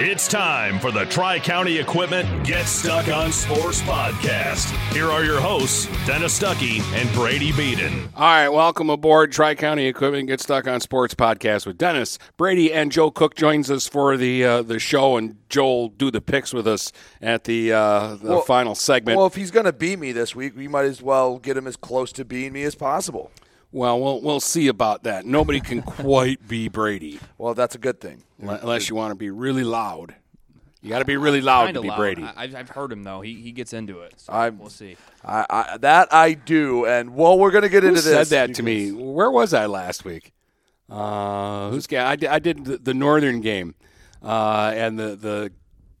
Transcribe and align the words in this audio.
It's 0.00 0.28
time 0.28 0.78
for 0.78 0.92
the 0.92 1.04
Tri 1.06 1.40
County 1.40 1.76
Equipment 1.78 2.46
Get 2.46 2.66
Stuck 2.66 3.08
on 3.08 3.32
Sports 3.32 3.82
podcast. 3.82 4.66
Here 4.92 5.10
are 5.10 5.24
your 5.24 5.40
hosts, 5.40 5.86
Dennis 6.06 6.38
Stuckey 6.38 6.80
and 6.94 7.12
Brady 7.14 7.50
Beaton. 7.50 8.08
All 8.14 8.22
right, 8.22 8.48
welcome 8.48 8.90
aboard 8.90 9.32
Tri 9.32 9.56
County 9.56 9.86
Equipment 9.86 10.28
Get 10.28 10.40
Stuck 10.40 10.68
on 10.68 10.80
Sports 10.80 11.14
podcast 11.16 11.66
with 11.66 11.78
Dennis 11.78 12.16
Brady 12.36 12.72
and 12.72 12.92
Joe 12.92 13.10
Cook 13.10 13.34
joins 13.34 13.72
us 13.72 13.88
for 13.88 14.16
the 14.16 14.44
uh, 14.44 14.62
the 14.62 14.78
show, 14.78 15.16
and 15.16 15.36
Joel 15.48 15.88
do 15.88 16.12
the 16.12 16.20
picks 16.20 16.54
with 16.54 16.68
us 16.68 16.92
at 17.20 17.42
the 17.44 17.72
uh, 17.72 18.14
the 18.22 18.28
Well- 18.30 18.40
final 18.42 18.76
segment. 18.76 19.16
Well, 19.18 19.26
if 19.26 19.34
he's 19.34 19.50
going 19.50 19.66
to 19.66 19.72
beat 19.72 19.98
me 19.98 20.12
this 20.12 20.34
week, 20.36 20.56
we 20.56 20.68
might 20.68 20.84
as 20.84 21.02
well 21.02 21.38
get 21.38 21.56
him 21.56 21.66
as 21.66 21.76
close 21.76 22.12
to 22.12 22.24
beating 22.24 22.52
me 22.52 22.62
as 22.62 22.76
possible. 22.76 23.32
Well, 23.72 24.00
we'll 24.00 24.20
we'll 24.20 24.40
see 24.40 24.68
about 24.68 25.02
that. 25.04 25.26
Nobody 25.26 25.60
can 25.60 25.82
quite 26.02 26.46
be 26.48 26.68
Brady 26.68 27.20
Well, 27.36 27.54
that's 27.54 27.74
a 27.74 27.78
good 27.78 28.00
thing. 28.00 28.22
unless 28.40 28.88
you 28.88 28.94
want 28.96 29.10
to 29.12 29.14
be 29.16 29.30
really 29.30 29.64
loud. 29.64 30.14
You 30.80 30.90
got 30.90 31.00
to 31.00 31.04
be 31.04 31.16
really 31.16 31.40
loud 31.40 31.66
Kinda 31.66 31.78
to 31.80 31.82
be 31.82 31.88
loud. 31.88 31.96
Brady. 31.96 32.22
I, 32.22 32.44
I've- 32.44 32.54
I've 32.56 32.68
heard 32.68 32.92
him 32.92 33.02
though. 33.02 33.20
He, 33.20 33.34
he 33.34 33.50
gets 33.52 33.72
into 33.72 34.00
it. 34.02 34.14
So 34.16 34.32
I'm- 34.32 34.58
we'll 34.58 34.70
see. 34.70 34.96
I, 35.24 35.44
I, 35.50 35.76
that 35.78 36.12
I 36.14 36.34
do, 36.34 36.86
and 36.86 37.14
well, 37.16 37.36
we're 37.38 37.50
going 37.50 37.62
to 37.64 37.68
get 37.68 37.82
into 37.82 37.96
this. 37.96 38.04
Who 38.04 38.10
into 38.12 38.24
said 38.26 38.48
this. 38.48 38.54
that 38.54 38.54
to 38.56 38.62
me? 38.62 38.92
Where 38.92 39.30
was 39.30 39.52
I 39.52 39.66
last 39.66 40.04
week? 40.04 40.32
Uh, 40.88 41.70
who's 41.70 41.86
ga- 41.86 41.98
I 42.06 42.16
did, 42.16 42.28
I 42.30 42.38
did 42.38 42.64
the, 42.64 42.78
the 42.78 42.94
Northern 42.94 43.40
game, 43.40 43.74
uh, 44.22 44.72
and 44.74 44.98
the 44.98 45.16
the 45.16 45.52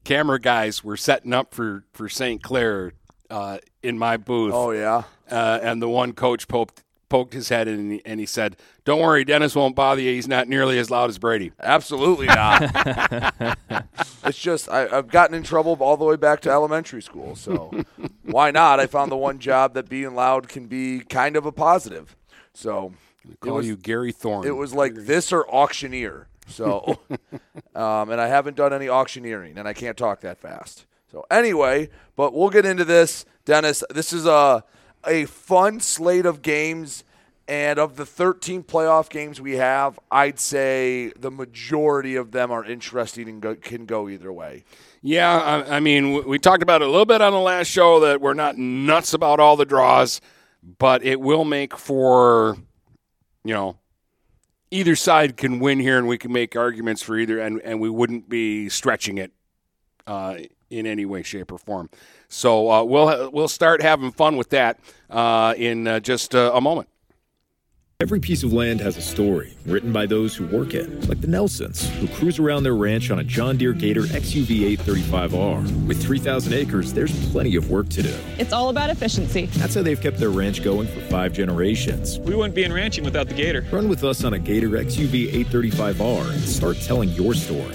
camera 0.04 0.40
guys 0.40 0.82
were 0.82 0.96
setting 0.96 1.32
up 1.34 1.52
for 1.54 1.84
for 1.92 2.08
St. 2.08 2.42
Clair 2.42 2.92
uh, 3.28 3.58
in 3.82 3.98
my 3.98 4.16
booth. 4.16 4.54
Oh 4.54 4.70
yeah, 4.70 5.02
uh, 5.30 5.58
and 5.60 5.82
the 5.82 5.88
one 5.88 6.12
coach 6.12 6.48
poked 6.48 6.84
poked 7.08 7.34
his 7.34 7.48
head 7.48 7.68
in 7.68 7.74
and 7.78 7.92
he, 7.92 8.02
and 8.04 8.20
he 8.20 8.26
said, 8.26 8.56
"Don't 8.84 9.00
worry, 9.00 9.24
Dennis 9.24 9.54
won't 9.54 9.74
bother 9.74 10.00
you. 10.00 10.12
He's 10.12 10.28
not 10.28 10.48
nearly 10.48 10.78
as 10.78 10.90
loud 10.90 11.10
as 11.10 11.18
Brady." 11.18 11.52
absolutely 11.60 12.26
not. 12.26 12.62
it's 14.24 14.38
just 14.38 14.68
I, 14.68 14.88
I've 14.88 15.08
gotten 15.08 15.34
in 15.34 15.42
trouble 15.42 15.76
all 15.80 15.96
the 15.96 16.04
way 16.04 16.16
back 16.16 16.40
to 16.42 16.50
elementary 16.50 17.02
school, 17.02 17.36
so 17.36 17.72
why 18.24 18.50
not? 18.50 18.80
I 18.80 18.86
found 18.86 19.10
the 19.10 19.16
one 19.16 19.38
job 19.38 19.74
that 19.74 19.88
being 19.88 20.14
loud 20.14 20.48
can 20.48 20.66
be 20.66 21.00
kind 21.00 21.36
of 21.36 21.46
a 21.46 21.52
positive. 21.52 22.16
So 22.54 22.92
it 23.30 23.40
Call 23.40 23.54
was, 23.56 23.66
you 23.66 23.76
Gary 23.76 24.12
Thorne. 24.12 24.46
it 24.46 24.56
was 24.56 24.74
like 24.74 24.94
this 24.94 25.32
or 25.32 25.48
auctioneer. 25.48 26.28
So, 26.46 26.98
um, 27.74 28.10
and 28.10 28.20
I 28.20 28.26
haven't 28.26 28.56
done 28.56 28.72
any 28.72 28.88
auctioneering, 28.88 29.58
and 29.58 29.68
I 29.68 29.74
can't 29.74 29.96
talk 29.96 30.20
that 30.20 30.38
fast. 30.38 30.86
So 31.12 31.24
anyway, 31.30 31.90
but 32.16 32.34
we'll 32.34 32.50
get 32.50 32.66
into 32.66 32.84
this, 32.84 33.24
Dennis. 33.44 33.84
This 33.90 34.12
is 34.12 34.26
a 34.26 34.64
a 35.06 35.24
fun 35.26 35.80
slate 35.80 36.26
of 36.26 36.42
games, 36.42 37.04
and 37.48 37.78
of 37.78 37.96
the 37.96 38.04
13 38.04 38.62
playoff 38.62 39.08
games 39.08 39.40
we 39.40 39.56
have, 39.56 39.98
I'd 40.10 40.38
say 40.38 41.12
the 41.18 41.30
majority 41.30 42.14
of 42.14 42.30
them 42.30 42.50
are 42.50 42.64
interesting 42.64 43.28
and 43.28 43.40
go, 43.40 43.54
can 43.54 43.86
go 43.86 44.08
either 44.08 44.30
way. 44.30 44.64
Yeah, 45.00 45.64
I, 45.66 45.76
I 45.76 45.80
mean, 45.80 46.26
we 46.26 46.38
talked 46.38 46.62
about 46.62 46.82
it 46.82 46.88
a 46.88 46.90
little 46.90 47.06
bit 47.06 47.22
on 47.22 47.32
the 47.32 47.40
last 47.40 47.68
show 47.68 48.00
that 48.00 48.20
we're 48.20 48.34
not 48.34 48.58
nuts 48.58 49.14
about 49.14 49.40
all 49.40 49.56
the 49.56 49.64
draws, 49.64 50.20
but 50.78 51.02
it 51.02 51.20
will 51.20 51.44
make 51.44 51.76
for, 51.76 52.58
you 53.44 53.54
know, 53.54 53.78
either 54.70 54.94
side 54.94 55.36
can 55.36 55.58
win 55.58 55.80
here, 55.80 55.96
and 55.96 56.06
we 56.06 56.18
can 56.18 56.32
make 56.32 56.54
arguments 56.54 57.00
for 57.02 57.16
either, 57.16 57.38
and 57.38 57.60
and 57.62 57.80
we 57.80 57.88
wouldn't 57.88 58.28
be 58.28 58.68
stretching 58.68 59.18
it 59.18 59.32
uh, 60.06 60.36
in 60.68 60.86
any 60.86 61.06
way, 61.06 61.22
shape, 61.22 61.52
or 61.52 61.58
form. 61.58 61.88
So 62.28 62.70
uh, 62.70 62.84
we'll 62.84 63.30
we'll 63.30 63.48
start 63.48 63.82
having 63.82 64.12
fun 64.12 64.36
with 64.36 64.50
that 64.50 64.78
uh, 65.10 65.54
in 65.56 65.86
uh, 65.86 66.00
just 66.00 66.34
uh, 66.34 66.52
a 66.54 66.60
moment. 66.60 66.88
Every 68.00 68.20
piece 68.20 68.44
of 68.44 68.52
land 68.52 68.80
has 68.80 68.96
a 68.96 69.02
story 69.02 69.56
written 69.66 69.92
by 69.92 70.06
those 70.06 70.36
who 70.36 70.46
work 70.46 70.72
it, 70.72 71.08
like 71.08 71.20
the 71.20 71.26
Nelsons, 71.26 71.88
who 71.96 72.06
cruise 72.06 72.38
around 72.38 72.62
their 72.62 72.76
ranch 72.76 73.10
on 73.10 73.18
a 73.18 73.24
John 73.24 73.56
Deere 73.56 73.72
Gator 73.72 74.02
XUV 74.02 74.76
835R. 74.76 75.86
With 75.88 76.00
3,000 76.00 76.52
acres, 76.52 76.92
there's 76.92 77.10
plenty 77.32 77.56
of 77.56 77.72
work 77.72 77.88
to 77.88 78.04
do. 78.04 78.16
It's 78.38 78.52
all 78.52 78.68
about 78.68 78.90
efficiency. 78.90 79.46
That's 79.46 79.74
how 79.74 79.82
they've 79.82 80.00
kept 80.00 80.18
their 80.18 80.30
ranch 80.30 80.62
going 80.62 80.86
for 80.86 81.00
five 81.10 81.32
generations. 81.32 82.20
We 82.20 82.36
wouldn't 82.36 82.54
be 82.54 82.62
in 82.62 82.72
ranching 82.72 83.02
without 83.02 83.26
the 83.26 83.34
gator. 83.34 83.66
Run 83.72 83.88
with 83.88 84.04
us 84.04 84.22
on 84.22 84.32
a 84.32 84.38
Gator 84.38 84.68
XUV 84.68 85.32
835R 85.46 86.34
and 86.34 86.42
start 86.42 86.76
telling 86.80 87.08
your 87.08 87.34
story. 87.34 87.74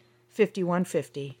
5150. 0.33 1.40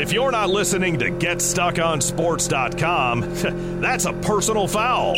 If 0.00 0.12
you're 0.14 0.30
not 0.30 0.48
listening 0.48 0.98
to 1.00 1.10
GetStuckOnSports.com, 1.10 3.20
that's 3.82 4.06
a 4.06 4.14
personal 4.14 4.66
foul. 4.66 5.14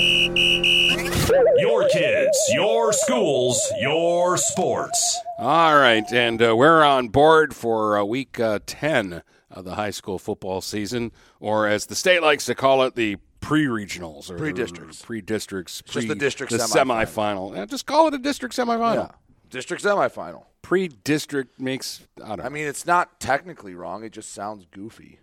Your 1.58 1.88
kids, 1.88 2.37
your 2.52 2.93
schools, 2.93 3.62
your 3.81 4.37
sports. 4.37 5.20
All 5.38 5.76
right, 5.76 6.02
and 6.12 6.43
uh, 6.43 6.56
we're 6.56 6.82
on 6.82 7.08
board 7.11 7.55
for 7.55 7.96
uh, 7.96 8.02
week 8.05 8.40
uh, 8.40 8.58
10 8.67 9.23
of 9.52 9.64
the 9.64 9.76
high 9.76 9.90
school 9.90 10.19
football 10.19 10.61
season, 10.61 11.12
or 11.38 11.69
as 11.69 11.87
the 11.87 11.94
state 11.94 12.20
likes 12.23 12.46
to 12.46 12.56
call 12.56 12.82
it, 12.82 12.96
the 12.96 13.19
pre-regionals 13.40 14.31
or 14.31 14.37
Pre-districts. 14.38 15.02
pre-districts, 15.02 15.82
Just 15.87 16.08
the 16.08 16.14
district 16.17 16.50
the 16.52 16.58
semifinal. 16.58 17.06
semifinal. 17.06 17.55
Yeah, 17.56 17.67
just 17.67 17.87
call 17.87 18.08
it 18.08 18.14
a 18.14 18.19
district 18.19 18.56
semifinal. 18.56 18.94
Yeah. 18.96 19.08
District 19.50 19.81
semifinal. 19.82 20.44
Pre-district 20.62 21.60
makes 21.60 22.06
I 22.22 22.36
don't. 22.36 22.46
I 22.46 22.48
mean, 22.48 22.66
it's 22.66 22.86
not 22.86 23.20
technically 23.20 23.74
wrong. 23.74 24.04
It 24.04 24.12
just 24.12 24.32
sounds 24.32 24.64
goofy. 24.70 25.18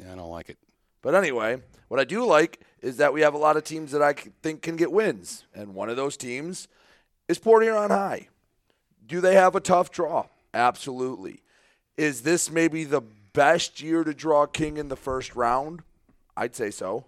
Yeah, 0.00 0.12
I 0.12 0.16
don't 0.16 0.30
like 0.30 0.48
it. 0.48 0.58
But 1.02 1.14
anyway, 1.14 1.60
what 1.88 2.00
I 2.00 2.04
do 2.04 2.24
like 2.24 2.60
is 2.80 2.96
that 2.96 3.12
we 3.12 3.20
have 3.20 3.34
a 3.34 3.38
lot 3.38 3.56
of 3.56 3.64
teams 3.64 3.92
that 3.92 4.02
I 4.02 4.12
think 4.12 4.62
can 4.62 4.76
get 4.76 4.90
wins, 4.90 5.44
and 5.54 5.74
one 5.74 5.88
of 5.88 5.96
those 5.96 6.16
teams 6.16 6.68
is 7.28 7.38
Port 7.38 7.62
Huron 7.62 7.90
High. 7.90 8.28
Do 9.06 9.20
they 9.20 9.34
have 9.34 9.54
a 9.54 9.60
tough 9.60 9.90
draw? 9.90 10.26
Absolutely. 10.52 11.42
Is 11.96 12.22
this 12.22 12.50
maybe 12.50 12.84
the 12.84 13.02
best 13.32 13.80
year 13.80 14.04
to 14.04 14.14
draw 14.14 14.46
King 14.46 14.76
in 14.76 14.88
the 14.88 14.96
first 14.96 15.36
round? 15.36 15.82
I'd 16.36 16.54
say 16.54 16.70
so. 16.70 17.06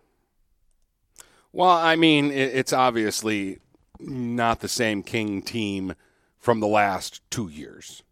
Well, 1.53 1.71
I 1.71 1.97
mean, 1.97 2.31
it's 2.31 2.73
obviously 2.73 3.59
not 3.99 4.61
the 4.61 4.69
same 4.69 5.03
King 5.03 5.43
team 5.43 5.95
from 6.41 6.61
the 6.61 6.67
last 6.67 7.21
two 7.31 7.49
years, 7.49 8.03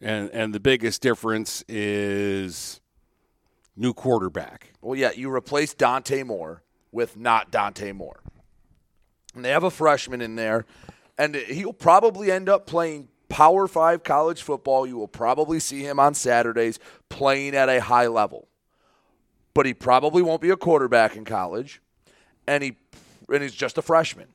and 0.00 0.28
and 0.30 0.52
the 0.52 0.60
biggest 0.60 1.00
difference 1.00 1.64
is 1.68 2.80
new 3.76 3.94
quarterback. 3.94 4.72
Well, 4.82 4.98
yeah, 4.98 5.12
you 5.12 5.32
replace 5.32 5.72
Dante 5.72 6.24
Moore 6.24 6.62
with 6.92 7.16
not 7.16 7.50
Dante 7.50 7.92
Moore. 7.92 8.20
And 9.34 9.44
they 9.44 9.50
have 9.50 9.62
a 9.62 9.70
freshman 9.70 10.20
in 10.20 10.34
there, 10.34 10.66
and 11.16 11.36
he'll 11.36 11.72
probably 11.72 12.30
end 12.32 12.48
up 12.48 12.66
playing 12.66 13.08
Power 13.28 13.68
Five 13.68 14.02
college 14.02 14.42
football. 14.42 14.86
You 14.86 14.96
will 14.96 15.08
probably 15.08 15.60
see 15.60 15.82
him 15.82 16.00
on 16.00 16.14
Saturdays 16.14 16.80
playing 17.08 17.54
at 17.54 17.68
a 17.68 17.80
high 17.80 18.08
level. 18.08 18.48
But 19.54 19.66
he 19.66 19.74
probably 19.74 20.22
won't 20.22 20.40
be 20.40 20.50
a 20.50 20.56
quarterback 20.56 21.16
in 21.16 21.24
college, 21.24 21.80
and 22.46 22.64
he 22.64 22.76
and 23.32 23.42
he's 23.42 23.54
just 23.54 23.78
a 23.78 23.82
freshman. 23.82 24.28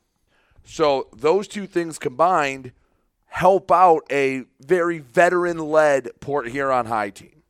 So 0.63 1.07
those 1.13 1.48
two 1.48 1.68
things 1.68 2.00
combined 2.00 2.72
help 3.33 3.71
out 3.71 4.03
a 4.12 4.44
very 4.59 5.00
veteran-led 5.00 6.07
Port 6.19 6.47
Huron 6.50 6.85
High 6.85 7.09
team. 7.09 7.41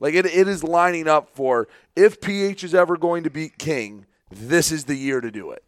Like 0.00 0.14
it, 0.14 0.24
it 0.24 0.48
is 0.48 0.64
lining 0.64 1.06
up 1.06 1.28
for 1.28 1.68
if 1.94 2.22
PH 2.22 2.64
is 2.64 2.74
ever 2.74 2.96
going 2.96 3.24
to 3.24 3.30
beat 3.30 3.58
King, 3.58 4.06
this 4.30 4.72
is 4.72 4.84
the 4.84 4.94
year 4.94 5.20
to 5.20 5.30
do 5.30 5.50
it. 5.50 5.62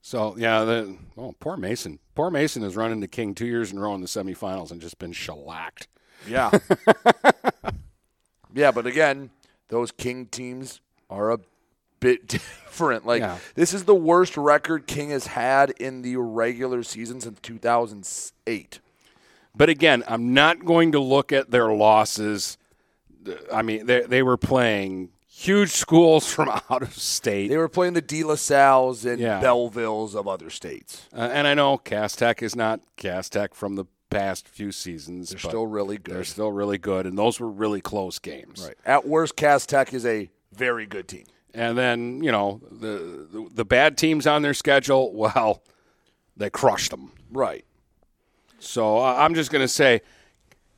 So 0.00 0.34
yeah, 0.38 0.64
the 0.64 0.96
oh 1.18 1.34
poor 1.38 1.58
Mason. 1.58 1.98
Poor 2.14 2.30
Mason 2.30 2.62
has 2.62 2.76
run 2.76 2.92
into 2.92 3.06
King 3.06 3.34
two 3.34 3.46
years 3.46 3.70
in 3.70 3.76
a 3.76 3.82
row 3.82 3.94
in 3.94 4.00
the 4.00 4.06
semifinals 4.06 4.70
and 4.70 4.80
just 4.80 4.98
been 4.98 5.12
shellacked. 5.12 5.86
Yeah. 6.26 6.50
yeah, 8.54 8.70
but 8.70 8.86
again, 8.86 9.28
those 9.68 9.92
King 9.92 10.24
teams 10.26 10.80
are 11.10 11.30
a 11.30 11.38
bit 12.00 12.26
different. 12.28 13.06
Like 13.06 13.20
Yeah. 13.20 13.38
this 13.54 13.72
is 13.74 13.84
the 13.84 13.94
worst 13.94 14.36
record 14.36 14.86
King 14.86 15.10
has 15.10 15.28
had 15.28 15.70
in 15.70 16.02
the 16.02 16.16
regular 16.16 16.82
season 16.82 17.20
since 17.20 17.38
2008. 17.40 18.80
But 19.54 19.68
again, 19.68 20.04
I'm 20.08 20.32
not 20.32 20.64
going 20.64 20.92
to 20.92 21.00
look 21.00 21.32
at 21.32 21.50
their 21.50 21.72
losses. 21.72 22.56
I 23.52 23.62
mean, 23.62 23.86
they 23.86 24.02
they 24.02 24.22
were 24.22 24.36
playing 24.36 25.10
huge 25.28 25.70
schools 25.70 26.32
from 26.32 26.48
out 26.70 26.82
of 26.82 26.94
state. 26.94 27.48
They 27.48 27.56
were 27.56 27.68
playing 27.68 27.94
the 27.94 28.00
De 28.02 28.22
La 28.22 28.36
Salles 28.36 29.04
and 29.04 29.18
Yeah. 29.20 29.40
Bellevilles 29.42 30.14
of 30.14 30.28
other 30.28 30.50
states. 30.50 31.06
Uh, 31.14 31.28
and 31.32 31.46
I 31.46 31.54
know 31.54 31.78
Cass 31.78 32.14
Tech 32.16 32.42
is 32.42 32.54
not 32.54 32.80
Cass 32.96 33.28
Tech 33.28 33.54
from 33.54 33.74
the 33.76 33.84
past 34.08 34.48
few 34.48 34.72
seasons. 34.72 35.30
They're 35.30 35.38
still 35.38 35.66
really 35.66 35.98
good. 35.98 36.14
They're 36.14 36.24
still 36.24 36.50
really 36.52 36.78
good, 36.78 37.06
and 37.06 37.16
those 37.18 37.38
were 37.40 37.48
really 37.48 37.80
close 37.80 38.18
games. 38.18 38.64
Right. 38.66 38.76
At 38.84 39.06
worst, 39.06 39.36
Cass 39.36 39.66
Tech 39.66 39.92
is 39.94 40.04
a 40.06 40.30
very 40.52 40.86
good 40.86 41.06
team. 41.08 41.24
And 41.54 41.76
then 41.76 42.22
you 42.22 42.30
know 42.30 42.60
the, 42.70 43.26
the 43.32 43.48
the 43.52 43.64
bad 43.64 43.98
teams 43.98 44.26
on 44.26 44.42
their 44.42 44.54
schedule. 44.54 45.12
Well, 45.20 45.62
they 46.36 46.50
crushed 46.50 46.90
them. 46.90 47.12
Right. 47.30 47.64
So 48.58 48.98
uh, 48.98 49.14
I'm 49.18 49.34
just 49.34 49.50
going 49.50 49.62
to 49.62 49.68
say, 49.68 50.00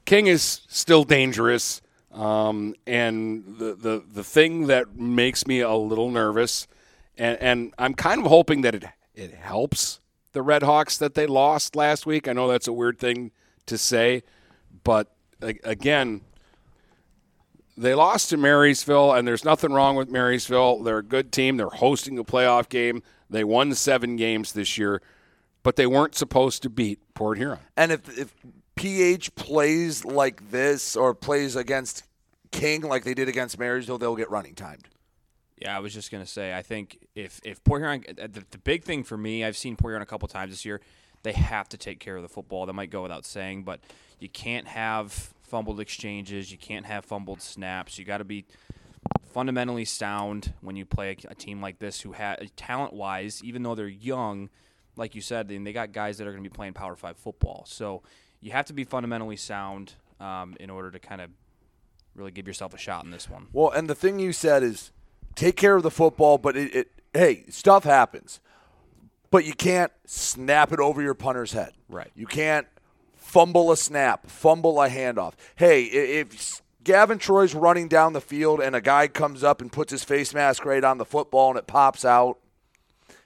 King 0.05 0.27
is 0.27 0.63
still 0.69 1.05
dangerous. 1.05 1.81
Um, 2.13 2.75
and 2.87 3.45
the, 3.59 3.75
the 3.75 4.05
the 4.13 4.25
thing 4.25 4.67
that 4.67 4.97
makes 4.97 5.47
me 5.47 5.61
a 5.61 5.73
little 5.73 6.11
nervous, 6.11 6.67
and, 7.17 7.39
and 7.41 7.75
I'm 7.79 7.95
kind 7.95 8.21
of 8.21 8.27
hoping 8.27 8.61
that 8.63 8.75
it 8.75 8.85
it 9.15 9.35
helps 9.35 10.01
the 10.33 10.43
Red 10.43 10.63
Hawks 10.63 10.99
that 10.99 11.15
they 11.15 11.27
lost 11.27 11.75
last 11.77 12.05
week. 12.05 12.29
I 12.29 12.33
know 12.33 12.49
that's 12.49 12.69
a 12.69 12.73
weird 12.73 12.99
thing 12.99 13.31
to 13.67 13.79
say, 13.79 14.23
but 14.85 15.15
again, 15.41 16.23
they 17.77 17.95
lost 17.95 18.31
to 18.31 18.37
Marysville, 18.37 19.13
and 19.13 19.27
there's 19.27 19.45
nothing 19.45 19.73
wrong 19.73 19.97
with 19.97 20.11
Marysville. 20.11 20.83
They're 20.83 20.99
a 20.99 21.03
good 21.03 21.33
team. 21.33 21.57
They're 21.57 21.69
hosting 21.69 22.19
a 22.19 22.25
playoff 22.25 22.69
game. 22.69 23.03
They 23.31 23.45
won 23.45 23.75
seven 23.75 24.17
games 24.17 24.53
this 24.53 24.77
year, 24.77 25.01
but 25.63 25.77
they 25.77 25.87
weren't 25.87 26.15
supposed 26.15 26.63
to 26.63 26.71
beat 26.71 27.01
Port 27.15 27.39
Huron. 27.39 27.61
And 27.77 27.91
if 27.91 28.19
if 28.19 28.35
PH 28.75 29.35
plays 29.35 30.05
like 30.05 30.51
this 30.51 30.97
or 30.97 31.15
plays 31.15 31.57
against 31.57 32.05
King 32.51 32.83
like 32.83 33.05
they 33.05 33.15
did 33.15 33.29
against 33.29 33.59
Marysville, 33.59 33.99
they'll 33.99 34.17
get 34.17 34.31
running 34.31 34.55
timed. 34.55 34.89
Yeah, 35.57 35.77
I 35.77 35.81
was 35.81 35.95
just 35.95 36.11
gonna 36.11 36.27
say. 36.27 36.55
I 36.55 36.63
think 36.63 36.99
if 37.15 37.41
if 37.43 37.63
Port 37.65 37.81
Huron, 37.81 38.05
uh, 38.09 38.27
the, 38.27 38.45
the 38.51 38.59
big 38.59 38.85
thing 38.85 39.03
for 39.03 39.17
me, 39.17 39.45
I've 39.45 39.57
seen 39.57 39.77
Port 39.77 39.93
Huron 39.93 40.03
a 40.03 40.07
couple 40.07 40.29
times 40.29 40.51
this 40.53 40.65
year. 40.65 40.81
They 41.23 41.33
have 41.33 41.69
to 41.71 41.79
take 41.79 42.01
care 42.01 42.17
of 42.17 42.23
the 42.23 42.29
football. 42.29 42.67
That 42.67 42.73
might 42.73 42.91
go 42.91 43.03
without 43.03 43.25
saying, 43.25 43.63
but 43.63 43.81
you 44.19 44.29
can't 44.29 44.67
have 44.67 45.32
fumbled 45.53 45.81
exchanges. 45.81 46.51
You 46.51 46.57
can't 46.57 46.87
have 46.87 47.05
fumbled 47.05 47.43
snaps. 47.43 47.99
You 47.99 48.07
got 48.07 48.19
to 48.19 48.25
be 48.25 48.47
fundamentally 49.35 49.85
sound 49.85 50.55
when 50.63 50.77
you 50.77 50.87
play 50.87 51.11
a, 51.11 51.33
a 51.33 51.35
team 51.35 51.61
like 51.61 51.79
this, 51.79 52.01
who 52.01 52.13
had 52.13 52.51
talent 52.57 52.95
wise, 52.95 53.43
even 53.45 53.63
though 53.63 53.75
they're 53.75 53.87
young, 53.87 54.49
like 54.97 55.15
you 55.15 55.21
said, 55.21 55.51
and 55.51 55.67
they 55.67 55.75
got 55.75 55.93
guys 55.93 56.17
that 56.17 56.27
are 56.27 56.31
going 56.31 56.43
to 56.43 56.49
be 56.49 56.57
playing 56.57 56.73
Power 56.73 56.97
Five 56.97 57.19
football. 57.19 57.65
So 57.69 58.03
you 58.41 58.53
have 58.53 58.65
to 58.65 58.73
be 58.73 58.85
fundamentally 58.85 59.37
sound 59.37 59.93
um, 60.21 60.57
in 60.59 60.71
order 60.71 60.91
to 60.91 60.99
kind 60.99 61.21
of 61.21 61.29
really 62.15 62.31
give 62.31 62.47
yourself 62.47 62.73
a 62.73 62.79
shot 62.79 63.05
in 63.05 63.11
this 63.11 63.29
one. 63.29 63.49
Well, 63.53 63.69
and 63.69 63.91
the 63.91 63.95
thing 63.95 64.19
you 64.19 64.33
said 64.33 64.63
is 64.63 64.91
take 65.35 65.57
care 65.57 65.77
of 65.77 65.83
the 65.83 65.91
football, 65.91 66.39
but 66.39 66.57
it, 66.57 66.75
it 66.75 66.89
hey, 67.13 67.45
stuff 67.51 67.85
happens. 67.85 68.41
But 69.31 69.45
you 69.45 69.53
can't 69.53 69.93
snap 70.07 70.73
it 70.73 70.81
over 70.81 71.03
your 71.03 71.15
punter's 71.15 71.53
head. 71.53 71.73
Right. 71.91 72.11
You 72.15 72.27
can't 72.27 72.67
fumble 73.33 73.73
a 73.73 73.77
snap, 73.79 74.27
fumble 74.27 74.81
a 74.83 74.91
handoff. 74.91 75.33
Hey, 75.57 75.85
if 75.85 76.61
Gavin 76.85 77.17
Troy's 77.17 77.55
running 77.55 77.89
down 77.89 78.13
the 78.13 78.21
field 78.21 78.61
and 78.61 78.77
a 78.77 78.81
guy 78.83 79.09
comes 79.09 79.43
up 79.43 79.63
and 79.63 79.73
puts 79.73 79.91
his 79.91 80.05
face 80.05 80.35
mask 80.35 80.67
right 80.67 80.85
on 80.85 80.99
the 80.99 81.07
football 81.07 81.49
and 81.49 81.59
it 81.59 81.67
pops 81.67 82.05
out, 82.05 82.39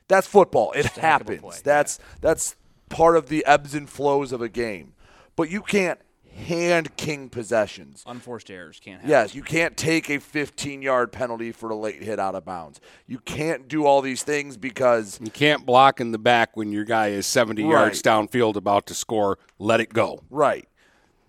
that's 0.06 0.28
football. 0.28 0.70
It 0.72 0.84
Just 0.84 0.98
a 0.98 1.00
heck 1.00 1.20
of 1.22 1.28
a 1.28 1.32
happens. 1.32 1.40
play, 1.40 1.56
That's 1.64 1.98
that's 2.20 2.54
part 2.88 3.16
of 3.16 3.28
the 3.28 3.44
ebbs 3.46 3.74
and 3.74 3.90
flows 3.90 4.30
of 4.30 4.40
a 4.40 4.48
game. 4.48 4.92
But 5.34 5.50
you 5.50 5.60
can't 5.60 5.98
hand 6.36 6.96
king 6.96 7.28
possessions. 7.28 8.02
Unforced 8.06 8.50
errors 8.50 8.80
can't 8.82 8.96
happen. 8.96 9.10
Yes, 9.10 9.34
you 9.34 9.42
can't 9.42 9.76
take 9.76 10.10
a 10.10 10.18
15 10.18 10.82
yard 10.82 11.12
penalty 11.12 11.52
for 11.52 11.70
a 11.70 11.76
late 11.76 12.02
hit 12.02 12.18
out 12.20 12.34
of 12.34 12.44
bounds. 12.44 12.80
You 13.06 13.18
can't 13.18 13.68
do 13.68 13.86
all 13.86 14.02
these 14.02 14.22
things 14.22 14.56
because 14.56 15.18
You 15.22 15.30
can't 15.30 15.66
block 15.66 16.00
in 16.00 16.12
the 16.12 16.18
back 16.18 16.56
when 16.56 16.72
your 16.72 16.84
guy 16.84 17.08
is 17.08 17.26
70 17.26 17.62
yards 17.62 18.02
downfield 18.02 18.56
about 18.56 18.86
to 18.86 18.94
score. 18.94 19.38
Let 19.58 19.80
it 19.80 19.92
go. 19.92 20.20
Right. 20.30 20.68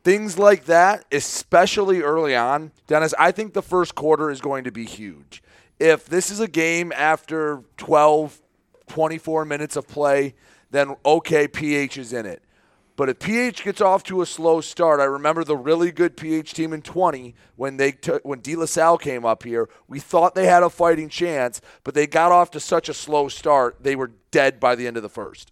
Things 0.03 0.37
like 0.37 0.65
that, 0.65 1.05
especially 1.11 2.01
early 2.01 2.35
on, 2.35 2.71
Dennis, 2.87 3.13
I 3.19 3.31
think 3.31 3.53
the 3.53 3.61
first 3.61 3.93
quarter 3.95 4.29
is 4.29 4.39
going 4.39 4.63
to 4.63 4.71
be 4.71 4.85
huge. 4.85 5.43
If 5.79 6.05
this 6.05 6.31
is 6.31 6.39
a 6.39 6.47
game 6.47 6.93
after 6.95 7.63
12, 7.77 8.41
24 8.87 9.45
minutes 9.45 9.75
of 9.75 9.87
play, 9.87 10.33
then 10.71 10.95
okay, 11.05 11.47
PH 11.47 11.97
is 11.97 12.13
in 12.13 12.25
it. 12.25 12.41
But 12.97 13.09
if 13.09 13.19
PH 13.19 13.63
gets 13.63 13.79
off 13.79 14.03
to 14.05 14.23
a 14.23 14.25
slow 14.25 14.59
start, 14.59 14.99
I 14.99 15.03
remember 15.03 15.43
the 15.43 15.55
really 15.55 15.91
good 15.91 16.17
PH 16.17 16.55
team 16.55 16.73
in 16.73 16.81
20 16.81 17.35
when 17.55 17.77
they 17.77 17.91
took 17.91 18.25
when 18.25 18.39
De 18.39 18.55
La 18.55 18.65
Salle 18.65 18.97
came 18.97 19.23
up 19.23 19.43
here. 19.43 19.69
We 19.87 19.99
thought 19.99 20.33
they 20.33 20.47
had 20.47 20.63
a 20.63 20.69
fighting 20.69 21.07
chance, 21.07 21.61
but 21.83 21.93
they 21.93 22.07
got 22.07 22.31
off 22.31 22.49
to 22.51 22.59
such 22.59 22.89
a 22.89 22.95
slow 22.95 23.29
start, 23.29 23.77
they 23.81 23.95
were 23.95 24.11
dead 24.31 24.59
by 24.59 24.75
the 24.75 24.87
end 24.87 24.97
of 24.97 25.03
the 25.03 25.09
first. 25.09 25.51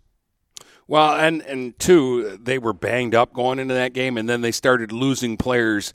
Well, 0.88 1.16
and 1.16 1.44
and 1.44 1.78
two, 1.78 2.38
they 2.42 2.58
were 2.58 2.74
banged 2.74 3.14
up 3.14 3.32
going 3.32 3.60
into 3.60 3.76
that 3.76 3.94
game, 3.94 4.18
and 4.18 4.28
then 4.28 4.42
they 4.42 4.52
started 4.52 4.92
losing 4.92 5.38
players 5.38 5.94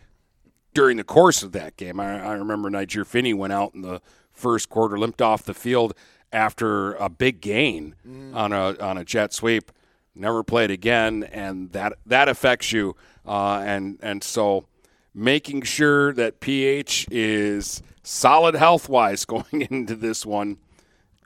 during 0.72 0.98
the 0.98 1.04
course 1.04 1.42
of 1.42 1.50
that 1.52 1.76
game. 1.76 1.98
I, 1.98 2.26
I 2.26 2.32
remember 2.34 2.70
Niger 2.70 3.04
Finney 3.04 3.34
went 3.34 3.52
out 3.52 3.74
in 3.74 3.82
the 3.82 4.00
first 4.30 4.68
quarter, 4.68 4.96
limped 4.96 5.20
off 5.20 5.42
the 5.42 5.54
field 5.54 5.94
after 6.32 6.94
a 6.94 7.08
big 7.08 7.40
gain 7.40 7.96
mm. 8.08 8.36
on 8.36 8.52
a 8.52 8.78
on 8.78 8.98
a 8.98 9.04
jet 9.04 9.32
sweep. 9.32 9.72
Never 10.14 10.42
played 10.42 10.70
again, 10.70 11.22
and 11.24 11.72
that 11.72 11.94
that 12.06 12.28
affects 12.28 12.72
you. 12.72 12.96
Uh, 13.24 13.62
and 13.64 13.98
and 14.02 14.24
so 14.24 14.66
making 15.14 15.62
sure 15.62 16.12
that 16.12 16.40
PH 16.40 17.06
is 17.10 17.82
solid 18.02 18.54
health 18.54 18.88
wise 18.88 19.24
going 19.26 19.66
into 19.70 19.94
this 19.94 20.26
one 20.26 20.58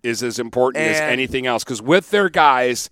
is 0.03 0.23
as 0.23 0.39
important 0.39 0.85
as 0.85 1.01
anything 1.01 1.47
else. 1.47 1.65
Because 1.65 1.81
with 1.81 2.11
their 2.11 2.29
guys, 2.29 2.91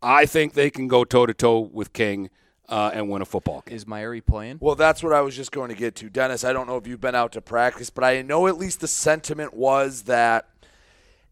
I 0.00 0.26
think 0.26 0.54
they 0.54 0.70
can 0.70 0.88
go 0.88 1.04
toe 1.04 1.26
to 1.26 1.34
toe 1.34 1.58
with 1.58 1.92
King 1.92 2.30
uh, 2.68 2.90
and 2.94 3.10
win 3.10 3.20
a 3.20 3.24
football 3.24 3.62
game. 3.66 3.74
Is 3.74 3.84
Myrie 3.84 4.24
playing? 4.24 4.58
Well, 4.60 4.76
that's 4.76 5.02
what 5.02 5.12
I 5.12 5.20
was 5.20 5.36
just 5.36 5.52
going 5.52 5.70
to 5.70 5.74
get 5.74 5.94
to. 5.96 6.08
Dennis, 6.08 6.44
I 6.44 6.52
don't 6.52 6.66
know 6.66 6.76
if 6.76 6.86
you've 6.86 7.00
been 7.00 7.14
out 7.14 7.32
to 7.32 7.40
practice, 7.40 7.90
but 7.90 8.04
I 8.04 8.22
know 8.22 8.46
at 8.46 8.56
least 8.56 8.80
the 8.80 8.88
sentiment 8.88 9.54
was 9.54 10.02
that 10.04 10.48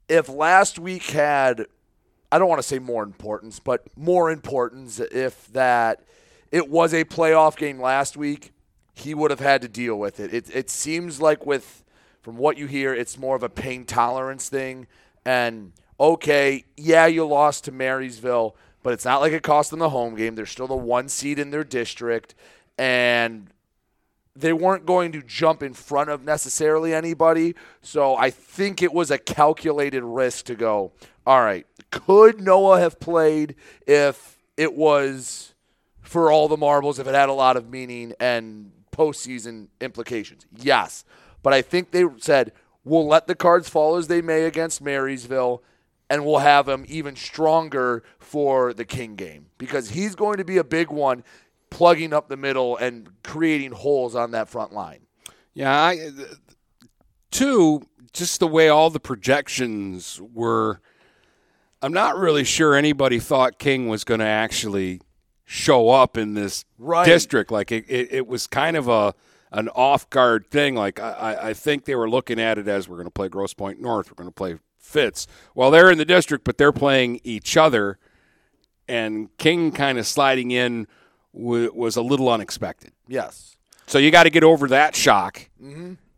if 0.08 0.28
last 0.28 0.78
week 0.78 1.04
had, 1.10 1.66
I 2.32 2.38
don't 2.38 2.48
want 2.48 2.60
to 2.60 2.66
say 2.66 2.78
more 2.78 3.02
importance, 3.02 3.58
but 3.58 3.86
more 3.96 4.30
importance, 4.30 5.00
if 5.00 5.48
that 5.52 6.02
it 6.52 6.68
was 6.68 6.94
a 6.94 7.04
playoff 7.04 7.56
game 7.56 7.80
last 7.80 8.16
week, 8.16 8.52
he 8.94 9.14
would 9.14 9.30
have 9.30 9.40
had 9.40 9.62
to 9.62 9.68
deal 9.68 9.98
with 9.98 10.20
it. 10.20 10.32
It, 10.32 10.54
it 10.54 10.70
seems 10.70 11.20
like 11.20 11.46
with, 11.46 11.82
from 12.22 12.36
what 12.36 12.56
you 12.56 12.66
hear, 12.66 12.94
it's 12.94 13.18
more 13.18 13.36
of 13.36 13.42
a 13.42 13.48
pain 13.48 13.84
tolerance 13.84 14.48
thing. 14.48 14.86
And 15.24 15.72
okay, 15.98 16.64
yeah, 16.76 17.06
you 17.06 17.26
lost 17.26 17.64
to 17.64 17.72
Marysville, 17.72 18.56
but 18.82 18.92
it's 18.92 19.04
not 19.04 19.20
like 19.20 19.32
it 19.32 19.42
cost 19.42 19.70
them 19.70 19.80
the 19.80 19.90
home 19.90 20.14
game. 20.14 20.34
They're 20.34 20.46
still 20.46 20.66
the 20.66 20.76
one 20.76 21.08
seed 21.08 21.38
in 21.38 21.50
their 21.50 21.64
district, 21.64 22.34
and 22.78 23.48
they 24.40 24.52
weren't 24.52 24.86
going 24.86 25.12
to 25.12 25.22
jump 25.22 25.62
in 25.62 25.74
front 25.74 26.10
of 26.10 26.24
necessarily 26.24 26.94
anybody. 26.94 27.54
So 27.82 28.16
I 28.16 28.30
think 28.30 28.82
it 28.82 28.92
was 28.92 29.10
a 29.10 29.18
calculated 29.18 30.02
risk 30.02 30.46
to 30.46 30.54
go, 30.54 30.92
all 31.26 31.42
right, 31.42 31.66
could 31.90 32.40
Noah 32.40 32.80
have 32.80 33.00
played 33.00 33.54
if 33.86 34.38
it 34.56 34.74
was 34.74 35.54
for 36.02 36.32
all 36.32 36.48
the 36.48 36.56
marbles, 36.56 36.98
if 36.98 37.06
it 37.06 37.14
had 37.14 37.28
a 37.28 37.34
lot 37.34 37.56
of 37.56 37.68
meaning 37.68 38.14
and 38.20 38.72
postseason 38.92 39.68
implications? 39.80 40.46
Yes. 40.56 41.04
But 41.42 41.52
I 41.52 41.62
think 41.62 41.90
they 41.90 42.04
said, 42.18 42.52
we'll 42.84 43.06
let 43.06 43.26
the 43.26 43.34
cards 43.34 43.68
fall 43.68 43.96
as 43.96 44.08
they 44.08 44.20
may 44.20 44.44
against 44.44 44.82
Marysville 44.82 45.62
and 46.10 46.26
we'll 46.26 46.38
have 46.38 46.68
him 46.68 46.84
even 46.88 47.14
stronger 47.14 48.02
for 48.18 48.74
the 48.74 48.84
King 48.84 49.14
game 49.14 49.46
because 49.58 49.90
he's 49.90 50.16
going 50.16 50.38
to 50.38 50.44
be 50.44 50.58
a 50.58 50.64
big 50.64 50.90
one 50.90 51.22
plugging 51.70 52.12
up 52.12 52.28
the 52.28 52.36
middle 52.36 52.76
and 52.76 53.08
creating 53.22 53.72
holes 53.72 54.14
on 54.14 54.32
that 54.32 54.48
front 54.48 54.72
line. 54.72 55.06
Yeah, 55.54 55.72
I, 55.72 56.10
two, 57.30 57.82
just 58.12 58.40
the 58.40 58.46
way 58.46 58.68
all 58.68 58.90
the 58.90 59.00
projections 59.00 60.20
were, 60.32 60.80
I'm 61.82 61.92
not 61.92 62.16
really 62.16 62.44
sure 62.44 62.74
anybody 62.74 63.18
thought 63.18 63.58
King 63.58 63.88
was 63.88 64.04
going 64.04 64.20
to 64.20 64.26
actually 64.26 65.00
show 65.44 65.88
up 65.90 66.16
in 66.16 66.34
this 66.34 66.64
Right. 66.78 67.04
district. 67.04 67.50
Like 67.50 67.72
it, 67.72 67.84
it, 67.88 68.12
it 68.12 68.26
was 68.26 68.46
kind 68.46 68.76
of 68.76 68.88
a 68.88 69.14
an 69.52 69.68
off 69.70 70.08
guard 70.10 70.46
thing. 70.48 70.76
Like 70.76 71.00
I, 71.00 71.10
I- 71.10 71.48
I 71.48 71.54
think 71.54 71.84
they 71.84 71.96
were 71.96 72.08
looking 72.08 72.38
at 72.38 72.56
it 72.58 72.68
as 72.68 72.88
we're 72.88 72.96
going 72.96 73.06
to 73.08 73.10
play 73.12 73.28
Grosse 73.28 73.54
Pointe 73.54 73.80
North, 73.80 74.08
we're 74.10 74.14
going 74.22 74.28
to 74.28 74.34
play 74.34 74.56
Fitz. 74.78 75.26
Well, 75.54 75.70
they're 75.72 75.90
in 75.90 75.98
the 75.98 76.04
district, 76.04 76.44
but 76.44 76.56
they're 76.58 76.72
playing 76.72 77.20
each 77.24 77.56
other, 77.56 77.98
and 78.88 79.28
King 79.38 79.72
kind 79.72 79.98
of 79.98 80.06
sliding 80.06 80.50
in 80.52 80.86
w- 81.34 81.70
was 81.74 81.96
a 81.96 82.02
little 82.02 82.28
unexpected. 82.28 82.92
Yes. 83.08 83.56
So 83.86 83.98
you 83.98 84.10
got 84.10 84.24
to 84.24 84.30
get 84.30 84.44
over 84.44 84.68
that 84.68 84.94
shock 84.94 85.48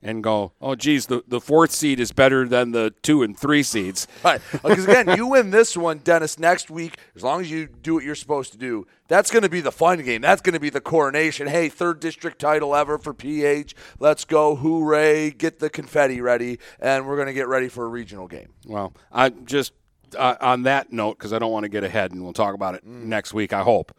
and 0.02 0.22
go, 0.22 0.52
oh, 0.60 0.74
geez, 0.74 1.06
the, 1.06 1.22
the 1.26 1.40
fourth 1.40 1.70
seed 1.70 2.00
is 2.00 2.12
better 2.12 2.46
than 2.46 2.72
the 2.72 2.92
two 3.02 3.22
and 3.22 3.38
three 3.38 3.62
seeds. 3.62 4.06
Right. 4.24 4.40
Because 4.52 4.84
again, 4.84 5.16
you 5.16 5.26
win 5.26 5.50
this 5.50 5.76
one, 5.76 5.98
Dennis, 5.98 6.38
next 6.38 6.70
week, 6.70 6.96
as 7.16 7.22
long 7.22 7.40
as 7.40 7.50
you 7.50 7.66
do 7.66 7.94
what 7.94 8.04
you're 8.04 8.14
supposed 8.14 8.52
to 8.52 8.58
do, 8.58 8.86
that's 9.08 9.30
going 9.30 9.42
to 9.42 9.48
be 9.48 9.60
the 9.60 9.72
fun 9.72 10.02
game. 10.02 10.20
That's 10.20 10.42
going 10.42 10.52
to 10.54 10.60
be 10.60 10.70
the 10.70 10.80
coronation. 10.80 11.46
Hey, 11.48 11.68
third 11.68 11.98
district 11.98 12.38
title 12.38 12.74
ever 12.76 12.98
for 12.98 13.14
PH. 13.14 13.74
Let's 13.98 14.24
go. 14.24 14.54
Hooray. 14.56 15.30
Get 15.30 15.58
the 15.60 15.70
confetti 15.70 16.20
ready. 16.20 16.58
And 16.78 17.06
we're 17.06 17.16
going 17.16 17.26
to 17.28 17.32
get 17.34 17.48
ready 17.48 17.68
for 17.68 17.84
a 17.84 17.88
regional 17.88 18.28
game. 18.28 18.50
Well, 18.66 18.92
I 19.10 19.30
just 19.30 19.72
uh, 20.16 20.36
on 20.40 20.64
that 20.64 20.92
note, 20.92 21.18
because 21.18 21.32
I 21.32 21.38
don't 21.38 21.52
want 21.52 21.64
to 21.64 21.68
get 21.70 21.84
ahead, 21.84 22.12
and 22.12 22.22
we'll 22.22 22.32
talk 22.32 22.54
about 22.54 22.74
it 22.74 22.84
next 22.84 23.32
week. 23.34 23.52
I 23.52 23.62
hope. 23.62 23.92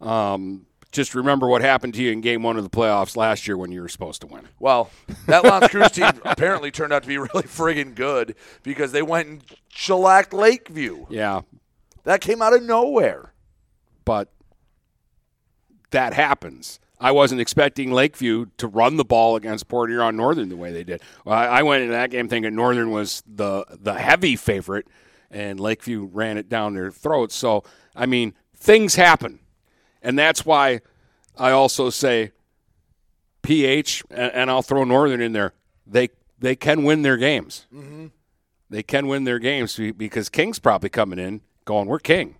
Um, 0.00 0.66
just 0.92 1.14
remember 1.14 1.46
what 1.48 1.60
happened 1.62 1.94
to 1.94 2.02
you 2.02 2.10
in 2.12 2.20
Game 2.20 2.42
One 2.42 2.56
of 2.56 2.64
the 2.64 2.70
playoffs 2.70 3.16
last 3.16 3.46
year 3.46 3.56
when 3.56 3.70
you 3.72 3.82
were 3.82 3.88
supposed 3.88 4.20
to 4.22 4.26
win. 4.26 4.48
Well, 4.58 4.90
that 5.26 5.44
L'Anse 5.44 5.68
Creuse 5.68 5.90
team 5.92 6.08
apparently 6.24 6.70
turned 6.70 6.92
out 6.92 7.02
to 7.02 7.08
be 7.08 7.18
really 7.18 7.42
friggin' 7.42 7.94
good 7.94 8.34
because 8.62 8.92
they 8.92 9.02
went 9.02 9.28
and 9.28 9.42
shellacked 9.68 10.32
Lakeview. 10.32 11.06
Yeah, 11.10 11.42
That 12.04 12.20
came 12.20 12.40
out 12.40 12.54
of 12.54 12.62
nowhere. 12.62 13.32
but 14.04 14.32
that 15.90 16.12
happens. 16.14 16.78
I 16.98 17.10
wasn't 17.12 17.40
expecting 17.42 17.92
Lakeview 17.92 18.46
to 18.56 18.66
run 18.66 18.96
the 18.96 19.04
ball 19.04 19.36
against 19.36 19.68
Port 19.68 19.90
Huron 19.90 20.16
Northern 20.16 20.48
the 20.48 20.56
way 20.56 20.72
they 20.72 20.84
did. 20.84 21.02
Well, 21.24 21.36
I, 21.36 21.46
I 21.46 21.62
went 21.62 21.82
into 21.82 21.92
that 21.92 22.10
game 22.10 22.28
thinking 22.28 22.54
Northern 22.54 22.90
was 22.90 23.22
the 23.26 23.64
the 23.70 23.94
heavy 23.94 24.34
favorite, 24.36 24.86
and 25.30 25.60
Lakeview 25.60 26.08
ran 26.10 26.38
it 26.38 26.48
down 26.48 26.74
their 26.74 26.90
throats. 26.90 27.34
So, 27.34 27.64
I 27.94 28.06
mean, 28.06 28.32
things 28.56 28.94
happen, 28.94 29.40
and 30.06 30.18
that's 30.18 30.46
why 30.46 30.80
I 31.36 31.50
also 31.50 31.90
say 31.90 32.30
PH, 33.42 34.04
and, 34.10 34.32
and 34.32 34.50
I'll 34.50 34.62
throw 34.62 34.84
Northern 34.84 35.20
in 35.20 35.32
there. 35.32 35.52
They 35.86 36.10
they 36.38 36.56
can 36.56 36.84
win 36.84 37.02
their 37.02 37.16
games. 37.16 37.66
Mm-hmm. 37.74 38.06
They 38.70 38.82
can 38.82 39.06
win 39.06 39.24
their 39.24 39.38
games 39.38 39.78
because 39.96 40.28
King's 40.28 40.58
probably 40.58 40.88
coming 40.88 41.18
in 41.18 41.40
going, 41.64 41.86
"We're 41.88 41.98
King." 41.98 42.36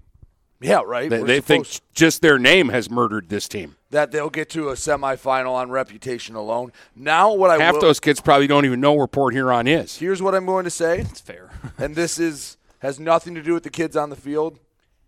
Yeah, 0.60 0.80
right. 0.86 1.10
They, 1.10 1.22
they 1.22 1.40
think 1.42 1.66
just 1.92 2.22
their 2.22 2.38
name 2.38 2.70
has 2.70 2.88
murdered 2.88 3.28
this 3.28 3.46
team. 3.46 3.76
that 3.90 4.10
they'll 4.10 4.30
get 4.30 4.48
to 4.50 4.70
a 4.70 4.72
semifinal 4.72 5.52
on 5.52 5.70
reputation 5.70 6.34
alone. 6.34 6.72
Now, 6.94 7.34
what 7.34 7.50
I 7.50 7.58
Half 7.62 7.74
will, 7.74 7.82
those 7.82 8.00
kids 8.00 8.22
probably 8.22 8.46
don't 8.46 8.64
even 8.64 8.80
know 8.80 8.94
where 8.94 9.06
Port 9.06 9.34
Huron 9.34 9.66
is. 9.66 9.98
here's 9.98 10.22
what 10.22 10.34
I'm 10.34 10.46
going 10.46 10.64
to 10.64 10.70
say, 10.70 11.00
It's 11.00 11.20
fair. 11.20 11.50
and 11.76 11.94
this 11.94 12.18
is 12.18 12.56
has 12.78 12.98
nothing 12.98 13.34
to 13.34 13.42
do 13.42 13.52
with 13.52 13.64
the 13.64 13.70
kids 13.70 13.96
on 13.96 14.08
the 14.08 14.16
field. 14.16 14.58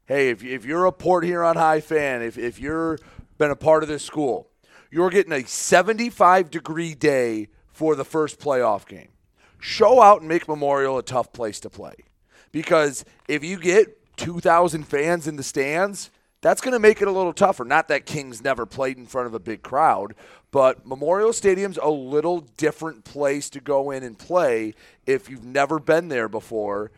Hey, 0.08 0.30
if, 0.30 0.42
if 0.42 0.64
you're 0.64 0.86
a 0.86 0.92
Port 0.92 1.22
Huron 1.24 1.58
High 1.58 1.82
fan, 1.82 2.22
if 2.22 2.38
if 2.38 2.58
you're 2.58 2.98
been 3.36 3.50
a 3.50 3.56
part 3.56 3.82
of 3.82 3.90
this 3.90 4.02
school, 4.02 4.48
you're 4.90 5.10
getting 5.10 5.34
a 5.34 5.46
75 5.46 6.50
degree 6.50 6.94
day 6.94 7.48
for 7.68 7.94
the 7.94 8.06
first 8.06 8.40
playoff 8.40 8.88
game. 8.88 9.08
Show 9.60 10.00
out 10.00 10.20
and 10.20 10.28
make 10.28 10.48
Memorial 10.48 10.96
a 10.96 11.02
tough 11.02 11.30
place 11.34 11.60
to 11.60 11.68
play, 11.68 11.92
because 12.52 13.04
if 13.28 13.44
you 13.44 13.58
get 13.58 14.16
2,000 14.16 14.84
fans 14.84 15.28
in 15.28 15.36
the 15.36 15.42
stands, 15.42 16.10
that's 16.40 16.62
going 16.62 16.72
to 16.72 16.78
make 16.78 17.02
it 17.02 17.08
a 17.08 17.12
little 17.12 17.34
tougher. 17.34 17.66
Not 17.66 17.88
that 17.88 18.06
Kings 18.06 18.42
never 18.42 18.64
played 18.64 18.96
in 18.96 19.04
front 19.04 19.26
of 19.26 19.34
a 19.34 19.38
big 19.38 19.60
crowd, 19.60 20.14
but 20.50 20.86
Memorial 20.86 21.34
Stadium's 21.34 21.76
a 21.76 21.90
little 21.90 22.40
different 22.56 23.04
place 23.04 23.50
to 23.50 23.60
go 23.60 23.90
in 23.90 24.02
and 24.02 24.18
play 24.18 24.72
if 25.04 25.28
you've 25.28 25.44
never 25.44 25.78
been 25.78 26.08
there 26.08 26.30
before. 26.30 26.92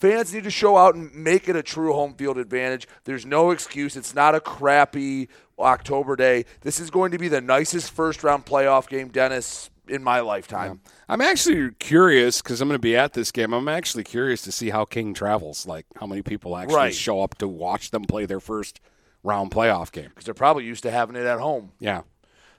Fans 0.00 0.32
need 0.32 0.44
to 0.44 0.50
show 0.50 0.78
out 0.78 0.94
and 0.94 1.14
make 1.14 1.46
it 1.46 1.56
a 1.56 1.62
true 1.62 1.92
home 1.92 2.14
field 2.14 2.38
advantage. 2.38 2.88
There's 3.04 3.26
no 3.26 3.50
excuse. 3.50 3.96
It's 3.96 4.14
not 4.14 4.34
a 4.34 4.40
crappy 4.40 5.28
October 5.58 6.16
day. 6.16 6.46
This 6.62 6.80
is 6.80 6.88
going 6.88 7.12
to 7.12 7.18
be 7.18 7.28
the 7.28 7.42
nicest 7.42 7.90
first 7.92 8.24
round 8.24 8.46
playoff 8.46 8.88
game, 8.88 9.08
Dennis, 9.08 9.68
in 9.86 10.02
my 10.02 10.20
lifetime. 10.20 10.80
I'm 11.06 11.20
actually 11.20 11.72
curious 11.78 12.40
because 12.40 12.62
I'm 12.62 12.68
going 12.68 12.76
to 12.76 12.82
be 12.82 12.96
at 12.96 13.12
this 13.12 13.30
game. 13.30 13.52
I'm 13.52 13.68
actually 13.68 14.04
curious 14.04 14.40
to 14.42 14.52
see 14.52 14.70
how 14.70 14.86
King 14.86 15.12
travels, 15.12 15.66
like 15.66 15.84
how 16.00 16.06
many 16.06 16.22
people 16.22 16.56
actually 16.56 16.76
Right. 16.76 16.94
show 16.94 17.20
up 17.20 17.34
to 17.36 17.46
watch 17.46 17.90
them 17.90 18.04
play 18.04 18.24
their 18.24 18.40
first 18.40 18.80
round 19.22 19.50
playoff 19.50 19.92
game. 19.92 20.08
Because 20.08 20.24
they're 20.24 20.32
probably 20.32 20.64
used 20.64 20.82
to 20.84 20.90
having 20.90 21.14
it 21.14 21.26
at 21.26 21.40
home. 21.40 21.72
Yeah. 21.78 22.02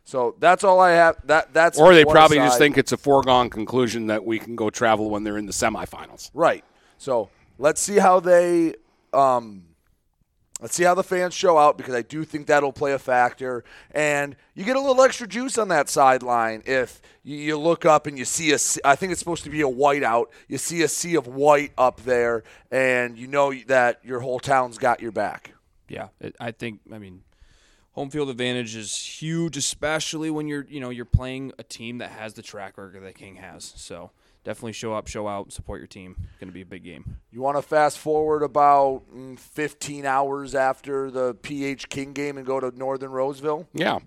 So 0.03 0.35
that's 0.37 0.63
all 0.63 0.79
I 0.79 0.91
have. 0.91 1.15
That 1.25 1.53
that's 1.53 1.79
Or 1.79 1.95
they 1.95 2.05
probably 2.05 2.37
just 2.37 2.59
think 2.59 2.77
it's 2.77 2.91
a 2.91 2.97
foregone 2.97 3.49
conclusion 3.49 4.07
that 4.07 4.23
we 4.25 4.37
can 4.37 4.55
go 4.55 4.69
travel 4.69 5.09
when 5.09 5.23
they're 5.23 5.37
in 5.39 5.47
the 5.47 5.53
semifinals. 5.53 6.29
Right. 6.35 6.63
So 7.01 7.29
let's 7.57 7.81
see 7.81 7.97
how 7.97 8.19
they 8.19 8.75
um 9.11 9.63
let's 10.61 10.75
see 10.75 10.83
how 10.83 10.93
the 10.93 11.03
fans 11.03 11.33
show 11.33 11.57
out 11.57 11.75
because 11.75 11.95
I 11.95 12.03
do 12.03 12.23
think 12.23 12.45
that'll 12.45 12.71
play 12.71 12.93
a 12.93 12.99
factor. 12.99 13.63
And 13.89 14.35
you 14.53 14.63
get 14.63 14.75
a 14.75 14.79
little 14.79 15.01
extra 15.01 15.27
juice 15.27 15.57
on 15.57 15.69
that 15.69 15.89
sideline 15.89 16.61
if 16.67 17.01
you, 17.23 17.57
look 17.57 17.85
up 17.85 18.05
and 18.05 18.19
you 18.19 18.25
see 18.25 18.51
a. 18.51 18.59
I 18.85 18.95
think 18.95 19.11
it's 19.11 19.17
supposed 19.17 19.43
to 19.45 19.49
be 19.49 19.61
a 19.61 19.67
whiteout. 19.67 20.27
You 20.47 20.59
see 20.59 20.83
a 20.83 20.87
sea 20.87 21.15
of 21.15 21.25
white 21.25 21.71
up 21.75 22.01
there 22.03 22.43
and 22.69 23.17
you 23.17 23.25
know 23.25 23.51
that 23.65 23.99
your 24.03 24.19
whole 24.19 24.39
town's 24.39 24.77
got 24.77 25.01
your 25.01 25.11
back. 25.11 25.55
Yeah, 25.89 26.09
I 26.39 26.51
think. 26.51 26.81
I 26.93 26.99
mean, 26.99 27.23
home 27.93 28.11
field 28.11 28.29
advantage 28.29 28.75
is 28.75 28.95
huge, 28.95 29.57
especially 29.57 30.29
when 30.29 30.47
you're 30.47 30.67
you 30.69 30.79
know 30.79 30.91
you're 30.91 31.05
playing 31.05 31.51
a 31.57 31.63
team 31.63 31.97
that 31.97 32.11
has 32.11 32.35
the 32.35 32.43
track 32.43 32.77
record 32.77 33.03
that 33.03 33.15
King 33.15 33.37
has. 33.37 33.73
So 33.75 34.11
definitely 34.43 34.73
show 34.73 34.93
up, 34.93 35.07
show 35.07 35.27
out, 35.27 35.51
support 35.51 35.79
your 35.79 35.87
team. 35.87 36.15
It's 36.17 36.39
going 36.39 36.49
to 36.49 36.53
be 36.53 36.61
a 36.61 36.65
big 36.65 36.83
game. 36.83 37.17
You 37.31 37.41
want 37.41 37.57
to 37.57 37.61
fast 37.61 37.97
forward 37.97 38.43
about 38.43 39.03
mm, 39.13 39.39
15 39.39 40.05
hours 40.05 40.55
after 40.55 41.11
the 41.11 41.35
PH 41.35 41.89
King 41.89 42.13
game 42.13 42.37
and 42.37 42.45
go 42.45 42.59
to 42.59 42.71
Northern 42.77 43.11
Roseville? 43.11 43.67
Yeah. 43.73 43.99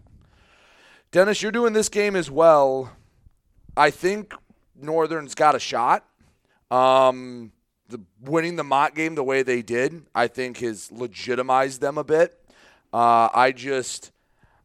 Dennis, 1.10 1.42
you're 1.42 1.52
doing 1.52 1.72
this 1.72 1.88
game 1.88 2.16
as 2.16 2.30
well. 2.30 2.92
I 3.76 3.90
think 3.90 4.34
Northern's 4.74 5.34
got 5.34 5.54
a 5.54 5.60
shot. 5.60 6.04
Um, 6.70 7.52
the 7.88 8.00
winning 8.20 8.56
the 8.56 8.64
Mott 8.64 8.94
game 8.94 9.14
the 9.14 9.22
way 9.22 9.42
they 9.42 9.62
did, 9.62 10.06
I 10.14 10.26
think, 10.26 10.58
has 10.58 10.90
legitimized 10.90 11.80
them 11.80 11.98
a 11.98 12.04
bit. 12.04 12.40
Uh, 12.92 13.28
I 13.32 13.52
just, 13.52 14.12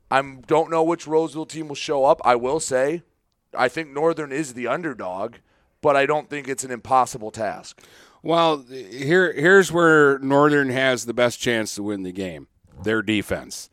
I 0.10 0.22
don't 0.22 0.72
know 0.72 0.84
which 0.84 1.08
Roseville 1.08 1.46
team 1.46 1.68
will 1.68 1.76
show 1.76 2.06
up. 2.06 2.22
I 2.24 2.36
will 2.36 2.60
say, 2.60 3.04
I 3.56 3.68
think 3.68 3.90
Northern 3.90 4.32
is 4.32 4.54
the 4.54 4.68
underdog, 4.68 5.36
but 5.82 5.96
I 5.96 6.06
don't 6.06 6.30
think 6.30 6.48
it's 6.48 6.64
an 6.64 6.72
impossible 6.72 7.32
task. 7.32 7.82
Well, 8.22 8.66
here 8.68 9.32
here's 9.34 9.72
where 9.72 10.20
Northern 10.20 10.70
has 10.70 11.06
the 11.06 11.14
best 11.14 11.40
chance 11.40 11.76
to 11.76 11.84
win 11.84 12.04
the 12.04 12.12
game. 12.12 12.48
Their 12.84 13.02
defense. 13.02 13.70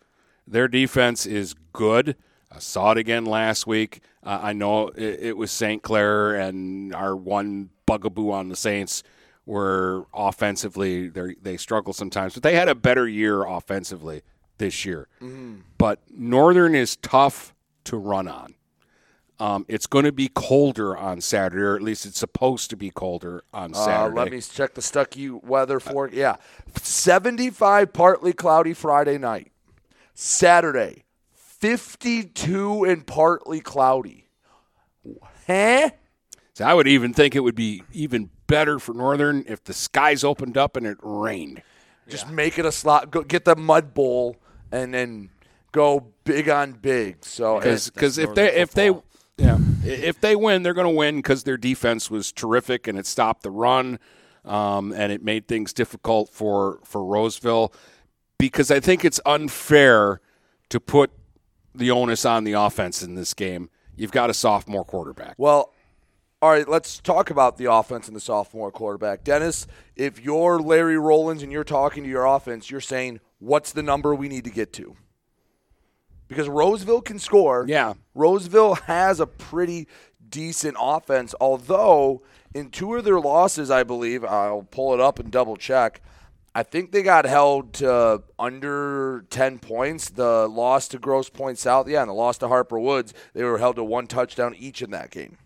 Their 0.47 0.69
defense 0.69 1.27
is 1.27 1.55
good. 1.73 2.17
I 2.51 2.61
saw 2.61 2.93
it 2.93 2.99
again 2.99 3.25
last 3.25 3.67
week. 3.67 4.01
Uh, 4.23 4.39
I 4.43 4.53
know 4.53 4.89
it, 4.89 5.19
it 5.21 5.37
was 5.37 5.51
St. 5.51 5.83
Clair 5.83 6.35
and 6.37 6.95
our 6.95 7.17
one 7.17 7.71
bugaboo 7.87 8.31
on 8.31 8.49
the 8.49 8.57
Saints 8.57 9.03
were 9.45 10.07
offensively 10.15 11.09
they 11.09 11.35
they 11.43 11.57
struggle 11.57 11.93
sometimes, 11.93 12.35
but 12.35 12.43
they 12.43 12.55
had 12.55 12.69
a 12.69 12.75
better 12.75 13.07
year 13.09 13.45
offensively 13.45 14.23
this 14.59 14.85
year. 14.85 15.09
But 15.79 16.01
Northern 16.11 16.75
is 16.75 16.97
tough 16.97 17.55
to 17.85 17.97
run 17.97 18.29
on. 18.29 18.55
Um, 19.39 19.67
it's 19.69 19.87
going 19.87 20.07
to 20.07 20.13
be 20.13 20.29
colder 20.29 20.97
on 20.97 21.21
Saturday, 21.21 21.63
or 21.63 21.77
at 21.77 21.83
least 21.83 22.07
it's 22.07 22.19
supposed 22.19 22.71
to 22.71 22.77
be 22.77 22.91
colder 22.91 23.45
on 23.53 23.75
Uh, 23.75 23.85
Saturday. 23.85 24.17
let 24.17 24.31
me 24.33 24.41
check 24.41 24.73
the 24.75 24.81
Stuckey 24.81 25.31
weather 25.45 25.79
for 25.79 26.09
yeah, 26.09 26.37
seventy-five, 26.83 27.93
partly 27.93 28.33
cloudy 28.33 28.73
Friday 28.73 29.19
night. 29.19 29.53
Saturday, 30.15 31.05
fifty-two 31.35 32.85
and 32.85 33.07
partly 33.07 33.61
cloudy. 33.61 34.27
Huh? 35.47 35.91
So 36.55 36.65
I 36.65 36.73
would 36.73 36.89
even 36.89 37.13
think 37.13 37.35
it 37.35 37.41
would 37.41 37.55
be 37.55 37.83
even 37.93 38.31
better 38.47 38.79
for 38.79 38.95
Northern 38.95 39.45
if 39.47 39.63
the 39.65 39.75
skies 39.75 40.25
opened 40.25 40.57
up 40.57 40.77
and 40.77 40.87
it 40.87 40.97
rained. 41.03 41.63
Just 42.09 42.31
make 42.31 42.59
it 42.59 42.65
a 42.65 42.73
slot. 42.73 43.11
Go 43.11 43.23
get 43.23 43.45
the 43.45 43.57
mud 43.57 43.93
bowl 43.93 44.37
and 44.73 44.95
then 44.95 45.31
go 45.73 46.07
big 46.25 46.49
on 46.49 46.73
big. 46.73 47.25
So 47.25 47.59
Because 47.59 47.89
it's- 47.89 48.17
if 48.17 48.35
they 48.35 48.55
if 48.57 48.71
they 48.73 48.91
yeah 49.39 49.59
if 49.87 50.21
they 50.21 50.37
win, 50.37 50.63
they're 50.63 50.75
going 50.75 50.87
to 50.87 50.97
win 50.97 51.17
because 51.17 51.45
their 51.45 51.57
defense 51.57 52.11
was 52.11 52.33
terrific 52.33 52.87
and 52.87 52.99
it 52.99 53.07
stopped 53.07 53.43
the 53.43 53.51
run, 53.51 53.99
um, 54.45 54.93
and 54.93 55.13
it 55.13 55.23
made 55.23 55.49
things 55.49 55.73
difficult 55.73 56.31
for 56.31 56.81
for 56.85 57.05
Roseville. 57.05 57.73
Because 58.39 58.71
I 58.71 58.81
think 58.81 59.05
it's 59.05 59.21
unfair 59.25 60.21
to 60.69 60.81
put 60.81 61.11
the 61.75 61.91
onus 61.91 62.25
on 62.25 62.45
the 62.45 62.53
offense 62.53 63.03
in 63.03 63.15
this 63.15 63.33
game. 63.33 63.71
You've 63.95 64.13
got 64.13 64.29
a 64.29 64.35
sophomore 64.35 64.85
quarterback. 64.85 65.37
Well, 65.39 65.73
all 66.43 66.51
right, 66.51 66.69
let's 66.69 67.01
talk 67.01 67.31
about 67.31 67.57
the 67.57 67.73
offense 67.73 68.09
and 68.09 68.17
the 68.17 68.21
sophomore 68.21 68.71
quarterback. 68.71 69.25
Dennis, 69.25 69.67
if 69.95 70.21
you're 70.21 70.61
Larry 70.61 70.99
Rollins 70.99 71.43
and 71.43 71.51
you're 71.51 71.65
talking 71.65 72.03
to 72.03 72.11
your 72.11 72.27
offense, 72.27 72.71
you're 72.71 72.83
saying, 72.83 73.21
what's 73.39 73.73
the 73.73 73.83
number 73.83 74.15
we 74.15 74.29
need 74.29 74.45
to 74.45 74.51
get 74.51 74.71
to? 74.75 74.97
Because 76.29 76.49
Roseville 76.49 77.03
can 77.03 77.19
score. 77.19 77.65
Yeah. 77.69 77.95
Roseville 78.15 78.75
has 78.75 79.21
a 79.21 79.27
pretty 79.27 79.87
decent 80.29 80.77
offense, 80.81 81.35
although 81.41 82.23
in 82.55 82.71
two 82.71 82.95
of 82.95 83.05
their 83.05 83.21
losses, 83.21 83.71
I 83.71 83.83
believe, 83.83 84.25
I'll 84.25 84.67
pull 84.71 84.95
it 84.95 85.01
up 85.01 85.19
and 85.19 85.31
double 85.31 85.57
check. 85.57 86.01
I 86.55 86.63
think 86.63 86.91
they 86.91 87.03
got 87.03 87.27
held 87.27 87.75
to 87.75 88.23
under 88.39 89.27
10 89.29 89.59
points. 89.59 90.09
The 90.09 90.49
loss 90.49 90.89
to 90.89 90.99
Grosse 90.99 91.29
Pointe 91.29 91.59
South, 91.59 91.87
yeah, 91.87 92.01
and 92.01 92.09
the 92.09 92.15
loss 92.15 92.39
to 92.39 92.49
Harper 92.49 92.81
Woods, 92.81 93.13
they 93.35 93.45
were 93.45 93.59
held 93.59 93.77
to 93.77 93.85
one 93.85 94.07
touchdown 94.07 94.55
each 94.55 94.81
in 94.81 94.91
that 94.93 95.11
game. 95.11 95.37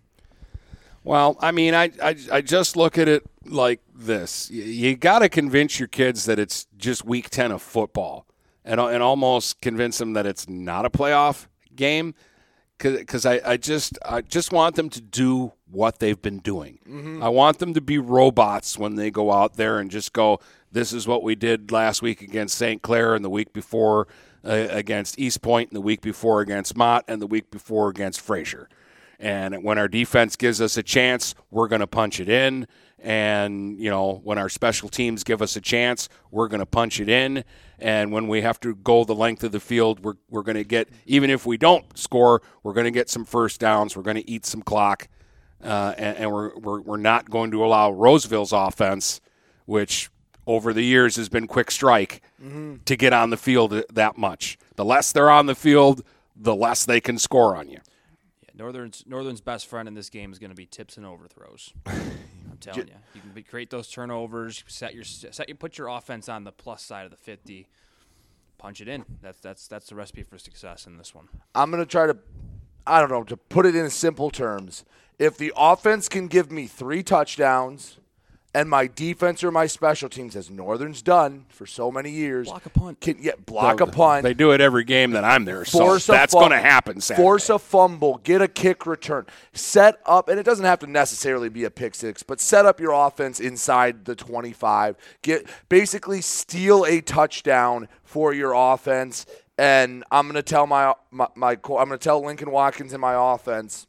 Well, 1.03 1.37
I 1.41 1.51
mean, 1.51 1.75
I, 1.75 1.91
I, 2.01 2.15
I 2.31 2.41
just 2.43 2.77
look 2.77 2.97
at 2.97 3.09
it 3.09 3.25
like 3.45 3.81
this. 3.93 4.51
You, 4.53 4.63
you 4.63 4.97
got 4.97 5.21
to 5.21 5.29
convince 5.29 5.81
your 5.81 5.89
kids 5.89 6.27
that 6.27 6.39
it's 6.39 6.67
just 6.77 7.05
week 7.05 7.29
10 7.31 7.51
of 7.51 7.63
football 7.63 8.27
and, 8.71 8.81
and 8.81 9.03
almost 9.03 9.61
convince 9.61 9.99
them 9.99 10.13
that 10.13 10.27
it's 10.27 10.49
not 10.49 10.87
a 10.87 10.91
playoff 10.91 11.49
game 11.75 12.15
because 12.79 13.27
I, 13.27 13.41
I 13.45 13.57
just 13.57 13.99
I 14.07 14.23
just 14.23 14.53
want 14.53 14.77
them 14.77 14.89
to 14.91 15.01
do 15.01 15.53
what 15.71 15.99
they've 15.99 16.21
been 16.21 16.39
doing. 16.39 16.79
I 17.23 17.29
want 17.29 17.59
them 17.59 17.75
to 17.75 17.81
be 17.81 17.99
robots 17.99 18.79
when 18.79 18.95
they 18.95 19.11
go 19.11 19.33
out 19.33 19.57
there 19.57 19.79
and 19.81 19.91
just 19.91 20.13
go, 20.13 20.41
this 20.73 20.93
is 20.93 21.07
what 21.07 21.23
we 21.23 21.35
did 21.35 21.73
last 21.73 22.01
week 22.01 22.23
against 22.23 22.57
St. 22.57 22.81
Clair 22.81 23.15
and 23.15 23.25
the 23.25 23.29
week 23.29 23.53
before 23.53 24.07
uh, 24.45 24.69
against 24.71 25.19
East 25.19 25.43
Point 25.43 25.71
and 25.71 25.77
the 25.77 25.83
week 25.83 26.01
before 26.01 26.41
against 26.41 26.77
Mott 26.77 27.05
and 27.09 27.21
the 27.21 27.27
week 27.27 27.51
before 27.51 27.89
against 27.89 28.21
Fraser. 28.21 28.69
And 29.19 29.63
when 29.63 29.77
our 29.79 29.89
defense 29.89 30.35
gives 30.37 30.63
us 30.63 30.79
a 30.79 30.83
chance, 30.83 31.35
we're 31.51 31.69
going 31.69 31.81
to 31.81 31.87
punch 31.87 32.21
it 32.21 32.29
in. 32.31 32.67
And, 33.03 33.79
you 33.79 33.89
know, 33.89 34.21
when 34.25 34.37
our 34.37 34.49
special 34.49 34.89
teams 34.89 35.25
give 35.25 35.41
us 35.41 35.57
a 35.57 35.61
chance, 35.61 36.09
we're 36.31 36.49
going 36.49 36.61
to 36.61 36.67
punch 36.67 37.01
it 37.01 37.09
in. 37.09 37.45
And 37.79 38.13
when 38.13 38.29
we 38.29 38.43
have 38.43 38.61
to 38.61 38.75
go 38.75 39.05
the 39.05 39.15
length 39.15 39.43
of 39.43 39.53
the 39.53 39.61
field, 39.61 40.01
we're, 40.01 40.17
we're 40.29 40.43
going 40.43 40.57
to 40.57 40.65
get, 40.65 40.91
even 41.07 41.31
if 41.31 41.47
we 41.47 41.57
don't 41.57 41.97
score, 41.97 42.43
we're 42.63 42.75
going 42.75 42.85
to 42.85 42.91
get 42.91 43.09
some 43.09 43.25
first 43.25 43.59
downs. 43.59 43.97
We're 43.97 44.03
going 44.03 44.17
to 44.17 44.31
eat 44.31 44.45
some 44.45 44.61
clock. 44.61 45.09
Uh, 45.63 45.95
and 45.99 46.17
and 46.19 46.33
we're, 46.33 46.57
we're, 46.59 46.81
we're 46.81 46.97
not 46.97 47.29
going 47.29 47.51
to 47.51 47.65
allow 47.65 47.91
Roseville's 47.91 48.53
offense, 48.53 49.21
which 49.67 50.11
over 50.47 50.73
the 50.73 50.83
years 50.83 51.17
has 51.17 51.29
been 51.29 51.47
quick 51.47 51.71
strike, 51.71 52.23
to 52.87 52.97
get 52.97 53.13
on 53.13 53.31
the 53.31 53.37
field 53.37 53.83
that 53.93 54.17
much. 54.17 54.59
The 54.77 54.85
less 54.85 55.13
they're 55.13 55.31
on 55.31 55.47
the 55.47 55.55
field, 55.55 56.03
the 56.35 56.55
less 56.55 56.87
they 56.87 57.01
can 57.01 57.19
score 57.19 57.57
on 57.57 57.69
you. 57.69 57.79
Northern's 58.55 59.05
Northern's 59.07 59.41
best 59.41 59.67
friend 59.67 59.89
in 59.89 59.95
this 59.95 60.11
game 60.11 60.33
is 60.33 60.39
going 60.39 60.51
to 60.51 60.57
be 60.57 60.67
tips 60.67 60.97
and 60.97 61.07
overthrows. 61.07 61.73
I'm 61.87 62.59
telling 62.61 62.89
you, 62.89 62.95
you 63.15 63.21
can 63.21 63.31
be, 63.31 63.43
create 63.43 63.71
those 63.71 63.89
turnovers, 63.89 64.65
set 64.67 64.95
your 64.95 65.05
set 65.05 65.49
you 65.49 65.55
put 65.55 65.79
your 65.79 65.89
offense 65.89 66.29
on 66.29 66.45
the 66.45 66.53
plus 66.53 66.83
side 66.83 67.05
of 67.05 67.11
the 67.11 67.17
50, 67.17 67.69
punch 68.59 68.81
it 68.81 68.89
in. 68.89 69.05
That's 69.23 69.41
that's 69.41 69.67
that's 69.67 69.87
the 69.89 69.95
recipe 69.95 70.23
for 70.23 70.39
success 70.39 70.87
in 70.87 70.97
this 70.97 71.15
one. 71.15 71.29
I'm 71.55 71.71
going 71.71 71.83
to 71.83 71.91
try 71.91 72.07
to, 72.07 72.17
I 72.87 73.01
don't 73.01 73.11
know, 73.11 73.25
to 73.25 73.37
put 73.37 73.67
it 73.67 73.75
in 73.75 73.89
simple 73.91 74.31
terms. 74.31 74.85
If 75.19 75.37
the 75.37 75.53
offense 75.57 76.09
can 76.09 76.29
give 76.29 76.51
me 76.51 76.67
three 76.67 77.03
touchdowns 77.03 77.99
and 78.53 78.69
my 78.69 78.89
defense 78.89 79.45
or 79.45 79.53
my 79.53 79.67
special 79.67 80.09
teams, 80.09 80.35
as 80.35 80.51
Northern's 80.51 81.03
done 81.03 81.47
for 81.49 81.67
so 81.67 81.93
many 81.93 82.11
years, 82.11 82.49
Block 82.49 82.67
a 82.67 82.71
punt. 82.71 83.01
Can, 83.01 83.17
yeah, 83.21 83.33
block 83.47 83.81
a 83.81 83.87
punt. 83.87 84.25
They 84.25 84.35
do 84.35 84.51
it 84.51 84.61
every 84.61 84.85
game 84.85 85.13
that 85.13 85.23
I'm 85.25 85.45
there, 85.45 85.65
so 85.65 85.79
Force 85.79 86.09
a 86.09 86.13
that's 86.13 86.35
going 86.35 86.51
to 86.51 86.59
happen. 86.59 87.01
Saturday. 87.01 87.23
Force 87.23 87.49
a 87.49 87.59
fumble, 87.59 88.21
get 88.25 88.43
a 88.43 88.49
kick 88.49 88.87
return, 88.87 89.27
set 89.53 90.01
up, 90.05 90.29
and 90.29 90.41
it 90.41 90.43
doesn't 90.43 90.65
have 90.65 90.81
to 90.81 90.87
necessarily 90.87 91.49
be 91.49 91.65
a 91.65 91.71
pick 91.71 91.95
six, 91.95 92.23
but 92.23 92.41
set 92.41 92.67
up 92.67 92.81
your 92.81 92.93
offense 92.93 93.39
inside 93.39 94.05
the 94.05 94.17
25. 94.17 94.97
Get 95.23 95.47
basically 95.69 96.21
steal 96.21 96.85
a 96.87 97.01
touchdown 97.01 97.89
for 98.03 98.35
your 98.35 98.53
offense, 98.55 99.27
and 99.59 100.03
I'm 100.11 100.27
gonna 100.27 100.43
tell 100.43 100.67
my 100.67 100.95
my, 101.13 101.29
my 101.37 101.51
I'm 101.53 101.59
gonna 101.59 101.99
tell 101.99 102.25
Lincoln 102.25 102.51
Watkins 102.51 102.93
and 102.93 103.01
my 103.01 103.35
offense. 103.35 103.87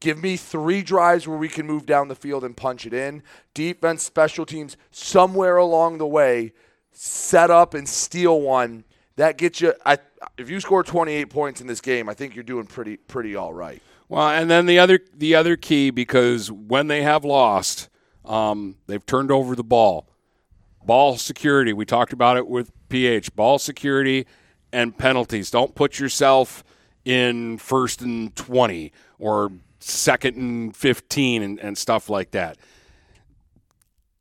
Give 0.00 0.22
me 0.22 0.36
three 0.36 0.82
drives 0.82 1.26
where 1.26 1.38
we 1.38 1.48
can 1.48 1.66
move 1.66 1.84
down 1.84 2.08
the 2.08 2.14
field 2.14 2.44
and 2.44 2.56
punch 2.56 2.86
it 2.86 2.94
in. 2.94 3.22
Defense, 3.54 4.02
special 4.02 4.46
teams, 4.46 4.76
somewhere 4.90 5.56
along 5.56 5.98
the 5.98 6.06
way, 6.06 6.52
set 6.92 7.50
up 7.50 7.74
and 7.74 7.88
steal 7.88 8.40
one. 8.40 8.84
That 9.16 9.36
gets 9.38 9.60
you. 9.60 9.74
I 9.84 9.98
if 10.36 10.48
you 10.50 10.60
score 10.60 10.82
28 10.82 11.30
points 11.30 11.60
in 11.60 11.66
this 11.66 11.80
game, 11.80 12.08
I 12.08 12.14
think 12.14 12.34
you're 12.34 12.44
doing 12.44 12.66
pretty 12.66 12.96
pretty 12.96 13.34
all 13.34 13.52
right. 13.52 13.82
Well, 14.08 14.28
and 14.28 14.50
then 14.50 14.66
the 14.66 14.78
other 14.78 15.00
the 15.14 15.34
other 15.34 15.56
key 15.56 15.90
because 15.90 16.50
when 16.50 16.86
they 16.86 17.02
have 17.02 17.24
lost, 17.24 17.88
um, 18.24 18.76
they've 18.86 19.04
turned 19.04 19.30
over 19.30 19.56
the 19.56 19.64
ball. 19.64 20.08
Ball 20.84 21.16
security. 21.16 21.72
We 21.72 21.84
talked 21.84 22.12
about 22.12 22.36
it 22.36 22.46
with 22.46 22.70
PH. 22.88 23.34
Ball 23.34 23.58
security 23.58 24.26
and 24.72 24.96
penalties. 24.96 25.50
Don't 25.50 25.74
put 25.74 25.98
yourself 25.98 26.64
in 27.04 27.58
first 27.58 28.00
and 28.00 28.34
twenty 28.34 28.92
or 29.18 29.50
second 29.78 30.36
and 30.36 30.76
fifteen 30.76 31.42
and, 31.42 31.58
and 31.60 31.78
stuff 31.78 32.08
like 32.08 32.32
that. 32.32 32.58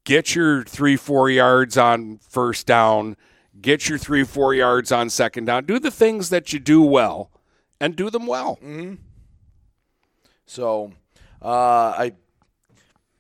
Get 0.04 0.36
your 0.36 0.63
three 0.63 0.96
four 0.96 1.30
yards 1.30 1.78
on 1.78 2.20
first 2.30 2.65
down. 2.67 3.17
Get 3.60 3.89
your 3.89 3.98
three 3.98 4.24
four 4.24 4.54
yards 4.54 4.91
on 4.91 5.10
second 5.10 5.46
down. 5.46 5.65
Do 5.65 5.80
the 5.80 5.91
things 5.91 6.30
that 6.30 6.54
you 6.54 6.60
do 6.60 6.82
well, 6.82 7.32
and 7.80 7.96
do 7.96 8.10
them 8.10 8.26
well. 8.28 8.60
So 10.46 10.93
uh, 11.41 11.93
I 11.98 12.13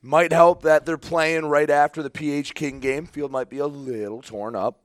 might 0.01 0.31
help 0.31 0.61
that 0.61 0.85
they're 0.85 0.97
playing 0.97 1.47
right 1.47 1.69
after 1.69 2.01
the 2.01 2.09
PH 2.09 2.53
King 2.53 2.79
game. 2.79 3.05
Field 3.05 3.31
might 3.31 3.49
be 3.49 3.57
a 3.57 3.67
little 3.67 4.21
torn 4.21 4.55
up. 4.55 4.79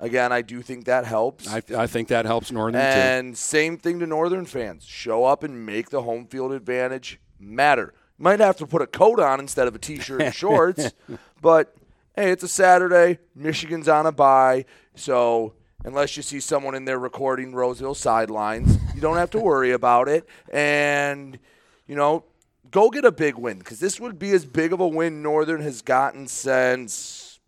Again, 0.00 0.32
I 0.32 0.42
do 0.42 0.60
think 0.60 0.86
that 0.86 1.04
helps. 1.06 1.48
I, 1.48 1.62
I 1.76 1.86
think 1.86 2.08
that 2.08 2.26
helps 2.26 2.50
Northern 2.50 2.80
too. 2.80 2.86
And 2.86 3.38
same 3.38 3.78
thing 3.78 4.00
to 4.00 4.06
Northern 4.06 4.44
fans. 4.44 4.84
Show 4.84 5.24
up 5.24 5.42
and 5.42 5.64
make 5.64 5.90
the 5.90 6.02
home 6.02 6.26
field 6.26 6.52
advantage 6.52 7.20
matter. 7.38 7.94
Might 8.18 8.40
have 8.40 8.56
to 8.58 8.66
put 8.66 8.82
a 8.82 8.86
coat 8.86 9.20
on 9.20 9.40
instead 9.40 9.68
of 9.68 9.74
a 9.74 9.78
t-shirt 9.78 10.20
and 10.20 10.34
shorts, 10.34 10.92
but 11.40 11.74
hey, 12.16 12.30
it's 12.30 12.42
a 12.42 12.48
Saturday. 12.48 13.18
Michigan's 13.34 13.88
on 13.88 14.06
a 14.06 14.12
bye, 14.12 14.64
so 14.94 15.54
unless 15.84 16.16
you 16.16 16.22
see 16.22 16.40
someone 16.40 16.74
in 16.74 16.84
there 16.84 16.98
recording 16.98 17.54
Roseville 17.54 17.94
sidelines. 17.94 18.78
you 18.94 19.00
don't 19.00 19.16
have 19.16 19.30
to 19.30 19.38
worry 19.40 19.72
about 19.72 20.08
it. 20.08 20.26
And, 20.52 21.38
you 21.86 21.94
know, 21.94 22.24
go 22.70 22.90
get 22.90 23.04
a 23.04 23.12
big 23.12 23.36
win 23.36 23.58
because 23.58 23.80
this 23.80 24.00
would 24.00 24.18
be 24.18 24.30
as 24.32 24.46
big 24.46 24.72
of 24.72 24.80
a 24.80 24.88
win 24.88 25.22
Northern 25.22 25.60
has 25.60 25.82
gotten 25.82 26.26
since 26.26 27.38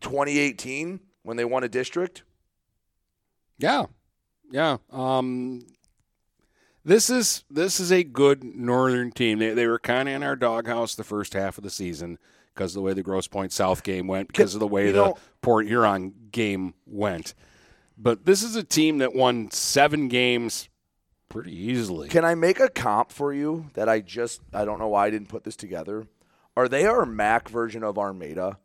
2018 0.00 1.00
when 1.26 1.36
they 1.36 1.44
won 1.44 1.64
a 1.64 1.68
district. 1.68 2.22
Yeah, 3.58 3.86
yeah. 4.50 4.76
Um, 4.92 5.66
this 6.84 7.10
is 7.10 7.44
this 7.50 7.80
is 7.80 7.90
a 7.90 8.04
good 8.04 8.44
Northern 8.44 9.10
team. 9.10 9.38
They 9.40 9.50
they 9.54 9.66
were 9.66 9.78
kind 9.80 10.08
of 10.08 10.14
in 10.14 10.22
our 10.22 10.36
doghouse 10.36 10.94
the 10.94 11.04
first 11.04 11.32
half 11.32 11.58
of 11.58 11.64
the 11.64 11.70
season 11.70 12.18
because 12.54 12.72
of 12.72 12.74
the 12.80 12.82
way 12.82 12.92
the 12.92 13.02
Grosse 13.02 13.26
Pointe 13.26 13.52
South 13.52 13.82
game 13.82 14.06
went, 14.06 14.28
because 14.28 14.54
of 14.54 14.60
the 14.60 14.66
way 14.68 14.86
You 14.86 14.92
the 14.92 15.04
know- 15.06 15.18
Port 15.42 15.66
Huron 15.66 16.14
game 16.30 16.74
went. 16.86 17.34
But 17.98 18.24
this 18.26 18.42
is 18.42 18.54
a 18.56 18.62
team 18.62 18.98
that 18.98 19.14
won 19.14 19.50
seven 19.50 20.08
games 20.08 20.68
pretty 21.28 21.56
easily. 21.56 22.08
Can 22.08 22.24
I 22.24 22.34
make 22.34 22.60
a 22.60 22.68
comp 22.68 23.10
for 23.10 23.32
you 23.32 23.70
that 23.74 23.88
I 23.88 24.00
just 24.00 24.42
I 24.52 24.64
don't 24.64 24.78
know 24.78 24.88
why 24.88 25.06
I 25.06 25.10
didn't 25.10 25.28
put 25.28 25.42
this 25.44 25.56
together? 25.56 26.06
Are 26.56 26.68
they 26.68 26.86
our 26.86 27.04
MAC 27.04 27.48
version 27.48 27.82
of 27.82 27.98
Armada? 27.98 28.58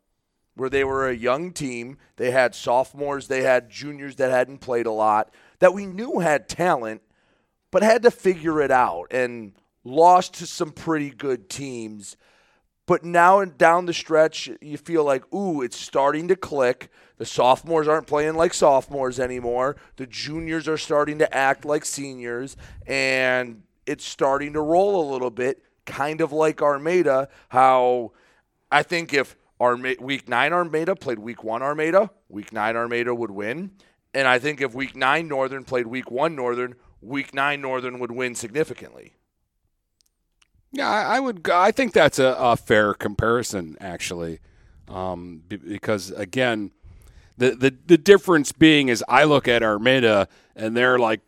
Where 0.56 0.70
they 0.70 0.84
were 0.84 1.08
a 1.08 1.16
young 1.16 1.54
team, 1.54 1.98
they 2.18 2.32
had 2.32 2.54
sophomores, 2.54 3.28
they 3.28 3.44
had 3.44 3.70
juniors 3.70 4.18
that 4.18 4.32
hadn't 4.32 4.60
played 4.60 4.86
a 4.86 4.92
lot, 4.92 5.34
that 5.60 5.74
we 5.74 5.86
knew 5.86 6.20
had 6.20 6.50
talent, 6.50 7.02
but 7.72 7.84
had 7.84 8.04
to 8.04 8.12
figure 8.12 8.62
it 8.62 8.72
out 8.72 9.08
and 9.12 9.54
lost 9.84 10.34
to 10.36 10.46
some 10.46 10.72
pretty 10.72 11.10
good 11.10 11.50
teams. 11.50 12.18
But 12.86 13.06
now 13.06 13.40
and 13.40 13.58
down 13.58 13.86
the 13.86 13.94
stretch, 13.94 14.50
you 14.60 14.78
feel 14.78 15.06
like, 15.06 15.32
ooh, 15.34 15.62
it's 15.62 15.78
starting 15.78 16.28
to 16.28 16.36
click. 16.36 16.90
The 17.18 17.26
sophomores 17.26 17.88
aren't 17.88 18.08
playing 18.08 18.36
like 18.36 18.54
sophomores 18.54 19.20
anymore. 19.20 19.78
The 19.96 20.08
juniors 20.08 20.68
are 20.68 20.78
starting 20.78 21.20
to 21.20 21.34
act 21.34 21.64
like 21.64 21.86
seniors, 21.86 22.58
and 22.86 23.64
it's 23.86 24.04
starting 24.06 24.54
to 24.54 24.62
roll 24.62 25.10
a 25.10 25.12
little 25.12 25.30
bit, 25.30 25.64
kind 25.86 26.20
of 26.20 26.34
like 26.34 26.62
Armada. 26.62 27.30
How 27.50 28.12
I 28.72 28.84
think 28.84 29.14
if 29.14 29.38
Arma- 29.62 29.96
week 30.00 30.28
nine 30.28 30.54
Armada 30.54 30.96
played 30.96 31.20
week 31.20 31.44
one 31.44 31.62
Armada, 31.62 32.10
week 32.30 32.52
nine 32.52 32.76
Armada 32.76 33.14
would 33.14 33.32
win. 33.32 33.72
And 34.14 34.28
I 34.28 34.40
think 34.40 34.60
if 34.60 34.74
week 34.74 34.96
nine 34.96 35.28
Northern 35.28 35.64
played 35.64 35.88
week 35.88 36.10
one 36.12 36.36
Northern, 36.36 36.76
week 37.02 37.34
nine 37.34 37.62
Northern 37.62 38.00
would 38.00 38.12
win 38.12 38.36
significantly. 38.36 39.14
Yeah, 40.72 40.90
I, 40.90 41.18
I 41.18 41.20
would. 41.20 41.44
go- 41.44 41.58
I 41.60 41.72
think 41.72 41.94
that's 41.94 42.18
a, 42.20 42.36
a 42.40 42.56
fair 42.58 42.94
comparison, 42.94 43.78
actually, 43.80 44.40
um, 44.88 45.44
be- 45.48 45.58
because 45.58 46.12
again, 46.12 46.72
the, 47.38 47.52
the 47.56 47.76
the 47.86 47.98
difference 47.98 48.52
being 48.52 48.88
is 48.90 49.04
I 49.08 49.26
look 49.26 49.48
at 49.48 49.64
Armada 49.64 50.28
and 50.56 50.76
they're 50.76 50.98
like 51.00 51.22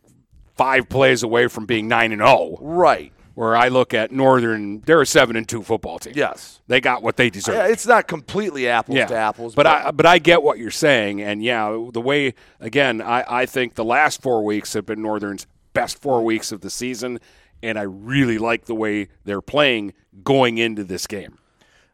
five 0.55 0.87
plays 0.89 1.23
away 1.23 1.47
from 1.47 1.65
being 1.65 1.87
nine 1.87 2.11
and 2.13 2.21
zero, 2.21 2.57
Right. 2.61 3.11
Where 3.35 3.55
I 3.55 3.67
look 3.69 3.93
at 3.93 4.11
Northern, 4.11 4.81
they're 4.81 5.01
a 5.01 5.05
seven 5.05 5.35
and 5.35 5.47
two 5.47 5.63
football 5.63 5.99
team. 5.99 6.13
Yes. 6.15 6.59
they 6.67 6.79
got 6.81 7.01
what 7.01 7.17
they 7.17 7.29
deserve. 7.29 7.55
Yeah, 7.55 7.67
it's 7.67 7.87
not 7.87 8.07
completely 8.07 8.67
apples 8.67 8.97
to 8.97 9.15
apples, 9.15 9.55
But 9.55 9.65
I 9.67 9.91
but 9.91 10.05
I 10.05 10.19
get 10.19 10.43
what 10.43 10.59
you're 10.59 10.71
saying, 10.71 11.21
and 11.21 11.43
yeah, 11.43 11.69
the 11.91 12.01
way 12.01 12.33
again, 12.59 13.01
I, 13.01 13.23
I 13.27 13.45
think 13.45 13.75
the 13.75 13.85
last 13.85 14.21
four 14.21 14.43
weeks 14.43 14.73
have 14.73 14.85
been 14.85 15.01
Northern's 15.01 15.47
best 15.73 15.99
four 16.01 16.23
weeks 16.23 16.51
of 16.51 16.61
the 16.61 16.69
season, 16.69 17.19
and 17.63 17.79
I 17.79 17.83
really 17.83 18.37
like 18.37 18.65
the 18.65 18.75
way 18.75 19.07
they're 19.25 19.41
playing 19.41 19.93
going 20.23 20.57
into 20.59 20.83
this 20.83 21.07
game. 21.07 21.39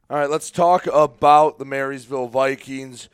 All 0.10 0.18
right, 0.18 0.30
let's 0.30 0.52
talk 0.52 0.88
about 0.88 1.60
the 1.60 1.66
Marysville 1.66 2.28
Vikings. 2.28 3.10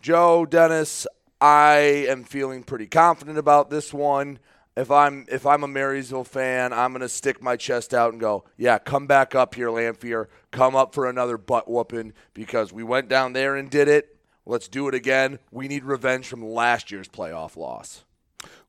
Joe, 0.00 0.46
Dennis, 0.46 1.06
I 1.40 2.06
am 2.08 2.24
feeling 2.24 2.62
pretty 2.62 2.86
confident 2.86 3.38
about 3.38 3.70
this 3.70 3.92
one. 3.92 4.38
If 4.78 4.92
I'm 4.92 5.26
if 5.28 5.44
I'm 5.44 5.64
a 5.64 5.66
Marysville 5.66 6.22
fan, 6.22 6.72
I'm 6.72 6.92
gonna 6.92 7.08
stick 7.08 7.42
my 7.42 7.56
chest 7.56 7.92
out 7.92 8.12
and 8.12 8.20
go, 8.20 8.44
yeah, 8.56 8.78
come 8.78 9.08
back 9.08 9.34
up 9.34 9.56
here, 9.56 9.70
Lamphere. 9.70 10.26
Come 10.52 10.76
up 10.76 10.94
for 10.94 11.10
another 11.10 11.36
butt 11.36 11.68
whooping 11.68 12.12
because 12.32 12.72
we 12.72 12.84
went 12.84 13.08
down 13.08 13.32
there 13.32 13.56
and 13.56 13.68
did 13.68 13.88
it. 13.88 14.16
Let's 14.46 14.68
do 14.68 14.86
it 14.86 14.94
again. 14.94 15.40
We 15.50 15.66
need 15.66 15.82
revenge 15.82 16.28
from 16.28 16.46
last 16.46 16.92
year's 16.92 17.08
playoff 17.08 17.56
loss. 17.56 18.04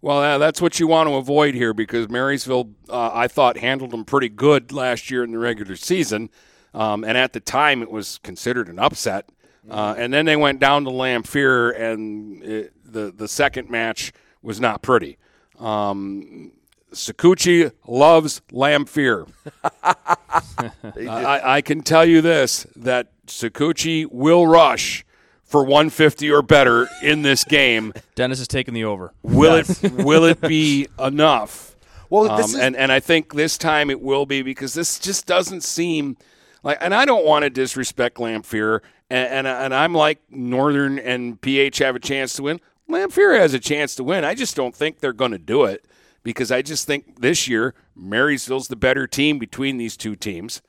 Well, 0.02 0.18
uh, 0.18 0.38
that's 0.40 0.60
what 0.60 0.80
you 0.80 0.88
want 0.88 1.10
to 1.10 1.14
avoid 1.14 1.54
here 1.54 1.76
because 1.76 2.10
Marysville, 2.10 2.72
uh, 2.90 3.12
I 3.14 3.28
thought, 3.28 3.58
handled 3.58 3.92
them 3.92 4.04
pretty 4.04 4.30
good 4.30 4.72
last 4.72 5.12
year 5.12 5.24
in 5.24 5.32
the 5.32 5.38
regular 5.38 5.76
season. 5.76 6.32
Um, 6.74 7.04
and 7.04 7.20
at 7.20 7.34
the 7.34 7.40
time, 7.40 7.84
it 7.84 7.92
was 7.92 8.18
considered 8.24 8.68
an 8.68 8.80
upset. 8.80 9.30
Uh, 9.70 9.94
and 9.96 10.12
then 10.12 10.26
they 10.26 10.36
went 10.36 10.60
down 10.60 10.86
to 10.86 10.90
Lamphere, 10.90 11.80
and 11.80 12.42
it, 12.44 12.74
the, 12.84 13.12
the 13.16 13.28
second 13.28 13.70
match 13.70 14.12
was 14.42 14.60
not 14.60 14.82
pretty. 14.82 15.20
Um, 15.60 16.52
Sakuchi 16.94 17.72
loves 17.88 18.42
Lamphere. 18.52 19.30
I, 19.84 21.42
I 21.58 21.62
can 21.62 21.82
tell 21.82 22.06
you 22.06 22.22
this 22.22 22.66
that 22.76 23.12
Sakuchi 23.28 24.06
will 24.12 24.48
rush 24.48 25.06
for 25.44 25.64
150 25.64 26.32
or 26.32 26.42
better 26.42 26.88
in 27.02 27.22
this 27.22 27.44
game. 27.44 27.94
Dennis 28.16 28.40
is 28.40 28.48
taking 28.48 28.74
the 28.74 28.84
over. 28.86 29.14
Will 29.24 29.56
it 29.56 29.68
will 29.94 30.24
it 30.26 30.42
be 30.42 30.88
enough? 31.00 31.76
Well, 32.10 32.24
this 32.38 32.46
Um, 32.54 32.60
is- 32.60 32.60
and 32.60 32.76
and 32.76 32.92
I 32.92 33.00
think 33.00 33.34
this 33.34 33.58
time 33.58 33.90
it 33.90 34.02
will 34.02 34.26
be 34.26 34.42
because 34.42 34.74
this 34.74 35.00
just 35.00 35.26
doesn't 35.26 35.62
seem 35.62 36.18
like. 36.64 36.78
And 36.82 36.94
I 36.94 37.06
don't 37.06 37.26
want 37.26 37.44
to 37.44 37.50
disrespect 37.50 38.18
Lamphere, 38.18 38.80
and 39.10 39.28
and, 39.28 39.48
and 39.48 39.74
I'm 39.76 39.94
like 39.94 40.20
Northern 40.30 40.98
and 41.00 41.40
PH 41.40 41.78
have 41.80 41.96
a 41.96 42.00
chance 42.00 42.34
to 42.36 42.44
win. 42.44 42.60
Lamphere 42.90 43.40
has 43.40 43.54
a 43.54 43.60
chance 43.60 43.96
to 43.96 44.04
win. 44.04 44.24
I 44.24 44.34
just 44.34 44.56
don't 44.56 44.76
think 44.76 45.00
they're 45.00 45.14
going 45.14 45.32
to 45.32 45.38
do 45.38 45.64
it 45.64 45.86
because 46.24 46.52
I 46.52 46.62
just 46.62 46.88
think 46.88 47.22
this 47.22 47.48
year 47.48 47.74
Marysville's 47.96 48.68
the 48.68 48.76
better 48.76 49.08
team 49.08 49.38
between 49.40 49.78
these 49.78 49.96
two 49.96 50.16
teams. 50.16 50.62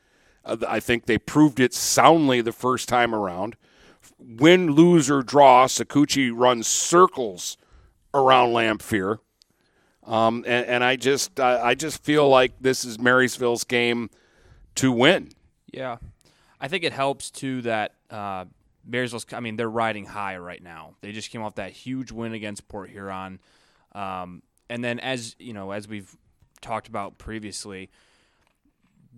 Uh, 0.45 0.59
I 0.69 0.81
think 0.81 1.07
they 1.07 1.19
proved 1.19 1.61
it 1.61 1.75
soundly 1.75 2.41
the 2.41 2.53
first 2.53 2.89
time 2.89 3.15
around. 3.15 3.57
Win, 4.19 4.73
lose, 4.73 5.11
or 5.11 5.23
draw, 5.23 5.67
Sakuchi 5.67 6.31
runs 6.35 6.67
circles 6.67 7.57
around 8.13 8.51
Lamphere. 8.51 9.19
Um, 10.05 10.45
and, 10.47 10.67
and 10.67 10.85
I 10.85 10.97
just 10.97 11.39
I, 11.39 11.69
I 11.69 11.75
just 11.75 12.03
feel 12.03 12.29
like 12.29 12.53
this 12.61 12.85
is 12.85 12.99
Marysville's 12.99 13.65
game 13.65 14.11
to 14.77 14.91
win. 14.91 15.31
Yeah, 15.73 15.99
I 16.61 16.69
think 16.69 16.85
it 16.85 16.93
helps 16.93 17.31
too 17.31 17.63
that 17.63 17.95
uh, 18.11 18.47
Marysville's. 18.85 19.27
I 19.33 19.41
mean, 19.41 19.57
they're 19.57 19.71
riding 19.71 20.07
high 20.07 20.37
right 20.37 20.63
now. 20.63 20.95
They 21.01 21.13
just 21.13 21.31
came 21.31 21.43
off 21.43 21.57
that 21.57 21.73
huge 21.73 22.13
win 22.13 22.33
against 22.33 22.69
Port 22.69 22.91
Huron, 22.91 23.41
um, 23.93 24.43
and 24.69 24.83
then 24.85 24.99
as 25.01 25.37
you 25.39 25.53
know, 25.53 25.71
as 25.73 25.89
we've 25.89 26.17
talked 26.61 26.89
about 26.89 27.19
previously, 27.19 27.91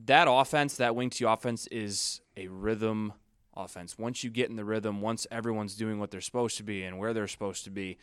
that 0.07 0.27
offense, 0.31 0.77
that 0.77 0.95
wing 0.95 1.11
T 1.11 1.25
offense, 1.25 1.67
is 1.69 2.21
a 2.37 2.49
rhythm 2.49 3.13
offense. 3.55 3.99
Once 3.99 4.25
you 4.25 4.31
get 4.31 4.51
in 4.51 4.57
the 4.57 4.65
rhythm, 4.65 5.01
once 5.01 5.27
everyone's 5.31 5.75
doing 5.75 5.99
what 5.99 6.11
they're 6.11 6.21
supposed 6.21 6.57
to 6.57 6.63
be 6.63 6.85
and 6.85 6.99
where 6.99 7.13
they're 7.13 7.29
supposed 7.29 7.65
to 7.65 7.71
be, 7.71 7.99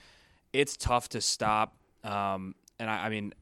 it's 0.53 0.77
tough 0.77 1.09
to 1.09 1.21
stop. 1.21 1.75
Um, 2.03 2.55
and 2.79 2.89
I, 2.89 3.07
I 3.07 3.09
mean, 3.09 3.33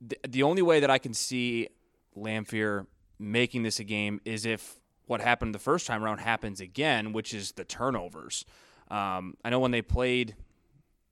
the, 0.00 0.18
the 0.28 0.42
only 0.42 0.62
way 0.62 0.80
that 0.80 0.90
I 0.90 0.98
can 0.98 1.14
see 1.14 1.68
Lamphere 2.16 2.86
making 3.18 3.62
this 3.62 3.78
a 3.80 3.84
game 3.84 4.20
is 4.24 4.46
if 4.46 4.76
what 5.06 5.20
happened 5.20 5.54
the 5.54 5.58
first 5.58 5.86
time 5.86 6.02
around 6.04 6.18
happens 6.18 6.60
again, 6.60 7.12
which 7.12 7.34
is 7.34 7.52
the 7.52 7.64
turnovers. 7.64 8.44
Um, 8.90 9.36
I 9.44 9.50
know 9.50 9.60
when 9.60 9.70
they 9.70 9.82
played, 9.82 10.34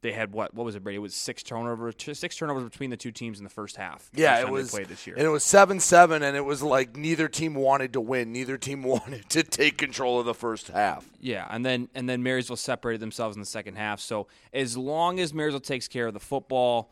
they 0.03 0.13
had 0.13 0.33
what? 0.33 0.53
What 0.53 0.65
was 0.65 0.75
it, 0.75 0.83
Brady? 0.83 0.97
It 0.97 1.01
was 1.01 1.15
six 1.15 1.43
turnovers, 1.43 1.95
six 1.99 2.37
turnovers 2.37 2.65
between 2.65 2.91
the 2.91 2.97
two 2.97 3.13
teams 3.13 3.39
in 3.39 3.45
the 3.45 3.51
first 3.51 3.77
half. 3.77 4.11
the 4.13 4.23
Yeah, 4.23 4.37
first 4.41 4.49
it 4.49 4.53
was. 4.53 4.71
played 4.73 4.89
this 4.89 5.07
year. 5.07 5.15
And 5.17 5.25
it 5.25 5.29
was 5.31 5.45
seven 5.45 5.79
seven, 5.79 6.23
and 6.25 6.37
it 6.37 6.45
was 6.45 6.61
like 6.63 6.97
neither 6.97 7.29
team 7.29 7.55
wanted 7.55 7.93
to 7.93 8.01
win. 8.01 8.33
Neither 8.33 8.59
team 8.59 8.83
wanted 8.83 9.29
to 9.31 9.43
take 9.45 9.79
control 9.79 10.19
of 10.19 10.27
the 10.27 10.35
first 10.35 10.69
half. 10.69 11.09
Yeah, 11.21 11.47
and 11.51 11.65
then 11.65 11.89
and 11.95 12.09
then 12.09 12.23
Marysville 12.23 12.57
separated 12.57 13.01
themselves 13.01 13.37
in 13.37 13.41
the 13.41 13.47
second 13.47 13.77
half. 13.77 14.01
So 14.01 14.27
as 14.53 14.77
long 14.77 15.21
as 15.21 15.33
Marysville 15.33 15.61
takes 15.61 15.87
care 15.87 16.09
of 16.09 16.15
the 16.15 16.21
football, 16.21 16.91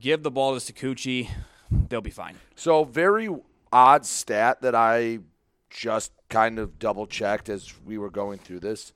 give 0.00 0.22
the 0.22 0.30
ball 0.30 0.58
to 0.58 0.72
Sakuchi, 0.72 1.28
they'll 1.88 2.00
be 2.00 2.10
fine. 2.10 2.36
So 2.54 2.84
very 2.84 3.28
odd 3.72 4.06
stat 4.06 4.62
that 4.62 4.74
I 4.74 5.20
just 5.70 6.12
kind 6.28 6.58
of 6.58 6.78
double 6.78 7.06
checked 7.06 7.48
as 7.48 7.72
we 7.84 7.98
were 7.98 8.10
going 8.10 8.38
through 8.38 8.60
this. 8.60 8.92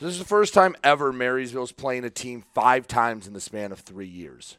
This 0.00 0.12
is 0.12 0.18
the 0.18 0.24
first 0.24 0.52
time 0.52 0.76
ever 0.84 1.12
Marysville's 1.12 1.72
playing 1.72 2.04
a 2.04 2.10
team 2.10 2.44
five 2.54 2.86
times 2.86 3.26
in 3.26 3.32
the 3.32 3.40
span 3.40 3.72
of 3.72 3.80
three 3.80 4.08
years. 4.08 4.58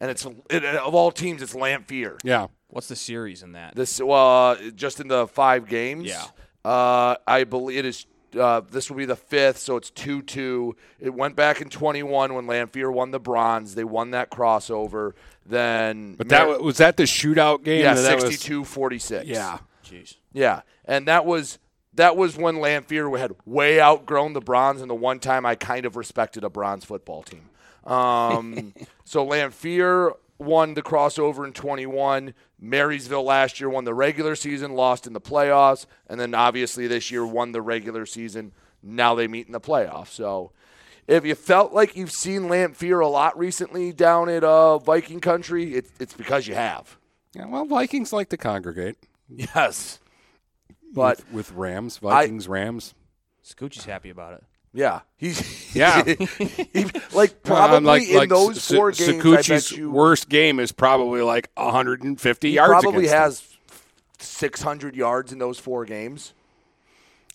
And 0.00 0.10
it's 0.10 0.26
it, 0.50 0.64
of 0.64 0.94
all 0.94 1.10
teams, 1.10 1.40
it's 1.40 1.54
Lamphere. 1.54 2.18
Yeah. 2.24 2.48
What's 2.68 2.88
the 2.88 2.96
series 2.96 3.42
in 3.42 3.52
that? 3.52 3.74
This 3.74 4.00
well, 4.00 4.50
uh, 4.50 4.70
just 4.74 5.00
in 5.00 5.08
the 5.08 5.26
five 5.26 5.68
games. 5.68 6.08
Yeah. 6.08 6.24
Uh, 6.64 7.16
I 7.26 7.44
believe 7.44 7.78
it 7.78 7.84
is. 7.86 8.06
Uh, 8.36 8.60
this 8.70 8.90
will 8.90 8.96
be 8.96 9.04
the 9.06 9.16
fifth, 9.16 9.58
so 9.58 9.76
it's 9.76 9.90
two 9.90 10.22
two. 10.22 10.76
It 11.00 11.14
went 11.14 11.36
back 11.36 11.60
in 11.60 11.68
twenty 11.70 12.02
one 12.02 12.34
when 12.34 12.46
Lamphere 12.46 12.92
won 12.92 13.10
the 13.10 13.20
bronze. 13.20 13.74
They 13.74 13.84
won 13.84 14.10
that 14.12 14.30
crossover. 14.30 15.12
Then, 15.48 16.14
But 16.16 16.28
that 16.30 16.48
wa- 16.48 16.58
was 16.58 16.78
that 16.78 16.96
the 16.96 17.04
shootout 17.04 17.62
game. 17.62 17.82
yeah, 17.82 17.94
That 17.94 18.16
was- 18.20 18.24
62-46. 18.36 19.26
Yeah. 19.26 19.58
Jeez. 19.84 20.16
Yeah, 20.32 20.62
and 20.84 21.06
that 21.06 21.24
was 21.24 21.58
that 21.94 22.16
was 22.16 22.36
when 22.36 22.56
Lamphere 22.56 23.16
had 23.18 23.32
way 23.46 23.80
outgrown 23.80 24.32
the 24.32 24.40
bronze, 24.40 24.80
and 24.80 24.90
the 24.90 24.94
one 24.94 25.18
time 25.20 25.46
I 25.46 25.54
kind 25.54 25.86
of 25.86 25.94
respected 25.96 26.42
a 26.44 26.50
bronze 26.50 26.84
football 26.84 27.22
team. 27.22 27.48
Um, 27.84 28.74
so 29.04 29.24
Lamphere 29.24 30.12
won 30.38 30.74
the 30.74 30.82
crossover 30.82 31.46
in 31.46 31.52
21. 31.52 32.34
Marysville 32.58 33.24
last 33.24 33.60
year 33.60 33.68
won 33.68 33.84
the 33.84 33.94
regular 33.94 34.34
season, 34.34 34.72
lost 34.74 35.06
in 35.06 35.12
the 35.12 35.20
playoffs, 35.20 35.86
and 36.06 36.18
then 36.18 36.34
obviously 36.34 36.86
this 36.86 37.10
year 37.10 37.26
won 37.26 37.52
the 37.52 37.62
regular 37.62 38.06
season. 38.06 38.52
Now 38.82 39.14
they 39.14 39.28
meet 39.28 39.46
in 39.46 39.52
the 39.52 39.60
playoffs. 39.60 40.08
So 40.08 40.52
if 41.06 41.24
you 41.24 41.34
felt 41.34 41.72
like 41.72 41.96
you've 41.96 42.12
seen 42.12 42.42
Lamphere 42.42 43.04
a 43.04 43.08
lot 43.08 43.38
recently 43.38 43.92
down 43.92 44.28
at 44.28 44.44
uh, 44.44 44.78
Viking 44.78 45.20
country, 45.20 45.74
it, 45.74 45.86
it's 46.00 46.14
because 46.14 46.46
you 46.46 46.54
have. 46.54 46.96
Yeah, 47.34 47.46
well, 47.46 47.66
Vikings 47.66 48.12
like 48.12 48.30
to 48.30 48.36
congregate. 48.36 48.96
Yes. 49.28 50.00
But 50.94 51.18
with, 51.18 51.32
with 51.32 51.52
Rams, 51.52 51.98
Vikings, 51.98 52.48
I, 52.48 52.50
Rams. 52.50 52.94
Scoochie's 53.44 53.84
happy 53.84 54.10
about 54.10 54.34
it. 54.34 54.44
Yeah, 54.72 55.00
he's 55.16 55.74
yeah. 55.74 56.02
he, 56.04 56.86
like 57.14 57.42
probably 57.42 57.80
like, 57.80 58.08
in 58.08 58.16
like 58.16 58.28
those 58.28 58.66
four 58.66 58.90
S- 58.90 58.98
games, 58.98 59.22
Sakuchi's 59.22 59.72
you, 59.72 59.90
worst 59.90 60.28
game 60.28 60.60
is 60.60 60.72
probably 60.72 61.22
like 61.22 61.50
150 61.54 62.48
he 62.48 62.54
yards. 62.54 62.82
Probably 62.82 63.06
has 63.08 63.40
them. 63.40 63.50
600 64.18 64.96
yards 64.96 65.32
in 65.32 65.38
those 65.38 65.58
four 65.58 65.84
games. 65.84 66.34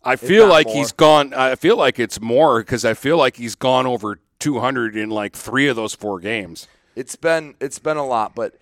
I 0.03 0.15
feel 0.15 0.47
like 0.47 0.67
more. 0.67 0.75
he's 0.75 0.91
gone. 0.91 1.33
I 1.33 1.55
feel 1.55 1.77
like 1.77 1.99
it's 1.99 2.19
more 2.19 2.59
because 2.59 2.85
I 2.85 2.93
feel 2.93 3.17
like 3.17 3.37
he's 3.37 3.55
gone 3.55 3.85
over 3.85 4.19
200 4.39 4.95
in 4.95 5.09
like 5.09 5.35
three 5.35 5.67
of 5.67 5.75
those 5.75 5.93
four 5.93 6.19
games. 6.19 6.67
It's 6.95 7.15
been 7.15 7.55
it's 7.59 7.79
been 7.79 7.97
a 7.97 8.05
lot, 8.05 8.35
but 8.35 8.55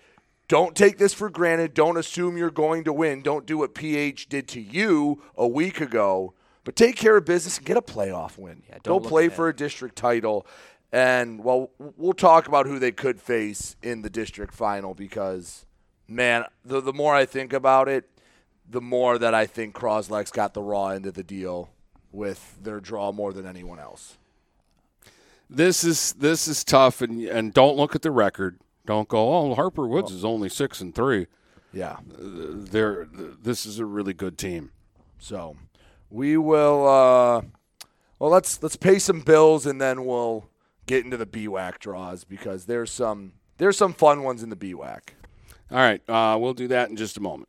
don't 0.48 0.76
take 0.76 0.98
this 0.98 1.14
for 1.14 1.30
granted. 1.30 1.74
Don't 1.74 1.96
assume 1.96 2.36
you're 2.36 2.50
going 2.50 2.84
to 2.84 2.92
win. 2.92 3.22
Don't 3.22 3.46
do 3.46 3.58
what 3.58 3.74
PH 3.74 4.28
did 4.28 4.48
to 4.48 4.60
you 4.60 5.22
a 5.36 5.46
week 5.46 5.80
ago. 5.80 6.34
But 6.70 6.76
take 6.76 6.94
care 6.94 7.16
of 7.16 7.24
business 7.24 7.58
and 7.58 7.66
get 7.66 7.76
a 7.76 7.82
playoff 7.82 8.38
win. 8.38 8.62
Yeah, 8.68 8.78
Go 8.84 9.00
play 9.00 9.28
for 9.28 9.48
a 9.48 9.52
district 9.52 9.96
title. 9.96 10.46
And, 10.92 11.42
well, 11.42 11.72
we'll 11.96 12.12
talk 12.12 12.46
about 12.46 12.66
who 12.66 12.78
they 12.78 12.92
could 12.92 13.20
face 13.20 13.74
in 13.82 14.02
the 14.02 14.08
district 14.08 14.54
final 14.54 14.94
because, 14.94 15.66
man, 16.06 16.44
the, 16.64 16.80
the 16.80 16.92
more 16.92 17.12
I 17.12 17.26
think 17.26 17.52
about 17.52 17.88
it, 17.88 18.08
the 18.68 18.80
more 18.80 19.18
that 19.18 19.34
I 19.34 19.46
think 19.46 19.74
Croslex 19.74 20.32
got 20.32 20.54
the 20.54 20.62
raw 20.62 20.90
end 20.90 21.06
of 21.06 21.14
the 21.14 21.24
deal 21.24 21.70
with 22.12 22.56
their 22.62 22.78
draw 22.78 23.10
more 23.10 23.32
than 23.32 23.46
anyone 23.46 23.80
else. 23.80 24.16
This 25.48 25.82
is 25.82 26.12
this 26.12 26.46
is 26.46 26.62
tough, 26.62 27.02
and 27.02 27.20
and 27.24 27.52
don't 27.52 27.76
look 27.76 27.96
at 27.96 28.02
the 28.02 28.12
record. 28.12 28.60
Don't 28.86 29.08
go. 29.08 29.34
Oh, 29.34 29.54
Harper 29.56 29.88
Woods 29.88 30.12
is 30.12 30.24
only 30.24 30.48
six 30.48 30.80
and 30.80 30.94
three. 30.94 31.26
Yeah, 31.72 31.96
they're 32.06 33.08
this 33.10 33.66
is 33.66 33.80
a 33.80 33.84
really 33.84 34.14
good 34.14 34.38
team. 34.38 34.70
So 35.18 35.56
we 36.10 36.36
will. 36.36 36.86
Uh, 36.86 37.42
well, 38.18 38.30
let's 38.30 38.62
let's 38.62 38.76
pay 38.76 38.98
some 38.98 39.20
bills 39.20 39.66
and 39.66 39.80
then 39.80 40.04
we'll 40.04 40.48
get 40.86 41.04
into 41.04 41.16
the 41.16 41.26
BWAC 41.26 41.78
draws 41.78 42.24
because 42.24 42.66
there's 42.66 42.90
some 42.90 43.32
there's 43.58 43.76
some 43.76 43.92
fun 43.92 44.22
ones 44.22 44.42
in 44.42 44.50
the 44.50 44.56
BWAC. 44.56 45.00
All 45.70 45.78
right, 45.78 46.02
uh, 46.08 46.36
we'll 46.38 46.54
do 46.54 46.68
that 46.68 46.90
in 46.90 46.96
just 46.96 47.16
a 47.16 47.20
moment. 47.20 47.48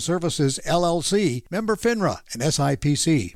Services, 0.01 0.59
LLC, 0.65 1.43
member 1.49 1.75
FINRA 1.75 2.19
and 2.33 2.41
SIPC. 2.41 3.35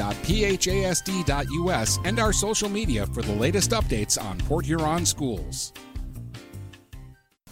www.phasd.us 0.00 1.98
and 2.04 2.18
our 2.18 2.32
social 2.32 2.68
media 2.68 3.06
for 3.06 3.22
the 3.22 3.34
latest 3.34 3.70
updates 3.70 4.20
on 4.22 4.38
Port 4.38 4.64
Huron 4.64 5.04
schools. 5.04 5.72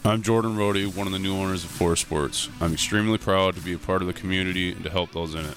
I'm 0.04 0.22
Jordan 0.22 0.56
Rohde, 0.56 0.96
one 0.96 1.06
of 1.06 1.12
the 1.12 1.18
new 1.18 1.37
owners 1.37 1.64
of 1.64 1.70
Forest 1.70 2.02
Sports. 2.02 2.48
I'm 2.61 2.72
extremely 2.72 3.18
proud 3.18 3.54
to 3.56 3.61
be 3.61 3.74
a 3.74 3.78
part 3.78 4.00
of 4.00 4.06
the 4.06 4.14
community 4.14 4.72
and 4.72 4.82
to 4.84 4.90
help 4.90 5.12
those 5.12 5.34
in 5.34 5.44
it. 5.44 5.56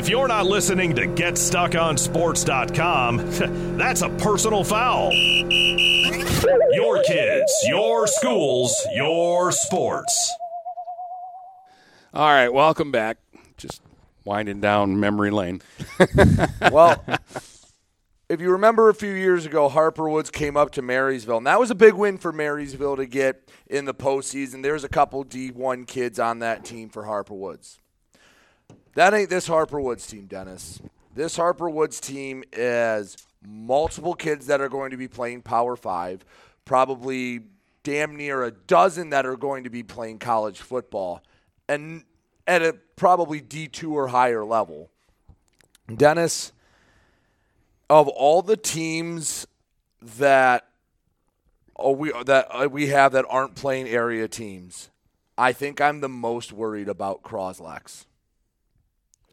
If 0.00 0.08
you're 0.08 0.28
not 0.28 0.46
listening 0.46 0.94
to 0.94 1.02
GetStuckOnSports.com, 1.02 3.16
that's 3.76 4.00
a 4.00 4.08
personal 4.08 4.64
foul. 4.64 5.12
Your 6.72 7.02
kids, 7.02 7.52
your 7.66 8.06
schools, 8.06 8.74
your 8.94 9.52
sports. 9.52 10.34
All 12.14 12.30
right, 12.30 12.48
welcome 12.48 12.90
back. 12.90 13.18
Just 13.58 13.82
winding 14.24 14.62
down 14.62 14.98
memory 14.98 15.30
lane. 15.30 15.60
well, 16.72 17.04
if 18.30 18.40
you 18.40 18.52
remember 18.52 18.88
a 18.88 18.94
few 18.94 19.12
years 19.12 19.44
ago, 19.44 19.68
Harper 19.68 20.08
Woods 20.08 20.30
came 20.30 20.56
up 20.56 20.70
to 20.70 20.80
Marysville, 20.80 21.36
and 21.36 21.46
that 21.46 21.60
was 21.60 21.70
a 21.70 21.74
big 21.74 21.92
win 21.92 22.16
for 22.16 22.32
Marysville 22.32 22.96
to 22.96 23.04
get 23.04 23.50
in 23.66 23.84
the 23.84 23.92
postseason. 23.92 24.62
There's 24.62 24.82
a 24.82 24.88
couple 24.88 25.26
D1 25.26 25.86
kids 25.86 26.18
on 26.18 26.38
that 26.38 26.64
team 26.64 26.88
for 26.88 27.04
Harper 27.04 27.34
Woods. 27.34 27.79
That 28.94 29.14
ain't 29.14 29.30
this 29.30 29.46
Harper 29.46 29.80
Woods 29.80 30.06
team, 30.06 30.26
Dennis. 30.26 30.80
This 31.14 31.36
Harper 31.36 31.68
Woods 31.68 32.00
team 32.00 32.44
is 32.52 33.16
multiple 33.46 34.14
kids 34.14 34.46
that 34.46 34.60
are 34.60 34.68
going 34.68 34.90
to 34.90 34.96
be 34.96 35.08
playing 35.08 35.42
Power 35.42 35.76
Five, 35.76 36.24
probably 36.64 37.40
damn 37.82 38.16
near 38.16 38.42
a 38.42 38.50
dozen 38.50 39.10
that 39.10 39.26
are 39.26 39.36
going 39.36 39.64
to 39.64 39.70
be 39.70 39.82
playing 39.82 40.18
college 40.18 40.60
football, 40.60 41.22
and 41.68 42.04
at 42.46 42.62
a 42.62 42.74
probably 42.96 43.40
D2 43.40 43.90
or 43.92 44.08
higher 44.08 44.44
level. 44.44 44.90
Dennis, 45.94 46.52
of 47.88 48.08
all 48.08 48.42
the 48.42 48.56
teams 48.56 49.46
that 50.00 50.66
oh, 51.76 51.92
we 51.92 52.12
that 52.24 52.48
uh, 52.50 52.68
we 52.68 52.88
have 52.88 53.12
that 53.12 53.24
aren't 53.28 53.54
playing 53.54 53.88
area 53.88 54.28
teams, 54.28 54.90
I 55.36 55.52
think 55.52 55.80
I'm 55.80 56.00
the 56.00 56.08
most 56.08 56.52
worried 56.52 56.88
about 56.88 57.22
Croslex. 57.22 58.06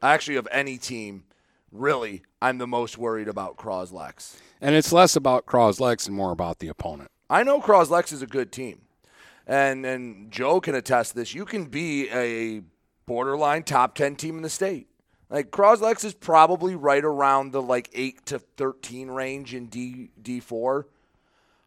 Actually, 0.02 0.38
of 0.38 0.48
any 0.52 0.78
team, 0.78 1.24
really, 1.72 2.24
I'm 2.42 2.58
the 2.58 2.68
most 2.68 2.98
worried 2.98 3.28
about 3.28 3.58
Croslex. 3.58 4.38
And 4.62 4.76
it's 4.76 4.92
less 4.92 5.16
about 5.16 5.46
Croslex 5.46 6.08
and 6.08 6.16
more 6.16 6.32
about 6.32 6.60
the 6.60 6.68
opponent. 6.68 7.12
I 7.30 7.44
know 7.44 7.60
Croslex 7.60 8.14
is 8.14 8.22
a 8.22 8.28
good 8.28 8.52
team. 8.52 8.82
And 9.46 9.86
and 9.86 10.32
Joe 10.32 10.60
can 10.60 10.76
attest 10.76 11.12
to 11.12 11.18
this. 11.18 11.34
You 11.34 11.46
can 11.46 11.66
be 11.66 12.10
a 12.10 12.62
borderline 13.06 13.64
top 13.64 13.96
10 13.96 14.16
team 14.16 14.36
in 14.38 14.44
the 14.44 14.50
state. 14.50 14.88
Like 15.30 15.52
Croslex 15.52 16.06
is 16.06 16.14
probably 16.14 16.76
right 16.76 17.04
around 17.04 17.52
the 17.52 17.62
like 17.62 17.90
8 17.94 18.26
to 18.28 18.40
13 18.40 19.10
range 19.10 19.54
in 19.54 19.68
D 19.68 20.10
D4. 20.22 20.86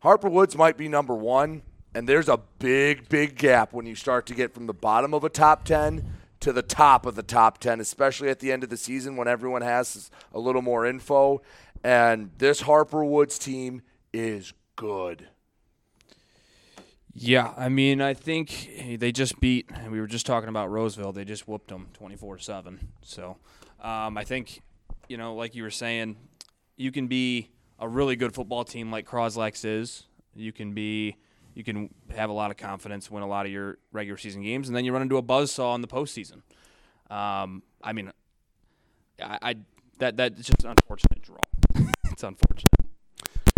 Harper 0.01 0.29
Woods 0.29 0.57
might 0.57 0.77
be 0.77 0.89
number 0.89 1.15
1 1.15 1.63
and 1.95 2.09
there's 2.09 2.29
a 2.29 2.39
big 2.59 3.09
big 3.09 3.37
gap 3.37 3.73
when 3.73 3.87
you 3.87 3.95
start 3.95 4.27
to 4.27 4.35
get 4.35 4.55
from 4.55 4.67
the 4.67 4.75
bottom 4.75 5.13
of 5.13 5.25
a 5.25 5.29
top 5.29 5.65
10 5.65 6.05
to 6.41 6.53
the 6.53 6.63
top 6.63 7.07
of 7.07 7.15
the 7.15 7.23
top 7.23 7.59
10, 7.59 7.81
especially 7.81 8.29
at 8.29 8.41
the 8.41 8.51
end 8.51 8.65
of 8.65 8.71
the 8.71 8.77
season 8.77 9.17
when 9.17 9.29
everyone 9.29 9.63
has 9.63 10.11
a 10.33 10.39
little 10.39 10.63
more 10.63 10.87
info. 10.87 11.43
And 11.85 12.31
this 12.39 12.63
Harper 12.63 13.05
Woods 13.05 13.39
team 13.39 13.83
is 14.13 14.53
good. 14.77 15.29
Yeah, 17.13 17.53
I 17.57 17.69
mean, 17.69 18.01
I 18.01 18.15
think 18.15 18.99
they 18.99 19.13
just 19.13 19.41
beat. 19.41 19.69
We 19.91 20.01
were 20.01 20.07
just 20.07 20.27
talking 20.27 20.49
about 20.49 20.71
Roseville. 20.71 21.13
They 21.13 21.25
just 21.25 21.49
whooped 21.49 21.69
them 21.69 21.89
twenty 21.93 22.17
four 22.17 22.39
seven. 22.39 22.89
So, 23.03 23.37
um, 23.81 24.17
I 24.17 24.25
think, 24.25 24.61
you 25.09 25.17
know, 25.17 25.35
like 25.35 25.57
you 25.57 25.65
were 25.65 25.71
saying, 25.71 26.17
you 26.77 26.93
can 26.93 27.09
be 27.09 27.51
a 27.81 27.89
really 27.89 28.15
good 28.15 28.33
football 28.33 28.65
team 28.65 28.93
like 28.93 29.07
Croslex 29.07 29.65
is. 29.65 30.05
You 30.35 30.53
can 30.53 30.73
be, 30.73 31.17
you 31.61 31.65
can 31.65 31.91
have 32.17 32.31
a 32.31 32.33
lot 32.33 32.51
of 32.51 32.57
confidence, 32.57 33.11
win 33.11 33.23
a 33.23 33.27
lot 33.27 33.45
of 33.45 33.53
your 33.53 33.77
regular 33.93 34.17
season 34.17 34.41
games, 34.43 34.67
and 34.67 34.75
then 34.75 34.87
you 34.87 34.95
run 34.95 35.03
into 35.03 35.19
a 35.19 35.23
buzzsaw 35.23 35.75
in 35.75 35.83
the 35.83 35.87
postseason. 35.87 36.41
Um, 37.15 37.63
I 37.83 37.93
mean, 37.93 38.11
I, 39.23 39.39
I 39.43 39.57
that 39.99 40.17
that's 40.17 40.47
just 40.47 40.65
an 40.65 40.71
unfortunate 40.71 41.21
draw. 41.21 41.45
it's 42.11 42.23
unfortunate. 42.23 42.65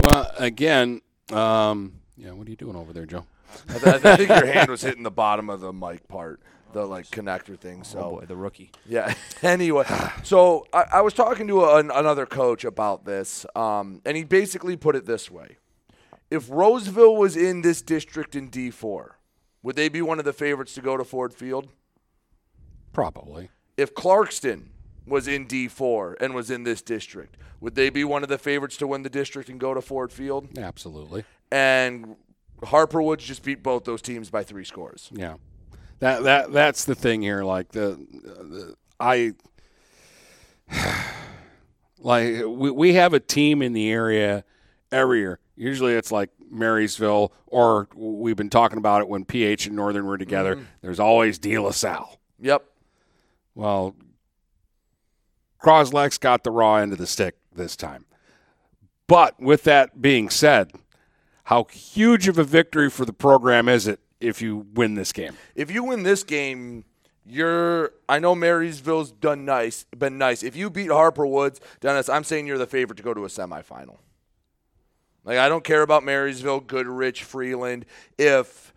Well, 0.03 0.33
again, 0.37 1.01
um, 1.33 2.01
yeah. 2.17 2.33
What 2.33 2.49
are 2.49 2.51
you 2.51 2.57
doing 2.57 2.75
over 2.75 2.93
there, 2.93 3.07
Joe? 3.07 3.25
I, 3.69 3.79
th- 3.79 4.05
I 4.05 4.17
think 4.17 4.31
your 4.31 4.47
hand 4.47 4.69
was 4.69 4.83
hitting 4.83 5.05
the 5.05 5.11
bottom 5.13 5.49
of 5.49 5.61
the 5.61 5.73
mic 5.73 6.09
part, 6.09 6.41
the 6.73 6.85
like 6.85 7.07
connector 7.11 7.57
thing. 7.57 7.85
So, 7.85 7.99
Oh 8.01 8.11
boy, 8.19 8.25
the 8.27 8.35
rookie. 8.37 8.73
yeah. 8.85 9.15
anyway, 9.45 9.85
so 10.25 10.67
I, 10.73 10.85
I 10.95 11.01
was 11.03 11.15
talking 11.15 11.47
to 11.47 11.65
an, 11.77 11.93
another 11.93 12.27
coach 12.27 12.65
about 12.65 13.05
this, 13.05 13.47
um, 13.55 14.01
and 14.05 14.17
he 14.17 14.25
basically 14.25 14.77
put 14.77 14.97
it 14.97 15.07
this 15.07 15.31
way: 15.31 15.59
If 16.33 16.49
Roseville 16.51 17.15
was 17.15 17.37
in 17.37 17.61
this 17.61 17.83
district 17.83 18.35
in 18.35 18.49
D 18.49 18.71
four, 18.71 19.19
would 19.63 19.77
they 19.77 19.91
be 19.91 20.01
one 20.01 20.19
of 20.19 20.25
the 20.25 20.33
favorites 20.33 20.73
to 20.75 20.81
go 20.81 20.97
to 20.97 21.05
Ford 21.05 21.35
Field? 21.35 21.69
Probably. 22.95 23.51
If 23.77 23.95
Clarkston 23.95 24.69
was 25.07 25.29
in 25.29 25.47
D 25.47 25.69
four 25.69 26.17
and 26.23 26.35
was 26.35 26.51
in 26.51 26.63
this 26.63 26.81
district, 26.81 27.37
would 27.61 27.75
they 27.75 27.91
be 27.91 28.03
one 28.03 28.23
of 28.23 28.31
the 28.31 28.39
favorites 28.39 28.79
to 28.79 28.87
win 28.87 29.03
the 29.03 29.11
district 29.11 29.51
and 29.51 29.61
go 29.61 29.75
to 29.75 29.83
Ford 29.83 30.11
Field? 30.11 30.57
Absolutely. 30.57 31.25
And 31.51 32.17
Harper 32.65 33.03
Woods 33.03 33.25
just 33.25 33.43
beat 33.43 33.63
both 33.63 33.85
those 33.85 34.01
teams 34.01 34.31
by 34.31 34.43
three 34.43 34.65
scores. 34.65 35.11
Yeah, 35.13 35.35
that 35.99 36.23
that 36.23 36.51
that's 36.51 36.87
the 36.87 36.95
thing 36.95 37.21
here. 37.21 37.45
Like 37.45 37.73
the, 37.73 37.99
the 38.11 38.75
I 38.99 39.35
like 41.99 42.43
we 42.47 42.71
we 42.71 42.95
have 42.95 43.13
a 43.13 43.21
team 43.21 43.61
in 43.61 43.75
the 43.75 43.91
area 43.91 44.45
every 44.91 45.19
year. 45.19 45.39
Usually 45.63 45.95
it's 45.95 46.11
like 46.11 46.31
Marysville, 46.51 47.33
or 47.47 47.87
we've 47.95 48.35
been 48.35 48.51
talking 48.51 48.79
about 48.79 49.01
it 49.01 49.09
when 49.09 49.25
PH 49.25 49.67
and 49.67 49.77
Northern 49.77 50.07
were 50.07 50.19
together. 50.19 50.57
Mhm. 50.57 50.65
There's 50.81 50.99
always 50.99 51.39
De 51.39 51.57
La 51.57 51.71
Salle. 51.71 52.19
Yep. 52.41 52.65
Well, 53.55 53.95
Croslex 55.63 56.19
got 56.19 56.43
the 56.43 56.51
raw 56.51 56.77
end 56.77 56.91
of 56.93 56.99
the 56.99 57.07
stick 57.07 57.37
this 57.55 57.77
time. 57.77 58.07
But 59.07 59.39
with 59.41 59.63
that 59.63 60.03
being 60.03 60.31
said, 60.31 60.73
how 61.45 61.65
huge 61.71 62.27
of 62.27 62.39
a 62.39 62.45
victory 62.45 62.91
for 62.91 63.05
the 63.05 63.13
program 63.13 63.69
is 63.69 63.87
it 63.87 64.01
if 64.21 64.43
you 64.43 64.67
win 64.75 64.95
this 64.95 65.13
game? 65.13 65.37
If 65.55 65.71
you 65.71 65.85
win 65.85 66.03
this 66.03 66.25
game, 66.25 66.85
you're. 67.25 67.93
I 68.09 68.19
know 68.19 68.35
Marysville's 68.35 69.13
done 69.13 69.45
nice, 69.45 69.85
been 69.97 70.19
nice. 70.19 70.43
If 70.43 70.57
you 70.57 70.71
beat 70.71 70.91
Harper 70.91 71.25
Woods, 71.25 71.61
Dennis, 71.79 72.09
I'm 72.09 72.25
saying 72.25 72.49
you're 72.49 72.59
the 72.59 72.67
favorite 72.67 72.97
to 72.97 73.03
go 73.05 73.15
to 73.15 73.25
a 73.25 73.29
semifinal. 73.29 73.99
Like 75.25 75.39
I 75.39 75.49
don't 75.49 75.65
care 75.65 75.83
about 75.83 76.05
Marysville, 76.05 76.61
Goodrich, 76.61 77.23
Freeland. 77.23 77.87
If 78.19 78.73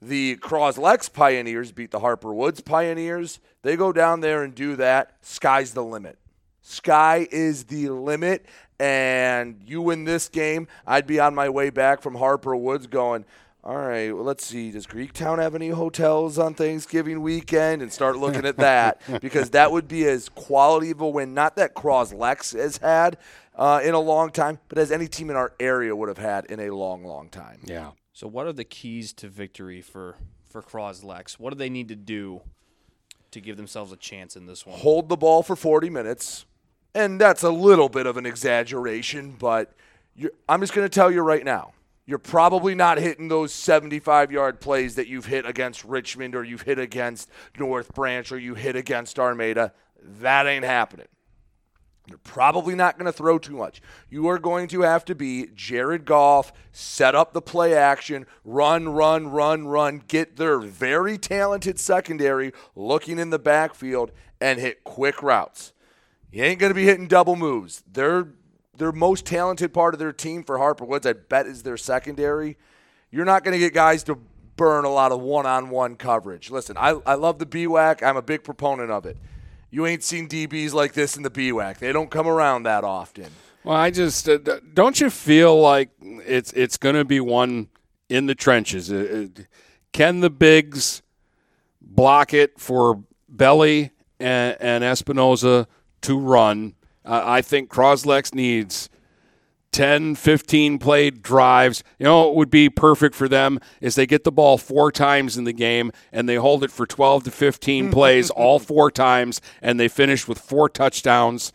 the 0.00 0.36
Croslex 0.36 1.12
Pioneers 1.12 1.72
beat 1.72 1.90
the 1.90 2.00
Harper 2.00 2.32
Woods 2.32 2.60
Pioneers, 2.60 3.38
they 3.62 3.76
go 3.76 3.92
down 3.92 4.20
there 4.20 4.42
and 4.42 4.54
do 4.54 4.76
that. 4.76 5.16
Sky's 5.20 5.74
the 5.74 5.84
limit. 5.84 6.18
Sky 6.62 7.26
is 7.30 7.64
the 7.64 7.90
limit. 7.90 8.46
And 8.78 9.60
you 9.66 9.82
win 9.82 10.04
this 10.04 10.30
game, 10.30 10.66
I'd 10.86 11.06
be 11.06 11.20
on 11.20 11.34
my 11.34 11.50
way 11.50 11.68
back 11.68 12.00
from 12.00 12.14
Harper 12.14 12.56
Woods 12.56 12.86
going, 12.86 13.26
all 13.62 13.76
right, 13.76 14.10
well, 14.10 14.24
let's 14.24 14.46
see. 14.46 14.70
Does 14.70 14.86
Greektown 14.86 15.38
have 15.38 15.54
any 15.54 15.68
hotels 15.68 16.38
on 16.38 16.54
Thanksgiving 16.54 17.20
weekend? 17.20 17.82
And 17.82 17.92
start 17.92 18.16
looking 18.16 18.46
at 18.46 18.56
that 18.56 19.02
because 19.20 19.50
that 19.50 19.70
would 19.70 19.86
be 19.86 20.06
as 20.06 20.30
quality 20.30 20.92
of 20.92 21.02
a 21.02 21.08
win, 21.08 21.34
not 21.34 21.56
that 21.56 21.74
Croslex 21.74 22.58
has 22.58 22.78
had 22.78 23.18
uh, 23.60 23.80
in 23.84 23.92
a 23.92 24.00
long 24.00 24.30
time, 24.30 24.58
but 24.68 24.78
as 24.78 24.90
any 24.90 25.06
team 25.06 25.28
in 25.28 25.36
our 25.36 25.52
area 25.60 25.94
would 25.94 26.08
have 26.08 26.18
had 26.18 26.46
in 26.46 26.58
a 26.58 26.70
long, 26.70 27.04
long 27.04 27.28
time. 27.28 27.60
Yeah. 27.64 27.90
So, 28.14 28.26
what 28.26 28.46
are 28.46 28.52
the 28.54 28.64
keys 28.64 29.12
to 29.14 29.28
victory 29.28 29.82
for 29.82 30.16
for 30.48 30.62
Croslex? 30.62 31.34
What 31.34 31.52
do 31.52 31.58
they 31.58 31.68
need 31.68 31.88
to 31.88 31.96
do 31.96 32.40
to 33.30 33.40
give 33.40 33.56
themselves 33.58 33.92
a 33.92 33.96
chance 33.96 34.34
in 34.34 34.46
this 34.46 34.66
one? 34.66 34.78
hold 34.78 35.08
the 35.08 35.16
ball 35.16 35.42
for 35.42 35.54
40 35.54 35.90
minutes. 35.90 36.46
And 36.92 37.20
that's 37.20 37.44
a 37.44 37.50
little 37.50 37.88
bit 37.88 38.06
of 38.06 38.16
an 38.16 38.26
exaggeration, 38.26 39.36
but 39.38 39.72
you're, 40.16 40.32
I'm 40.48 40.60
just 40.60 40.72
going 40.72 40.84
to 40.84 40.92
tell 40.92 41.08
you 41.08 41.20
right 41.20 41.44
now. 41.44 41.72
You're 42.04 42.18
probably 42.18 42.74
not 42.74 42.98
hitting 42.98 43.28
those 43.28 43.52
75 43.52 44.32
yard 44.32 44.60
plays 44.60 44.96
that 44.96 45.06
you've 45.06 45.26
hit 45.26 45.46
against 45.46 45.84
Richmond 45.84 46.34
or 46.34 46.42
you've 46.42 46.62
hit 46.62 46.80
against 46.80 47.30
North 47.56 47.94
Branch 47.94 48.32
or 48.32 48.38
you 48.38 48.56
hit 48.56 48.74
against 48.74 49.20
Armada. 49.20 49.72
That 50.02 50.48
ain't 50.48 50.64
happening. 50.64 51.06
You're 52.06 52.18
probably 52.18 52.74
not 52.74 52.98
going 52.98 53.06
to 53.06 53.16
throw 53.16 53.38
too 53.38 53.56
much. 53.56 53.80
You 54.08 54.26
are 54.28 54.38
going 54.38 54.66
to 54.68 54.80
have 54.80 55.04
to 55.04 55.14
be 55.14 55.48
Jared 55.54 56.04
Goff, 56.04 56.52
set 56.72 57.14
up 57.14 57.32
the 57.32 57.42
play 57.42 57.74
action, 57.74 58.26
run, 58.44 58.88
run, 58.88 59.28
run, 59.28 59.68
run, 59.68 60.02
get 60.08 60.36
their 60.36 60.58
very 60.58 61.18
talented 61.18 61.78
secondary 61.78 62.52
looking 62.74 63.18
in 63.18 63.30
the 63.30 63.38
backfield 63.38 64.10
and 64.40 64.58
hit 64.58 64.82
quick 64.82 65.22
routes. 65.22 65.72
You 66.32 66.42
ain't 66.42 66.58
going 66.58 66.70
to 66.70 66.74
be 66.74 66.84
hitting 66.84 67.06
double 67.06 67.36
moves. 67.36 67.84
Their 67.90 68.28
their 68.76 68.92
most 68.92 69.26
talented 69.26 69.74
part 69.74 69.94
of 69.94 70.00
their 70.00 70.12
team 70.12 70.42
for 70.42 70.56
Harper 70.56 70.86
Woods, 70.86 71.06
I 71.06 71.12
bet, 71.12 71.46
is 71.46 71.62
their 71.62 71.76
secondary. 71.76 72.56
You're 73.10 73.26
not 73.26 73.44
going 73.44 73.52
to 73.52 73.58
get 73.58 73.74
guys 73.74 74.02
to 74.04 74.18
burn 74.56 74.86
a 74.86 74.90
lot 74.90 75.12
of 75.12 75.20
one-on-one 75.20 75.96
coverage. 75.96 76.50
Listen, 76.50 76.78
I, 76.78 76.98
I 77.04 77.14
love 77.14 77.38
the 77.38 77.46
BWAC. 77.46 78.02
I'm 78.02 78.16
a 78.16 78.22
big 78.22 78.42
proponent 78.42 78.90
of 78.90 79.04
it. 79.04 79.18
You 79.70 79.86
ain't 79.86 80.02
seen 80.02 80.28
DBs 80.28 80.72
like 80.72 80.92
this 80.92 81.16
in 81.16 81.22
the 81.22 81.30
BWAC. 81.30 81.78
They 81.78 81.92
don't 81.92 82.10
come 82.10 82.26
around 82.26 82.64
that 82.64 82.82
often. 82.84 83.26
Well, 83.62 83.76
I 83.76 83.90
just 83.90 84.28
uh, 84.28 84.38
don't 84.74 85.00
you 85.00 85.10
feel 85.10 85.60
like 85.60 85.90
it's 86.00 86.52
it's 86.54 86.76
going 86.76 86.94
to 86.94 87.04
be 87.04 87.20
one 87.20 87.68
in 88.08 88.26
the 88.26 88.34
trenches. 88.34 88.90
Uh, 88.90 89.28
uh, 89.38 89.42
can 89.92 90.20
the 90.20 90.30
bigs 90.30 91.02
block 91.80 92.32
it 92.32 92.58
for 92.58 93.02
Belly 93.28 93.90
and, 94.18 94.56
and 94.60 94.84
Espinoza 94.84 95.66
to 96.02 96.18
run. 96.18 96.74
Uh, 97.04 97.22
I 97.24 97.42
think 97.42 97.70
Croslex 97.70 98.34
needs 98.34 98.88
10, 99.72 100.16
15 100.16 100.78
played 100.78 101.22
drives. 101.22 101.84
You 101.98 102.04
know, 102.04 102.28
it 102.28 102.34
would 102.34 102.50
be 102.50 102.68
perfect 102.68 103.14
for 103.14 103.28
them 103.28 103.60
is 103.80 103.94
they 103.94 104.06
get 104.06 104.24
the 104.24 104.32
ball 104.32 104.58
four 104.58 104.90
times 104.90 105.36
in 105.36 105.44
the 105.44 105.52
game 105.52 105.92
and 106.12 106.28
they 106.28 106.36
hold 106.36 106.64
it 106.64 106.70
for 106.70 106.86
12 106.86 107.24
to 107.24 107.30
15 107.30 107.90
plays 107.92 108.30
all 108.30 108.58
four 108.58 108.90
times 108.90 109.40
and 109.62 109.78
they 109.78 109.88
finish 109.88 110.26
with 110.26 110.38
four 110.38 110.68
touchdowns 110.68 111.52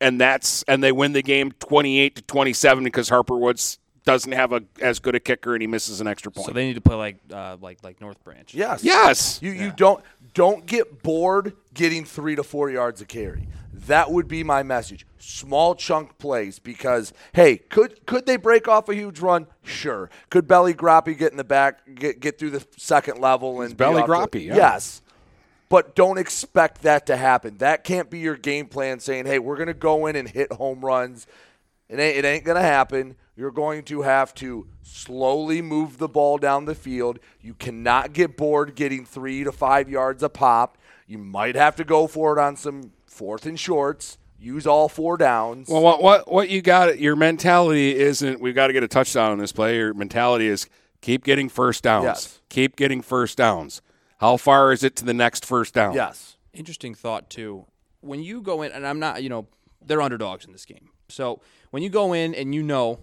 and 0.00 0.20
that's 0.20 0.62
and 0.64 0.82
they 0.82 0.92
win 0.92 1.12
the 1.12 1.22
game 1.22 1.52
28 1.52 2.16
to 2.16 2.22
27 2.22 2.84
because 2.84 3.08
Harper 3.08 3.38
Woods 3.38 3.78
doesn't 4.04 4.32
have 4.32 4.52
a 4.52 4.62
as 4.80 4.98
good 4.98 5.14
a 5.14 5.20
kicker 5.20 5.54
and 5.54 5.62
he 5.62 5.66
misses 5.66 6.00
an 6.00 6.06
extra 6.06 6.32
point. 6.32 6.46
So 6.46 6.52
they 6.52 6.66
need 6.66 6.74
to 6.74 6.80
play 6.80 6.96
like 6.96 7.16
uh, 7.32 7.56
like 7.60 7.78
like 7.82 8.00
North 8.00 8.22
Branch. 8.24 8.52
Yes. 8.52 8.82
Yes. 8.82 9.40
You 9.42 9.52
you 9.52 9.72
don't 9.76 10.02
don't 10.34 10.66
get 10.66 11.02
bored 11.02 11.54
getting 11.74 12.04
three 12.04 12.36
to 12.36 12.42
four 12.42 12.70
yards 12.70 13.00
of 13.00 13.08
carry. 13.08 13.46
That 13.86 14.10
would 14.10 14.28
be 14.28 14.44
my 14.44 14.62
message. 14.62 15.06
Small 15.18 15.74
chunk 15.74 16.18
plays 16.18 16.58
because 16.58 17.12
hey, 17.32 17.58
could 17.58 18.04
could 18.06 18.26
they 18.26 18.36
break 18.36 18.68
off 18.68 18.88
a 18.88 18.94
huge 18.94 19.20
run? 19.20 19.46
Sure. 19.62 20.10
Could 20.30 20.46
Belly 20.46 20.74
Groppy 20.74 21.16
get 21.16 21.30
in 21.30 21.36
the 21.36 21.44
back, 21.44 21.80
get 21.94 22.20
get 22.20 22.38
through 22.38 22.50
the 22.50 22.66
second 22.76 23.20
level 23.20 23.60
and 23.60 23.70
be 23.70 23.76
Belly 23.76 24.02
off 24.02 24.08
Groppy, 24.08 24.46
yeah. 24.46 24.56
Yes. 24.56 25.02
But 25.68 25.94
don't 25.94 26.18
expect 26.18 26.82
that 26.82 27.06
to 27.06 27.16
happen. 27.16 27.56
That 27.56 27.82
can't 27.82 28.10
be 28.10 28.18
your 28.18 28.36
game 28.36 28.66
plan 28.66 29.00
saying, 29.00 29.24
hey, 29.24 29.38
we're 29.38 29.56
going 29.56 29.68
to 29.68 29.74
go 29.74 30.04
in 30.04 30.16
and 30.16 30.28
hit 30.28 30.52
home 30.52 30.84
runs. 30.84 31.26
It 31.88 31.98
ain't, 31.98 32.18
it 32.18 32.24
ain't 32.26 32.44
going 32.44 32.56
to 32.56 32.62
happen. 32.62 33.16
You're 33.42 33.50
going 33.50 33.82
to 33.86 34.02
have 34.02 34.36
to 34.36 34.68
slowly 34.84 35.62
move 35.62 35.98
the 35.98 36.06
ball 36.06 36.38
down 36.38 36.64
the 36.64 36.76
field. 36.76 37.18
You 37.40 37.54
cannot 37.54 38.12
get 38.12 38.36
bored 38.36 38.76
getting 38.76 39.04
three 39.04 39.42
to 39.42 39.50
five 39.50 39.88
yards 39.88 40.22
a 40.22 40.28
pop. 40.28 40.78
You 41.08 41.18
might 41.18 41.56
have 41.56 41.74
to 41.74 41.84
go 41.84 42.06
for 42.06 42.38
it 42.38 42.40
on 42.40 42.54
some 42.54 42.92
fourth 43.04 43.44
and 43.44 43.58
shorts. 43.58 44.16
Use 44.38 44.64
all 44.64 44.88
four 44.88 45.16
downs. 45.16 45.68
Well, 45.68 45.82
what 45.82 46.00
what 46.00 46.30
what 46.30 46.50
you 46.50 46.62
got? 46.62 47.00
Your 47.00 47.16
mentality 47.16 47.96
isn't 47.96 48.40
we've 48.40 48.54
got 48.54 48.68
to 48.68 48.72
get 48.72 48.84
a 48.84 48.88
touchdown 48.88 49.32
on 49.32 49.38
this 49.38 49.50
play. 49.50 49.74
Your 49.74 49.92
mentality 49.92 50.46
is 50.46 50.68
keep 51.00 51.24
getting 51.24 51.48
first 51.48 51.82
downs. 51.82 52.04
Yes. 52.04 52.40
Keep 52.48 52.76
getting 52.76 53.02
first 53.02 53.38
downs. 53.38 53.82
How 54.18 54.36
far 54.36 54.70
is 54.70 54.84
it 54.84 54.94
to 54.94 55.04
the 55.04 55.14
next 55.14 55.44
first 55.44 55.74
down? 55.74 55.94
Yes. 55.94 56.36
Interesting 56.52 56.94
thought 56.94 57.28
too. 57.28 57.66
When 58.02 58.22
you 58.22 58.40
go 58.40 58.62
in, 58.62 58.70
and 58.70 58.86
I'm 58.86 59.00
not, 59.00 59.20
you 59.20 59.28
know, 59.28 59.48
they're 59.84 60.00
underdogs 60.00 60.44
in 60.44 60.52
this 60.52 60.64
game. 60.64 60.90
So 61.08 61.40
when 61.72 61.82
you 61.82 61.90
go 61.90 62.12
in 62.12 62.36
and 62.36 62.54
you 62.54 62.62
know, 62.62 63.00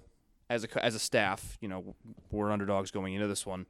as 0.50 0.64
a 0.64 0.86
as 0.86 0.95
a 0.95 1.00
staff, 1.00 1.58
you 1.62 1.68
know, 1.68 1.95
we're 2.32 2.52
underdogs 2.52 2.91
going 2.91 3.14
into 3.14 3.28
this 3.28 3.45
one. 3.45 3.66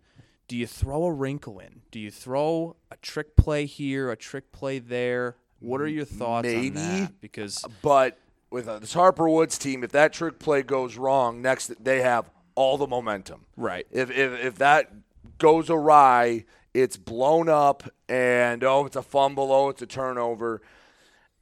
Do 0.48 0.56
you 0.58 0.66
throw 0.66 1.06
a 1.06 1.12
wrinkle 1.12 1.60
in? 1.60 1.82
Do 1.92 2.00
you 2.00 2.10
throw 2.10 2.76
a 2.90 2.98
trick 2.98 3.36
play 3.36 3.66
here, 3.66 4.10
a 4.10 4.16
trick 4.16 4.52
play 4.52 4.80
there? 4.80 5.36
What 5.60 5.82
are 5.82 5.88
your 5.88 6.06
thoughts 6.06 6.48
Maybe. 6.48 6.70
on 6.70 6.74
that? 6.76 7.22
Because 7.22 7.64
But 7.82 8.18
with 8.50 8.68
uh, 8.68 8.80
this 8.80 8.94
Harper 8.94 9.30
Woods 9.30 9.58
team, 9.58 9.84
if 9.84 9.92
that 9.92 10.14
trick 10.14 10.40
play 10.40 10.64
goes 10.64 10.98
wrong, 10.98 11.42
next 11.42 11.84
they 11.84 12.02
have 12.02 12.32
all 12.56 12.78
the 12.78 12.88
momentum. 12.88 13.46
Right. 13.56 13.86
If 13.92 14.10
if, 14.10 14.44
if 14.44 14.56
that 14.56 14.92
goes 15.38 15.70
awry, 15.70 16.46
it's 16.74 16.98
blown 16.98 17.50
up, 17.50 17.84
and 18.08 18.64
oh, 18.64 18.86
it's 18.86 18.96
a 18.96 19.02
fumble, 19.02 19.52
oh, 19.52 19.70
it's 19.70 19.82
a 19.82 19.88
turnover. 19.88 20.62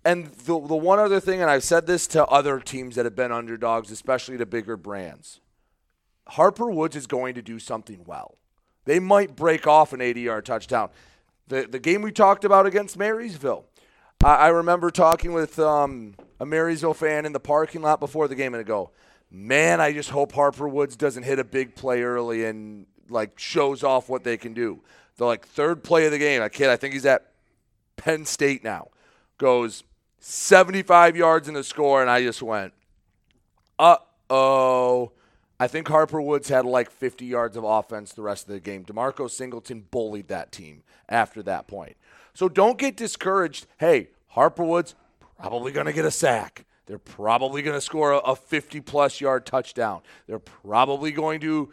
And 0.08 0.28
the 0.28 0.58
the 0.66 0.76
one 0.76 1.00
other 1.00 1.20
thing, 1.20 1.42
and 1.42 1.52
I've 1.52 1.66
said 1.66 1.86
this 1.86 2.08
to 2.08 2.26
other 2.28 2.62
teams 2.62 2.96
that 2.96 3.04
have 3.04 3.16
been 3.16 3.34
underdogs, 3.34 3.92
especially 3.92 4.38
the 4.38 4.46
bigger 4.46 4.78
brands. 4.78 5.42
Harper 6.28 6.72
Woods 6.72 6.96
is 6.96 7.08
going 7.08 7.36
to 7.36 7.42
do 7.42 7.60
something 7.60 8.06
well. 8.06 8.38
They 8.86 9.00
might 9.00 9.36
break 9.36 9.68
off 9.68 9.92
an 9.92 10.00
80 10.00 10.22
yard 10.22 10.46
touchdown. 10.46 10.92
The, 11.50 11.68
the 11.70 11.80
game 11.80 12.02
we 12.02 12.14
talked 12.14 12.46
about 12.46 12.66
against 12.66 12.98
Marysville, 12.98 13.66
I, 14.24 14.36
I 14.36 14.48
remember 14.48 14.92
talking 14.92 15.34
with 15.34 15.60
um, 15.60 16.16
a 16.40 16.46
Marysville 16.46 16.94
fan 16.94 17.26
in 17.26 17.34
the 17.34 17.40
parking 17.42 17.82
lot 17.82 18.00
before 18.00 18.30
the 18.30 18.36
game 18.36 18.54
and 18.54 18.62
I 18.62 18.64
go, 18.64 18.92
man, 19.30 19.82
I 19.82 19.92
just 19.92 20.12
hope 20.12 20.32
Harper 20.32 20.70
Woods 20.70 20.96
doesn't 20.96 21.24
hit 21.24 21.38
a 21.38 21.44
big 21.44 21.76
play 21.76 22.02
early 22.02 22.46
and 22.46 22.86
like 23.10 23.38
shows 23.38 23.84
off 23.84 24.08
what 24.08 24.24
they 24.24 24.38
can 24.38 24.54
do. 24.54 24.82
The 25.18 25.26
like 25.26 25.46
third 25.46 25.84
play 25.84 26.06
of 26.06 26.14
the 26.14 26.20
game, 26.20 26.42
a 26.42 26.50
kid, 26.50 26.70
I 26.70 26.78
think 26.78 26.94
he's 26.94 27.06
at 27.06 27.32
Penn 27.98 28.24
State 28.24 28.64
now, 28.64 28.88
goes 29.38 29.84
75 30.20 31.16
yards 31.16 31.48
in 31.48 31.54
the 31.54 31.64
score, 31.64 32.02
and 32.02 32.10
I 32.10 32.22
just 32.22 32.42
went, 32.42 32.74
uh 33.80 33.98
oh. 34.30 35.12
I 35.60 35.68
think 35.68 35.88
Harper 35.88 36.22
Woods 36.22 36.50
had 36.50 36.66
like 36.66 36.92
50 36.92 37.26
yards 37.26 37.58
of 37.58 37.64
offense 37.64 38.14
the 38.14 38.22
rest 38.22 38.48
of 38.48 38.54
the 38.54 38.60
game. 38.60 38.86
DeMarco 38.86 39.30
Singleton 39.30 39.86
bullied 39.90 40.28
that 40.28 40.52
team 40.52 40.84
after 41.10 41.42
that 41.44 41.68
point. 41.68 41.98
So 42.36 42.48
don't 42.48 42.78
get 42.78 42.96
discouraged. 42.96 43.66
Hey, 43.80 44.10
Harper 44.28 44.64
Woods 44.64 44.94
probably 45.40 45.72
going 45.72 45.88
to 45.88 45.94
get 45.94 46.06
a 46.06 46.12
sack. 46.12 46.66
They're 46.86 47.00
probably 47.00 47.64
going 47.64 47.76
to 47.76 47.82
score 47.82 48.22
a 48.24 48.36
50 48.36 48.82
plus 48.82 49.20
yard 49.20 49.46
touchdown. 49.46 50.02
They're 50.28 50.40
probably 50.40 51.12
going 51.12 51.40
to 51.42 51.72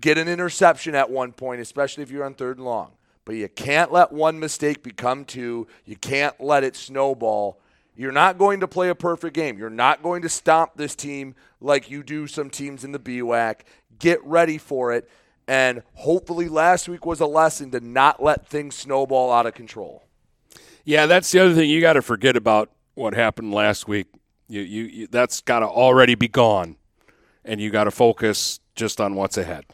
get 0.00 0.18
an 0.18 0.28
interception 0.28 0.94
at 0.94 1.10
one 1.10 1.32
point, 1.32 1.60
especially 1.60 2.02
if 2.02 2.10
you're 2.10 2.24
on 2.24 2.34
third 2.34 2.58
and 2.58 2.66
long. 2.66 2.92
But 3.24 3.36
you 3.36 3.48
can't 3.48 3.92
let 3.92 4.12
one 4.12 4.40
mistake 4.40 4.82
become 4.82 5.24
two. 5.24 5.66
You 5.84 5.96
can't 5.96 6.40
let 6.40 6.64
it 6.64 6.74
snowball. 6.74 7.60
You're 7.94 8.12
not 8.12 8.38
going 8.38 8.60
to 8.60 8.68
play 8.68 8.88
a 8.88 8.94
perfect 8.94 9.34
game. 9.34 9.58
You're 9.58 9.68
not 9.68 10.02
going 10.02 10.22
to 10.22 10.28
stomp 10.28 10.72
this 10.76 10.94
team 10.94 11.34
like 11.60 11.90
you 11.90 12.02
do 12.02 12.26
some 12.26 12.48
teams 12.48 12.82
in 12.82 12.92
the 12.92 12.98
BWAC. 12.98 13.60
Get 13.98 14.24
ready 14.24 14.56
for 14.56 14.92
it. 14.92 15.08
And 15.46 15.82
hopefully, 15.94 16.48
last 16.48 16.88
week 16.88 17.04
was 17.04 17.20
a 17.20 17.26
lesson 17.26 17.70
to 17.72 17.80
not 17.80 18.22
let 18.22 18.46
things 18.46 18.76
snowball 18.76 19.32
out 19.32 19.46
of 19.46 19.54
control. 19.54 20.04
Yeah, 20.84 21.06
that's 21.06 21.30
the 21.30 21.40
other 21.40 21.54
thing 21.54 21.68
you 21.68 21.80
got 21.80 21.94
to 21.94 22.02
forget 22.02 22.36
about 22.36 22.70
what 22.94 23.14
happened 23.14 23.52
last 23.52 23.86
week. 23.88 24.06
You, 24.48 24.62
you, 24.62 24.84
you 24.84 25.06
that's 25.06 25.40
got 25.40 25.60
to 25.60 25.66
already 25.66 26.14
be 26.14 26.28
gone, 26.28 26.76
and 27.44 27.60
you 27.60 27.70
got 27.70 27.84
to 27.84 27.90
focus 27.90 28.60
just 28.74 29.00
on 29.00 29.14
what's 29.14 29.36
ahead. 29.36 29.66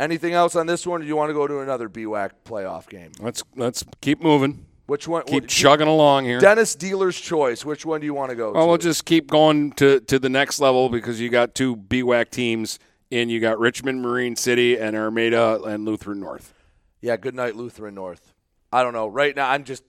Anything 0.00 0.32
else 0.32 0.56
on 0.56 0.66
this 0.66 0.86
one? 0.86 1.00
Or 1.00 1.02
do 1.02 1.08
you 1.08 1.14
want 1.14 1.28
to 1.28 1.34
go 1.34 1.46
to 1.46 1.60
another 1.60 1.88
BWAC 1.88 2.30
playoff 2.46 2.88
game? 2.88 3.12
Let's 3.20 3.42
let's 3.54 3.84
keep 4.00 4.22
moving. 4.22 4.64
Which 4.86 5.06
one? 5.06 5.22
Keep 5.24 5.46
chugging 5.46 5.86
along 5.86 6.24
here. 6.24 6.40
Dennis 6.40 6.74
Dealer's 6.74 7.20
choice. 7.20 7.64
Which 7.64 7.84
one 7.84 8.00
do 8.00 8.06
you 8.06 8.14
want 8.14 8.30
to 8.30 8.34
go 8.36 8.50
Well, 8.52 8.64
to? 8.64 8.68
we'll 8.70 8.78
just 8.78 9.04
keep 9.04 9.30
going 9.30 9.72
to, 9.72 10.00
to 10.00 10.18
the 10.18 10.30
next 10.30 10.58
level 10.58 10.88
because 10.88 11.20
you 11.20 11.28
got 11.28 11.54
two 11.54 11.76
BWAC 11.76 12.30
teams, 12.30 12.78
and 13.12 13.30
you 13.30 13.38
got 13.40 13.60
Richmond 13.60 14.02
Marine 14.02 14.34
City 14.36 14.76
and 14.76 14.96
Armada 14.96 15.62
and 15.62 15.84
Lutheran 15.84 16.18
North. 16.18 16.54
Yeah, 17.02 17.16
good 17.16 17.34
night, 17.34 17.54
Lutheran 17.54 17.94
North. 17.94 18.32
I 18.72 18.82
don't 18.82 18.92
know. 18.94 19.06
Right 19.06 19.36
now, 19.36 19.50
I'm 19.50 19.64
just 19.64 19.84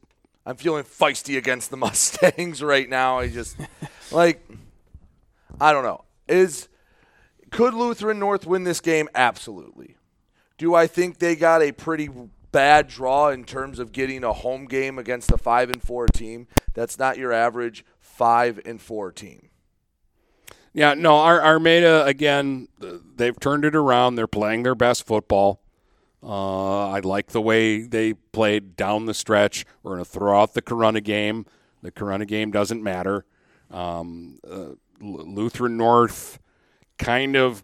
I'm 0.45 0.57
feeling 0.57 0.83
feisty 0.83 1.37
against 1.37 1.71
the 1.71 1.77
Mustangs 1.77 2.61
right 2.61 2.89
now. 2.89 3.17
I 3.19 3.29
just 3.29 3.55
like 4.11 4.45
I 5.59 5.71
don't 5.71 5.83
know. 5.83 6.03
Is 6.27 6.67
could 7.49 7.73
Lutheran 7.73 8.19
North 8.19 8.45
win 8.45 8.65
this 8.65 8.81
game? 8.81 9.07
Absolutely. 9.15 9.95
Do 10.61 10.75
I 10.75 10.85
think 10.85 11.17
they 11.17 11.35
got 11.35 11.63
a 11.63 11.71
pretty 11.71 12.07
bad 12.51 12.87
draw 12.87 13.29
in 13.29 13.45
terms 13.45 13.79
of 13.79 13.91
getting 13.91 14.23
a 14.23 14.31
home 14.31 14.65
game 14.65 14.99
against 14.99 15.31
a 15.31 15.37
five 15.39 15.71
and 15.71 15.81
four 15.81 16.05
team? 16.05 16.45
That's 16.75 16.99
not 16.99 17.17
your 17.17 17.33
average 17.33 17.83
five 17.99 18.59
and 18.63 18.79
four 18.79 19.11
team. 19.11 19.49
Yeah, 20.71 20.93
no, 20.93 21.15
Ar- 21.15 21.41
Armada 21.41 22.05
again. 22.05 22.67
They've 22.77 23.39
turned 23.39 23.65
it 23.65 23.75
around. 23.75 24.13
They're 24.13 24.27
playing 24.27 24.61
their 24.61 24.75
best 24.75 25.07
football. 25.07 25.63
Uh, 26.21 26.89
I 26.89 26.99
like 26.99 27.29
the 27.29 27.41
way 27.41 27.81
they 27.81 28.13
played 28.13 28.75
down 28.75 29.07
the 29.07 29.15
stretch. 29.15 29.65
We're 29.81 29.93
going 29.93 30.05
to 30.05 30.11
throw 30.11 30.39
out 30.39 30.53
the 30.53 30.61
Corona 30.61 31.01
game. 31.01 31.47
The 31.81 31.89
Corona 31.89 32.27
game 32.27 32.51
doesn't 32.51 32.83
matter. 32.83 33.25
Um, 33.71 34.37
uh, 34.47 34.73
Lutheran 35.01 35.75
North 35.75 36.37
kind 36.99 37.35
of. 37.35 37.63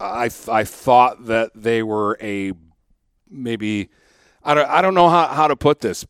I 0.00 0.30
I 0.48 0.64
thought 0.64 1.26
that 1.26 1.50
they 1.54 1.82
were 1.82 2.16
a 2.20 2.52
maybe. 3.30 3.88
I 4.44 4.54
don't 4.54 4.68
I 4.68 4.82
don't 4.82 4.94
know 4.94 5.08
how, 5.08 5.26
how 5.28 5.48
to 5.48 5.56
put 5.56 5.80
this 5.80 6.06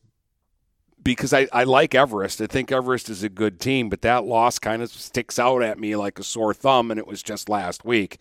because 1.02 1.32
I, 1.32 1.48
I 1.52 1.64
like 1.64 1.94
Everest. 1.94 2.40
I 2.40 2.46
think 2.46 2.70
Everest 2.70 3.08
is 3.08 3.22
a 3.22 3.28
good 3.28 3.60
team, 3.60 3.88
but 3.88 4.02
that 4.02 4.24
loss 4.24 4.58
kind 4.58 4.82
of 4.82 4.90
sticks 4.90 5.38
out 5.38 5.62
at 5.62 5.78
me 5.78 5.96
like 5.96 6.18
a 6.18 6.22
sore 6.24 6.52
thumb, 6.52 6.90
and 6.90 6.98
it 6.98 7.06
was 7.06 7.22
just 7.22 7.48
last 7.48 7.84
week. 7.84 8.18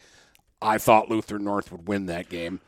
I 0.62 0.78
thought 0.78 1.10
Luther 1.10 1.38
North 1.38 1.72
would 1.72 1.88
win 1.88 2.06
that 2.08 2.30
game. 2.30 2.62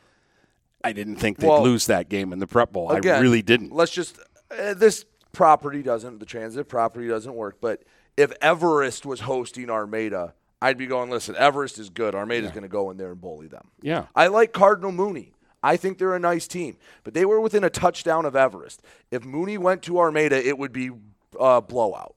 I 0.84 0.92
didn't 0.92 1.16
think 1.16 1.38
they'd 1.38 1.48
Well, 1.48 1.62
lose 1.62 1.86
that 1.86 2.08
game 2.08 2.32
in 2.32 2.38
the 2.38 2.46
prep 2.46 2.72
bowl. 2.72 2.90
I 2.90 2.98
really 2.98 3.42
didn't. 3.42 3.72
Let's 3.72 3.92
just 3.92 4.18
uh, 4.50 4.74
this 4.74 5.04
property 5.32 5.82
doesn't 5.82 6.18
the 6.18 6.26
transit 6.26 6.68
property 6.68 7.08
doesn't 7.08 7.34
work. 7.34 7.58
But 7.60 7.82
if 8.16 8.32
Everest 8.40 9.06
was 9.06 9.20
hosting 9.20 9.70
Armada, 9.70 10.34
I'd 10.62 10.76
be 10.76 10.86
going. 10.86 11.10
Listen, 11.10 11.34
Everest 11.36 11.78
is 11.78 11.88
good. 11.90 12.14
Armada's 12.14 12.50
going 12.50 12.62
to 12.62 12.68
go 12.68 12.90
in 12.90 12.96
there 12.96 13.12
and 13.12 13.20
bully 13.20 13.48
them. 13.48 13.68
Yeah. 13.82 14.06
I 14.14 14.26
like 14.26 14.52
Cardinal 14.52 14.92
Mooney. 14.92 15.32
I 15.62 15.76
think 15.76 15.98
they're 15.98 16.14
a 16.14 16.20
nice 16.20 16.46
team, 16.48 16.76
but 17.04 17.12
they 17.14 17.24
were 17.24 17.40
within 17.40 17.64
a 17.64 17.70
touchdown 17.70 18.24
of 18.24 18.34
Everest. 18.34 18.82
If 19.10 19.24
Mooney 19.24 19.58
went 19.58 19.82
to 19.82 19.98
Armada, 19.98 20.36
it 20.46 20.56
would 20.56 20.72
be 20.72 20.90
uh, 21.38 21.60
blowout, 21.60 22.14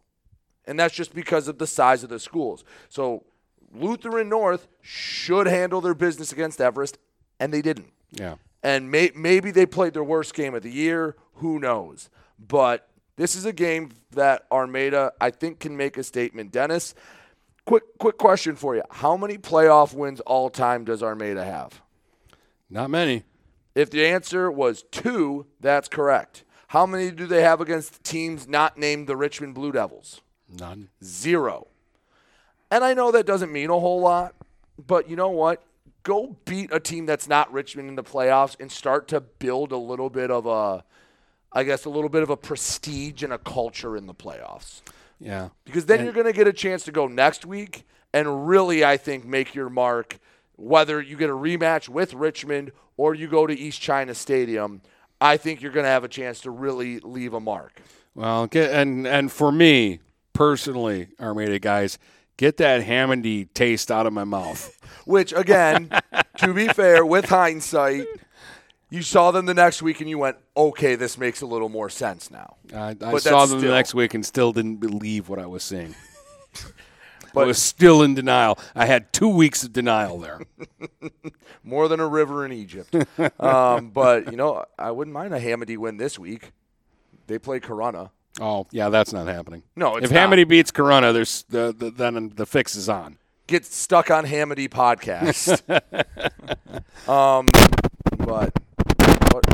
and 0.66 0.80
that's 0.80 0.94
just 0.96 1.14
because 1.14 1.50
of 1.50 1.58
the 1.58 1.68
size 1.68 2.04
of 2.04 2.10
the 2.10 2.20
schools. 2.20 2.64
So 2.88 3.26
Lutheran 3.74 4.30
North 4.30 4.68
should 4.82 5.48
handle 5.48 5.82
their 5.82 5.94
business 5.94 6.32
against 6.32 6.62
Everest, 6.62 6.98
and 7.40 7.54
they 7.54 7.62
didn't. 7.62 7.92
Yeah. 8.12 8.36
And 8.62 8.90
may, 8.90 9.12
maybe 9.14 9.52
they 9.52 9.66
played 9.66 9.94
their 9.94 10.06
worst 10.06 10.34
game 10.34 10.56
of 10.56 10.64
the 10.64 10.72
year. 10.72 11.18
Who 11.36 11.60
knows? 11.60 12.10
But 12.40 12.88
This 13.16 13.36
is 13.36 13.46
a 13.46 13.54
game 13.54 13.92
that 14.12 14.46
Armada, 14.52 15.14
I 15.22 15.30
think, 15.30 15.60
can 15.60 15.78
make 15.78 15.98
a 15.98 16.04
statement. 16.04 16.52
Dennis, 16.52 16.96
quick 17.66 17.84
quick 17.98 18.18
question 18.18 18.56
for 18.56 18.76
you: 18.76 18.84
How 18.90 19.18
many 19.18 19.38
playoff 19.38 19.94
wins 19.94 20.20
all 20.22 20.50
time 20.50 20.86
does 20.86 21.04
Armada 21.04 21.44
have? 21.44 21.82
Not 22.70 22.90
many. 22.90 23.24
If 23.76 23.90
the 23.90 24.06
answer 24.06 24.52
was 24.52 24.84
two, 24.92 25.48
that's 25.60 25.88
correct. 25.88 26.44
How 26.68 26.86
many 26.86 27.12
do 27.12 27.28
they 27.28 27.42
have 27.42 27.62
against 27.62 28.04
teams 28.04 28.48
not 28.48 28.78
named 28.78 29.08
the 29.08 29.16
Richmond 29.16 29.54
Blue 29.54 29.72
Devils? 29.72 30.22
None. 30.50 30.90
Zero. 31.04 31.68
And 32.72 32.84
I 32.84 32.94
know 32.96 33.12
that 33.12 33.28
doesn't 33.28 33.52
mean 33.52 33.70
a 33.70 33.80
whole 33.80 34.02
lot, 34.02 34.34
but 34.84 35.08
you 35.08 35.16
know 35.16 35.30
what? 35.30 35.64
Go 36.02 36.36
beat 36.46 36.74
a 36.74 36.80
team 36.80 37.06
that's 37.06 37.28
not 37.28 37.54
Richmond 37.54 37.90
in 37.90 37.96
the 37.96 38.04
playoffs 38.04 38.60
and 38.60 38.72
start 38.72 39.08
to 39.10 39.22
build 39.22 39.72
a 39.72 39.78
little 39.78 40.10
bit 40.10 40.32
of 40.32 40.48
a, 40.48 40.84
I 41.52 41.64
guess, 41.64 41.86
a 41.86 41.90
little 41.90 42.10
bit 42.10 42.24
of 42.24 42.30
a 42.30 42.38
prestige 42.38 43.22
and 43.22 43.32
a 43.32 43.38
culture 43.38 43.96
in 43.96 44.08
the 44.08 44.14
playoffs. 44.16 44.82
Yeah. 45.20 45.50
Because 45.66 45.86
then 45.86 46.00
And- 46.00 46.06
you're 46.06 46.14
going 46.14 46.26
to 46.28 46.34
get 46.34 46.48
a 46.48 46.54
chance 46.54 46.84
to 46.86 46.92
go 46.92 47.08
next 47.08 47.46
week 47.46 47.86
and 48.14 48.48
really, 48.48 48.84
I 48.86 48.98
think, 48.98 49.26
make 49.26 49.56
your 49.56 49.70
mark. 49.70 50.18
Whether 50.56 51.02
you 51.02 51.18
get 51.18 51.30
a 51.30 51.34
rematch 51.34 51.90
with 51.90 52.14
Richmond 52.14 52.72
or 52.98 53.16
you 53.16 53.28
go 53.28 53.48
to 53.48 53.54
East 53.58 53.82
China 53.82 54.14
Stadium, 54.14 54.82
I 55.20 55.38
think 55.38 55.62
you're 55.62 55.72
going 55.72 55.86
to 55.86 55.90
have 55.90 56.04
a 56.04 56.08
chance 56.10 56.42
to 56.42 56.52
really 56.52 57.00
leave 57.00 57.34
a 57.34 57.40
mark. 57.40 57.82
Well, 58.16 58.46
get 58.48 58.72
and 58.72 59.08
and 59.08 59.32
for 59.32 59.52
me 59.52 60.00
personally, 60.34 61.08
Armada 61.20 61.58
guys, 61.58 61.98
get 62.38 62.58
that 62.58 62.84
Hamady 62.84 63.48
taste 63.56 63.90
out 63.90 64.06
of 64.06 64.14
my 64.14 64.24
mouth. 64.24 64.78
Which, 65.06 65.34
again, 65.34 65.90
to 66.38 66.54
be 66.54 66.68
fair, 66.68 67.04
with 67.06 67.26
hindsight, 67.26 68.06
you 68.94 69.02
saw 69.02 69.32
them 69.32 69.48
the 69.48 69.56
next 69.56 69.82
week 69.82 70.02
and 70.02 70.10
you 70.10 70.20
went, 70.20 70.38
okay, 70.56 70.94
this 70.94 71.18
makes 71.18 71.42
a 71.42 71.48
little 71.48 71.68
more 71.68 71.90
sense 71.90 72.30
now. 72.30 72.58
I, 72.76 72.96
I 73.02 73.18
saw 73.18 73.48
them 73.48 73.58
still- 73.60 73.62
the 73.62 73.76
next 73.76 73.96
week 73.96 74.14
and 74.14 74.24
still 74.24 74.52
didn't 74.54 74.76
believe 74.76 75.30
what 75.30 75.40
I 75.40 75.48
was 75.48 75.64
seeing. 75.64 75.96
I 76.56 76.62
But- 77.34 77.48
was 77.48 77.58
still 77.58 78.04
in 78.04 78.14
denial. 78.14 78.60
I 78.76 78.86
had 78.86 79.12
two 79.12 79.30
weeks 79.30 79.64
of 79.64 79.74
denial 79.74 80.20
there. 80.20 80.42
More 81.64 81.88
than 81.88 82.00
a 82.00 82.08
river 82.08 82.46
in 82.46 82.52
Egypt. 82.52 82.96
um, 83.40 83.90
but, 83.90 84.30
you 84.30 84.38
know, 84.38 84.64
I 84.78 84.92
wouldn't 84.92 85.14
mind 85.14 85.34
a 85.34 85.40
Hamady 85.40 85.76
win 85.76 85.98
this 85.98 86.20
week. 86.20 86.52
They 87.26 87.40
play 87.40 87.60
Corona. 87.60 88.12
Oh, 88.40 88.68
yeah, 88.70 88.90
that's 88.90 89.12
not 89.12 89.26
happening. 89.26 89.64
No, 89.76 89.96
it's 89.96 90.06
if 90.06 90.12
not. 90.12 90.30
Hamady 90.30 90.48
beats 90.48 90.70
Corona, 90.70 91.12
there's 91.14 91.46
the, 91.50 91.74
the, 91.76 91.90
then 91.90 92.34
the 92.36 92.46
fix 92.46 92.76
is 92.76 92.90
on. 92.90 93.18
Get 93.48 93.66
stuck 93.66 94.12
on 94.12 94.26
Hamady 94.26 94.70
podcast. 94.70 95.62
um, 97.10 97.48
but, 98.20 98.54
but 99.34 99.46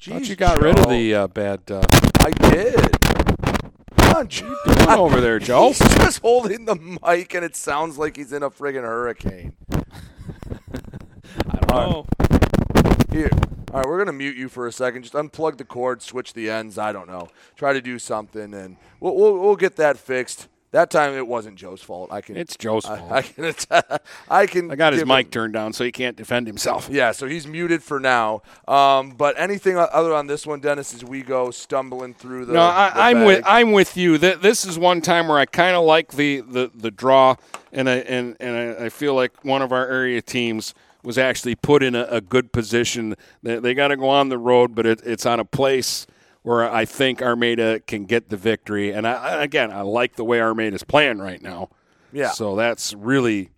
Thought 0.00 0.28
you 0.28 0.36
Jeez, 0.36 0.36
got 0.36 0.60
rid 0.60 0.78
of 0.78 0.88
the 0.88 1.14
uh, 1.14 1.26
bad. 1.28 1.62
Uh, 1.68 1.82
I 2.20 2.30
did. 2.30 3.00
Come 3.96 4.16
on, 4.16 4.28
Joe. 4.28 4.54
doing 4.66 4.88
over 4.90 5.20
there, 5.20 5.38
Joe? 5.38 5.68
He's 5.72 5.78
just 5.78 6.20
holding 6.20 6.66
the 6.66 6.76
mic, 6.76 7.34
and 7.34 7.44
it 7.44 7.56
sounds 7.56 7.96
like 7.98 8.16
he's 8.16 8.32
in 8.32 8.42
a 8.42 8.50
friggin' 8.50 8.82
hurricane. 8.82 9.54
I 9.72 11.56
don't 11.56 11.70
know. 11.70 12.06
Here. 13.10 13.30
All 13.72 13.80
right, 13.80 13.88
we're 13.88 13.96
going 13.96 14.06
to 14.06 14.12
mute 14.12 14.36
you 14.36 14.48
for 14.48 14.66
a 14.66 14.72
second. 14.72 15.02
Just 15.02 15.14
unplug 15.14 15.56
the 15.56 15.64
cord, 15.64 16.02
switch 16.02 16.34
the 16.34 16.50
ends. 16.50 16.78
I 16.78 16.92
don't 16.92 17.08
know. 17.08 17.28
Try 17.56 17.72
to 17.72 17.80
do 17.80 17.98
something, 17.98 18.54
and 18.54 18.76
we'll, 19.00 19.16
we'll, 19.16 19.38
we'll 19.38 19.56
get 19.56 19.76
that 19.76 19.96
fixed. 19.96 20.48
That 20.74 20.90
time 20.90 21.14
it 21.14 21.28
wasn't 21.28 21.54
Joe's 21.54 21.82
fault. 21.82 22.10
I 22.12 22.20
can. 22.20 22.36
It's 22.36 22.56
Joe's 22.56 22.84
I, 22.84 22.98
fault. 22.98 23.12
I 23.12 23.22
can. 23.22 23.54
I 24.28 24.46
can. 24.46 24.70
I 24.72 24.74
got 24.74 24.92
his 24.92 25.06
mic 25.06 25.26
him- 25.26 25.30
turned 25.30 25.52
down 25.54 25.72
so 25.72 25.84
he 25.84 25.92
can't 25.92 26.16
defend 26.16 26.48
himself. 26.48 26.88
Yeah, 26.90 27.12
so 27.12 27.28
he's 27.28 27.46
muted 27.46 27.80
for 27.80 28.00
now. 28.00 28.42
Um, 28.66 29.10
but 29.10 29.38
anything 29.38 29.76
other 29.76 30.12
on 30.12 30.26
this 30.26 30.44
one, 30.48 30.58
Dennis, 30.58 30.92
as 30.92 31.04
we 31.04 31.22
go 31.22 31.52
stumbling 31.52 32.12
through 32.12 32.46
the. 32.46 32.54
no, 32.54 32.62
I, 32.62 33.14
bag? 33.14 33.24
with 33.24 33.44
I'm 33.46 33.70
with 33.70 33.96
you. 33.96 34.18
Th- 34.18 34.40
This 34.40 34.64
is 34.64 34.76
one 34.76 35.00
time 35.00 35.28
where 35.28 35.38
I 35.38 35.46
kind 35.46 35.76
of 35.76 35.84
like 35.84 36.10
the, 36.14 36.40
the, 36.40 36.72
the 36.74 36.90
draw, 36.90 37.36
and 37.72 37.88
I 37.88 37.98
and 37.98 38.36
and 38.40 38.56
I, 38.80 38.86
I 38.86 38.88
feel 38.88 39.14
like 39.14 39.44
one 39.44 39.62
of 39.62 39.70
our 39.70 39.86
area 39.86 40.20
teams 40.22 40.74
was 41.04 41.18
actually 41.18 41.54
put 41.54 41.84
in 41.84 41.94
a, 41.94 42.02
a 42.10 42.20
good 42.20 42.50
position. 42.50 43.14
They, 43.44 43.60
they 43.60 43.74
got 43.74 43.88
to 43.88 43.96
go 43.96 44.08
on 44.08 44.28
the 44.28 44.38
road, 44.38 44.74
but 44.74 44.86
it, 44.86 45.02
it's 45.04 45.24
on 45.24 45.38
a 45.38 45.44
place 45.44 46.08
where 46.44 46.70
I 46.70 46.84
think 46.84 47.20
Armada 47.22 47.80
can 47.80 48.04
get 48.04 48.28
the 48.28 48.36
victory. 48.36 48.92
And 48.92 49.06
I, 49.06 49.12
I- 49.14 49.42
again, 49.42 49.72
I 49.72 49.80
like 49.80 50.14
the 50.16 50.24
way 50.24 50.38
Armada's 50.40 50.84
playing 50.84 51.18
right 51.18 51.42
now. 51.42 51.70
Yeah. 52.12 52.30
So 52.30 52.54
that's 52.54 52.94
really 52.94 53.50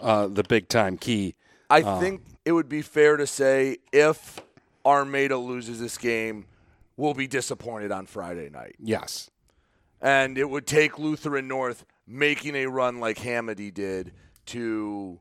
uh, 0.00 0.28
the 0.28 0.44
big 0.44 0.68
time 0.68 0.96
key. 0.96 1.34
I 1.68 1.80
Uh, 1.82 1.98
think 1.98 2.22
it 2.44 2.52
would 2.52 2.68
be 2.68 2.82
fair 2.82 3.16
to 3.16 3.26
say 3.26 3.78
if 3.92 4.40
Armada 4.86 5.36
loses 5.38 5.80
this 5.80 5.98
game, 5.98 6.44
we'll 6.96 7.14
be 7.14 7.26
disappointed 7.26 7.90
on 7.92 8.06
Friday 8.06 8.48
night. 8.50 8.76
Yes. 8.78 9.30
And 10.00 10.38
it 10.38 10.48
would 10.48 10.66
take 10.66 10.98
Lutheran 10.98 11.48
North 11.48 11.84
making 12.06 12.54
a 12.54 12.66
run 12.66 13.00
like 13.00 13.18
Hamady 13.18 13.72
did 13.74 14.12
to 14.46 15.18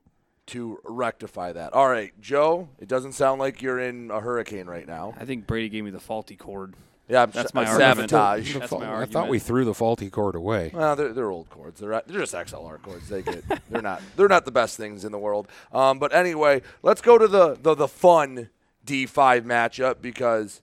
to 0.47 0.80
rectify 0.86 1.51
that. 1.51 1.74
All 1.74 1.89
right, 1.89 2.14
Joe, 2.22 2.70
it 2.80 2.88
doesn't 2.88 3.12
sound 3.14 3.39
like 3.41 3.62
you're 3.62 3.80
in 3.80 4.10
a 4.12 4.22
hurricane 4.22 4.66
right 4.68 4.88
now. 4.88 5.14
I 5.20 5.26
think 5.26 5.45
Brady 5.47 5.68
gave 5.68 5.84
me 5.84 5.89
the 5.91 5.99
faulty 5.99 6.38
cord. 6.38 6.74
Yeah, 7.10 7.22
I'm 7.24 7.32
that's 7.32 7.47
s- 7.49 7.53
my 7.53 7.64
a 7.64 7.68
argument. 7.68 8.10
sabotage. 8.10 8.53
That's 8.55 8.72
my 8.72 8.78
I 8.80 8.86
argument. 8.86 9.12
thought 9.14 9.30
we 9.30 9.39
threw 9.39 9.64
the 9.66 9.74
faulty 9.74 10.10
cord 10.10 10.36
away. 10.36 10.72
Well, 10.74 10.95
they're, 10.95 11.14
they're 11.14 11.32
old 11.32 11.49
cords. 11.49 11.80
They're 11.80 12.01
they're 12.05 12.20
just 12.22 12.34
XLR 12.34 12.82
cords. 12.82 13.08
They 13.10 13.22
get 13.22 13.43
they're 13.70 13.82
not 13.82 14.01
they're 14.16 14.28
not 14.28 14.45
the 14.45 14.51
best 14.51 14.76
things 14.78 15.05
in 15.05 15.12
the 15.12 15.20
world. 15.20 15.47
Um, 15.72 15.99
but 15.99 16.14
anyway, 16.14 16.62
let's 16.84 17.01
go 17.01 17.18
to 17.18 17.28
the 17.28 17.55
the, 17.62 17.76
the 17.76 17.88
fun 17.88 18.49
D5 18.86 19.43
matchup 19.43 20.01
because 20.01 20.62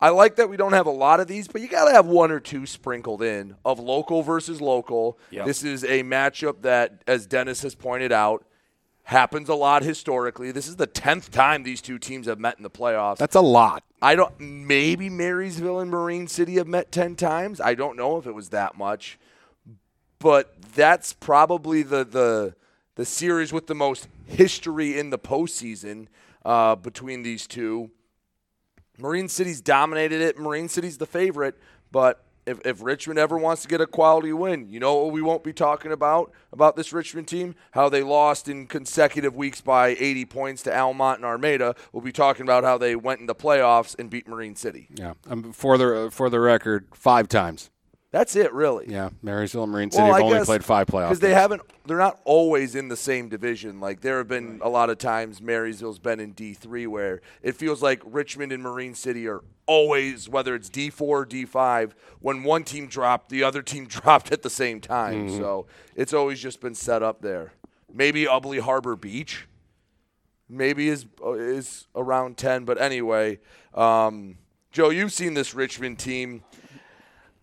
I 0.00 0.10
like 0.10 0.36
that 0.36 0.50
we 0.50 0.58
don't 0.58 0.74
have 0.74 0.86
a 0.86 0.90
lot 0.90 1.20
of 1.20 1.26
these, 1.28 1.48
but 1.48 1.62
you 1.62 1.68
got 1.68 1.86
to 1.86 1.92
have 1.92 2.04
one 2.06 2.30
or 2.30 2.40
two 2.40 2.66
sprinkled 2.66 3.22
in 3.22 3.56
of 3.64 3.78
local 3.78 4.22
versus 4.22 4.60
local. 4.60 5.18
Yep. 5.30 5.46
This 5.46 5.64
is 5.64 5.84
a 5.84 6.02
matchup 6.02 6.62
that, 6.62 7.02
as 7.06 7.26
Dennis 7.26 7.62
has 7.62 7.74
pointed 7.74 8.12
out, 8.12 8.44
happens 9.06 9.48
a 9.48 9.54
lot 9.54 9.84
historically. 9.84 10.50
This 10.50 10.66
is 10.66 10.76
the 10.76 10.86
tenth 10.86 11.30
time 11.30 11.62
these 11.62 11.80
two 11.80 11.96
teams 11.96 12.26
have 12.26 12.40
met 12.40 12.56
in 12.56 12.64
the 12.64 12.70
playoffs. 12.70 13.18
That's 13.18 13.36
a 13.36 13.40
lot. 13.40 13.84
I 14.02 14.16
don't. 14.16 14.38
Maybe 14.40 15.08
Marysville 15.08 15.78
and 15.78 15.90
Marine 15.90 16.26
City 16.26 16.56
have 16.56 16.66
met 16.66 16.90
ten 16.90 17.14
times. 17.14 17.60
I 17.60 17.74
don't 17.74 17.96
know 17.96 18.18
if 18.18 18.26
it 18.26 18.34
was 18.34 18.48
that 18.50 18.76
much, 18.76 19.18
but 20.18 20.60
that's 20.74 21.12
probably 21.12 21.82
the 21.82 22.04
the 22.04 22.56
the 22.96 23.04
series 23.04 23.52
with 23.52 23.68
the 23.68 23.74
most 23.76 24.08
history 24.26 24.98
in 24.98 25.10
the 25.10 25.18
postseason 25.18 26.08
uh, 26.44 26.74
between 26.74 27.22
these 27.22 27.46
two. 27.46 27.90
Marine 28.98 29.28
City's 29.28 29.60
dominated 29.60 30.20
it. 30.20 30.36
Marine 30.36 30.68
City's 30.68 30.98
the 30.98 31.06
favorite, 31.06 31.54
but 31.92 32.24
if, 32.46 32.60
if 32.64 32.82
Richmond 32.82 33.18
ever 33.18 33.36
wants 33.36 33.62
to 33.62 33.68
get 33.68 33.80
a 33.80 33.86
quality 33.86 34.32
win, 34.32 34.68
you 34.68 34.80
know 34.80 34.94
what 34.94 35.12
we 35.12 35.20
won't 35.20 35.42
be 35.42 35.52
talking 35.52 35.92
about 35.92 36.32
about 36.52 36.76
this 36.76 36.92
Richmond 36.92 37.28
team? 37.28 37.54
How 37.72 37.88
they 37.88 38.02
lost 38.02 38.48
in 38.48 38.66
consecutive 38.66 39.34
weeks 39.34 39.60
by 39.60 39.88
80 39.88 40.24
points 40.26 40.62
to 40.62 40.76
Almont 40.76 41.18
and 41.18 41.26
Armada. 41.26 41.74
We'll 41.92 42.02
be 42.02 42.12
talking 42.12 42.42
about 42.42 42.64
how 42.64 42.78
they 42.78 42.96
went 42.96 43.20
in 43.20 43.26
the 43.26 43.34
playoffs 43.34 43.98
and 43.98 44.08
beat 44.08 44.28
Marine 44.28 44.56
City. 44.56 44.88
Yeah. 44.94 45.14
Um, 45.28 45.52
for 45.52 45.76
the 45.76 46.08
for 46.12 46.30
the 46.30 46.40
record, 46.40 46.86
five 46.94 47.28
times. 47.28 47.70
That's 48.16 48.34
it, 48.34 48.50
really. 48.54 48.86
Yeah, 48.88 49.10
Marysville 49.20 49.64
and 49.64 49.72
Marine 49.72 49.90
City 49.90 50.02
Well, 50.04 50.12
have 50.14 50.22
I 50.22 50.24
only 50.24 50.38
guess 50.38 50.46
played 50.46 50.64
five 50.64 50.86
playoffs. 50.86 51.08
because 51.08 51.20
they 51.20 51.34
haven't. 51.34 51.60
They're 51.84 51.98
not 51.98 52.18
always 52.24 52.74
in 52.74 52.88
the 52.88 52.96
same 52.96 53.28
division. 53.28 53.78
Like 53.78 54.00
there 54.00 54.16
have 54.16 54.26
been 54.28 54.58
a 54.62 54.70
lot 54.70 54.88
of 54.88 54.96
times 54.96 55.42
Marysville's 55.42 55.98
been 55.98 56.18
in 56.18 56.32
D 56.32 56.54
three 56.54 56.86
where 56.86 57.20
it 57.42 57.56
feels 57.56 57.82
like 57.82 58.00
Richmond 58.06 58.52
and 58.52 58.62
Marine 58.62 58.94
City 58.94 59.28
are 59.28 59.42
always 59.66 60.30
whether 60.30 60.54
it's 60.54 60.70
D 60.70 60.88
four 60.88 61.20
or 61.20 61.24
D 61.26 61.44
five. 61.44 61.94
When 62.20 62.42
one 62.42 62.64
team 62.64 62.86
dropped, 62.86 63.28
the 63.28 63.42
other 63.42 63.60
team 63.60 63.86
dropped 63.88 64.32
at 64.32 64.40
the 64.42 64.48
same 64.50 64.80
time. 64.80 65.28
Mhm. 65.28 65.36
So 65.36 65.66
it's 65.94 66.14
always 66.14 66.40
just 66.40 66.62
been 66.62 66.74
set 66.74 67.02
up 67.02 67.20
there. 67.20 67.52
Maybe 67.92 68.24
Ubley 68.24 68.60
Harbor 68.60 68.96
Beach. 68.96 69.46
Maybe 70.48 70.88
is 70.88 71.04
is 71.34 71.86
around 71.94 72.38
ten, 72.38 72.64
but 72.64 72.80
anyway, 72.80 73.40
um, 73.74 74.38
Joe, 74.72 74.88
you've 74.88 75.12
seen 75.12 75.34
this 75.34 75.54
Richmond 75.54 75.98
team. 75.98 76.44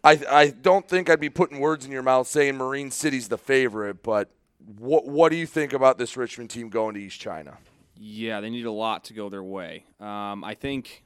I 0.04 0.20
I 0.30 0.50
don't 0.50 0.88
think 0.88 1.10
I'd 1.10 1.20
be 1.20 1.30
putting 1.30 1.60
words 1.60 1.86
in 1.86 1.92
your 1.92 2.04
mouth 2.04 2.28
saying 2.28 2.58
Marine 2.58 2.92
City's 2.92 3.30
the 3.30 3.38
favorite, 3.38 4.04
but 4.04 4.30
what 4.78 5.08
what 5.08 5.30
do 5.30 5.36
you 5.38 5.48
think 5.48 5.74
about 5.74 5.98
this 5.98 6.18
Richmond 6.18 6.50
team 6.50 6.70
going 6.70 6.96
to 6.96 7.02
East 7.02 7.20
China? 7.20 7.58
Yeah, 7.98 8.42
they 8.42 8.50
need 8.50 8.66
a 8.66 8.72
lot 8.72 9.06
to 9.06 9.14
go 9.14 9.30
their 9.30 9.44
way. 9.44 9.86
Um, 10.00 10.44
I 10.44 10.56
think 10.56 11.04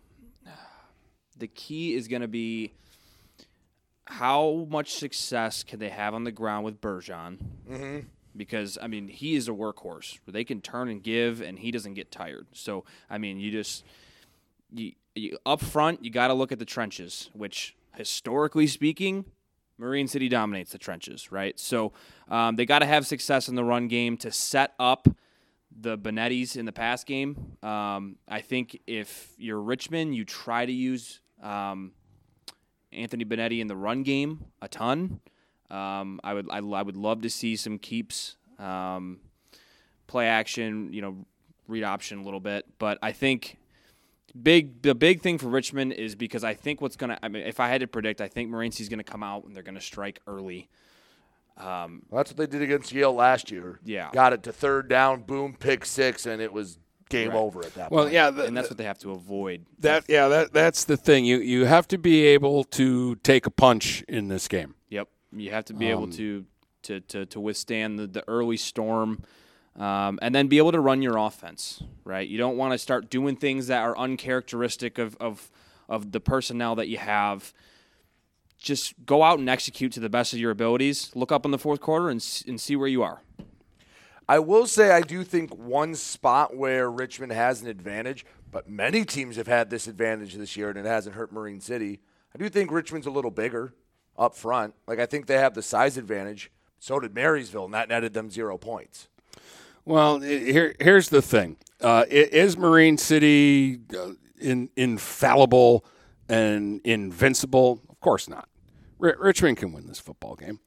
the 1.37 1.47
key 1.47 1.93
is 1.93 2.07
going 2.07 2.23
to 2.23 2.27
be 2.27 2.73
how 4.05 4.65
much 4.69 4.93
success 4.95 5.63
can 5.63 5.79
they 5.79 5.89
have 5.89 6.13
on 6.13 6.23
the 6.23 6.31
ground 6.31 6.65
with 6.65 6.81
Bergeron? 6.81 7.37
Mhm. 7.69 8.05
Because 8.35 8.77
I 8.81 8.87
mean, 8.87 9.07
he 9.07 9.35
is 9.35 9.47
a 9.47 9.51
workhorse. 9.51 10.17
They 10.27 10.43
can 10.43 10.61
turn 10.61 10.89
and 10.89 11.03
give, 11.03 11.41
and 11.41 11.59
he 11.59 11.71
doesn't 11.71 11.93
get 11.93 12.11
tired. 12.11 12.47
So 12.53 12.83
I 13.09 13.17
mean, 13.17 13.39
you 13.39 13.51
just 13.51 13.83
you, 14.71 14.93
you 15.15 15.37
up 15.45 15.61
front, 15.61 16.03
you 16.03 16.09
got 16.09 16.27
to 16.27 16.33
look 16.33 16.51
at 16.51 16.59
the 16.59 16.65
trenches, 16.65 17.29
which 17.33 17.75
historically 17.97 18.67
speaking, 18.67 19.25
Marine 19.77 20.07
City 20.07 20.29
dominates 20.29 20.71
the 20.71 20.77
trenches, 20.77 21.31
right? 21.31 21.59
So 21.59 21.93
um, 22.29 22.55
they 22.55 22.65
got 22.65 22.79
to 22.79 22.85
have 22.85 23.05
success 23.05 23.47
in 23.47 23.55
the 23.55 23.63
run 23.63 23.87
game 23.87 24.17
to 24.17 24.31
set 24.31 24.73
up 24.79 25.07
the 25.79 25.97
Benettis 25.97 26.57
in 26.57 26.65
the 26.65 26.71
pass 26.71 27.03
game. 27.03 27.57
Um, 27.61 28.15
I 28.27 28.41
think 28.41 28.79
if 28.87 29.33
you're 29.37 29.61
Richmond, 29.61 30.15
you 30.15 30.25
try 30.25 30.65
to 30.65 30.71
use 30.71 31.19
um, 31.41 31.91
Anthony 32.91 33.25
Benetti 33.25 33.59
in 33.59 33.67
the 33.67 33.75
run 33.75 34.03
game 34.03 34.45
a 34.61 34.67
ton. 34.67 35.19
Um, 35.69 36.19
I 36.23 36.33
would 36.33 36.49
I, 36.49 36.57
I 36.57 36.81
would 36.81 36.97
love 36.97 37.21
to 37.23 37.29
see 37.29 37.55
some 37.55 37.77
keeps, 37.77 38.37
um, 38.57 39.19
play 40.07 40.27
action, 40.27 40.93
you 40.93 41.01
know, 41.01 41.25
read 41.67 41.83
option 41.83 42.19
a 42.19 42.23
little 42.23 42.39
bit. 42.39 42.65
But 42.79 42.97
I 43.01 43.11
think 43.11 43.57
big 44.43 44.81
the 44.81 44.95
big 44.95 45.21
thing 45.21 45.37
for 45.37 45.47
Richmond 45.47 45.93
is 45.93 46.15
because 46.15 46.43
I 46.43 46.53
think 46.53 46.81
what's 46.81 46.95
gonna 46.95 47.17
I 47.23 47.27
mean 47.27 47.43
if 47.45 47.59
I 47.59 47.67
had 47.69 47.81
to 47.81 47.87
predict, 47.87 48.21
I 48.21 48.27
think 48.27 48.49
Marine 48.49 48.71
City's 48.71 48.89
gonna 48.89 49.03
come 49.03 49.23
out 49.23 49.43
and 49.45 49.55
they're 49.55 49.63
gonna 49.63 49.81
strike 49.81 50.19
early. 50.27 50.69
Um, 51.57 52.03
Well, 52.09 52.19
that's 52.19 52.31
what 52.31 52.37
they 52.37 52.45
did 52.45 52.61
against 52.61 52.91
Yale 52.91 53.13
last 53.13 53.49
year. 53.51 53.79
Yeah. 53.83 54.09
Got 54.13 54.33
it 54.33 54.43
to 54.43 54.53
third 54.53 54.87
down, 54.89 55.23
boom, 55.23 55.55
pick 55.59 55.85
six, 55.85 56.25
and 56.27 56.39
it 56.41 56.53
was 56.53 56.77
game 57.09 57.29
Right. 57.29 57.37
over 57.37 57.65
at 57.65 57.73
that 57.75 57.89
Well, 57.89 58.03
point. 58.03 58.13
yeah, 58.13 58.29
the- 58.29 58.45
and 58.45 58.55
that's 58.55 58.69
what 58.69 58.77
they 58.77 58.83
have 58.83 58.99
to 58.99 59.11
avoid. 59.11 59.65
That 59.79 60.05
yeah, 60.07 60.27
that 60.27 60.53
that's 60.53 60.83
the 60.85 60.97
thing. 60.97 61.25
You 61.25 61.37
you 61.39 61.65
have 61.65 61.87
to 61.89 61.97
be 61.97 62.23
able 62.25 62.63
to 62.65 63.15
take 63.17 63.45
a 63.45 63.49
punch 63.51 64.03
in 64.07 64.27
this 64.27 64.47
game. 64.47 64.75
Yep, 64.89 65.07
you 65.31 65.49
have 65.51 65.65
to 65.65 65.73
be 65.73 65.87
able 65.87 66.03
Um, 66.03 66.11
to 66.11 66.45
to 66.83 66.99
to, 67.01 67.25
to 67.25 67.39
withstand 67.39 67.97
the, 67.97 68.07
the 68.07 68.23
early 68.27 68.57
storm, 68.57 69.23
um, 69.77 70.19
and 70.21 70.33
then 70.33 70.47
be 70.47 70.57
able 70.57 70.71
to 70.71 70.79
run 70.79 71.01
your 71.01 71.17
offense. 71.17 71.83
Right, 72.03 72.27
you 72.27 72.37
don't 72.37 72.57
want 72.57 72.73
to 72.73 72.77
start 72.77 73.09
doing 73.09 73.35
things 73.35 73.67
that 73.67 73.81
are 73.81 73.97
uncharacteristic 73.97 74.97
of 74.97 75.15
of 75.17 75.51
of 75.89 76.11
the 76.11 76.19
personnel 76.19 76.75
that 76.75 76.87
you 76.87 76.97
have. 76.97 77.53
Just 78.57 78.93
go 79.05 79.23
out 79.23 79.39
and 79.39 79.49
execute 79.49 79.91
to 79.93 79.99
the 79.99 80.09
best 80.09 80.33
of 80.33 80.39
your 80.39 80.51
abilities. 80.51 81.11
Look 81.15 81.31
up 81.31 81.45
in 81.45 81.51
the 81.51 81.59
fourth 81.59 81.79
quarter 81.79 82.09
and 82.09 82.23
and 82.47 82.59
see 82.59 82.75
where 82.75 82.87
you 82.87 83.03
are. 83.03 83.21
I 84.29 84.39
will 84.39 84.67
say 84.67 84.91
I 84.91 85.01
do 85.01 85.23
think 85.23 85.55
one 85.55 85.95
spot 85.95 86.55
where 86.55 86.91
Richmond 86.91 87.31
has 87.31 87.61
an 87.61 87.69
advantage, 87.69 88.25
but 88.51 88.69
many 88.69 89.05
teams 89.05 89.37
have 89.37 89.47
had 89.47 89.69
this 89.69 89.87
advantage 89.87 90.33
this 90.33 90.57
year, 90.57 90.69
and 90.69 90.77
it 90.77 90.85
hasn't 90.85 91.15
hurt 91.15 91.31
Marine 91.31 91.61
City. 91.61 92.01
I 92.35 92.37
do 92.37 92.49
think 92.49 92.71
Richmond's 92.71 93.07
a 93.07 93.11
little 93.11 93.31
bigger 93.31 93.73
up 94.17 94.35
front. 94.35 94.73
Like 94.85 94.99
I 94.99 95.05
think 95.05 95.27
they 95.27 95.37
have 95.37 95.53
the 95.53 95.61
size 95.61 95.97
advantage. 95.97 96.51
So 96.79 96.99
did 96.99 97.15
Marysville, 97.15 97.65
and 97.65 97.73
that 97.73 97.89
netted 97.89 98.13
them 98.13 98.29
zero 98.29 98.57
points. 98.57 99.07
Well, 99.87 100.19
here 100.19 100.75
here's 100.81 101.07
the 101.07 101.21
thing: 101.21 101.55
uh, 101.79 102.03
is 102.09 102.57
Marine 102.57 102.97
City 102.97 103.79
uh, 103.97 104.11
in, 104.37 104.69
infallible 104.75 105.85
and 106.27 106.81
invincible? 106.83 107.81
Of 107.87 108.01
course 108.01 108.27
not. 108.27 108.49
Ri 108.99 109.13
Richmond 109.17 109.55
can 109.55 109.71
win 109.71 109.87
this 109.87 109.99
football 109.99 110.35
game, 110.35 110.59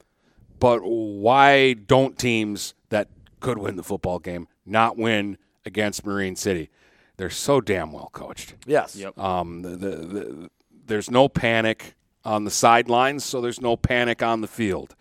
but 0.59 0.81
why 0.83 1.75
don't 1.75 2.19
teams 2.19 2.73
that 2.89 3.09
could 3.41 3.59
win 3.59 3.77
the 3.77 3.83
football 3.83 4.21
game 4.21 4.49
not 4.65 4.97
win 4.97 5.37
against 5.67 6.07
Marine 6.07 6.35
City? 6.35 6.71
They're 7.19 7.29
so 7.29 7.61
damn 7.61 7.93
well 7.93 8.09
coached. 8.15 8.55
Yes. 8.65 8.97
Yep. 8.97 9.19
Um, 9.19 9.61
the, 9.61 9.77
the, 9.77 9.97
the, 9.97 10.51
there's 10.87 11.11
no 11.11 11.29
panic 11.29 11.95
on 12.25 12.45
the 12.45 12.51
sidelines, 12.51 13.23
so 13.23 13.43
there's 13.43 13.61
no 13.61 13.77
panic 13.77 14.23
on 14.23 14.41
the 14.41 14.49
field. 14.49 14.97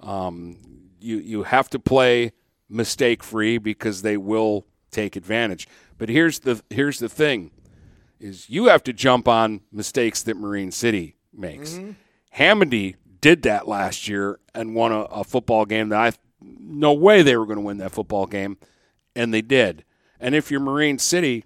Um, 0.00 0.58
you 0.98 1.18
you 1.18 1.44
have 1.44 1.70
to 1.70 1.78
play 1.78 2.32
mistake 2.70 3.22
free 3.22 3.58
because 3.58 4.02
they 4.02 4.16
will 4.16 4.66
take 4.90 5.16
advantage. 5.16 5.68
But 5.98 6.08
here's 6.08 6.40
the 6.40 6.62
here's 6.70 6.98
the 6.98 7.08
thing: 7.08 7.50
is 8.18 8.48
you 8.48 8.66
have 8.66 8.82
to 8.84 8.92
jump 8.92 9.28
on 9.28 9.60
mistakes 9.72 10.22
that 10.22 10.36
Marine 10.36 10.70
City 10.70 11.16
makes. 11.32 11.72
Mm-hmm. 11.72 11.92
Hamady 12.36 12.94
did 13.20 13.42
that 13.42 13.68
last 13.68 14.08
year 14.08 14.38
and 14.54 14.74
won 14.74 14.92
a, 14.92 15.00
a 15.00 15.24
football 15.24 15.64
game 15.66 15.90
that 15.90 16.00
I 16.00 16.12
no 16.40 16.92
way 16.92 17.22
they 17.22 17.36
were 17.36 17.46
going 17.46 17.58
to 17.58 17.64
win 17.64 17.78
that 17.78 17.92
football 17.92 18.26
game, 18.26 18.56
and 19.14 19.34
they 19.34 19.42
did. 19.42 19.84
And 20.18 20.34
if 20.34 20.50
you're 20.50 20.60
Marine 20.60 20.98
City, 20.98 21.44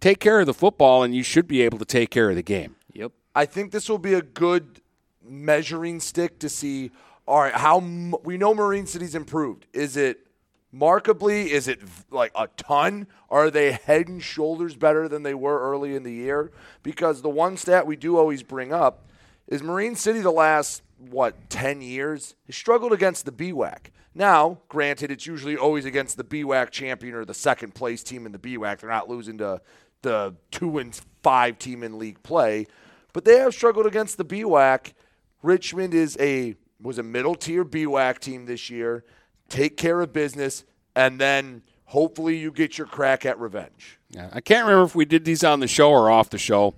take 0.00 0.20
care 0.20 0.40
of 0.40 0.46
the 0.46 0.54
football, 0.54 1.02
and 1.02 1.14
you 1.14 1.22
should 1.22 1.46
be 1.46 1.62
able 1.62 1.78
to 1.78 1.84
take 1.84 2.10
care 2.10 2.30
of 2.30 2.36
the 2.36 2.42
game. 2.42 2.76
Yep. 2.92 3.12
I 3.34 3.46
think 3.46 3.72
this 3.72 3.88
will 3.88 3.98
be 3.98 4.14
a 4.14 4.22
good 4.22 4.80
measuring 5.22 6.00
stick 6.00 6.38
to 6.40 6.48
see. 6.48 6.90
All 7.28 7.40
right, 7.40 7.52
how 7.52 7.78
we 8.24 8.38
know 8.38 8.54
Marine 8.54 8.86
City's 8.86 9.14
improved. 9.14 9.66
Is 9.74 9.98
it 9.98 10.26
markably? 10.74 11.48
Is 11.48 11.68
it 11.68 11.80
like 12.10 12.32
a 12.34 12.48
ton? 12.56 13.06
Are 13.28 13.50
they 13.50 13.72
head 13.72 14.08
and 14.08 14.22
shoulders 14.22 14.76
better 14.76 15.10
than 15.10 15.24
they 15.24 15.34
were 15.34 15.60
early 15.60 15.94
in 15.94 16.04
the 16.04 16.12
year? 16.12 16.52
Because 16.82 17.20
the 17.20 17.28
one 17.28 17.58
stat 17.58 17.86
we 17.86 17.96
do 17.96 18.16
always 18.16 18.42
bring 18.42 18.72
up 18.72 19.10
is 19.46 19.62
Marine 19.62 19.94
City 19.94 20.20
the 20.20 20.30
last 20.30 20.82
what 20.96 21.50
ten 21.50 21.82
years 21.82 22.34
has 22.46 22.56
struggled 22.56 22.94
against 22.94 23.26
the 23.26 23.32
BWAC. 23.32 23.90
Now, 24.14 24.60
granted, 24.70 25.10
it's 25.10 25.26
usually 25.26 25.54
always 25.54 25.84
against 25.84 26.16
the 26.16 26.24
BWAC 26.24 26.70
champion 26.70 27.14
or 27.14 27.26
the 27.26 27.34
second 27.34 27.74
place 27.74 28.02
team 28.02 28.24
in 28.24 28.32
the 28.32 28.38
BWAC. 28.38 28.78
They're 28.78 28.88
not 28.88 29.10
losing 29.10 29.36
to 29.36 29.60
the 30.00 30.34
two 30.50 30.78
and 30.78 30.98
five 31.22 31.58
team 31.58 31.82
in 31.82 31.98
league 31.98 32.22
play, 32.22 32.68
but 33.12 33.26
they 33.26 33.36
have 33.36 33.52
struggled 33.52 33.84
against 33.84 34.16
the 34.16 34.24
BWAC. 34.24 34.94
Richmond 35.42 35.92
is 35.92 36.16
a 36.18 36.56
was 36.80 36.98
a 36.98 37.02
middle 37.02 37.34
tier 37.34 37.64
BWAC 37.64 38.18
team 38.18 38.46
this 38.46 38.70
year. 38.70 39.04
Take 39.48 39.76
care 39.76 40.00
of 40.00 40.12
business, 40.12 40.64
and 40.94 41.20
then 41.20 41.62
hopefully 41.86 42.36
you 42.36 42.50
get 42.50 42.78
your 42.78 42.86
crack 42.86 43.24
at 43.24 43.38
revenge. 43.38 43.98
Yeah, 44.10 44.30
I 44.32 44.40
can't 44.40 44.66
remember 44.66 44.84
if 44.84 44.94
we 44.94 45.04
did 45.04 45.24
these 45.24 45.42
on 45.42 45.60
the 45.60 45.68
show 45.68 45.90
or 45.90 46.10
off 46.10 46.30
the 46.30 46.38
show, 46.38 46.74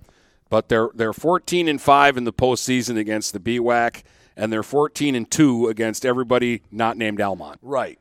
but 0.49 0.69
they're 0.69 0.89
they're 0.93 1.13
14 1.13 1.67
and 1.67 1.81
five 1.81 2.17
in 2.17 2.23
the 2.23 2.33
postseason 2.33 2.97
against 2.97 3.33
the 3.33 3.39
BWAC, 3.39 4.03
and 4.35 4.51
they're 4.51 4.63
14 4.63 5.15
and 5.15 5.29
two 5.29 5.67
against 5.67 6.05
everybody 6.05 6.63
not 6.71 6.97
named 6.97 7.21
Almont. 7.21 7.59
Right. 7.61 7.99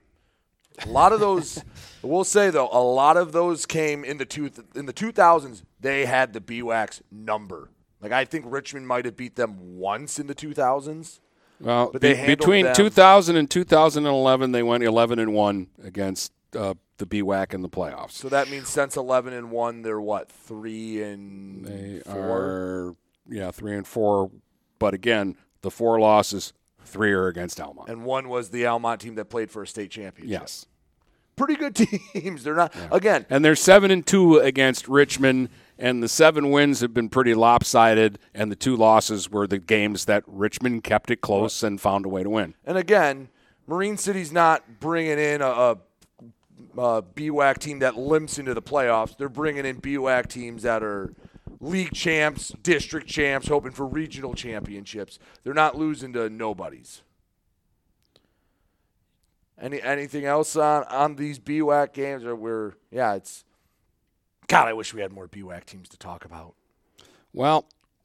A 0.85 0.89
lot 0.89 1.13
of 1.13 1.21
those, 1.21 1.63
we'll 2.03 2.25
say 2.25 2.49
though, 2.49 2.71
a 2.73 2.83
lot 2.83 3.17
of 3.17 3.33
those 3.33 3.67
came 3.67 4.05
in 4.05 4.17
the 4.17 4.25
two 4.25 4.51
in 4.75 4.87
the 4.87 4.93
2000s. 4.93 5.63
They 5.79 6.07
had 6.07 6.33
the 6.33 6.41
BWAC's 6.41 7.03
number. 7.11 7.71
Like 8.01 8.13
I 8.13 8.25
think 8.25 8.47
Richmond 8.49 8.87
might 8.87 9.05
have 9.05 9.17
beat 9.17 9.37
them 9.37 9.79
once 9.79 10.19
in 10.19 10.27
the 10.27 10.35
2000s. 10.35 11.21
Well, 11.61 11.91
be- 11.93 12.27
between 12.27 12.65
them- 12.67 12.75
2000 12.75 13.37
and 13.37 13.51
2011, 13.51 14.53
they 14.53 14.63
went 14.63 14.83
11 14.85 15.19
and 15.19 15.35
one 15.35 15.69
against 15.83 16.33
uh, 16.57 16.75
the 16.97 17.07
BWAC 17.07 17.55
in 17.55 17.63
the 17.63 17.69
playoffs. 17.69 18.13
So 18.13 18.29
that 18.31 18.51
means 18.51 18.69
since 18.69 18.97
11 18.97 19.33
and 19.33 19.51
one, 19.51 19.83
they're 19.83 20.01
what 20.01 20.31
three 20.33 21.03
and 21.03 21.65
They 21.65 22.01
four. 22.01 22.15
are 22.19 22.97
yeah 23.29 23.51
three 23.51 23.77
and 23.77 23.87
four, 23.87 24.31
but 24.79 24.95
again, 24.95 25.37
the 25.63 25.71
four 25.71 26.01
losses, 26.01 26.53
three 26.85 27.13
are 27.13 27.27
against 27.29 27.61
Almont. 27.61 27.89
and 27.89 28.05
one 28.05 28.29
was 28.29 28.51
the 28.51 28.67
Almont 28.67 29.01
team 29.03 29.15
that 29.17 29.27
played 29.27 29.51
for 29.51 29.63
a 29.63 29.67
state 29.67 29.91
championship. 29.91 30.41
Yes. 30.41 30.67
pretty 31.37 31.57
good 31.57 31.75
teams. 32.15 32.43
They're 32.43 32.55
not 32.55 32.75
again. 32.91 33.27
And 33.31 33.45
they're 33.45 33.55
seven 33.57 33.91
and 33.91 34.05
two 34.07 34.39
against 34.39 34.89
Richmond, 34.89 35.49
and 35.81 36.03
the 36.03 36.09
seven 36.09 36.51
wins 36.51 36.81
have 36.81 36.93
been 36.93 37.09
pretty 37.09 37.33
lopsided, 37.33 38.19
and 38.35 38.53
the 38.53 38.57
two 38.57 38.77
losses 38.77 39.31
were 39.31 39.47
the 39.47 39.59
games 39.59 40.05
that 40.05 40.23
Richmond 40.27 40.85
kept 40.85 41.11
it 41.11 41.23
close 41.23 41.63
and 41.63 41.81
found 41.81 42.05
a 42.05 42.09
way 42.09 42.23
to 42.23 42.29
win. 42.29 42.55
And 42.67 42.77
again, 42.77 43.31
Marine 43.67 43.97
City's 43.97 44.31
not 44.31 44.79
bringing 44.79 45.19
in 45.19 45.41
a, 45.41 45.47
a, 45.47 45.79
a 46.77 47.03
BWAC 47.03 47.59
team 47.59 47.79
that 47.79 47.97
limps 47.97 48.39
into 48.39 48.53
the 48.53 48.61
playoffs. 48.61 49.17
They're 49.17 49.31
bringing 49.31 49.65
in 49.65 49.81
BWAC 49.81 50.29
teams 50.29 50.65
that 50.65 50.83
are 50.83 51.15
league 51.61 51.95
champs, 51.95 52.53
district 52.63 53.07
champs, 53.07 53.49
hoping 53.49 53.73
for 53.73 53.87
regional 53.87 54.35
championships. 54.35 55.19
They're 55.45 55.55
not 55.55 55.79
losing 55.79 56.13
to 56.13 56.29
nobodies. 56.29 57.01
Any 59.59 59.81
anything 59.81 60.27
else 60.27 60.57
on 60.57 60.85
on 60.85 61.17
these 61.17 61.39
BWAC 61.39 61.95
games? 61.95 62.25
Or 62.25 62.37
we're 62.37 62.75
yeah, 62.91 63.15
it's 63.15 63.45
God. 64.51 64.69
I 64.69 64.73
wish 64.73 64.93
we 64.93 65.01
had 65.01 65.13
more 65.13 65.29
BWAC 65.29 65.65
teams 65.65 65.89
to 65.91 65.97
talk 65.99 66.25
about. 66.25 66.55
Well, 67.33 67.65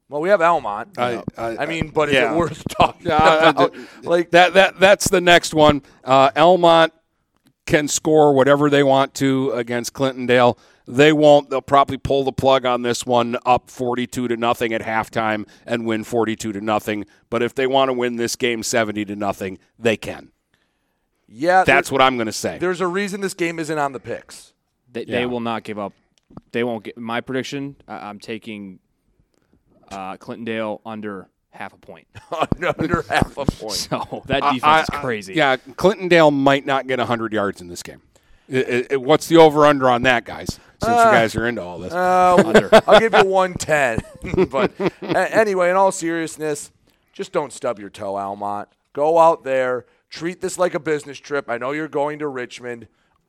Well, 0.10 0.22
we 0.22 0.30
have 0.30 0.42
Almont. 0.42 0.98
I, 0.98 1.24
I, 1.38 1.66
mean, 1.66 1.90
but 1.90 2.12
yeah. 2.12 2.28
is 2.30 2.32
it 2.36 2.38
worth 2.38 2.64
talking 2.70 3.08
Yeah, 3.08 3.18
I- 3.18 3.50
about? 3.50 3.76
I- 3.76 3.86
like 4.04 4.32
that 4.32 4.54
that 4.54 4.80
that's 4.80 5.10
the 5.10 5.22
next 5.22 5.54
one. 5.54 5.82
Uh, 6.04 6.30
Almont 6.36 6.94
can 7.66 7.88
score 7.88 8.34
whatever 8.34 8.70
they 8.70 8.84
want 8.84 9.16
to 9.16 9.52
against 9.52 9.94
Clintondale. 9.94 10.58
They 10.88 11.12
won't. 11.12 11.50
They'll 11.50 11.64
probably 11.64 11.98
pull 11.98 12.24
the 12.24 12.32
plug 12.32 12.64
on 12.64 12.84
this 12.84 13.08
one 13.08 13.38
up 13.44 13.72
42 13.72 14.28
to 14.28 14.38
nothing 14.38 14.72
at 14.72 14.82
halftime 14.82 15.48
and 15.66 15.88
win 15.88 16.04
42 16.04 16.54
to 16.54 16.62
nothing. 16.62 17.06
But 17.32 17.42
if 17.42 17.56
they 17.56 17.66
want 17.66 17.90
to 17.90 17.94
win 17.94 18.18
this 18.18 18.36
game 18.36 18.62
70 18.62 19.04
to 19.06 19.16
nothing, 19.16 19.58
they 19.80 19.98
can. 19.98 20.30
Yeah, 21.28 21.64
That's 21.64 21.92
what 21.92 22.02
I'm 22.04 22.18
going 22.18 22.28
to 22.28 22.32
say. 22.32 22.60
There's 22.60 22.82
a 22.82 22.88
reason 22.88 23.22
this 23.22 23.34
game 23.34 23.58
isn't 23.58 23.80
on 23.80 23.94
the 23.94 24.00
picks. 24.00 24.54
They, 24.92 25.06
Yeah. 25.06 25.20
they 25.22 25.26
will 25.26 25.40
not 25.40 25.64
give 25.64 25.80
up. 25.80 25.94
They 26.52 26.64
won't 26.64 26.84
get 26.84 26.98
my 26.98 27.22
prediction. 27.22 27.76
I, 27.88 28.10
I'm 28.10 28.20
taking 28.20 28.80
uh, 29.92 30.18
Clintondale 30.18 30.82
under 30.86 31.28
half 31.52 31.74
a 31.74 31.78
point. 31.78 32.08
Under 32.78 33.02
half 33.04 33.38
a 33.38 33.46
point. 33.46 33.72
So 33.72 34.24
that 34.26 34.42
defense 34.42 34.64
I- 34.64 34.82
is 34.82 34.90
crazy. 34.90 35.34
yeah, 35.36 35.56
Clintondale 35.56 36.34
might 36.34 36.66
not 36.66 36.86
get 36.88 37.00
100 37.00 37.32
yards 37.32 37.62
in 37.62 37.68
this 37.68 37.82
game. 37.82 38.02
It- 38.50 38.68
it- 38.70 38.92
it- 38.92 39.02
what's 39.02 39.28
the 39.28 39.38
over 39.38 39.66
under 39.66 39.90
on 39.90 40.02
that, 40.04 40.26
guys? 40.26 40.60
Since 40.82 40.84
Uh, 40.84 41.04
you 41.06 41.12
guys 41.18 41.36
are 41.38 41.48
into 41.48 41.62
all 41.62 41.80
this. 41.80 41.94
Uh, 41.94 42.36
I'll 42.88 43.00
give 43.00 43.14
you 43.14 43.24
110. 43.26 44.48
but 44.50 44.72
a- 45.02 45.36
anyway, 45.36 45.70
in 45.70 45.78
all 45.78 45.92
seriousness, 45.94 46.72
just 47.14 47.32
don't 47.32 47.54
stub 47.54 47.80
your 47.80 47.90
toe, 47.90 48.18
Almont. 48.18 48.68
Go 48.92 49.18
out 49.18 49.44
there, 49.46 49.86
treat 50.10 50.42
this 50.42 50.58
like 50.60 50.74
a 50.74 50.80
business 50.80 51.18
trip. 51.18 51.50
I 51.50 51.58
know 51.58 51.72
you're 51.72 51.88
going 51.88 52.20
to 52.20 52.28
Richmond. 52.28 52.88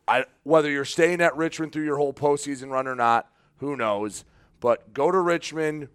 I, 0.08 0.24
whether 0.44 0.70
you're 0.70 0.84
staying 0.84 1.20
at 1.20 1.36
Richmond 1.36 1.72
through 1.72 1.84
your 1.84 1.96
whole 1.96 2.12
postseason 2.12 2.70
run 2.70 2.86
or 2.86 2.94
not, 2.94 3.30
who 3.58 3.76
knows? 3.76 4.24
But 4.60 4.92
go 4.94 5.10
to 5.10 5.18
Richmond, 5.18 5.88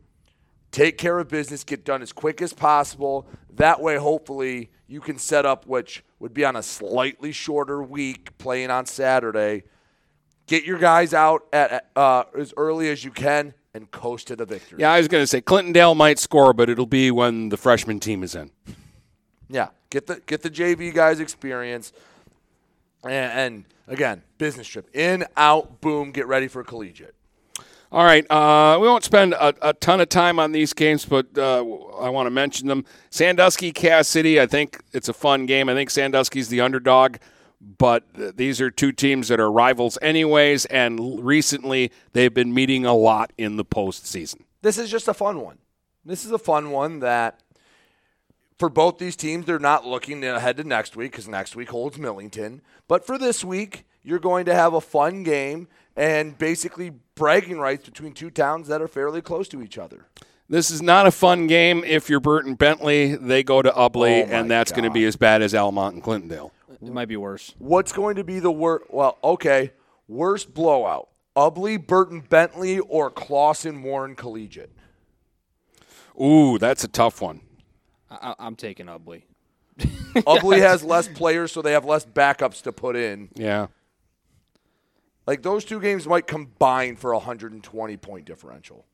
take 0.71 0.97
care 0.97 1.19
of 1.19 1.27
business, 1.27 1.63
get 1.63 1.85
done 1.85 2.01
as 2.01 2.11
quick 2.11 2.41
as 2.41 2.53
possible. 2.53 3.27
That 3.55 3.81
way, 3.81 3.97
hopefully, 3.97 4.69
you 4.87 4.99
can 5.01 5.17
set 5.17 5.45
up 5.45 5.65
which 5.65 6.03
would 6.19 6.33
be 6.33 6.43
on 6.43 6.55
a 6.55 6.63
slightly 6.63 7.31
shorter 7.31 7.81
week 7.81 8.37
playing 8.37 8.69
on 8.69 8.85
Saturday. 8.85 9.63
Get 10.47 10.65
your 10.65 10.77
guys 10.77 11.13
out 11.13 11.45
at 11.53 11.89
uh, 11.95 12.23
as 12.37 12.53
early 12.57 12.89
as 12.89 13.03
you 13.05 13.11
can 13.11 13.53
and 13.73 13.89
coast 13.89 14.27
to 14.27 14.35
the 14.35 14.45
victory. 14.45 14.79
Yeah, 14.81 14.91
I 14.91 14.97
was 14.97 15.07
going 15.07 15.23
to 15.23 15.27
say 15.27 15.41
Clintondale 15.41 15.95
might 15.95 16.19
score, 16.19 16.53
but 16.53 16.69
it'll 16.69 16.85
be 16.85 17.09
when 17.09 17.49
the 17.49 17.57
freshman 17.57 17.99
team 17.99 18.23
is 18.23 18.35
in. 18.35 18.51
Yeah, 19.49 19.69
get 19.89 20.07
the 20.07 20.21
get 20.25 20.41
the 20.41 20.49
JV 20.49 20.93
guys 20.93 21.19
experience, 21.19 21.93
and, 23.03 23.13
and 23.13 23.65
again, 23.91 24.23
business 24.37 24.67
trip 24.67 24.89
in, 24.95 25.25
out, 25.37 25.81
boom, 25.81 26.11
get 26.11 26.25
ready 26.25 26.47
for 26.47 26.63
collegiate. 26.63 27.13
All 27.91 28.05
right, 28.05 28.25
uh, 28.31 28.79
we 28.79 28.87
won't 28.87 29.03
spend 29.03 29.33
a, 29.33 29.53
a, 29.61 29.73
ton 29.73 29.99
of 29.99 30.07
time 30.07 30.39
on 30.39 30.53
these 30.53 30.71
games, 30.71 31.03
but 31.03 31.27
uh, 31.37 31.57
I 31.99 32.07
want 32.07 32.25
to 32.25 32.29
mention 32.31 32.69
them. 32.69 32.85
Sandusky, 33.09 33.73
Cass 33.73 34.07
City. 34.07 34.39
I 34.39 34.47
think 34.47 34.81
it's 34.93 35.09
a 35.09 35.13
fun 35.13 35.45
game. 35.45 35.67
I 35.67 35.73
think 35.73 35.89
Sandusky's 35.89 36.47
the 36.47 36.61
underdog, 36.61 37.17
but 37.59 38.15
th- 38.15 38.37
these 38.37 38.61
are 38.61 38.71
two 38.71 38.93
teams 38.93 39.27
that 39.27 39.41
are 39.41 39.51
rivals, 39.51 39.97
anyways. 40.01 40.63
And 40.67 41.21
recently, 41.21 41.91
they've 42.13 42.33
been 42.33 42.53
meeting 42.53 42.85
a 42.85 42.93
lot 42.93 43.33
in 43.37 43.57
the 43.57 43.65
postseason. 43.65 44.43
This 44.61 44.77
is 44.77 44.89
just 44.89 45.09
a 45.09 45.13
fun 45.13 45.41
one. 45.41 45.57
This 46.05 46.23
is 46.23 46.31
a 46.31 46.39
fun 46.39 46.71
one 46.71 46.99
that 46.99 47.41
for 48.61 48.69
both 48.69 48.99
these 48.99 49.15
teams, 49.15 49.47
they're 49.47 49.57
not 49.57 49.87
looking 49.87 50.23
ahead 50.23 50.55
to 50.55 50.63
next 50.63 50.95
week 50.95 51.13
because 51.13 51.27
next 51.27 51.55
week 51.55 51.71
holds 51.71 51.97
Millington. 51.97 52.61
But 52.87 53.07
for 53.07 53.17
this 53.17 53.43
week, 53.43 53.85
you're 54.03 54.19
going 54.19 54.45
to 54.45 54.53
have 54.53 54.75
a 54.75 54.81
fun 54.81 55.23
game 55.23 55.67
and 55.95 56.37
basically 56.37 56.91
bragging 57.15 57.57
rights 57.57 57.85
between 57.85 58.13
two 58.13 58.29
towns 58.29 58.67
that 58.67 58.79
are 58.79 58.87
fairly 58.87 59.19
close 59.19 59.47
to 59.47 59.63
each 59.63 59.79
other. 59.79 60.05
This 60.47 60.69
is 60.69 60.79
not 60.79 61.07
a 61.07 61.11
fun 61.11 61.47
game 61.47 61.83
if 61.83 62.07
you're 62.07 62.19
Burton 62.19 62.53
Bentley. 62.53 63.15
They 63.15 63.41
go 63.41 63.63
to 63.63 63.71
Ubly, 63.71 64.27
Oh, 64.27 64.31
and 64.31 64.51
that's 64.51 64.71
going 64.71 64.83
to 64.83 64.91
be 64.91 65.05
as 65.05 65.15
bad 65.15 65.41
as 65.41 65.55
Almont 65.55 65.95
and 65.95 66.03
Clintondale. 66.03 66.51
It 66.69 66.93
might 66.93 67.07
be 67.07 67.17
worse. 67.17 67.55
What's 67.57 67.91
going 67.91 68.17
to 68.17 68.23
be 68.23 68.37
the 68.37 68.51
worst? 68.51 68.85
Well, 68.91 69.17
okay, 69.23 69.71
worst 70.07 70.53
blowout: 70.53 71.09
Ubly, 71.35 71.83
Burton, 71.83 72.21
Bentley, 72.29 72.77
or 72.77 73.09
Clawson, 73.09 73.81
Warren 73.81 74.13
Collegiate. 74.13 74.69
Ooh, 76.21 76.59
that's 76.59 76.83
a 76.83 76.87
tough 76.87 77.21
one. 77.23 77.41
I, 78.11 78.35
I'm 78.39 78.55
taking 78.55 78.87
Ubly. 78.87 79.23
Ubly 79.79 80.59
has 80.59 80.83
less 80.83 81.07
players, 81.07 81.51
so 81.51 81.61
they 81.61 81.71
have 81.71 81.85
less 81.85 82.05
backups 82.05 82.61
to 82.63 82.71
put 82.71 82.95
in. 82.95 83.29
Yeah. 83.35 83.67
Like 85.25 85.41
those 85.43 85.63
two 85.63 85.79
games 85.79 86.07
might 86.07 86.27
combine 86.27 86.95
for 86.97 87.13
a 87.13 87.17
120 87.17 87.97
point 87.97 88.25
differential. 88.25 88.85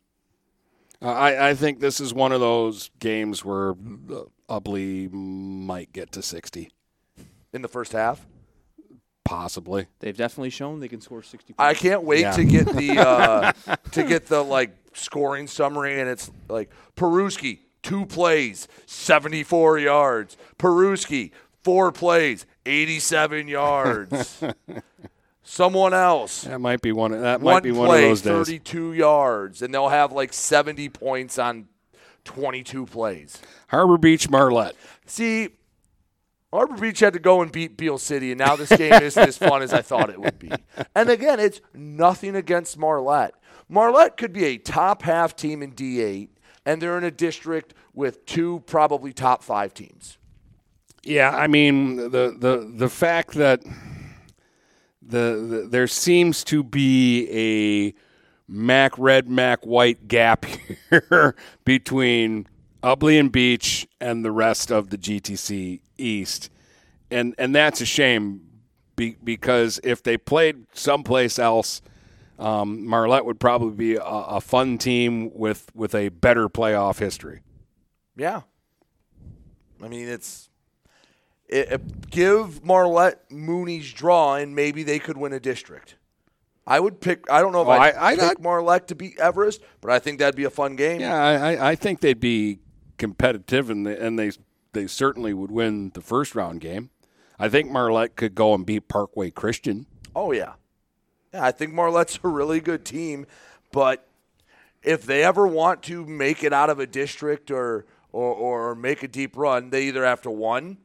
Uh, 1.02 1.12
I, 1.12 1.50
I 1.50 1.54
think 1.56 1.80
this 1.80 2.00
is 2.00 2.14
one 2.14 2.32
of 2.32 2.40
those 2.42 2.90
games 3.00 3.44
where 3.46 3.72
uh, 3.72 4.24
Ubly 4.50 5.12
might 5.12 5.92
get 5.94 6.12
to 6.14 6.22
60. 6.22 6.72
In 7.54 7.62
the 7.62 7.68
first 7.68 7.92
half? 7.94 8.26
Possibly. 9.24 9.88
They've 10.00 10.16
definitely 10.16 10.50
shown 10.52 10.80
they 10.80 10.88
can 10.88 11.02
score 11.02 11.22
60 11.22 11.56
I 11.60 11.74
can't 11.74 12.04
wait 12.04 12.22
Yeah. 12.22 12.32
to 12.32 12.44
get 12.46 12.66
the 12.68 13.00
uh, 13.00 13.52
to 13.92 14.04
get 14.04 14.28
the 14.28 14.42
like 14.44 14.72
scoring 14.94 15.48
summary, 15.48 16.00
and 16.00 16.10
it's 16.10 16.32
like 16.50 16.70
Peruski 16.96 17.60
two 17.84 18.06
plays, 18.06 18.68
seventy 18.86 19.44
four 19.44 19.78
yards. 19.80 20.38
Peruski 20.58 21.32
four 21.64 21.92
plays, 21.92 22.46
eighty 22.66 23.00
seven 23.00 23.48
yards. 23.48 24.44
Someone 25.44 25.94
else 25.94 26.42
That 26.42 26.60
might 26.60 26.82
be 26.82 26.92
one. 26.92 27.14
Of, 27.14 27.22
that 27.22 27.40
one 27.40 27.54
might 27.56 27.64
be 27.64 27.72
one 27.72 27.88
play, 27.88 28.04
of 28.04 28.10
those 28.10 28.22
days. 28.22 28.32
thirty 28.48 28.60
two 28.60 28.94
yards, 28.94 29.62
and 29.62 29.74
they'll 29.74 29.88
have 29.90 30.12
like 30.12 30.34
seventy 30.34 30.90
points 30.90 31.40
on 31.40 31.68
twenty 32.26 32.64
two 32.64 32.86
plays. 32.86 33.42
Harbor 33.70 33.98
Beach 33.98 34.30
Marlette. 34.30 34.76
See, 35.06 35.50
Harbor 36.52 36.76
Beach 36.76 37.00
had 37.00 37.14
to 37.14 37.20
go 37.20 37.42
and 37.42 37.50
beat 37.50 37.78
Beale 37.78 37.98
City, 37.98 38.32
and 38.32 38.40
now 38.40 38.58
this 38.58 38.70
game 38.70 38.92
isn't 39.02 39.28
as 39.28 39.38
fun 39.38 39.62
as 39.62 39.74
I 39.74 39.82
thought 39.82 40.10
it 40.10 40.20
would 40.20 40.38
be. 40.38 40.52
And 40.94 41.10
again, 41.10 41.40
it's 41.40 41.62
nothing 41.74 42.36
against 42.36 42.78
Marlette. 42.78 43.34
Marlette 43.70 44.18
could 44.18 44.34
be 44.34 44.46
a 44.46 44.58
top 44.58 45.02
half 45.04 45.34
team 45.36 45.62
in 45.64 45.72
D8, 45.74 46.30
and 46.68 46.82
they're 46.82 46.98
in 46.98 47.06
a 47.06 47.12
district 47.12 47.74
with 47.94 48.26
two 48.26 48.62
probably 48.66 49.14
top 49.14 49.42
five 49.42 49.74
teams. 49.74 50.18
Yeah, 51.02 51.30
I 51.30 51.48
mean 51.48 51.96
the 51.96 52.36
the 52.38 52.70
the 52.76 52.90
fact 52.90 53.36
that 53.36 53.64
the, 55.02 55.48
the 55.50 55.68
there 55.70 55.88
seems 55.88 56.44
to 56.44 56.64
be 56.64 57.30
a 57.32 58.52
Mac 58.52 59.00
red 59.00 59.30
Mac 59.30 59.66
white 59.66 60.10
gap 60.10 60.46
here 60.90 61.36
between 61.64 62.48
and 62.84 63.32
Beach 63.32 63.88
and 64.02 64.26
the 64.26 64.32
rest 64.32 64.70
of 64.70 64.90
the 64.90 64.98
GTC 64.98 65.80
East, 65.98 66.50
and 67.10 67.34
and 67.38 67.56
that's 67.56 67.80
a 67.80 67.86
shame 67.86 68.42
be, 68.98 69.16
because 69.24 69.80
if 69.86 70.04
they 70.04 70.18
played 70.18 70.66
someplace 70.74 71.40
else. 71.40 71.82
Um, 72.40 72.86
Marlette 72.88 73.26
would 73.26 73.40
probably 73.40 73.76
be 73.76 73.96
a, 73.96 74.04
a 74.04 74.42
fun 74.42 74.78
team 74.78 75.32
with, 75.34 75.70
with 75.74 75.96
a 75.96 76.10
better 76.10 76.48
playoff 76.50 77.00
history. 77.00 77.42
Yeah. 78.16 78.42
I 79.84 79.88
mean, 79.88 80.08
it's. 80.08 80.50
It, 81.48 81.72
it- 81.72 82.10
give 82.12 82.64
Marlette 82.64 83.32
Mooney's 83.32 83.92
draw, 83.94 84.36
and 84.36 84.56
maybe 84.56 84.84
they 84.84 85.00
could 85.00 85.18
win 85.18 85.34
a 85.34 85.40
district. 85.40 85.96
I 86.66 86.80
would 86.80 87.00
pick. 87.00 87.30
I 87.32 87.42
don't 87.42 87.54
know 87.54 87.62
if 87.62 87.68
Oh, 87.68 87.72
I'd 87.72 87.96
I- 87.96 88.12
I- 88.12 88.16
pick 88.16 88.42
Marlette 88.42 88.88
to 88.90 88.96
beat 88.96 89.18
Everest, 89.20 89.62
but 89.82 89.90
I 89.92 90.00
think 90.00 90.20
that'd 90.20 90.36
be 90.36 90.44
a 90.44 90.50
fun 90.50 90.76
game. 90.76 91.00
Yeah, 91.00 91.16
I, 91.16 91.54
I- 91.54 91.70
I 91.72 91.76
think 91.76 92.02
they'd 92.02 92.20
be 92.20 92.60
competitive, 92.98 93.70
and 93.70 93.86
they, 93.88 93.98
and 93.98 94.20
they 94.20 94.32
they 94.74 94.88
certainly 94.88 95.34
would 95.34 95.50
win 95.52 95.92
the 95.94 96.02
first 96.02 96.36
round 96.36 96.60
game. 96.60 96.90
I 97.40 97.48
think 97.50 97.70
Marlette 97.72 98.16
could 98.16 98.36
go 98.36 98.54
and 98.54 98.66
beat 98.66 98.88
Parkway 98.90 99.30
Christian. 99.32 99.86
Oh 100.16 100.32
yeah, 100.34 100.54
yeah. 101.38 101.46
I 101.46 101.52
think 101.52 101.74
Marlette's 101.74 102.20
a 102.24 102.28
really 102.28 102.60
good 102.60 102.84
team, 102.84 103.26
but 103.72 104.08
if 104.84 105.04
they 105.04 105.24
ever 105.24 105.48
want 105.48 105.84
to 105.84 106.06
make 106.06 106.44
it 106.44 106.54
out 106.54 106.70
of 106.70 106.80
a 106.80 106.88
district 106.88 107.52
or 107.52 107.86
or, 108.12 108.34
or 108.34 108.76
make 108.76 109.04
a 109.04 109.08
deep 109.08 109.38
run, 109.38 109.70
they 109.70 109.84
either 109.88 110.04
have 110.04 110.22
to 110.24 110.32
one 110.32 110.78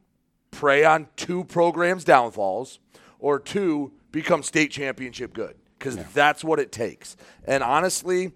prey 0.50 0.84
on 0.84 1.08
two 1.16 1.44
programs' 1.44 2.04
downfalls, 2.04 2.78
or 3.18 3.38
two 3.38 3.92
become 4.10 4.42
state 4.42 4.70
championship 4.70 5.32
good 5.32 5.56
because 5.78 5.96
that's 6.12 6.44
what 6.44 6.58
it 6.58 6.70
takes. 6.70 7.16
And 7.44 7.62
honestly, 7.62 8.32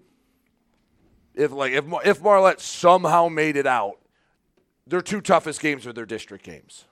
if 1.35 1.51
like 1.51 1.73
if 1.73 1.85
if 2.05 2.21
Marlette 2.21 2.61
somehow 2.61 3.27
made 3.27 3.55
it 3.55 3.67
out, 3.67 3.99
their 4.87 5.01
two 5.01 5.21
toughest 5.21 5.61
games 5.61 5.85
are 5.85 5.93
their 5.93 6.05
district 6.05 6.43
games. 6.43 6.85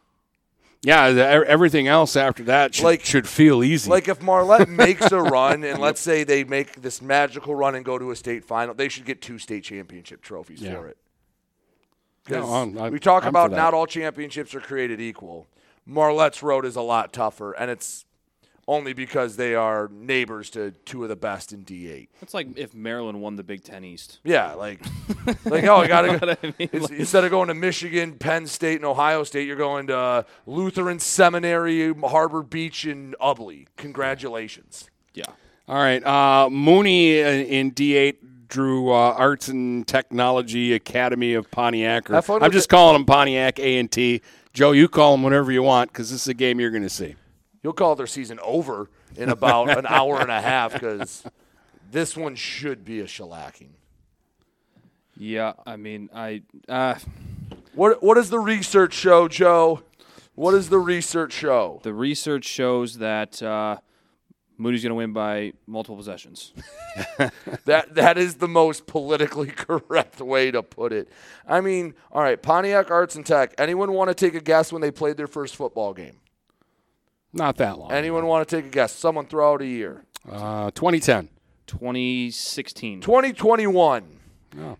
Yeah, 0.85 1.11
the, 1.11 1.25
everything 1.47 1.87
else 1.87 2.15
after 2.15 2.43
that 2.43 2.75
should, 2.75 2.83
Like- 2.83 3.03
should 3.03 3.27
feel 3.27 3.63
easy. 3.63 3.89
Like 3.89 4.07
if 4.07 4.21
Marlette 4.21 4.69
makes 4.85 5.11
a 5.11 5.19
run, 5.21 5.63
and 5.63 5.79
let's 5.79 5.99
say 5.99 6.23
they 6.23 6.43
make 6.43 6.81
this 6.81 7.01
magical 7.01 7.55
run 7.55 7.75
and 7.75 7.83
go 7.83 7.97
to 7.97 8.11
a 8.11 8.15
state 8.15 8.45
final, 8.45 8.73
they 8.73 8.87
should 8.89 9.05
get 9.05 9.21
two 9.21 9.39
state 9.39 9.63
championship 9.63 10.21
trophies 10.21 10.61
Yeah. 10.61 10.75
for 10.75 10.87
it. 10.87 10.97
No, 12.29 12.53
I'm- 12.53 12.77
I'm- 12.77 12.91
we 12.91 12.99
talk 12.99 13.23
I'm 13.23 13.29
about 13.29 13.51
not 13.51 13.73
all 13.73 13.85
championships 13.87 14.53
are 14.55 14.59
created 14.61 14.99
equal. 15.01 15.47
Marlette's 15.87 16.41
road 16.41 16.65
is 16.65 16.75
a 16.75 16.81
lot 16.81 17.13
tougher, 17.13 17.51
and 17.53 17.69
it's 17.69 18.05
only 18.67 18.93
because 18.93 19.35
they 19.35 19.53
are 19.53 19.89
neighbors 19.91 20.49
to 20.51 20.71
two 20.85 21.03
of 21.03 21.09
the 21.09 21.15
best 21.15 21.53
in 21.53 21.63
D8. 21.63 22.07
It's 22.21 22.33
like 22.33 22.57
if 22.57 22.73
Maryland 22.73 23.21
won 23.21 23.35
the 23.35 23.43
Big 23.43 23.63
Ten 23.63 23.83
East. 23.83 24.19
Yeah, 24.23 24.53
like, 24.53 24.81
like 25.45 25.63
oh, 25.65 25.77
I 25.77 25.87
got 25.87 26.05
You 26.05 26.11
know 26.13 26.19
to 26.19 26.25
what 26.25 26.39
I 26.43 26.53
mean? 26.57 26.69
Like- 26.81 26.91
instead 26.91 27.23
of 27.23 27.31
going 27.31 27.47
to 27.49 27.53
Michigan, 27.53 28.17
Penn 28.17 28.47
State, 28.47 28.77
and 28.77 28.85
Ohio 28.85 29.23
State, 29.23 29.47
you're 29.47 29.55
going 29.55 29.87
to 29.87 29.97
uh, 29.97 30.23
Lutheran 30.45 30.99
Seminary, 30.99 31.93
Harbor 31.93 32.41
Beach, 32.41 32.85
and 32.85 33.15
Ubly. 33.21 33.67
Congratulations. 33.77 34.89
Yeah. 35.13 35.25
All 35.67 35.77
right, 35.77 36.05
uh, 36.05 36.49
Mooney 36.49 37.19
in, 37.19 37.45
in 37.47 37.71
D8 37.71 38.17
drew 38.47 38.91
uh, 38.91 39.15
Arts 39.17 39.47
and 39.47 39.87
Technology 39.87 40.73
Academy 40.73 41.33
of 41.33 41.49
Pontiac. 41.49 42.09
Or, 42.09 42.13
Have 42.15 42.25
fun 42.25 42.43
I'm 42.43 42.51
just 42.51 42.67
it. 42.67 42.69
calling 42.69 42.93
them 42.93 43.05
Pontiac 43.05 43.59
A 43.59 43.79
and 43.79 43.91
T. 43.91 44.21
Joe, 44.53 44.71
you 44.71 44.87
call 44.87 45.11
them 45.13 45.23
whatever 45.23 45.51
you 45.51 45.63
want 45.63 45.91
because 45.91 46.11
this 46.11 46.21
is 46.21 46.27
a 46.27 46.33
game 46.33 46.59
you're 46.59 46.71
going 46.71 46.83
to 46.83 46.89
see. 46.89 47.15
You'll 47.65 47.73
call 47.73 47.95
their 47.95 48.05
season 48.05 48.37
over 48.43 48.91
in 49.17 49.29
about 49.29 49.75
an 49.75 49.87
hour 49.89 50.21
and 50.21 50.29
a 50.29 50.39
half 50.39 50.73
because 50.73 51.23
this 51.89 52.15
one 52.15 52.35
should 52.35 52.85
be 52.85 52.99
a 52.99 53.05
shellacking. 53.05 53.69
Yeah, 55.17 55.53
I 55.65 55.75
mean, 55.75 56.11
I 56.13 56.43
uh, 56.69 56.93
What 57.73 58.03
What 58.03 58.15
does 58.17 58.29
the 58.29 58.37
research 58.37 58.93
show, 58.93 59.27
Joe? 59.27 59.81
What 60.35 60.51
does 60.51 60.69
the 60.69 60.77
research 60.77 61.33
show? 61.33 61.79
the 61.81 61.91
research 61.91 62.45
shows 62.45 62.99
that 62.99 63.41
uh, 63.41 63.77
Mooney's 64.59 64.83
going 64.83 64.91
to 64.91 64.95
win 64.95 65.11
by 65.11 65.53
multiple 65.65 65.97
possessions. 65.97 66.53
That 67.65 67.95
that 67.95 68.19
is 68.19 68.35
the 68.35 68.47
most 68.47 68.85
politically 68.85 69.47
correct 69.55 70.21
way 70.21 70.51
to 70.51 70.61
put 70.61 70.93
it. 70.93 71.09
I 71.47 71.61
mean, 71.61 71.95
all 72.11 72.21
right, 72.21 72.39
Pontiac 72.39 72.91
Arts 72.91 73.15
and 73.15 73.25
Tech. 73.25 73.55
Anyone 73.57 73.91
want 73.93 74.09
to 74.09 74.13
take 74.13 74.35
a 74.35 74.39
guess 74.39 74.71
when 74.71 74.83
they 74.83 74.91
played 74.91 75.17
their 75.17 75.25
first 75.25 75.55
football 75.55 75.91
game? 75.91 76.19
Not 77.35 77.57
that 77.57 77.77
long. 77.77 77.91
Anyone 77.91 78.25
want 78.25 78.47
to 78.47 78.55
take 78.55 78.65
a 78.65 78.69
guess? 78.69 78.93
Someone 78.93 79.25
throw 79.25 79.53
out 79.53 79.61
a 79.61 79.67
year. 79.67 80.05
Uh, 80.29 80.71
2010. 80.71 81.29
2016. 81.67 83.01
2021. 83.01 84.19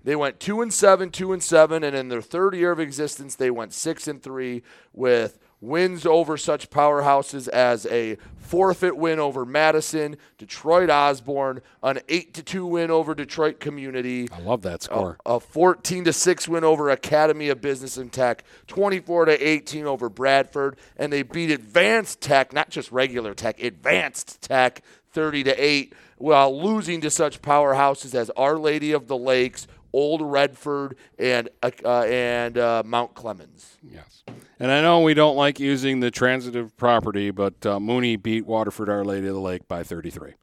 They 0.05 0.15
went 0.15 0.39
two 0.39 0.61
and 0.61 0.73
seven, 0.73 1.09
two 1.09 1.33
and 1.33 1.43
seven, 1.43 1.83
and 1.83 1.93
in 1.95 2.07
their 2.07 2.21
third 2.21 2.55
year 2.55 2.71
of 2.71 2.79
existence, 2.79 3.35
they 3.35 3.51
went 3.51 3.73
six 3.73 4.07
and 4.07 4.23
three 4.23 4.63
with 4.93 5.37
wins 5.65 6.05
over 6.05 6.37
such 6.37 6.69
powerhouses 6.69 7.47
as 7.49 7.85
a 7.87 8.17
forfeit 8.37 8.95
win 8.95 9.19
over 9.19 9.45
Madison, 9.45 10.17
Detroit 10.37 10.89
Osborne, 10.89 11.61
an 11.81 11.99
eight 12.07 12.33
to 12.35 12.43
two 12.43 12.65
win 12.65 12.91
over 12.91 13.15
Detroit 13.15 13.59
Community. 13.59 14.29
I 14.31 14.39
love 14.39 14.61
that 14.61 14.83
score. 14.83 15.17
A, 15.25 15.33
a 15.33 15.39
14 15.39 16.05
to 16.05 16.13
6 16.13 16.47
win 16.47 16.63
over 16.63 16.89
Academy 16.89 17.49
of 17.49 17.59
Business 17.61 17.97
and 17.97 18.11
Tech, 18.11 18.43
24 18.67 19.25
to 19.25 19.47
18 19.47 19.85
over 19.85 20.09
Bradford, 20.09 20.77
and 20.95 21.11
they 21.11 21.23
beat 21.23 21.49
Advanced 21.49 22.21
Tech, 22.21 22.53
not 22.53 22.69
just 22.69 22.91
regular 22.91 23.33
Tech, 23.33 23.61
Advanced 23.61 24.41
Tech 24.41 24.83
30 25.11 25.45
to 25.45 25.63
8 25.63 25.93
while 26.17 26.61
losing 26.61 27.01
to 27.01 27.09
such 27.09 27.41
powerhouses 27.41 28.15
as 28.15 28.29
Our 28.31 28.57
Lady 28.57 28.91
of 28.91 29.07
the 29.07 29.17
Lakes, 29.17 29.67
Old 29.91 30.21
Redford, 30.21 30.97
and 31.17 31.49
uh, 31.63 32.01
and 32.01 32.57
uh, 32.57 32.83
Mount 32.85 33.13
Clemens. 33.15 33.77
Yes. 33.81 34.23
And 34.59 34.71
I 34.71 34.81
know 34.81 35.01
we 35.01 35.13
don't 35.13 35.35
like 35.35 35.59
using 35.59 35.99
the 35.99 36.11
transitive 36.11 36.75
property, 36.77 37.31
but 37.31 37.65
uh, 37.65 37.79
Mooney 37.79 38.15
beat 38.15 38.45
Waterford 38.45 38.89
Our 38.89 39.03
Lady 39.03 39.27
of 39.27 39.33
the 39.33 39.39
Lake 39.39 39.67
by 39.67 39.83
33. 39.83 40.33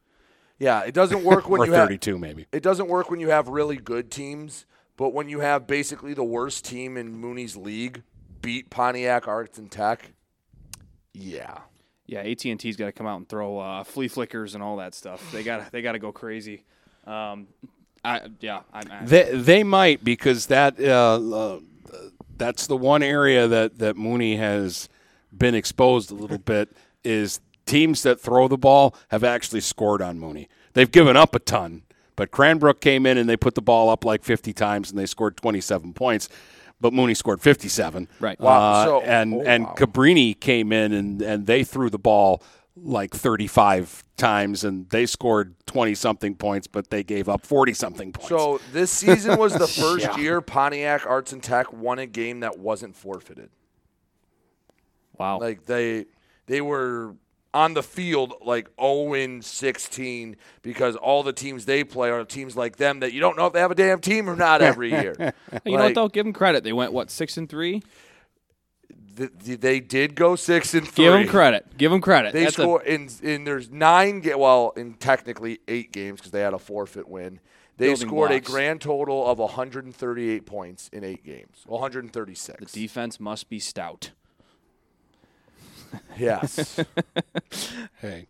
Yeah, 0.58 0.82
it 0.82 0.92
doesn't 0.94 1.24
work 1.24 1.48
when 1.48 1.60
or 1.62 1.66
you 1.66 1.72
have 1.72 1.88
32 1.88 2.18
maybe. 2.18 2.46
It 2.52 2.62
doesn't 2.62 2.88
work 2.88 3.10
when 3.10 3.20
you 3.20 3.30
have 3.30 3.48
really 3.48 3.76
good 3.76 4.10
teams, 4.10 4.66
but 4.96 5.14
when 5.14 5.28
you 5.28 5.40
have 5.40 5.66
basically 5.66 6.14
the 6.14 6.24
worst 6.24 6.64
team 6.64 6.96
in 6.96 7.16
Mooney's 7.16 7.56
league 7.56 8.02
beat 8.42 8.70
Pontiac 8.70 9.26
Arts 9.26 9.58
and 9.58 9.70
Tech, 9.70 10.12
yeah. 11.14 11.58
Yeah, 12.06 12.20
AT 12.20 12.44
and 12.44 12.60
T's 12.60 12.76
got 12.76 12.86
to 12.86 12.92
come 12.92 13.06
out 13.06 13.16
and 13.16 13.28
throw 13.28 13.58
uh, 13.58 13.84
flea 13.84 14.08
flickers 14.08 14.54
and 14.54 14.62
all 14.62 14.76
that 14.76 14.94
stuff. 14.94 15.32
They 15.32 15.42
got 15.42 15.72
they 15.72 15.80
got 15.82 15.92
to 15.92 15.98
go 15.98 16.12
crazy. 16.12 16.64
Um, 17.06 17.46
I 18.04 18.22
yeah, 18.40 18.60
I, 18.72 18.80
I, 18.80 19.04
They 19.04 19.30
they 19.34 19.62
might 19.62 20.04
because 20.04 20.46
that 20.46 20.78
uh, 20.78 21.14
uh, 21.16 21.60
that's 22.38 22.66
the 22.66 22.76
one 22.76 23.02
area 23.02 23.46
that 23.48 23.78
that 23.78 23.96
Mooney 23.96 24.36
has 24.36 24.88
been 25.36 25.54
exposed 25.54 26.10
a 26.10 26.14
little 26.14 26.38
bit 26.38 26.70
is 27.04 27.40
teams 27.66 28.02
that 28.02 28.20
throw 28.20 28.48
the 28.48 28.58
ball 28.58 28.94
have 29.08 29.24
actually 29.24 29.60
scored 29.60 30.02
on 30.02 30.18
Mooney. 30.18 30.48
They've 30.74 30.90
given 30.90 31.16
up 31.16 31.34
a 31.34 31.38
ton, 31.38 31.82
but 32.16 32.30
Cranbrook 32.30 32.80
came 32.80 33.06
in 33.06 33.16
and 33.18 33.28
they 33.28 33.36
put 33.36 33.54
the 33.54 33.62
ball 33.62 33.88
up 33.88 34.04
like 34.04 34.24
50 34.24 34.52
times 34.52 34.90
and 34.90 34.98
they 34.98 35.06
scored 35.06 35.36
27 35.36 35.92
points. 35.94 36.28
But 36.80 36.92
Mooney 36.92 37.14
scored 37.14 37.40
57. 37.40 38.08
Right. 38.18 38.40
Wow, 38.40 38.60
Uh, 38.72 38.84
so- 38.84 39.00
and 39.02 39.34
oh, 39.34 39.42
and 39.42 39.64
wow. 39.64 39.74
Cabrini 39.76 40.38
came 40.38 40.72
in 40.72 40.92
and, 40.92 41.22
and 41.22 41.46
they 41.46 41.62
threw 41.64 41.88
the 41.90 41.98
ball 41.98 42.42
like 42.76 43.12
35 43.14 44.02
times 44.16 44.64
and 44.64 44.88
they 44.88 45.04
scored 45.06 45.54
20 45.66 45.94
something 45.94 46.34
points, 46.34 46.66
but 46.66 46.88
they 46.90 47.02
gave 47.02 47.28
up 47.28 47.44
40 47.44 47.74
something 47.74 48.12
points. 48.12 48.28
So 48.30 48.60
this 48.72 48.90
season 48.90 49.38
was 49.38 49.52
the 49.54 49.66
first 49.80 50.06
Yeah. 50.06 50.16
year 50.16 50.40
Pontiac 50.40 51.04
Arts 51.06 51.32
and 51.32 51.42
Tech 51.42 51.72
won 51.72 51.98
a 51.98 52.06
game 52.06 52.40
that 52.40 52.58
wasn't 52.58 52.96
forfeited. 52.96 53.50
wow. 55.18 55.38
Like 55.38 55.66
they 55.66 56.06
they 56.46 56.60
were 56.60 57.14
on 57.54 57.74
the 57.74 57.82
field 57.82 58.32
like 58.42 58.70
0 58.80 59.12
and 59.14 59.44
16 59.44 60.36
because 60.62 60.96
all 60.96 61.22
the 61.22 61.34
teams 61.34 61.66
they 61.66 61.84
play 61.84 62.08
are 62.10 62.24
teams 62.24 62.56
like 62.56 62.76
them 62.76 63.00
that 63.00 63.12
you 63.12 63.20
don't 63.20 63.36
know 63.36 63.46
if 63.46 63.52
they 63.52 63.60
have 63.60 63.70
a 63.70 63.74
damn 63.74 64.00
team 64.00 64.28
or 64.30 64.36
not 64.36 64.62
every 64.62 64.90
year. 64.90 65.14
you 65.64 65.76
know 65.76 65.84
what 65.84 65.94
though? 65.94 66.08
Give 66.08 66.24
them 66.24 66.32
credit. 66.32 66.64
They 66.64 66.72
went 66.72 66.92
what 66.94 67.10
six 67.10 67.36
and 67.36 67.48
three. 67.48 67.82
Th- 69.16 69.30
th- 69.44 69.60
they 69.60 69.80
did 69.80 70.14
go 70.14 70.36
six 70.36 70.74
and 70.74 70.86
three. 70.86 71.04
Give 71.04 71.12
them 71.12 71.26
credit. 71.28 71.76
Give 71.78 71.90
them 71.90 72.00
credit. 72.00 72.32
They 72.32 72.44
That's 72.44 72.58
a- 72.58 72.78
in 72.94 73.08
in 73.22 73.44
there's 73.44 73.70
nine 73.70 74.20
ga- 74.20 74.34
well 74.36 74.72
in 74.76 74.94
technically 74.94 75.60
eight 75.68 75.92
games 75.92 76.20
because 76.20 76.32
they 76.32 76.40
had 76.40 76.54
a 76.54 76.58
forfeit 76.58 77.08
win. 77.08 77.40
They 77.78 77.86
Building 77.88 78.08
scored 78.08 78.28
blocks. 78.30 78.48
a 78.48 78.50
grand 78.52 78.80
total 78.82 79.26
of 79.26 79.38
138 79.38 80.44
points 80.46 80.88
in 80.92 81.02
eight 81.04 81.24
games. 81.24 81.62
136. 81.66 82.70
the 82.72 82.80
defense 82.80 83.18
must 83.18 83.48
be 83.48 83.58
stout. 83.58 84.10
yes. 86.18 86.78
hey. 88.00 88.26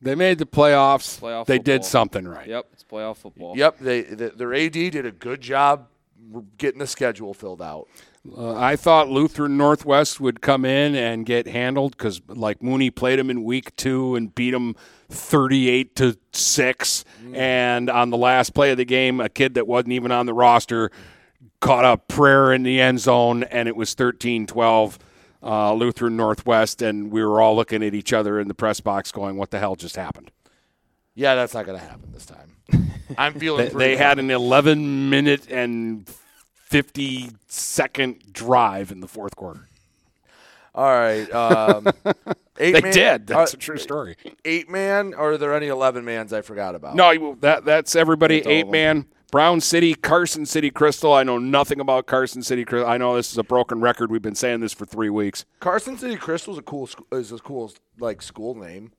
They 0.00 0.14
made 0.14 0.38
the 0.38 0.44
playoffs. 0.46 1.18
Playoff 1.18 1.46
they 1.46 1.58
did 1.58 1.76
football. 1.80 1.88
something 1.88 2.28
right. 2.28 2.46
Yep, 2.46 2.66
it's 2.74 2.84
playoff 2.84 3.16
football. 3.16 3.56
yep. 3.56 3.78
They 3.78 4.02
the, 4.02 4.30
their 4.30 4.52
AD 4.54 4.72
did 4.72 5.06
a 5.06 5.10
good 5.10 5.40
job 5.40 5.88
getting 6.58 6.78
the 6.78 6.86
schedule 6.86 7.32
filled 7.32 7.62
out. 7.62 7.88
Uh, 8.36 8.54
I 8.54 8.76
thought 8.76 9.08
Lutheran 9.10 9.56
Northwest 9.56 10.18
would 10.18 10.40
come 10.40 10.64
in 10.64 10.94
and 10.94 11.26
get 11.26 11.46
handled 11.46 11.96
because, 11.96 12.22
like 12.26 12.62
Mooney 12.62 12.90
played 12.90 13.18
them 13.18 13.28
in 13.28 13.44
week 13.44 13.76
two 13.76 14.16
and 14.16 14.34
beat 14.34 14.52
them 14.52 14.74
thirty-eight 15.10 15.94
to 15.96 16.16
six. 16.32 17.04
And 17.34 17.90
on 17.90 18.10
the 18.10 18.16
last 18.16 18.54
play 18.54 18.70
of 18.70 18.78
the 18.78 18.84
game, 18.86 19.20
a 19.20 19.28
kid 19.28 19.54
that 19.54 19.66
wasn't 19.66 19.92
even 19.92 20.10
on 20.10 20.26
the 20.26 20.32
roster 20.34 20.90
caught 21.60 21.84
a 21.84 21.96
prayer 21.96 22.52
in 22.52 22.62
the 22.62 22.80
end 22.80 23.00
zone, 23.00 23.42
and 23.44 23.68
it 23.68 23.74
was 23.76 23.94
13-12 23.94 24.98
uh, 25.42 25.72
Lutheran 25.72 26.16
Northwest, 26.16 26.82
and 26.82 27.10
we 27.10 27.24
were 27.24 27.40
all 27.40 27.56
looking 27.56 27.82
at 27.82 27.94
each 27.94 28.12
other 28.12 28.38
in 28.38 28.48
the 28.48 28.54
press 28.54 28.80
box, 28.80 29.12
going, 29.12 29.36
"What 29.36 29.50
the 29.50 29.58
hell 29.58 29.76
just 29.76 29.96
happened?" 29.96 30.30
Yeah, 31.14 31.34
that's 31.34 31.54
not 31.54 31.66
going 31.66 31.78
to 31.78 31.84
happen 31.84 32.10
this 32.12 32.26
time. 32.26 32.56
I'm 33.18 33.34
feeling 33.34 33.68
They, 33.68 33.90
they 33.90 33.96
had 33.96 34.18
an 34.18 34.30
11 34.30 35.10
minute 35.10 35.50
and 35.50 36.08
50 36.64 37.30
second 37.46 38.32
drive 38.32 38.90
in 38.90 39.00
the 39.00 39.08
fourth 39.08 39.36
quarter. 39.36 39.68
All 40.74 40.90
right. 40.90 41.30
Um, 41.30 41.86
eight 42.58 42.72
They 42.72 42.80
man, 42.80 42.92
did. 42.92 43.26
That's 43.28 43.54
uh, 43.54 43.56
a 43.56 43.58
true 43.60 43.76
story. 43.78 44.16
Eight 44.44 44.68
man, 44.68 45.14
or 45.14 45.32
are 45.32 45.38
there 45.38 45.54
any 45.54 45.68
11 45.68 46.04
mans 46.04 46.32
I 46.32 46.40
forgot 46.42 46.74
about? 46.74 46.96
No, 46.96 47.36
that 47.40 47.64
that's 47.64 47.94
everybody. 47.94 48.38
That's 48.38 48.48
Eight 48.48 48.68
man. 48.68 49.06
Brown 49.30 49.60
City, 49.60 49.94
Carson 49.94 50.46
City, 50.46 50.70
Crystal. 50.70 51.12
I 51.12 51.22
know 51.24 51.38
nothing 51.38 51.80
about 51.80 52.06
Carson 52.06 52.42
City. 52.42 52.64
Crystal. 52.64 52.88
I 52.88 52.96
know 52.98 53.16
this 53.16 53.30
is 53.32 53.38
a 53.38 53.42
broken 53.44 53.80
record. 53.80 54.10
We've 54.10 54.22
been 54.22 54.34
saying 54.36 54.60
this 54.60 54.72
for 54.72 54.84
three 54.86 55.10
weeks. 55.10 55.44
Carson 55.60 55.98
City 55.98 56.16
Crystal 56.16 56.54
is 56.54 56.58
a 56.58 56.62
cool 56.62 56.86
sc- 56.86 57.02
is 57.12 57.30
a 57.30 57.38
cool 57.38 57.72
like 57.98 58.22
school 58.22 58.54
name. 58.54 58.92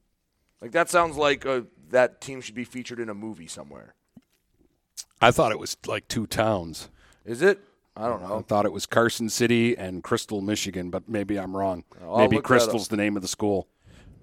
Like 0.61 0.71
that 0.71 0.89
sounds 0.89 1.17
like 1.17 1.45
uh 1.45 1.61
that 1.89 2.21
team 2.21 2.41
should 2.41 2.55
be 2.55 2.63
featured 2.65 2.99
in 2.99 3.09
a 3.09 3.13
movie 3.13 3.47
somewhere. 3.47 3.95
I 5.21 5.31
thought 5.31 5.51
it 5.51 5.59
was 5.59 5.77
like 5.87 6.07
two 6.07 6.27
towns. 6.27 6.89
Is 7.25 7.41
it? 7.41 7.59
I 7.97 8.07
don't 8.07 8.21
know. 8.21 8.39
I 8.39 8.41
thought 8.41 8.65
it 8.65 8.73
was 8.73 8.85
Carson 8.85 9.29
City 9.29 9.77
and 9.77 10.03
Crystal, 10.03 10.41
Michigan, 10.41 10.89
but 10.89 11.07
maybe 11.07 11.39
I'm 11.39 11.55
wrong. 11.55 11.83
I'll 12.01 12.17
maybe 12.17 12.39
Crystal's 12.41 12.89
the 12.89 12.97
name 12.97 13.15
of 13.15 13.21
the 13.21 13.27
school. 13.27 13.67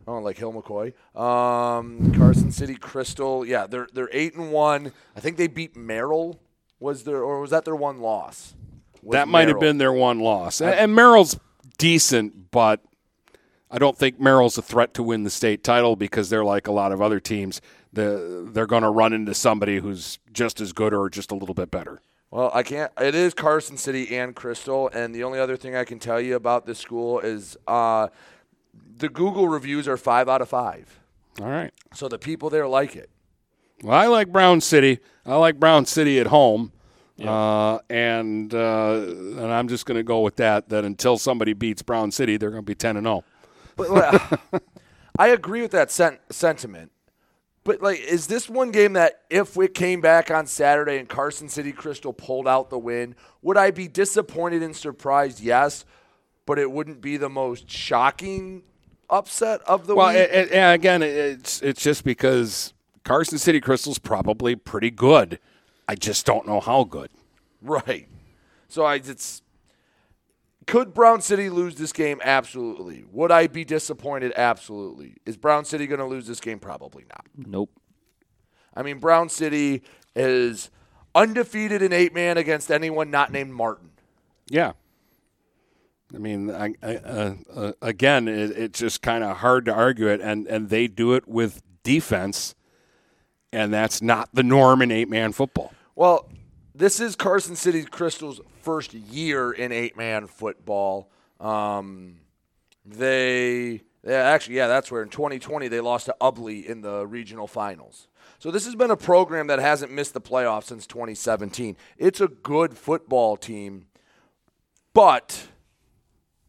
Oh, 0.07 0.19
like 0.19 0.37
Hill 0.37 0.53
McCloy. 0.53 0.93
Um, 1.19 2.13
Carson 2.13 2.53
City 2.53 2.75
Crystal. 2.75 3.47
Yeah, 3.47 3.67
they're 3.67 3.89
they're 3.93 4.11
eight 4.13 4.35
and 4.35 4.53
one. 4.53 4.93
I 5.17 5.21
think 5.21 5.37
they 5.37 5.47
beat 5.47 5.77
Merrill. 5.77 6.41
Was 6.81 7.05
there 7.05 7.23
or 7.23 7.41
was 7.41 7.51
that 7.51 7.65
their 7.65 7.77
one 7.77 8.01
loss? 8.01 8.55
Was 9.03 9.15
that 9.15 9.29
might 9.29 9.49
have 9.49 9.61
been 9.61 9.79
their 9.79 9.93
one 9.93 10.21
loss. 10.21 10.61
And, 10.61 10.75
and 10.75 10.95
Merrill's 10.95 11.39
decent, 11.79 12.51
but 12.51 12.81
I 13.71 13.79
don't 13.79 13.97
think 13.97 14.21
Merrill's 14.21 14.59
a 14.59 14.63
threat 14.63 14.93
to 14.95 15.03
win 15.03 15.25
the 15.25 15.31
state 15.31 15.65
title 15.65 15.97
because 15.97 16.29
they're 16.31 16.45
like 16.45 16.67
a 16.67 16.73
lot 16.73 16.93
of 16.93 17.01
other 17.01 17.19
teams. 17.19 17.61
The, 17.93 18.49
they're 18.53 18.67
going 18.67 18.83
to 18.83 18.91
run 18.91 19.13
into 19.13 19.35
somebody 19.35 19.79
who's 19.79 20.19
just 20.33 20.61
as 20.61 20.73
good 20.73 20.95
or 20.95 21.09
just 21.11 21.31
a 21.31 21.35
little 21.35 21.55
bit 21.55 21.71
better. 21.71 22.01
Well, 22.33 22.51
I 22.55 22.63
can't. 22.63 22.91
It 22.99 23.15
is 23.15 23.35
Carson 23.35 23.77
City 23.77 24.17
and 24.17 24.35
Crystal, 24.35 24.89
and 24.95 25.15
the 25.15 25.23
only 25.23 25.39
other 25.39 25.55
thing 25.55 25.77
I 25.77 25.85
can 25.85 25.99
tell 25.99 26.19
you 26.19 26.35
about 26.35 26.65
this 26.65 26.79
school 26.79 27.21
is 27.21 27.59
uh, 27.69 28.09
the 28.97 29.11
Google 29.11 29.49
reviews 29.49 29.87
are 29.87 29.99
five 29.99 30.31
out 30.31 30.41
of 30.41 30.49
five. 30.49 30.99
All 31.43 31.51
right. 31.51 31.71
So 31.93 32.09
the 32.09 32.19
people 32.19 32.49
there 32.49 32.67
like 32.67 32.97
it. 32.97 33.11
Well, 33.83 33.99
I 33.99 34.07
like 34.07 34.33
Brown 34.33 34.63
City. 34.63 35.01
I 35.27 35.37
like 35.37 35.61
Brown 35.61 35.85
City 35.85 36.19
at 36.21 36.29
home. 36.29 36.73
Uh, 37.23 37.79
and 37.91 38.53
uh, 38.55 38.95
and 38.95 39.53
I'm 39.53 39.69
just 39.69 39.85
going 39.85 39.99
to 39.99 40.03
go 40.03 40.23
with 40.23 40.37
that. 40.37 40.71
That 40.71 40.85
until 40.85 41.19
somebody 41.19 41.53
beats 41.53 41.83
Brown 41.83 42.11
City, 42.11 42.39
they're 42.39 42.51
going 42.51 42.63
to 42.63 42.67
be 42.67 42.75
ten 42.75 42.97
and 42.97 43.07
oh. 43.07 43.25
zero. 43.77 43.95
But 43.95 44.33
uh, 44.53 44.59
I 45.19 45.29
agree 45.29 45.61
with 45.61 45.71
that 45.73 45.91
sen- 45.91 46.19
sentiment. 46.31 46.91
But 47.65 47.81
like, 47.81 48.01
is 48.01 48.27
this 48.27 48.49
one 48.49 48.73
game 48.73 48.95
that 48.95 49.23
if 49.31 49.57
it 49.57 49.75
came 49.75 50.01
back 50.01 50.31
on 50.31 50.47
Saturday 50.47 50.99
and 50.99 51.09
Carson 51.09 51.49
City 51.49 51.71
Crystal 51.73 52.13
pulled 52.13 52.49
out 52.49 52.71
the 52.71 52.79
win, 52.79 53.15
would 53.41 53.57
I 53.57 53.71
be 53.71 53.87
disappointed 53.87 54.63
and 54.63 54.75
surprised? 54.75 55.41
Yes, 55.41 55.85
but 56.45 56.59
it 56.59 56.73
wouldn't 56.73 57.01
be 57.01 57.17
the 57.17 57.29
most 57.29 57.71
shocking 57.71 58.63
upset 59.09 59.61
of 59.63 59.87
the 59.87 59.95
Well, 59.95 60.09
week. 60.13 60.29
and 60.33 60.75
again, 60.75 61.03
it's 61.03 61.63
it's 61.63 61.83
just 61.83 62.03
because 62.03 62.73
Carson 63.05 63.39
City 63.39 63.61
Crystal's 63.61 63.99
probably 63.99 64.57
pretty 64.57 64.91
good. 64.91 65.39
I 65.87 65.95
just 65.95 66.27
don't 66.27 66.47
know 66.47 66.59
how 66.61 66.83
good. 66.85 67.11
Right. 67.61 68.09
So 68.69 68.85
I 68.85 68.97
it's 68.97 69.43
could 70.67 70.95
Brown 70.95 71.21
City 71.21 71.51
lose 71.51 71.75
this 71.75 71.93
game? 71.93 72.21
Absolutely. 72.23 73.05
Would 73.11 73.31
I 73.33 73.47
be 73.47 73.65
disappointed? 73.65 74.33
Absolutely. 74.37 75.17
Is 75.27 75.37
Brown 75.37 75.65
City 75.65 75.87
going 75.87 75.99
to 76.01 76.07
lose 76.07 76.27
this 76.27 76.41
game? 76.41 76.59
Probably 76.59 77.05
not. 77.09 77.27
Nope. 77.37 77.71
I 78.75 78.83
mean, 78.83 78.99
Brown 78.99 79.29
City 79.29 79.83
is 80.15 80.71
undefeated 81.15 81.83
in 81.83 81.93
eight 81.93 82.15
man 82.15 82.39
against 82.39 82.71
anyone 82.71 83.11
not 83.11 83.33
named 83.33 83.53
Martin. 83.53 83.91
Yeah. 84.49 84.73
I 86.15 86.19
mean, 86.19 86.51
I, 86.51 86.75
I, 86.83 86.97
uh, 86.97 87.35
uh, 87.55 87.73
again, 87.81 88.29
it, 88.29 88.51
it's 88.51 88.79
just 88.79 89.03
kind 89.03 89.25
of 89.25 89.39
hard 89.39 89.65
to 89.65 89.73
argue 89.75 90.09
it, 90.09 90.21
and, 90.21 90.47
and 90.47 90.69
they 90.69 90.87
do 90.87 91.15
it 91.15 91.27
with 91.27 91.63
defense. 91.83 92.55
and 93.53 93.73
that's 93.73 94.01
not 94.01 94.29
the 94.33 94.43
norm 94.43 94.83
in 94.83 94.91
eight 94.91 95.09
man 95.09 95.33
football. 95.33 95.73
Well, 95.95 96.31
this 96.75 97.01
is 97.01 97.17
Carson 97.17 97.57
City 97.57 97.85
Crystal's 97.85 98.41
first 98.63 98.95
year 98.95 99.53
in 99.53 99.73
eight 99.73 99.97
man 99.97 100.27
football. 100.27 101.11
Um, 101.41 102.17
they, 102.85 103.83
yeah, 104.05 104.23
actually, 104.23 104.57
yeah, 104.57 104.69
that's 104.69 104.91
where 104.91 105.03
in 105.03 105.09
2020 105.09 105.69
they 105.69 105.81
lost 105.81 106.07
to 106.07 106.17
Ubly 106.21 106.65
in 106.65 106.81
the 106.81 107.07
regional 107.07 107.47
finals. 107.47 108.09
So 108.39 108.51
this 108.51 108.65
has 108.65 108.75
been 108.75 108.91
a 108.91 108.97
program 108.97 109.47
that 109.49 109.59
hasn't 109.59 109.93
missed 109.93 110.15
the 110.15 110.21
playoffs 110.21 110.65
since 110.65 110.87
2017. 110.87 111.77
It's 111.97 112.21
a 112.21 112.29
good 112.29 112.77
football 112.77 113.37
team, 113.37 113.87
but 114.95 115.49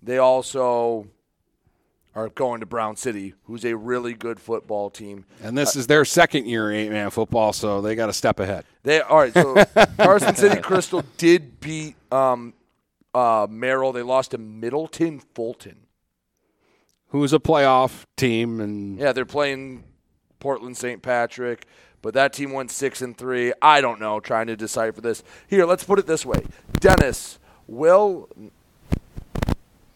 they 0.01 0.17
also 0.17 1.07
are 2.15 2.29
going 2.29 2.59
to 2.59 2.65
Brown 2.65 2.95
City, 2.95 3.33
who's 3.45 3.65
a 3.65 3.75
really 3.75 4.13
good 4.13 4.39
football 4.39 4.89
team. 4.89 5.25
And 5.41 5.57
this 5.57 5.75
is 5.75 5.87
their 5.87 6.05
second 6.05 6.45
year 6.45 6.71
in 6.71 6.77
eight 6.77 6.89
man 6.91 7.09
football, 7.09 7.53
so 7.53 7.81
they 7.81 7.95
got 7.95 8.07
to 8.07 8.13
step 8.13 8.39
ahead. 8.39 8.65
They 8.83 9.01
all 9.01 9.17
right. 9.17 9.33
So 9.33 9.63
Carson 9.97 10.35
City 10.35 10.61
Crystal 10.61 11.03
did 11.17 11.59
beat 11.59 11.95
um, 12.11 12.53
uh, 13.13 13.47
Merrill. 13.49 13.91
They 13.91 14.03
lost 14.03 14.31
to 14.31 14.37
Middleton 14.37 15.19
Fulton. 15.19 15.77
Who's 17.09 17.33
a 17.33 17.39
playoff 17.39 18.05
team, 18.17 18.59
and 18.59 18.97
Yeah, 18.97 19.11
they're 19.11 19.25
playing 19.25 19.83
Portland 20.39 20.77
St. 20.77 21.01
Patrick, 21.01 21.65
but 22.01 22.13
that 22.15 22.33
team 22.33 22.51
went 22.51 22.71
six 22.71 23.01
and 23.01 23.17
three. 23.17 23.53
I 23.61 23.81
don't 23.81 23.99
know. 23.99 24.19
Trying 24.19 24.47
to 24.47 24.55
decipher 24.55 25.01
this. 25.01 25.23
Here, 25.47 25.65
let's 25.65 25.83
put 25.83 25.99
it 25.99 26.07
this 26.07 26.25
way: 26.25 26.43
Dennis 26.79 27.39
will. 27.67 28.29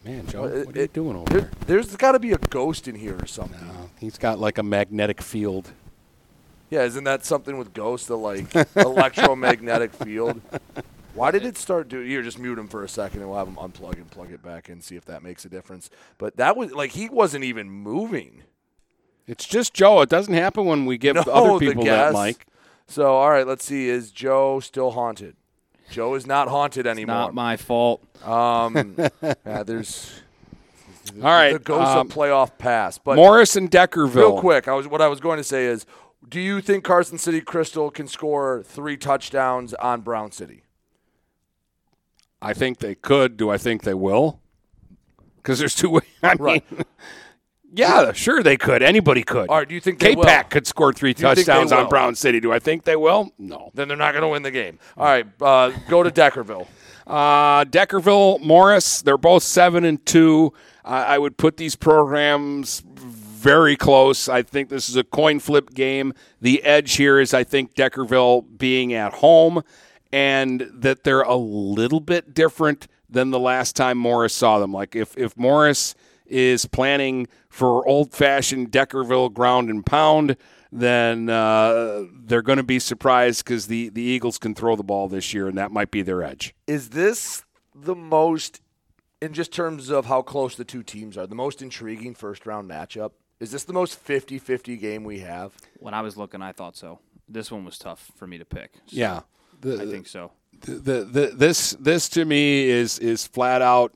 Man, 0.08 0.26
Joe, 0.26 0.42
what 0.64 0.76
are 0.76 0.80
you 0.80 0.88
doing 0.88 1.16
over 1.16 1.24
there- 1.32 1.40
there? 1.40 1.50
There's 1.66 1.94
got 1.96 2.12
to 2.12 2.18
be 2.18 2.32
a 2.32 2.38
ghost 2.38 2.88
in 2.88 2.94
here 2.94 3.16
or 3.20 3.26
something. 3.26 3.60
He's 3.98 4.16
got 4.18 4.38
like 4.38 4.58
a 4.58 4.62
magnetic 4.62 5.20
field. 5.20 5.72
Yeah, 6.70 6.82
isn't 6.82 7.04
that 7.04 7.24
something 7.24 7.58
with 7.58 7.72
ghosts? 7.72 8.06
The 8.06 8.16
like 8.16 8.54
electromagnetic 8.76 9.92
field. 9.92 10.40
Why 11.14 11.30
did 11.30 11.44
it 11.44 11.56
start 11.56 11.88
doing? 11.88 12.06
Here, 12.06 12.22
just 12.22 12.38
mute 12.38 12.58
him 12.58 12.68
for 12.68 12.84
a 12.84 12.88
second, 12.88 13.20
and 13.20 13.28
we'll 13.30 13.38
have 13.38 13.48
him 13.48 13.56
unplug 13.56 13.94
and 13.94 14.08
plug 14.10 14.30
it 14.30 14.42
back 14.42 14.68
in, 14.68 14.80
see 14.80 14.94
if 14.94 15.04
that 15.06 15.22
makes 15.22 15.44
a 15.44 15.48
difference. 15.48 15.90
But 16.16 16.36
that 16.36 16.56
was 16.56 16.72
like 16.72 16.92
he 16.92 17.08
wasn't 17.08 17.44
even 17.44 17.70
moving. 17.70 18.42
It's 19.26 19.46
just 19.46 19.74
Joe. 19.74 20.00
It 20.02 20.08
doesn't 20.08 20.34
happen 20.34 20.64
when 20.64 20.86
we 20.86 20.96
give 20.96 21.16
No, 21.26 21.32
other 21.32 21.58
people 21.58 21.84
that 21.84 22.12
mic. 22.14 22.46
So, 22.86 23.14
all 23.16 23.30
right, 23.30 23.46
let's 23.46 23.64
see. 23.64 23.88
Is 23.88 24.10
Joe 24.12 24.60
still 24.60 24.92
haunted? 24.92 25.36
Joe 25.90 26.14
is 26.14 26.26
not 26.26 26.48
haunted 26.48 26.86
anymore. 26.86 27.16
Not 27.16 27.34
my 27.34 27.56
fault. 27.56 28.02
Um, 28.24 28.96
yeah, 29.22 29.62
there's 29.62 30.20
All 31.16 31.22
right, 31.22 31.52
the 31.52 31.58
ghost 31.58 31.88
um, 31.88 32.06
of 32.06 32.12
playoff 32.12 32.58
pass. 32.58 32.98
But 32.98 33.16
Morris 33.16 33.56
and 33.56 33.70
Deckerville. 33.70 34.14
real 34.14 34.40
quick, 34.40 34.68
I 34.68 34.74
was 34.74 34.86
what 34.86 35.00
I 35.00 35.08
was 35.08 35.20
going 35.20 35.38
to 35.38 35.44
say 35.44 35.66
is, 35.66 35.86
do 36.28 36.40
you 36.40 36.60
think 36.60 36.84
Carson 36.84 37.18
City 37.18 37.40
Crystal 37.40 37.90
can 37.90 38.06
score 38.08 38.62
three 38.62 38.96
touchdowns 38.96 39.74
on 39.74 40.02
Brown 40.02 40.32
City? 40.32 40.64
I 42.40 42.54
think 42.54 42.78
they 42.78 42.94
could. 42.94 43.36
Do 43.36 43.50
I 43.50 43.58
think 43.58 43.82
they 43.82 43.94
will? 43.94 44.40
Because 45.36 45.58
there's 45.58 45.74
two 45.74 45.90
ways. 45.90 46.04
I 46.22 46.34
mean, 46.34 46.62
yeah, 47.72 48.12
sure 48.12 48.42
they 48.42 48.56
could. 48.56 48.82
Anybody 48.82 49.22
could. 49.22 49.48
All 49.48 49.58
right, 49.58 49.68
do 49.68 49.74
you 49.74 49.80
think 49.80 49.98
they 49.98 50.14
will? 50.14 50.24
K-Pac 50.24 50.50
could 50.50 50.66
score 50.66 50.92
three 50.92 51.14
Do 51.14 51.22
you 51.22 51.34
think 51.34 51.46
they 51.46 51.52
touchdowns 51.52 51.72
on 51.72 51.84
will? 51.84 51.90
Brown 51.90 52.14
City. 52.14 52.40
Do 52.40 52.52
I 52.52 52.58
think 52.58 52.84
they 52.84 52.96
will? 52.96 53.32
No. 53.38 53.70
Then 53.74 53.88
they're 53.88 53.96
not 53.96 54.12
going 54.12 54.22
to 54.22 54.28
win 54.28 54.42
the 54.42 54.50
game. 54.50 54.78
All 54.96 55.04
right, 55.04 55.26
uh, 55.40 55.70
go 55.88 56.02
to 56.02 56.10
Deckerville. 56.10 56.66
Uh, 57.08 57.64
Deckerville, 57.64 58.38
Morris, 58.42 59.00
they're 59.00 59.16
both 59.16 59.42
seven 59.42 59.86
and 59.86 60.04
two. 60.04 60.52
I 60.84 61.14
I 61.14 61.18
would 61.18 61.38
put 61.38 61.56
these 61.56 61.74
programs 61.74 62.80
very 62.84 63.76
close. 63.76 64.28
I 64.28 64.42
think 64.42 64.68
this 64.68 64.90
is 64.90 64.96
a 64.96 65.04
coin 65.04 65.40
flip 65.40 65.72
game. 65.72 66.12
The 66.42 66.62
edge 66.64 66.96
here 66.96 67.18
is, 67.18 67.32
I 67.32 67.44
think, 67.44 67.74
Deckerville 67.74 68.58
being 68.58 68.92
at 68.92 69.14
home, 69.14 69.62
and 70.12 70.68
that 70.74 71.02
they're 71.04 71.22
a 71.22 71.36
little 71.36 72.00
bit 72.00 72.34
different 72.34 72.88
than 73.08 73.30
the 73.30 73.38
last 73.40 73.74
time 73.74 73.96
Morris 73.96 74.34
saw 74.34 74.58
them. 74.58 74.74
Like 74.74 74.94
if 74.94 75.16
if 75.16 75.34
Morris 75.34 75.94
is 76.26 76.66
planning 76.66 77.26
for 77.58 77.86
old 77.88 78.12
fashioned 78.12 78.70
Deckerville 78.70 79.32
ground 79.34 79.68
and 79.68 79.84
pound, 79.84 80.36
then 80.70 81.28
uh, 81.28 82.04
they're 82.24 82.40
going 82.42 82.58
to 82.58 82.62
be 82.62 82.78
surprised 82.78 83.44
because 83.44 83.66
the, 83.66 83.88
the 83.88 84.00
Eagles 84.02 84.38
can 84.38 84.54
throw 84.54 84.76
the 84.76 84.84
ball 84.84 85.08
this 85.08 85.34
year, 85.34 85.48
and 85.48 85.58
that 85.58 85.72
might 85.72 85.90
be 85.90 86.02
their 86.02 86.22
edge. 86.22 86.54
Is 86.68 86.90
this 86.90 87.42
the 87.74 87.96
most, 87.96 88.60
in 89.20 89.32
just 89.32 89.52
terms 89.52 89.90
of 89.90 90.06
how 90.06 90.22
close 90.22 90.54
the 90.54 90.64
two 90.64 90.84
teams 90.84 91.18
are, 91.18 91.26
the 91.26 91.34
most 91.34 91.60
intriguing 91.60 92.14
first 92.14 92.46
round 92.46 92.70
matchup? 92.70 93.10
Is 93.40 93.50
this 93.50 93.64
the 93.64 93.72
most 93.72 93.98
50 93.98 94.38
50 94.38 94.76
game 94.76 95.02
we 95.02 95.18
have? 95.20 95.52
When 95.80 95.94
I 95.94 96.00
was 96.02 96.16
looking, 96.16 96.42
I 96.42 96.52
thought 96.52 96.76
so. 96.76 97.00
This 97.28 97.50
one 97.50 97.64
was 97.64 97.76
tough 97.76 98.12
for 98.14 98.28
me 98.28 98.38
to 98.38 98.44
pick. 98.44 98.74
So 98.74 98.80
Yeah. 98.90 99.20
The- 99.60 99.82
I 99.82 99.86
think 99.86 100.06
so. 100.06 100.30
the, 100.60 100.72
the, 100.74 101.04
the 101.04 101.26
this 101.34 101.70
this 101.80 102.08
to 102.10 102.24
me 102.24 102.64
is 102.68 102.98
is 103.00 103.26
flat 103.26 103.62
out 103.62 103.92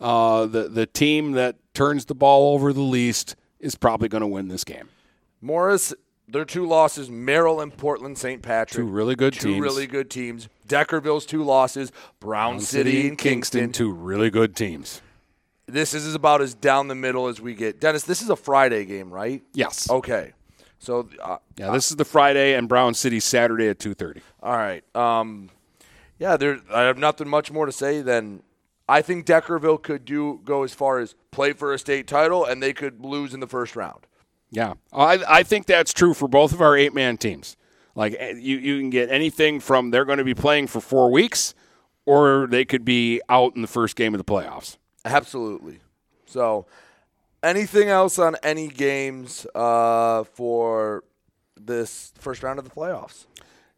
uh, 0.00 0.46
the 0.46 0.68
the 0.68 0.86
team 0.86 1.32
that 1.32 1.56
turns 1.74 2.04
the 2.06 2.14
ball 2.14 2.54
over 2.54 2.72
the 2.72 2.80
least 2.80 3.36
is 3.60 3.74
probably 3.74 4.08
going 4.08 4.20
to 4.20 4.26
win 4.26 4.48
this 4.48 4.64
game. 4.64 4.88
Morris, 5.40 5.92
their 6.28 6.44
two 6.44 6.66
losses, 6.66 7.10
Merrill 7.10 7.60
and 7.60 7.76
Portland 7.76 8.16
St. 8.18 8.42
Patrick. 8.42 8.76
Two 8.84 8.90
really 8.90 9.14
good 9.16 9.34
two 9.34 9.48
teams. 9.54 9.60
really 9.60 9.86
good 9.86 10.10
teams. 10.10 10.48
Deckerville's 10.68 11.26
two 11.26 11.42
losses, 11.44 11.92
Brown, 12.20 12.60
City, 12.60 13.08
and 13.08 13.18
Kingston. 13.18 13.72
two 13.72 13.92
really 13.92 14.30
good 14.30 14.56
teams. 14.56 15.02
This 15.66 15.94
is 15.94 16.14
about 16.14 16.40
as 16.42 16.54
down 16.54 16.88
the 16.88 16.94
middle 16.94 17.26
as 17.28 17.40
we 17.40 17.54
get. 17.54 17.80
Dennis, 17.80 18.04
this 18.04 18.20
is 18.22 18.28
a 18.30 18.36
Friday 18.36 18.84
game, 18.84 19.10
right? 19.10 19.42
Yes. 19.54 19.90
Okay. 19.90 20.32
So, 20.78 21.08
uh, 21.22 21.38
Yeah, 21.56 21.70
this 21.70 21.90
is 21.90 21.96
the 21.96 22.04
Friday 22.04 22.54
and 22.54 22.68
Brown 22.68 22.92
City 22.92 23.18
Saturday 23.20 23.68
at 23.68 23.78
two 23.78 23.94
thirty. 23.94 24.20
all 24.42 24.56
right. 24.56 24.84
Um, 24.94 25.48
yeah, 26.18 26.36
there. 26.36 26.60
I 26.72 26.82
have 26.82 26.98
nothing 26.98 27.28
much 27.28 27.50
more 27.50 27.64
to 27.66 27.72
say 27.72 28.02
than 28.02 28.42
I 28.88 29.02
think 29.02 29.26
Deckerville 29.26 29.82
could 29.82 30.04
do 30.04 30.40
go 30.44 30.62
as 30.62 30.74
far 30.74 30.98
as 30.98 31.14
play 31.30 31.52
for 31.52 31.72
a 31.72 31.78
state 31.78 32.06
title, 32.06 32.44
and 32.44 32.62
they 32.62 32.72
could 32.72 33.04
lose 33.04 33.32
in 33.32 33.40
the 33.40 33.46
first 33.46 33.76
round. 33.76 34.06
Yeah, 34.50 34.74
I 34.92 35.22
I 35.26 35.42
think 35.42 35.66
that's 35.66 35.92
true 35.92 36.14
for 36.14 36.28
both 36.28 36.52
of 36.52 36.60
our 36.60 36.76
eight 36.76 36.94
man 36.94 37.16
teams. 37.16 37.56
Like 37.94 38.14
eh, 38.18 38.34
you 38.36 38.58
you 38.58 38.78
can 38.78 38.90
get 38.90 39.10
anything 39.10 39.60
from 39.60 39.90
they're 39.90 40.04
going 40.04 40.18
to 40.18 40.24
be 40.24 40.34
playing 40.34 40.66
for 40.66 40.80
four 40.80 41.10
weeks, 41.10 41.54
or 42.06 42.46
they 42.46 42.64
could 42.64 42.84
be 42.84 43.20
out 43.28 43.56
in 43.56 43.62
the 43.62 43.68
first 43.68 43.96
game 43.96 44.14
of 44.14 44.18
the 44.18 44.24
playoffs. 44.24 44.76
Absolutely. 45.04 45.80
So, 46.26 46.66
anything 47.42 47.88
else 47.88 48.18
on 48.18 48.36
any 48.42 48.68
games 48.68 49.46
uh, 49.54 50.24
for 50.24 51.04
this 51.56 52.12
first 52.18 52.42
round 52.42 52.58
of 52.58 52.64
the 52.64 52.70
playoffs? 52.70 53.26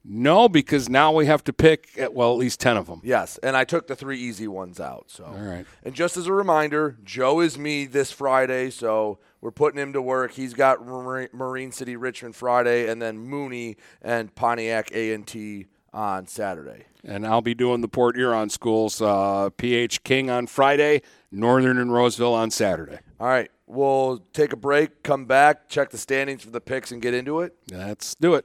No, 0.09 0.49
because 0.49 0.89
now 0.89 1.11
we 1.13 1.27
have 1.27 1.43
to 1.45 1.53
pick 1.53 1.91
at, 1.99 2.15
well 2.15 2.33
at 2.33 2.39
least 2.39 2.61
ten 2.61 2.77
of 2.77 2.87
them. 2.87 3.01
Yes, 3.03 3.39
and 3.43 3.57
I 3.57 3.65
took 3.65 3.89
the 3.89 3.97
three 3.97 4.21
easy 4.21 4.47
ones 4.47 4.79
out. 4.79 5.07
So, 5.09 5.25
All 5.25 5.35
right. 5.35 5.67
And 5.83 5.95
just 5.95 6.17
as 6.17 6.27
a 6.29 6.33
reminder, 6.33 6.97
Joe 7.05 7.41
is 7.41 7.59
me 7.59 7.87
this 7.87 8.13
Friday, 8.13 8.71
so 8.71 9.19
we're 9.41 9.51
putting 9.51 9.81
him 9.81 9.93
to 9.95 10.03
work. 10.03 10.33
He's 10.33 10.55
got 10.55 10.85
Marine 10.87 11.73
City 11.73 11.97
Richmond 11.97 12.37
Friday, 12.37 12.89
and 12.89 13.03
then 13.03 13.19
Mooney 13.19 13.77
and 14.01 14.33
Pontiac 14.35 14.93
A 14.93 15.13
and 15.13 15.27
T 15.27 15.67
on 15.93 16.27
Saturday. 16.27 16.85
And 17.03 17.27
I'll 17.27 17.43
be 17.43 17.55
doing 17.55 17.81
the 17.81 17.89
Port 17.89 18.17
Huron 18.17 18.49
schools. 18.51 19.01
Uh, 19.01 19.51
PH 19.57 20.05
King 20.05 20.31
on 20.31 20.47
Friday, 20.47 21.03
Northern 21.33 21.79
and 21.79 21.93
Roseville 21.93 22.35
on 22.35 22.51
Saturday. 22.51 22.99
All 23.19 23.27
right, 23.29 23.51
we'll 23.67 24.23
take 24.33 24.53
a 24.53 24.57
break, 24.57 25.03
come 25.03 25.25
back, 25.25 25.69
check 25.69 25.91
the 25.91 25.99
standings 25.99 26.43
for 26.45 26.51
the 26.51 26.61
picks, 26.61 26.93
and 26.93 27.01
get 27.01 27.15
into 27.15 27.41
it. 27.41 27.57
Let's 27.71 28.15
do 28.15 28.35
it. 28.35 28.45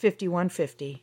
5150. 0.00 1.02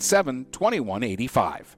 987 0.01 0.45
2185. 0.51 1.77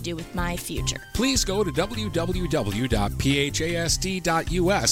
do 0.01 0.15
with 0.15 0.33
my 0.35 0.57
future. 0.57 0.97
Please 1.13 1.45
go 1.45 1.63
to 1.63 1.71
www.phasd.us 1.71 2.19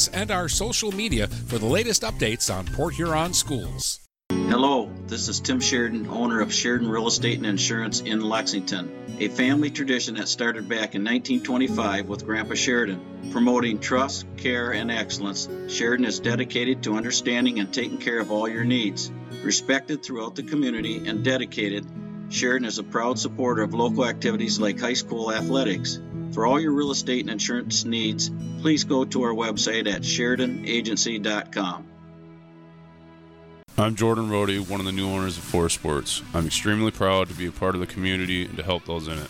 and 0.09 0.31
our 0.31 0.49
social 0.49 0.91
media 0.91 1.27
for 1.27 1.57
the 1.57 1.65
latest 1.65 2.03
updates 2.03 2.53
on 2.53 2.65
Port 2.67 2.93
Huron 2.93 3.33
schools. 3.33 3.99
Hello, 4.31 4.91
this 5.07 5.27
is 5.27 5.39
Tim 5.39 5.59
Sheridan, 5.59 6.07
owner 6.07 6.39
of 6.39 6.53
Sheridan 6.53 6.87
Real 6.87 7.07
Estate 7.07 7.37
and 7.37 7.45
Insurance 7.45 8.01
in 8.01 8.21
Lexington, 8.21 8.91
a 9.19 9.27
family 9.27 9.69
tradition 9.69 10.15
that 10.15 10.27
started 10.27 10.67
back 10.67 10.95
in 10.95 11.03
1925 11.03 12.07
with 12.07 12.25
Grandpa 12.25 12.55
Sheridan. 12.55 12.99
Promoting 13.31 13.79
trust, 13.79 14.25
care, 14.37 14.71
and 14.71 14.91
excellence, 14.91 15.47
Sheridan 15.67 16.05
is 16.05 16.19
dedicated 16.19 16.83
to 16.83 16.95
understanding 16.95 17.59
and 17.59 17.73
taking 17.73 17.97
care 17.97 18.19
of 18.19 18.31
all 18.31 18.47
your 18.47 18.63
needs. 18.63 19.11
Respected 19.43 20.03
throughout 20.03 20.35
the 20.35 20.43
community 20.43 21.07
and 21.07 21.23
dedicated, 21.23 21.85
Sheridan 22.29 22.67
is 22.67 22.77
a 22.77 22.83
proud 22.83 23.17
supporter 23.17 23.63
of 23.63 23.73
local 23.73 24.05
activities 24.05 24.59
like 24.59 24.79
high 24.79 24.93
school 24.93 25.31
athletics. 25.31 25.99
For 26.31 26.45
all 26.45 26.59
your 26.59 26.73
real 26.73 26.91
estate 26.91 27.21
and 27.21 27.31
insurance 27.31 27.85
needs, 27.85 28.29
please 28.61 28.83
go 28.83 29.03
to 29.03 29.23
our 29.23 29.33
website 29.33 29.91
at 29.91 30.03
SheridanAgency.com. 30.03 31.85
I'm 33.77 33.95
Jordan 33.95 34.29
Rohde, 34.29 34.69
one 34.69 34.79
of 34.79 34.85
the 34.85 34.91
new 34.91 35.07
owners 35.07 35.37
of 35.37 35.43
Forest 35.43 35.75
Sports. 35.75 36.21
I'm 36.33 36.45
extremely 36.45 36.91
proud 36.91 37.29
to 37.29 37.33
be 37.33 37.47
a 37.47 37.51
part 37.51 37.75
of 37.75 37.81
the 37.81 37.87
community 37.87 38.45
and 38.45 38.57
to 38.57 38.63
help 38.63 38.85
those 38.85 39.07
in 39.07 39.17
it. 39.17 39.29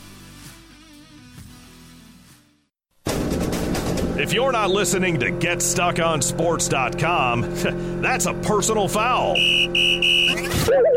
If 4.17 4.33
you're 4.33 4.51
not 4.51 4.69
listening 4.69 5.17
to 5.21 5.31
GetStuckOnSports.com, 5.31 7.41
that's 8.01 8.25
a 8.25 8.33
personal 8.33 8.89
foul. 8.89 9.37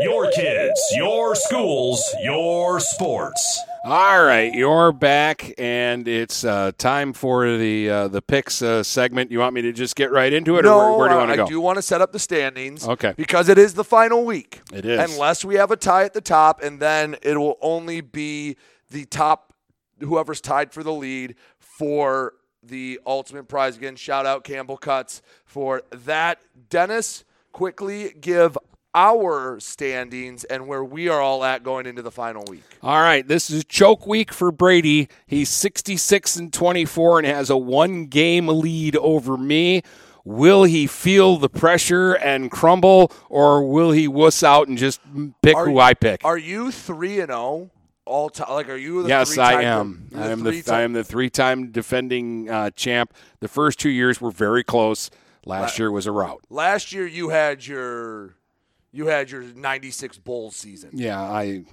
Your 0.01 0.29
kids, 0.31 0.79
your 0.95 1.33
schools, 1.35 2.03
your 2.21 2.81
sports. 2.81 3.61
All 3.85 4.23
right, 4.23 4.53
you're 4.53 4.91
back, 4.91 5.53
and 5.57 6.07
it's 6.07 6.43
uh, 6.43 6.71
time 6.77 7.13
for 7.13 7.57
the 7.57 7.89
uh, 7.89 8.07
the 8.09 8.21
picks 8.21 8.61
uh, 8.61 8.83
segment. 8.83 9.31
You 9.31 9.39
want 9.39 9.53
me 9.53 9.61
to 9.61 9.71
just 9.71 9.95
get 9.95 10.11
right 10.11 10.33
into 10.33 10.57
it, 10.57 10.63
no, 10.63 10.77
or 10.77 10.97
where, 10.97 10.99
where 10.99 11.09
do 11.09 11.13
you 11.13 11.19
want 11.19 11.31
to 11.31 11.37
go? 11.37 11.45
I 11.45 11.47
do 11.47 11.61
want 11.61 11.77
to 11.77 11.81
set 11.81 12.01
up 12.01 12.11
the 12.11 12.19
standings. 12.19 12.87
Okay. 12.87 13.13
Because 13.15 13.47
it 13.47 13.57
is 13.57 13.75
the 13.75 13.83
final 13.83 14.25
week. 14.25 14.61
It 14.73 14.85
is. 14.85 14.99
Unless 14.99 15.45
we 15.45 15.55
have 15.55 15.71
a 15.71 15.77
tie 15.77 16.03
at 16.03 16.13
the 16.13 16.21
top, 16.21 16.61
and 16.61 16.79
then 16.79 17.15
it 17.21 17.37
will 17.37 17.57
only 17.61 18.01
be 18.01 18.57
the 18.89 19.05
top, 19.05 19.53
whoever's 19.99 20.41
tied 20.41 20.73
for 20.73 20.83
the 20.83 20.93
lead 20.93 21.35
for 21.59 22.33
the 22.67 22.99
ultimate 23.05 23.47
prize. 23.47 23.77
Again, 23.77 23.95
shout 23.95 24.25
out 24.25 24.43
Campbell 24.43 24.77
Cuts 24.77 25.21
for 25.45 25.83
that. 25.91 26.41
Dennis, 26.69 27.23
quickly 27.51 28.13
give 28.19 28.57
our 28.93 29.59
standings 29.59 30.45
and 30.45 30.67
where 30.67 30.83
we 30.83 31.09
are 31.09 31.19
all 31.19 31.43
at 31.43 31.63
going 31.63 31.85
into 31.85 32.01
the 32.01 32.11
final 32.11 32.43
week. 32.49 32.63
All 32.81 33.01
right, 33.01 33.27
this 33.27 33.49
is 33.49 33.65
choke 33.65 34.07
week 34.07 34.31
for 34.31 34.51
Brady. 34.51 35.09
He's 35.27 35.49
66 35.49 36.37
and 36.37 36.53
24 36.53 37.19
and 37.19 37.27
has 37.27 37.49
a 37.49 37.57
one 37.57 38.05
game 38.05 38.47
lead 38.47 38.95
over 38.95 39.35
me. 39.37 39.81
Will 40.23 40.63
he 40.63 40.87
feel 40.87 41.37
the 41.37 41.49
pressure 41.49 42.13
and 42.13 42.49
crumble, 42.49 43.11
or 43.29 43.63
will 43.69 43.91
he 43.91 44.07
wuss 44.07 44.41
out 44.41 44.67
and 44.67 44.75
just 44.75 44.99
pick 45.43 45.55
Are- 45.55 45.65
who 45.67 45.77
I 45.77 45.93
pick? 45.93 46.21
Are 46.25 46.37
you 46.37 46.71
3 46.71 47.19
and 47.19 47.29
0 47.29 47.69
all 48.05 48.29
time? 48.29 48.49
Like, 48.49 48.69
are 48.69 48.75
you 48.75 49.03
the 49.03 49.09
yes, 49.09 49.29
three-time- 49.29 49.57
I 49.57 49.63
am. 49.63 50.09
I 50.15 50.27
am 50.29 50.43
the 50.43 50.51
three-time- 50.51 50.75
I 50.75 50.81
am 50.81 50.93
the 50.93 51.03
three 51.03 51.29
time 51.29 51.71
defending 51.71 52.49
uh, 52.49 52.69
champ. 52.71 53.13
The 53.39 53.47
first 53.47 53.79
two 53.79 53.89
years 53.89 54.21
were 54.21 54.31
very 54.31 54.63
close. 54.63 55.09
Last 55.45 55.77
La- 55.77 55.83
year 55.83 55.91
was 55.91 56.07
a 56.07 56.11
rout. 56.11 56.41
Last 56.49 56.91
year 56.91 57.05
you 57.05 57.29
had 57.29 57.65
your 57.67 58.35
you 58.91 59.07
had 59.07 59.29
your 59.29 59.41
96 59.43 60.17
bowl 60.19 60.51
season. 60.51 60.91
Yeah, 60.93 61.21
I 61.21 61.65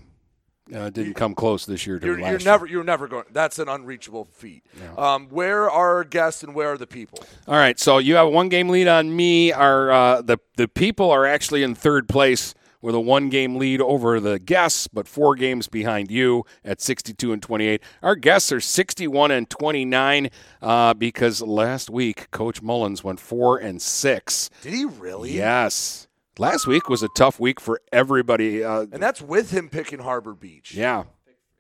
uh, 0.74 0.91
didn't 0.91 1.14
come 1.14 1.35
close 1.35 1.64
this 1.66 1.87
year 1.87 1.99
to 1.99 2.07
You're, 2.07 2.14
last 2.20 2.30
you're 2.30 2.39
year. 2.41 2.45
never 2.45 2.66
you're 2.66 2.85
never 2.85 3.09
going. 3.09 3.24
That's 3.33 3.59
an 3.59 3.68
unreachable 3.68 4.24
feat. 4.26 4.64
Um, 4.99 5.28
where 5.28 5.70
are 5.70 5.97
our 5.97 6.05
guests 6.05 6.43
and 6.43 6.55
where 6.55 6.72
are 6.72 6.78
the 6.78 6.87
people? 6.87 7.20
All 7.49 7.55
right, 7.55 7.78
so 7.78 7.99
you 7.99 8.16
have 8.16 8.28
one 8.28 8.49
game 8.49 8.68
lead 8.68 8.89
on 8.89 9.14
me. 9.14 9.53
Our 9.53 9.91
uh, 9.91 10.22
the 10.22 10.39
the 10.57 10.68
people 10.68 11.11
are 11.11 11.24
actually 11.26 11.62
in 11.62 11.74
third 11.74 12.09
place 12.09 12.55
with 12.83 12.95
a 12.95 13.01
one 13.01 13.30
game 13.30 13.57
lead 13.57 13.80
over 13.80 14.20
the 14.20 14.39
guests, 14.39 14.89
but 14.89 15.09
four 15.09 15.35
games 15.35 15.68
behind 15.68 16.11
you 16.11 16.45
at 16.64 16.80
62 16.83 17.33
and 17.33 17.41
28. 17.43 17.80
Our 18.03 18.16
guests 18.16 18.53
are 18.53 18.61
61 18.61 19.30
and 19.30 19.49
29 19.49 20.28
uh, 20.61 20.93
because 20.95 21.41
last 21.41 21.89
week 21.89 22.30
Coach 22.33 22.61
Mullins 22.61 23.03
went 23.03 23.21
four 23.21 23.57
and 23.57 23.80
six. 23.80 24.50
Did 24.61 24.75
he 24.75 24.84
really? 24.84 25.30
Yes. 25.33 26.09
Last 26.38 26.67
week 26.67 26.88
was 26.88 27.03
a 27.03 27.09
tough 27.17 27.38
week 27.38 27.61
for 27.61 27.80
everybody. 27.92 28.64
Uh, 28.64 28.87
And 28.92 29.03
that's 29.03 29.22
with 29.22 29.50
him 29.53 29.68
picking 29.68 30.00
Harbor 30.00 30.34
Beach. 30.34 30.75
yeah. 30.75 31.00
It 31.00 31.07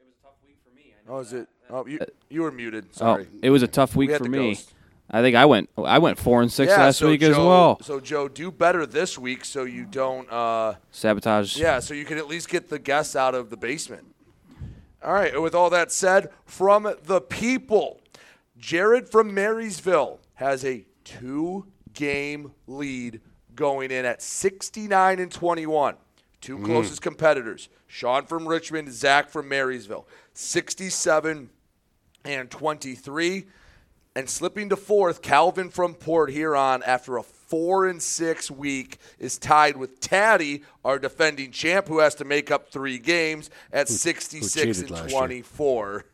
was 0.00 0.08
a 0.18 0.22
tough 0.22 0.34
week 0.44 0.56
for 0.66 0.74
me. 0.74 0.94
Oh, 1.08 1.18
is 1.20 1.32
it? 1.32 1.48
Oh, 1.70 1.86
you 1.86 1.98
you 2.28 2.42
were 2.42 2.50
muted. 2.50 2.86
Oh, 2.94 2.96
Sorry. 2.98 3.26
it 3.42 3.50
was 3.50 3.62
a 3.62 3.66
tough 3.68 3.94
We 3.94 4.06
week 4.06 4.10
had 4.12 4.18
for 4.18 4.24
the 4.24 4.30
me. 4.30 4.48
ghost. 4.54 4.72
I 5.14 5.20
think 5.20 5.36
I 5.36 5.44
went 5.44 5.68
I 5.76 5.98
went 5.98 6.18
four 6.18 6.40
and 6.40 6.50
six 6.50 6.70
yeah, 6.70 6.78
last 6.84 6.98
so 6.98 7.08
week 7.08 7.22
as 7.22 7.36
well. 7.36 7.78
So 7.82 8.00
Joe, 8.00 8.28
do 8.28 8.50
better 8.50 8.86
this 8.86 9.18
week 9.18 9.44
so 9.44 9.64
you 9.64 9.84
don't. 9.84 10.30
Uh, 10.32 10.74
Sabotage. 10.90 11.56
yeah, 11.58 11.80
so 11.80 11.92
you 11.92 12.04
can 12.06 12.16
at 12.18 12.28
least 12.28 12.48
get 12.48 12.70
the 12.70 12.78
guests 12.78 13.14
out 13.14 13.34
of 13.34 13.50
the 13.50 13.56
basement. 13.56 14.06
All 15.04 15.12
right. 15.12 15.38
With 15.40 15.54
all 15.54 15.68
that 15.70 15.92
said, 15.92 16.30
from 16.46 16.94
the 17.04 17.20
people, 17.20 18.00
Jared 18.56 19.08
from 19.08 19.34
Marysville 19.34 20.20
has 20.34 20.64
a 20.64 20.86
two-game 21.04 22.52
lead 22.66 23.20
going 23.54 23.90
in 23.90 24.04
at 24.04 24.22
69 24.22 25.18
and 25.18 25.30
21. 25.30 25.96
Two 26.40 26.58
Mm. 26.58 26.64
closest 26.64 27.02
competitors: 27.02 27.68
Sean 27.86 28.24
from 28.26 28.48
Richmond, 28.48 28.92
Zach 28.92 29.28
from 29.28 29.48
Marysville, 29.48 30.06
67 30.32 31.50
and 32.24 32.50
23. 32.50 33.46
And 34.14 34.28
slipping 34.28 34.68
to 34.68 34.76
fourth, 34.76 35.22
Calvin 35.22 35.70
from 35.70 35.94
Port 35.94 36.30
Huron 36.30 36.82
after 36.84 37.16
a 37.16 37.22
four 37.22 37.86
and 37.86 38.02
six 38.02 38.50
week 38.50 38.98
is 39.18 39.38
tied 39.38 39.76
with 39.76 40.00
Taddy, 40.00 40.62
our 40.84 40.98
defending 40.98 41.50
champ, 41.50 41.88
who 41.88 42.00
has 42.00 42.14
to 42.16 42.24
make 42.26 42.50
up 42.50 42.68
three 42.68 42.98
games 42.98 43.48
at 43.72 43.88
66 43.88 44.52
cheated 44.52 44.90
and 44.90 45.10
24. 45.10 46.04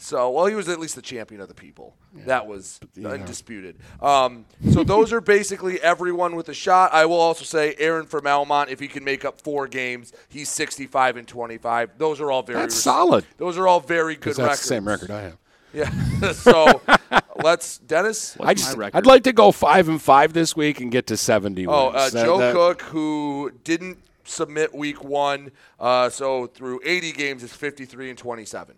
So, 0.00 0.30
well, 0.30 0.46
he 0.46 0.54
was 0.54 0.68
at 0.68 0.78
least 0.78 0.94
the 0.94 1.02
champion 1.02 1.40
of 1.40 1.48
the 1.48 1.54
people. 1.54 1.96
That 2.26 2.46
was 2.46 2.78
undisputed. 3.04 3.76
Um, 4.00 4.44
so 4.70 4.84
those 4.84 5.12
are 5.12 5.20
basically 5.20 5.80
everyone 5.80 6.36
with 6.36 6.48
a 6.48 6.54
shot. 6.54 6.92
I 6.92 7.06
will 7.06 7.20
also 7.20 7.44
say 7.44 7.74
Aaron 7.78 8.06
from 8.06 8.24
Almont, 8.26 8.70
if 8.70 8.78
he 8.78 8.86
can 8.86 9.02
make 9.02 9.24
up 9.24 9.40
four 9.40 9.66
games, 9.66 10.12
he's 10.28 10.48
65 10.48 11.16
and 11.16 11.26
25. 11.26 11.98
Those 11.98 12.20
are 12.20 12.30
all 12.30 12.42
very 12.42 12.60
That's 12.60 12.76
solid. 12.76 13.24
Those 13.38 13.58
are 13.58 13.66
all 13.66 13.80
very 13.80 14.14
good 14.14 14.30
that's 14.30 14.38
records. 14.38 14.60
the 14.62 14.66
same 14.68 14.86
record 14.86 15.10
I 15.10 15.22
have. 15.22 15.36
Yeah. 15.72 16.32
so 16.32 16.80
let's 17.42 17.78
Dennis. 17.78 18.36
I 18.40 18.54
just, 18.54 18.76
I'd 18.78 19.06
like 19.06 19.24
to 19.24 19.32
go 19.32 19.52
five 19.52 19.88
and 19.88 20.00
five 20.00 20.32
this 20.32 20.54
week 20.56 20.80
and 20.80 20.90
get 20.92 21.06
to 21.08 21.16
seventy. 21.16 21.66
Oh, 21.66 21.86
wins. 21.86 21.96
uh, 21.96 22.10
That- 22.10 22.24
Joe 22.24 22.38
that- 22.38 22.54
Cook, 22.54 22.82
who 22.82 23.52
didn't 23.64 23.98
submit 24.24 24.74
week 24.74 25.02
one, 25.02 25.50
uh, 25.80 26.10
so 26.10 26.46
through 26.46 26.80
80 26.84 27.12
games 27.12 27.42
is 27.42 27.50
53 27.52 28.10
and 28.10 28.18
27. 28.18 28.74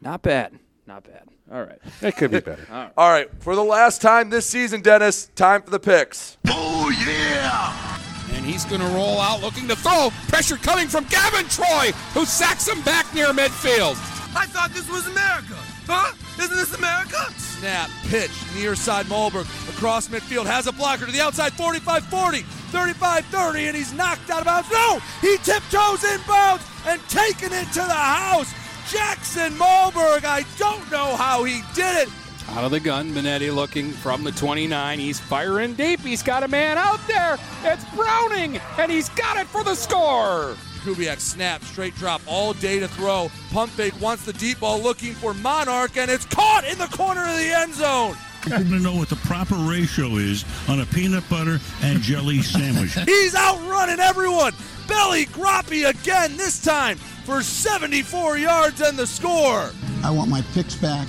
Not 0.00 0.22
bad. 0.22 0.58
Not 0.88 1.04
bad. 1.04 1.22
All 1.52 1.62
right. 1.62 1.78
It 2.02 2.16
could 2.16 2.32
be 2.32 2.40
better. 2.40 2.66
All 2.70 2.76
right. 2.76 2.92
All 2.96 3.10
right, 3.10 3.30
for 3.40 3.54
the 3.54 3.62
last 3.62 4.02
time 4.02 4.28
this 4.30 4.44
season, 4.46 4.80
Dennis, 4.80 5.30
time 5.36 5.62
for 5.62 5.70
the 5.70 5.78
picks. 5.78 6.36
Oh, 6.48 6.90
yeah! 7.06 8.36
And 8.36 8.44
he's 8.44 8.64
going 8.64 8.80
to 8.80 8.86
roll 8.88 9.20
out 9.20 9.40
looking 9.40 9.68
to 9.68 9.76
throw. 9.76 10.10
Pressure 10.28 10.56
coming 10.56 10.88
from 10.88 11.04
Gavin 11.04 11.46
Troy, 11.48 11.92
who 12.14 12.24
sacks 12.24 12.66
him 12.66 12.82
back 12.82 13.12
near 13.14 13.28
midfield. 13.28 13.94
I 14.36 14.46
thought 14.46 14.70
this 14.74 14.88
was 14.90 15.06
America. 15.06 15.54
Huh? 15.86 16.12
Isn't 16.42 16.56
this 16.56 16.74
America? 16.74 17.26
Snap, 17.58 17.88
pitch, 18.08 18.30
near 18.54 18.74
side 18.74 19.06
Malberg, 19.06 19.46
across 19.70 20.08
midfield, 20.08 20.44
has 20.44 20.66
a 20.66 20.72
blocker 20.72 21.06
to 21.06 21.12
the 21.12 21.22
outside, 21.22 21.52
45-40, 21.52 22.42
35-30, 22.70 23.68
and 23.68 23.76
he's 23.76 23.94
knocked 23.94 24.28
out 24.28 24.40
of 24.40 24.44
bounds. 24.44 24.70
No! 24.70 25.00
He 25.22 25.38
tiptoes 25.38 26.02
inbounds 26.02 26.60
and 26.86 27.00
taking 27.08 27.52
it 27.52 27.66
to 27.72 27.80
the 27.80 27.94
house. 27.94 28.52
Jackson 28.90 29.52
Malberg, 29.54 30.24
I 30.24 30.44
don't 30.58 30.90
know 30.90 31.16
how 31.16 31.44
he 31.44 31.62
did 31.74 32.06
it. 32.06 32.08
Out 32.50 32.64
of 32.64 32.70
the 32.70 32.80
gun, 32.80 33.10
Minetti 33.12 33.52
looking 33.52 33.90
from 33.90 34.22
the 34.22 34.32
29. 34.32 34.98
He's 34.98 35.18
firing 35.18 35.74
deep. 35.74 36.00
He's 36.00 36.22
got 36.22 36.42
a 36.42 36.48
man 36.48 36.76
out 36.78 37.04
there. 37.06 37.38
It's 37.64 37.84
Browning, 37.94 38.60
and 38.78 38.92
he's 38.92 39.08
got 39.10 39.38
it 39.38 39.46
for 39.46 39.64
the 39.64 39.74
score. 39.74 40.56
Kubiak 40.86 41.18
snap, 41.18 41.64
straight 41.64 41.96
drop, 41.96 42.22
all 42.28 42.52
day 42.52 42.78
to 42.78 42.86
throw. 42.86 43.28
Pump 43.50 43.72
fake 43.72 44.00
wants 44.00 44.24
the 44.24 44.32
deep 44.34 44.60
ball 44.60 44.80
looking 44.80 45.14
for 45.14 45.34
Monarch, 45.34 45.96
and 45.96 46.08
it's 46.08 46.24
caught 46.26 46.64
in 46.64 46.78
the 46.78 46.86
corner 46.86 47.22
of 47.22 47.36
the 47.38 47.52
end 47.52 47.74
zone. 47.74 48.14
People 48.42 48.62
to 48.62 48.78
know 48.78 48.94
what 48.94 49.08
the 49.08 49.16
proper 49.16 49.56
ratio 49.56 50.14
is 50.14 50.44
on 50.68 50.78
a 50.78 50.86
peanut 50.86 51.28
butter 51.28 51.58
and 51.82 52.00
jelly 52.00 52.40
sandwich. 52.42 52.94
He's 53.00 53.34
outrunning 53.34 53.98
everyone. 53.98 54.52
Belly 54.86 55.26
Groppy 55.26 55.90
again, 55.90 56.36
this 56.36 56.62
time 56.62 56.98
for 57.24 57.42
74 57.42 58.38
yards 58.38 58.80
and 58.80 58.96
the 58.96 59.08
score. 59.08 59.72
I 60.04 60.10
want 60.12 60.30
my 60.30 60.42
picks 60.54 60.76
back. 60.76 61.08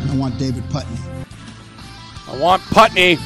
And 0.00 0.10
I 0.10 0.16
want 0.16 0.40
David 0.40 0.68
Putney. 0.70 0.98
I 2.26 2.36
want 2.36 2.62
Putney. 2.62 3.18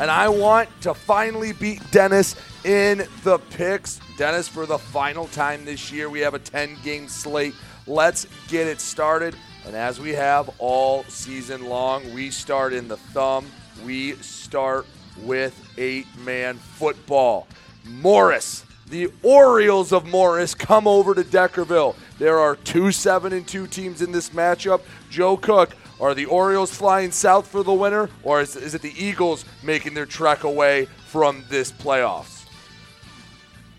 And 0.00 0.10
I 0.10 0.30
want 0.30 0.70
to 0.80 0.94
finally 0.94 1.52
beat 1.52 1.82
Dennis 1.90 2.34
in 2.64 3.06
the 3.22 3.38
picks. 3.38 4.00
Dennis, 4.16 4.48
for 4.48 4.64
the 4.64 4.78
final 4.78 5.26
time 5.26 5.66
this 5.66 5.92
year, 5.92 6.08
we 6.08 6.20
have 6.20 6.32
a 6.32 6.38
10 6.38 6.78
game 6.82 7.06
slate. 7.06 7.54
Let's 7.86 8.26
get 8.48 8.66
it 8.66 8.80
started. 8.80 9.36
And 9.66 9.76
as 9.76 10.00
we 10.00 10.14
have 10.14 10.48
all 10.58 11.04
season 11.04 11.66
long, 11.66 12.14
we 12.14 12.30
start 12.30 12.72
in 12.72 12.88
the 12.88 12.96
thumb. 12.96 13.46
We 13.84 14.14
start 14.14 14.86
with 15.18 15.62
eight 15.76 16.06
man 16.24 16.56
football. 16.56 17.46
Morris, 17.84 18.64
the 18.88 19.12
Orioles 19.22 19.92
of 19.92 20.06
Morris, 20.06 20.54
come 20.54 20.88
over 20.88 21.14
to 21.14 21.22
Deckerville. 21.22 21.94
There 22.18 22.38
are 22.38 22.56
two 22.56 22.90
7 22.90 23.34
and 23.34 23.46
2 23.46 23.66
teams 23.66 24.00
in 24.00 24.12
this 24.12 24.30
matchup. 24.30 24.80
Joe 25.10 25.36
Cook, 25.36 25.76
are 26.00 26.14
the 26.14 26.26
Orioles 26.26 26.74
flying 26.74 27.10
south 27.12 27.46
for 27.46 27.62
the 27.62 27.72
winner, 27.72 28.08
or 28.22 28.40
is, 28.40 28.56
is 28.56 28.74
it 28.74 28.82
the 28.82 28.92
Eagles 28.96 29.44
making 29.62 29.94
their 29.94 30.06
trek 30.06 30.44
away 30.44 30.86
from 31.08 31.44
this 31.48 31.70
playoffs? 31.70 32.46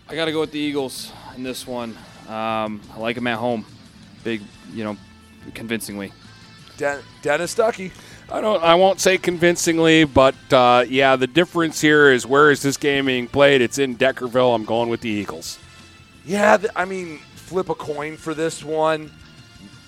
I 0.08 0.14
got 0.14 0.26
to 0.26 0.32
go 0.32 0.40
with 0.40 0.52
the 0.52 0.58
Eagles 0.58 1.12
in 1.36 1.42
this 1.42 1.66
one. 1.66 1.96
Um, 2.28 2.80
I 2.94 2.98
like 2.98 3.16
them 3.16 3.26
at 3.26 3.38
home. 3.38 3.64
Big, 4.24 4.42
you 4.72 4.84
know, 4.84 4.96
convincingly. 5.54 6.12
Den- 6.76 7.02
Dennis 7.22 7.54
Ducky. 7.54 7.92
I 8.30 8.40
don't. 8.40 8.62
I 8.62 8.74
won't 8.76 9.00
say 9.00 9.18
convincingly, 9.18 10.04
but 10.04 10.34
uh, 10.52 10.84
yeah, 10.88 11.16
the 11.16 11.26
difference 11.26 11.80
here 11.80 12.10
is 12.12 12.26
where 12.26 12.50
is 12.50 12.62
this 12.62 12.76
game 12.76 13.06
being 13.06 13.26
played? 13.26 13.60
It's 13.60 13.78
in 13.78 13.96
Deckerville. 13.96 14.54
I'm 14.54 14.64
going 14.64 14.88
with 14.88 15.00
the 15.00 15.10
Eagles. 15.10 15.58
Yeah, 16.24 16.56
th- 16.56 16.72
I 16.76 16.84
mean, 16.84 17.18
flip 17.34 17.68
a 17.68 17.74
coin 17.74 18.16
for 18.16 18.32
this 18.32 18.64
one. 18.64 19.10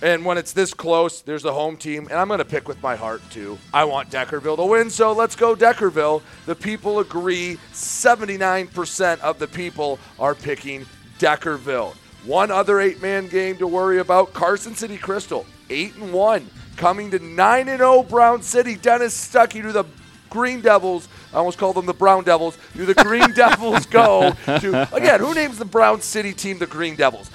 And 0.04 0.22
when 0.22 0.36
it's 0.36 0.52
this 0.52 0.74
close, 0.74 1.22
there's 1.22 1.46
a 1.46 1.52
home 1.54 1.78
team, 1.78 2.08
and 2.10 2.18
I'm 2.18 2.28
going 2.28 2.36
to 2.36 2.44
pick 2.44 2.68
with 2.68 2.82
my 2.82 2.94
heart 2.94 3.22
too. 3.30 3.56
I 3.72 3.84
want 3.84 4.10
Deckerville 4.10 4.58
to 4.58 4.66
win, 4.66 4.90
so 4.90 5.12
let's 5.12 5.34
go 5.34 5.56
Deckerville. 5.56 6.20
The 6.44 6.54
people 6.54 7.00
agree. 7.00 7.58
79% 7.72 9.20
of 9.20 9.38
the 9.38 9.48
people 9.48 9.98
are 10.18 10.34
picking 10.34 10.84
Deckerville. 11.18 11.94
One 12.26 12.50
other 12.50 12.80
eight-man 12.80 13.28
game 13.28 13.56
to 13.56 13.66
worry 13.66 13.98
about: 13.98 14.34
Carson 14.34 14.74
City 14.74 14.98
Crystal, 14.98 15.46
eight 15.70 15.96
and 15.96 16.12
one, 16.12 16.50
coming 16.76 17.10
to 17.12 17.18
nine 17.18 17.70
and 17.70 17.78
zero. 17.78 18.02
Brown 18.02 18.42
City. 18.42 18.76
Dennis 18.76 19.16
Stuckey 19.16 19.62
to 19.62 19.72
the 19.72 19.84
Green 20.28 20.60
Devils. 20.60 21.08
I 21.34 21.38
almost 21.38 21.58
called 21.58 21.76
them 21.76 21.86
the 21.86 21.94
Brown 21.94 22.24
Devils. 22.24 22.56
Do 22.76 22.86
the 22.86 22.94
Green 22.94 23.30
Devils 23.34 23.86
go 23.86 24.32
to 24.46 24.94
again? 24.94 25.20
Who 25.20 25.34
names 25.34 25.58
the 25.58 25.64
Brown 25.64 26.00
City 26.00 26.32
team 26.32 26.58
the 26.58 26.66
Green 26.66 26.94
Devils? 26.94 27.30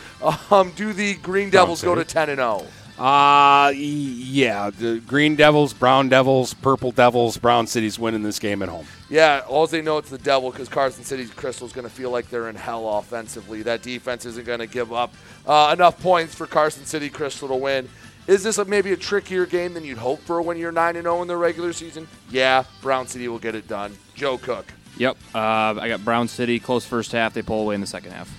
Um, 0.50 0.72
do 0.76 0.94
the 0.94 1.16
Green 1.16 1.50
Devils 1.50 1.84
go 1.84 1.96
to 1.96 2.06
ten 2.06 2.30
and 2.30 2.40
oh? 2.40 2.60
zero? 2.60 2.72
Uh, 3.00 3.72
yeah, 3.76 4.70
the 4.72 5.00
Green 5.08 5.38
Devils, 5.38 5.74
Brown 5.74 6.10
Devils, 6.10 6.54
Purple 6.54 6.92
Devils, 6.92 7.38
Brown 7.38 7.66
City's 7.66 7.98
winning 7.98 8.24
this 8.24 8.40
game 8.40 8.62
at 8.62 8.68
home. 8.68 8.86
Yeah, 9.10 9.42
all 9.48 9.66
they 9.68 9.82
know 9.82 9.98
it's 10.00 10.10
the 10.10 10.18
devil 10.18 10.52
because 10.52 10.68
Carson 10.68 11.06
City 11.06 11.26
Crystal 11.26 11.66
is 11.66 11.72
going 11.72 11.88
to 11.88 11.94
feel 11.94 12.12
like 12.12 12.30
they're 12.30 12.50
in 12.50 12.56
hell 12.56 12.98
offensively. 12.98 13.62
That 13.64 13.84
defense 13.84 14.26
isn't 14.26 14.46
going 14.46 14.60
to 14.60 14.68
give 14.68 14.92
up 14.92 15.14
uh, 15.48 15.72
enough 15.74 16.00
points 16.02 16.36
for 16.36 16.46
Carson 16.46 16.86
City 16.86 17.10
Crystal 17.10 17.48
to 17.48 17.56
win. 17.56 17.88
Is 18.30 18.44
this 18.44 18.60
a, 18.60 18.66
maybe 18.66 18.92
a 18.94 18.96
trickier 18.96 19.48
game 19.48 19.74
than 19.74 19.84
you'd 19.84 19.98
hope 19.98 20.20
for 20.22 20.40
when 20.40 20.56
you're 20.56 20.72
9 20.72 20.94
0 20.94 21.22
in 21.24 21.28
the 21.28 21.36
regular 21.36 21.74
season? 21.74 22.08
Yeah, 22.30 22.64
Brown 22.80 23.08
City 23.08 23.28
will 23.28 23.40
get 23.40 23.56
it 23.56 23.68
done. 23.68 23.98
Joe 24.14 24.38
Cook. 24.38 24.72
Yep. 24.98 25.18
Uh, 25.34 25.40
I 25.40 25.88
got 25.88 26.06
Brown 26.06 26.28
City 26.28 26.60
close 26.60 26.86
first 26.86 27.12
half. 27.12 27.34
They 27.34 27.42
pull 27.42 27.62
away 27.62 27.74
in 27.74 27.82
the 27.82 27.88
second 27.88 28.12
half. 28.12 28.32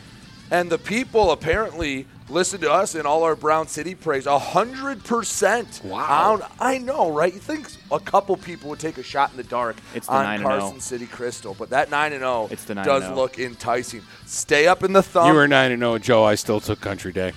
And 0.52 0.70
the 0.70 0.78
people 0.78 1.32
apparently 1.32 2.06
listen 2.28 2.60
to 2.60 2.72
us 2.72 2.94
in 2.94 3.04
all 3.04 3.24
our 3.24 3.34
Brown 3.34 3.66
City 3.66 3.96
praise. 3.96 4.26
A 4.26 4.38
hundred 4.38 5.02
percent. 5.02 5.80
Wow. 5.82 6.48
I 6.60 6.78
know, 6.78 7.10
right? 7.10 7.34
You 7.34 7.40
think 7.40 7.68
a 7.90 7.98
couple 7.98 8.36
people 8.36 8.70
would 8.70 8.78
take 8.78 8.96
a 8.96 9.02
shot 9.02 9.32
in 9.32 9.36
the 9.38 9.42
dark 9.42 9.76
It's 9.92 10.06
the 10.06 10.12
on 10.12 10.24
9 10.24 10.34
and 10.36 10.44
Carson 10.44 10.80
City 10.80 11.06
Crystal, 11.08 11.56
but 11.58 11.70
that 11.70 11.90
nine 11.90 12.12
and 12.12 12.20
zero 12.20 12.46
It's 12.52 12.64
the 12.64 12.76
9 12.76 12.84
does 12.84 13.10
look 13.16 13.40
enticing. 13.40 14.02
Stay 14.26 14.68
up 14.68 14.84
in 14.84 14.92
the 14.92 15.02
thumb. 15.02 15.26
you 15.26 15.34
were 15.34 15.48
nine 15.48 15.72
and 15.72 15.80
zero, 15.80 15.98
Joe. 15.98 16.22
I 16.22 16.36
still 16.36 16.60
took 16.60 16.80
Country 16.80 17.12
Day. 17.12 17.32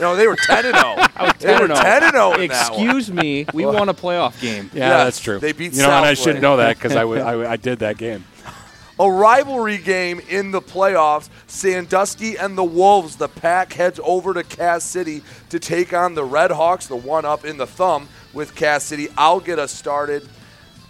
No, 0.00 0.16
they 0.16 0.26
were 0.26 0.36
ten 0.36 0.66
and 0.66 0.74
oh. 0.76 0.96
zero. 1.40 1.58
They 1.58 1.60
were 1.62 1.68
10 1.68 1.76
ten 1.82 2.02
and 2.04 2.12
zero. 2.12 2.32
in 2.34 2.48
that 2.48 2.70
one. 2.72 2.80
Excuse 2.80 3.10
me. 3.12 3.46
We 3.52 3.66
won 3.66 3.88
a 3.88 3.94
playoff 3.94 4.40
game. 4.40 4.70
Yeah, 4.72 4.88
Yes, 4.88 5.04
that's 5.04 5.20
true. 5.20 5.38
they 5.38 5.52
beat 5.52 5.72
You 5.74 5.82
know, 5.82 5.90
and 5.90 6.04
I 6.06 6.14
Southway. 6.14 6.32
should 6.34 6.42
know 6.42 6.56
that 6.58 6.76
because 6.76 6.92
I, 6.92 7.00
w- 7.00 7.20
I, 7.22 7.30
w- 7.32 7.48
I 7.48 7.56
did 7.56 7.80
that 7.80 7.98
game. 7.98 8.24
A 9.00 9.08
rivalry 9.10 9.78
game 9.78 10.20
in 10.28 10.50
the 10.50 10.60
playoffs. 10.60 11.28
Sandusky 11.46 12.36
and 12.36 12.58
the 12.58 12.64
Wolves. 12.64 13.14
The 13.16 13.28
pack 13.28 13.72
heads 13.72 14.00
over 14.02 14.34
to 14.34 14.42
Cass 14.42 14.82
City 14.84 15.22
to 15.50 15.60
take 15.60 15.92
on 15.92 16.14
the 16.14 16.24
Red 16.24 16.50
Hawks, 16.50 16.86
the 16.88 16.96
one 16.96 17.24
up 17.24 17.44
in 17.44 17.58
the 17.58 17.66
thumb 17.66 18.08
with 18.32 18.54
Cass 18.56 18.82
City. 18.84 19.06
I'll 19.16 19.38
get 19.40 19.58
us 19.60 19.70
started. 19.72 20.28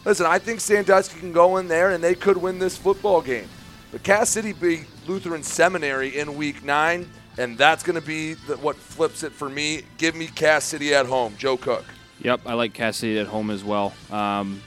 Listen, 0.07 0.25
I 0.25 0.39
think 0.39 0.61
Sandusky 0.61 1.21
can 1.21 1.33
go 1.33 1.59
in 1.59 1.69
there 1.69 1.91
and 1.91 2.03
they 2.03 2.15
could 2.15 2.39
win 2.39 2.59
this 2.59 2.79
football 2.79 3.21
game. 3.21 3.49
But 3.93 4.03
Cass 4.05 4.31
City 4.31 4.53
beat 4.55 4.87
Lutheran 5.07 5.43
Seminary 5.43 6.19
in 6.19 6.35
week 6.37 6.65
nine, 6.65 7.11
and 7.39 7.57
that's 7.57 7.83
going 7.83 7.95
to 7.99 8.07
be 8.07 8.35
the, 8.35 8.57
what 8.59 8.77
flips 8.77 9.23
it 9.23 9.33
for 9.33 9.49
me. 9.49 9.83
Give 9.97 10.15
me 10.15 10.27
Cass 10.27 10.65
City 10.65 10.95
at 10.95 11.07
home. 11.07 11.35
Joe 11.39 11.57
Cook. 11.57 11.85
Yep, 12.21 12.41
I 12.45 12.55
like 12.55 12.75
Cass 12.75 12.99
City 12.99 13.19
at 13.19 13.29
home 13.29 13.51
as 13.51 13.63
well. 13.63 13.95
Um, 14.11 14.61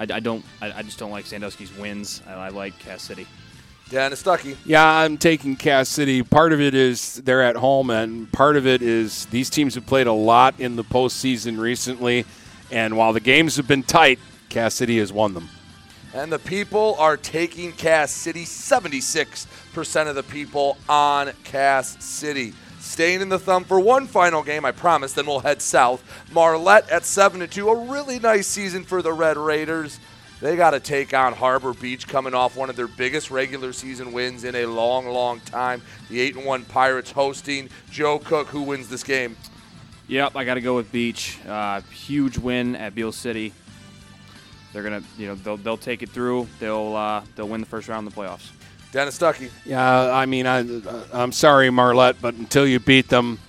I, 0.00 0.06
I 0.12 0.20
don't. 0.20 0.44
I, 0.60 0.72
I 0.72 0.82
just 0.82 0.98
don't 0.98 1.12
like 1.12 1.24
Sandusky's 1.24 1.72
wins. 1.78 2.20
I, 2.26 2.32
I 2.32 2.48
like 2.48 2.78
Cass 2.80 3.02
City. 3.02 3.26
Dennis 3.90 4.22
Stuckey. 4.22 4.56
Yeah, 4.64 4.84
I'm 4.84 5.16
taking 5.18 5.56
Cass 5.56 5.88
City. 5.88 6.22
Part 6.22 6.52
of 6.52 6.60
it 6.60 6.74
is 6.74 7.16
they're 7.16 7.42
at 7.42 7.56
home, 7.56 7.90
and 7.90 8.30
part 8.32 8.56
of 8.56 8.66
it 8.66 8.82
is 8.82 9.26
these 9.26 9.48
teams 9.48 9.74
have 9.76 9.86
played 9.86 10.06
a 10.06 10.12
lot 10.12 10.58
in 10.58 10.74
the 10.74 10.84
postseason 10.84 11.58
recently. 11.60 12.24
And 12.70 12.96
while 12.96 13.12
the 13.12 13.20
games 13.20 13.56
have 13.56 13.68
been 13.68 13.82
tight, 13.82 14.18
Cass 14.48 14.74
City 14.74 14.98
has 14.98 15.12
won 15.12 15.34
them. 15.34 15.48
And 16.14 16.32
the 16.32 16.38
people 16.38 16.96
are 16.98 17.16
taking 17.16 17.72
Cass 17.72 18.10
City. 18.10 18.44
76% 18.44 19.46
of 19.76 20.14
the 20.14 20.22
people 20.22 20.78
on 20.88 21.32
Cass 21.42 22.02
City. 22.04 22.52
Staying 22.78 23.22
in 23.22 23.28
the 23.28 23.38
thumb 23.38 23.64
for 23.64 23.80
one 23.80 24.06
final 24.06 24.42
game, 24.42 24.64
I 24.64 24.70
promise, 24.70 25.14
then 25.14 25.26
we'll 25.26 25.40
head 25.40 25.60
south. 25.60 26.02
Marlette 26.32 26.88
at 26.90 27.04
7 27.04 27.40
to 27.40 27.46
2. 27.46 27.68
A 27.68 27.90
really 27.90 28.18
nice 28.18 28.46
season 28.46 28.84
for 28.84 29.02
the 29.02 29.12
Red 29.12 29.36
Raiders. 29.36 29.98
They 30.40 30.54
got 30.56 30.70
to 30.70 30.80
take 30.80 31.14
on 31.14 31.32
Harbor 31.32 31.72
Beach 31.72 32.06
coming 32.06 32.34
off 32.34 32.56
one 32.56 32.70
of 32.70 32.76
their 32.76 32.86
biggest 32.86 33.30
regular 33.30 33.72
season 33.72 34.12
wins 34.12 34.44
in 34.44 34.54
a 34.54 34.66
long, 34.66 35.06
long 35.06 35.40
time. 35.40 35.82
The 36.08 36.20
8 36.20 36.36
and 36.36 36.44
1 36.44 36.64
Pirates 36.66 37.10
hosting 37.10 37.68
Joe 37.90 38.18
Cook, 38.18 38.48
who 38.48 38.62
wins 38.62 38.88
this 38.88 39.02
game. 39.02 39.36
Yep, 40.06 40.36
I 40.36 40.44
got 40.44 40.54
to 40.54 40.60
go 40.60 40.76
with 40.76 40.92
Beach. 40.92 41.38
Uh, 41.48 41.80
huge 41.90 42.38
win 42.38 42.76
at 42.76 42.94
Beale 42.94 43.12
City. 43.12 43.52
They're 44.74 44.82
gonna, 44.82 45.02
you 45.16 45.28
know, 45.28 45.36
they'll 45.36 45.56
they'll 45.56 45.76
take 45.76 46.02
it 46.02 46.10
through. 46.10 46.48
They'll 46.58 46.94
uh, 46.94 47.22
they'll 47.36 47.48
win 47.48 47.60
the 47.60 47.66
first 47.66 47.88
round 47.88 48.06
of 48.06 48.14
the 48.14 48.20
playoffs. 48.20 48.50
Dennis 48.94 49.18
Stuckey. 49.18 49.50
Yeah, 49.66 50.14
I 50.14 50.24
mean, 50.24 50.46
I, 50.46 50.64
I'm 51.12 51.32
sorry, 51.32 51.68
Marlette, 51.68 52.14
but 52.22 52.34
until 52.34 52.64
you 52.64 52.78
beat 52.78 53.08
them, 53.08 53.40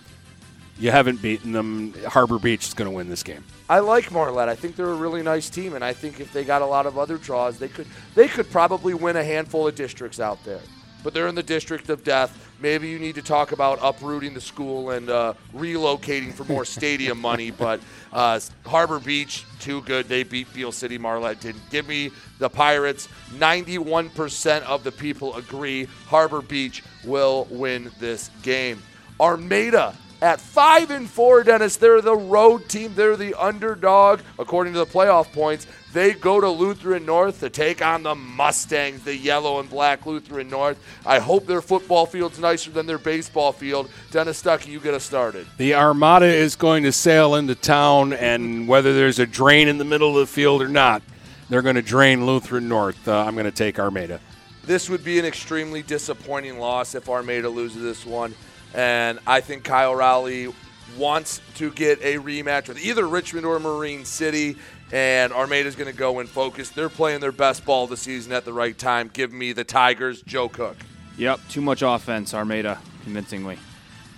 you 0.80 0.90
haven't 0.90 1.22
beaten 1.22 1.52
them. 1.52 1.94
Harbor 2.08 2.40
Beach 2.40 2.68
is 2.68 2.74
going 2.74 2.90
to 2.90 2.96
win 2.96 3.10
this 3.10 3.22
game. 3.22 3.44
I 3.70 3.78
like 3.78 4.12
Marlette. 4.12 4.50
I 4.50 4.56
think 4.56 4.76
they're 4.76 4.90
a 4.90 4.96
really 4.96 5.22
nice 5.22 5.48
team, 5.48 5.76
and 5.76 5.84
I 5.84 5.94
think 5.94 6.20
if 6.20 6.34
they 6.34 6.44
got 6.44 6.64
a 6.64 6.66
lot 6.66 6.88
of 6.88 6.98
other 6.98 7.20
draws, 7.20 7.60
they 7.60 7.68
could 7.68 7.86
they 8.16 8.28
could 8.28 8.50
probably 8.50 8.96
win 8.96 9.18
a 9.18 9.24
handful 9.24 9.68
of 9.68 9.76
districts 9.76 10.20
out 10.20 10.44
there. 10.44 10.62
But 11.04 11.14
they're 11.14 11.28
in 11.28 11.36
the 11.36 11.44
district 11.44 11.92
of 11.92 12.04
death. 12.04 12.45
Maybe 12.60 12.90
you 12.90 13.00
need 13.00 13.16
to 13.16 13.22
talk 13.22 13.52
about 13.52 13.80
uprooting 13.82 14.34
the 14.34 14.42
school 14.42 14.92
and 14.92 15.10
uh, 15.10 15.34
relocating 15.54 16.34
for 16.34 16.46
more 16.46 16.66
stadium 16.66 17.20
money. 17.20 17.52
But 17.66 17.80
uh, 18.12 18.40
Harbor 18.66 19.00
Beach, 19.00 19.46
too 19.60 19.82
good. 19.82 20.08
They 20.08 20.24
beat 20.24 20.54
Beale 20.54 20.72
City. 20.72 20.98
Marlette 20.98 21.40
didn't. 21.40 21.68
Give 21.70 21.88
me 21.88 22.12
the 22.38 22.50
Pirates. 22.50 23.08
91% 23.32 24.62
of 24.64 24.84
the 24.84 24.92
people 24.92 25.36
agree 25.36 25.86
Harbor 26.08 26.42
Beach 26.42 26.84
will 27.04 27.48
win 27.50 27.92
this 28.00 28.30
game. 28.44 28.82
Armada 29.20 29.96
at 30.22 30.40
five 30.40 30.92
and 30.92 31.10
four, 31.10 31.44
Dennis. 31.44 31.78
They're 31.78 32.02
the 32.02 32.16
road 32.16 32.68
team. 32.70 32.94
They're 32.96 33.16
the 33.16 33.34
underdog 33.36 34.22
according 34.40 34.74
to 34.74 34.80
the 34.80 34.86
playoff 34.86 35.32
points. 35.32 35.68
They 35.96 36.12
go 36.12 36.42
to 36.42 36.50
Lutheran 36.50 37.06
North 37.06 37.40
to 37.40 37.50
take 37.50 37.82
on 37.82 38.04
the 38.04 38.16
Mustangs, 38.16 39.06
the 39.06 39.16
yellow 39.16 39.62
and 39.62 39.70
black 39.70 40.06
Lutheran 40.06 40.50
North. 40.50 40.78
I 41.06 41.20
hope 41.20 41.46
their 41.46 41.62
football 41.62 42.06
field's 42.06 42.38
nicer 42.38 42.70
than 42.70 42.86
their 42.86 42.98
baseball 42.98 43.54
field. 43.54 43.90
Dennis 44.12 44.44
Stuckey, 44.44 44.68
you 44.68 44.82
get 44.82 44.94
us 44.94 45.06
started. 45.06 45.48
The 45.56 45.74
Armada 45.74 46.26
is 46.26 46.58
going 46.58 46.84
to 46.84 46.92
sail 46.92 47.36
into 47.36 47.56
town, 47.56 48.12
and 48.12 48.68
whether 48.68 48.94
there's 48.94 49.20
a 49.20 49.26
drain 49.26 49.70
in 49.70 49.78
the 49.78 49.86
middle 49.86 50.10
of 50.10 50.28
the 50.28 50.34
field 50.34 50.62
or 50.62 50.68
not, 50.68 51.02
they're 51.48 51.62
going 51.62 51.78
to 51.78 51.82
drain 51.82 52.26
Lutheran 52.26 52.68
North. 52.68 53.08
Uh, 53.08 53.24
I'm 53.24 53.36
going 53.36 53.46
to 53.46 53.52
take 53.52 53.80
Armada. 53.80 54.20
This 54.66 54.90
would 54.90 55.06
be 55.06 55.18
an 55.18 55.24
extremely 55.24 55.82
disappointing 55.82 56.60
loss 56.60 56.94
if 56.94 57.08
Armada 57.08 57.48
loses 57.48 57.82
this 57.82 58.06
one. 58.06 58.36
And 58.74 59.18
I 59.26 59.40
think 59.40 59.64
Kyle 59.64 59.96
Rowley 59.96 60.54
wants 60.98 61.42
to 61.56 61.72
get 61.72 62.02
a 62.02 62.16
rematch 62.16 62.68
with 62.68 62.80
either 62.80 63.08
Richmond 63.08 63.46
or 63.46 63.60
Marine 63.60 64.06
City. 64.06 64.58
And 64.92 65.34
Armada's 65.34 65.76
going 65.76 65.92
to 65.92 65.98
go 65.98 66.20
and 66.20 66.30
focus. 66.30 66.70
They're 66.70 66.90
playing 66.90 67.20
their 67.22 67.32
best 67.32 67.66
ball 67.66 67.86
of 67.86 67.90
the 67.90 67.98
season 67.98 68.32
at 68.34 68.46
the 68.46 68.54
right 68.54 68.78
time. 68.78 69.10
Give 69.12 69.32
me 69.34 69.52
the 69.52 69.64
Tigers, 69.64 70.22
Joe 70.22 70.48
Cook. 70.48 70.78
Yep, 71.18 71.40
too 71.50 71.62
much 71.62 71.82
offense, 71.82 72.34
Armada, 72.34 72.80
convincingly. 73.04 73.58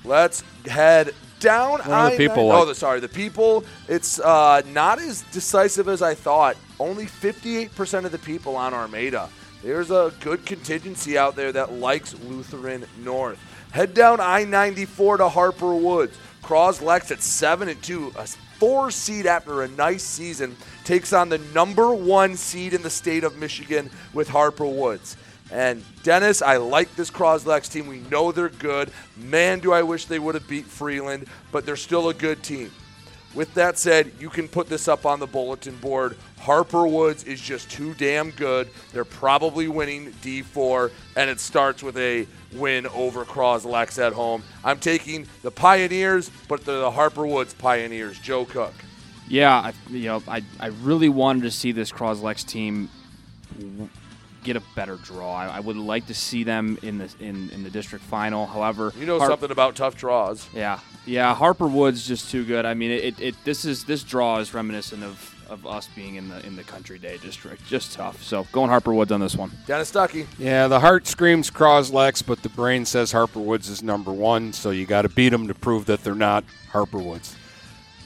Let's 0.03 0.44
head 0.65 1.14
down. 1.39 1.80
What 1.80 1.88
are 1.89 2.11
the 2.11 2.18
people 2.18 2.52
Oh, 2.52 2.60
like? 2.60 2.68
the, 2.68 2.76
sorry, 2.76 2.99
the 2.99 3.07
people. 3.07 3.64
It's 3.88 4.19
uh, 4.19 4.61
not 4.73 4.99
as 4.99 5.22
decisive 5.31 5.88
as 5.88 6.02
I 6.02 6.14
thought. 6.15 6.57
Only 6.80 7.06
58% 7.06 8.06
of 8.06 8.11
the 8.11 8.19
people 8.19 8.56
on 8.56 8.73
Armada. 8.73 9.30
There's 9.64 9.89
a 9.91 10.14
good 10.19 10.45
contingency 10.45 11.18
out 11.18 11.35
there 11.35 11.52
that 11.52 11.73
likes 11.73 12.14
Lutheran 12.23 12.85
North. 12.99 13.39
Head 13.72 13.94
down 13.94 14.19
I-94 14.19 15.18
to 15.18 15.30
Harper 15.30 15.76
Woods. 15.76 16.18
Croslex 16.44 17.11
at 17.11 17.22
seven 17.22 17.68
and 17.68 17.81
two, 17.84 18.14
a 18.18 18.27
four 18.59 18.91
seed 18.91 19.25
after 19.25 19.61
a 19.61 19.67
nice 19.67 20.03
season, 20.03 20.55
takes 20.84 21.13
on 21.13 21.29
the 21.29 21.38
number 21.53 21.93
one 21.93 22.35
seed 22.35 22.73
in 22.73 22.81
the 22.81 22.89
state 22.89 23.23
of 23.23 23.38
Michigan 23.38 23.89
with 24.13 24.27
Harper 24.27 24.65
Woods. 24.65 25.17
And 25.51 25.84
Dennis, 26.03 26.41
I 26.41 26.57
like 26.57 26.93
this 26.95 27.09
Croslex 27.09 27.71
team. 27.71 27.88
We 27.88 27.99
know 28.11 28.31
they're 28.31 28.49
good. 28.49 28.91
Man, 29.15 29.59
do 29.59 29.71
I 29.71 29.81
wish 29.81 30.05
they 30.05 30.19
would 30.19 30.35
have 30.35 30.47
beat 30.47 30.65
Freeland, 30.65 31.27
but 31.51 31.65
they're 31.65 31.75
still 31.75 32.09
a 32.09 32.13
good 32.13 32.43
team. 32.43 32.71
With 33.38 33.53
that 33.53 33.77
said, 33.77 34.11
you 34.19 34.31
can 34.31 34.47
put 34.47 34.68
this 34.68 34.88
up 34.88 35.05
on 35.05 35.19
the 35.19 35.27
bulletin 35.27 35.76
board. 35.76 36.18
Harper 36.39 36.88
Woods 36.88 37.23
is 37.23 37.39
just 37.39 37.69
too 37.69 37.93
damn 37.93 38.31
good. 38.31 38.68
They're 38.93 39.05
probably 39.05 39.68
winning 39.68 40.11
D4, 40.23 40.89
and 41.15 41.30
it 41.30 41.39
starts 41.39 41.84
with 41.84 41.97
a 41.97 42.26
win 42.53 42.88
over 42.88 43.26
Croslex 43.26 44.03
at 44.03 44.14
home. 44.14 44.41
I'm 44.64 44.80
taking 44.80 45.27
the 45.43 45.51
Pioneers, 45.51 46.31
but 46.47 46.65
they're 46.65 46.80
the 46.80 46.89
Harper 46.89 47.27
Woods 47.27 47.53
Pioneers. 47.53 48.18
Joe 48.18 48.43
Cook. 48.43 48.73
Yeah, 49.27 49.53
I, 49.53 49.73
you 49.91 50.05
know, 50.05 50.23
I, 50.27 50.41
I 50.59 50.68
really 50.81 51.09
wanted 51.09 51.43
to 51.43 51.51
see 51.51 51.72
this 51.72 51.91
Croslex 51.91 52.43
team 52.43 52.89
get 54.43 54.55
a 54.55 54.64
better 54.76 54.95
draw. 54.95 55.35
I, 55.35 55.57
I 55.57 55.59
would 55.59 55.77
like 55.77 56.07
to 56.07 56.15
see 56.15 56.43
them 56.43 56.80
in 56.81 56.97
the 56.97 57.14
in, 57.19 57.51
in 57.51 57.61
the 57.64 57.69
district 57.69 58.03
final. 58.05 58.47
However, 58.47 58.93
You 58.97 59.05
know 59.05 59.19
Har- 59.19 59.30
something 59.30 59.51
about 59.51 59.76
tough 59.76 59.95
draws. 59.95 60.47
Yeah, 60.55 60.80
yeah. 61.07 61.34
Harper 61.34 61.67
Woods 61.67 62.07
just 62.07 62.29
too 62.29 62.45
good. 62.45 62.65
I 62.65 62.73
mean, 62.73 62.91
it, 62.91 63.19
it 63.19 63.35
this 63.43 63.65
is 63.65 63.85
this 63.85 64.03
draw 64.03 64.38
is 64.39 64.53
reminiscent 64.53 65.03
of, 65.03 65.35
of 65.49 65.65
us 65.65 65.88
being 65.95 66.15
in 66.15 66.29
the 66.29 66.45
in 66.45 66.55
the 66.55 66.63
Country 66.63 66.99
Day 66.99 67.17
district. 67.17 67.65
Just 67.65 67.93
tough. 67.93 68.21
So 68.21 68.45
going 68.51 68.69
Harper 68.69 68.93
Woods 68.93 69.11
on 69.11 69.19
this 69.19 69.35
one. 69.35 69.51
Dennis 69.65 69.91
Stuckey. 69.91 70.27
Yeah, 70.38 70.67
the 70.67 70.79
heart 70.79 71.07
screams 71.07 71.49
Croslex, 71.49 72.25
but 72.25 72.43
the 72.43 72.49
brain 72.49 72.85
says 72.85 73.11
Harper 73.11 73.39
Woods 73.39 73.69
is 73.69 73.81
number 73.81 74.11
one, 74.11 74.53
so 74.53 74.69
you 74.69 74.85
got 74.85 75.03
to 75.03 75.09
beat 75.09 75.29
them 75.29 75.47
to 75.47 75.53
prove 75.53 75.85
that 75.85 76.03
they're 76.03 76.15
not 76.15 76.43
Harper 76.71 76.99
Woods. 76.99 77.35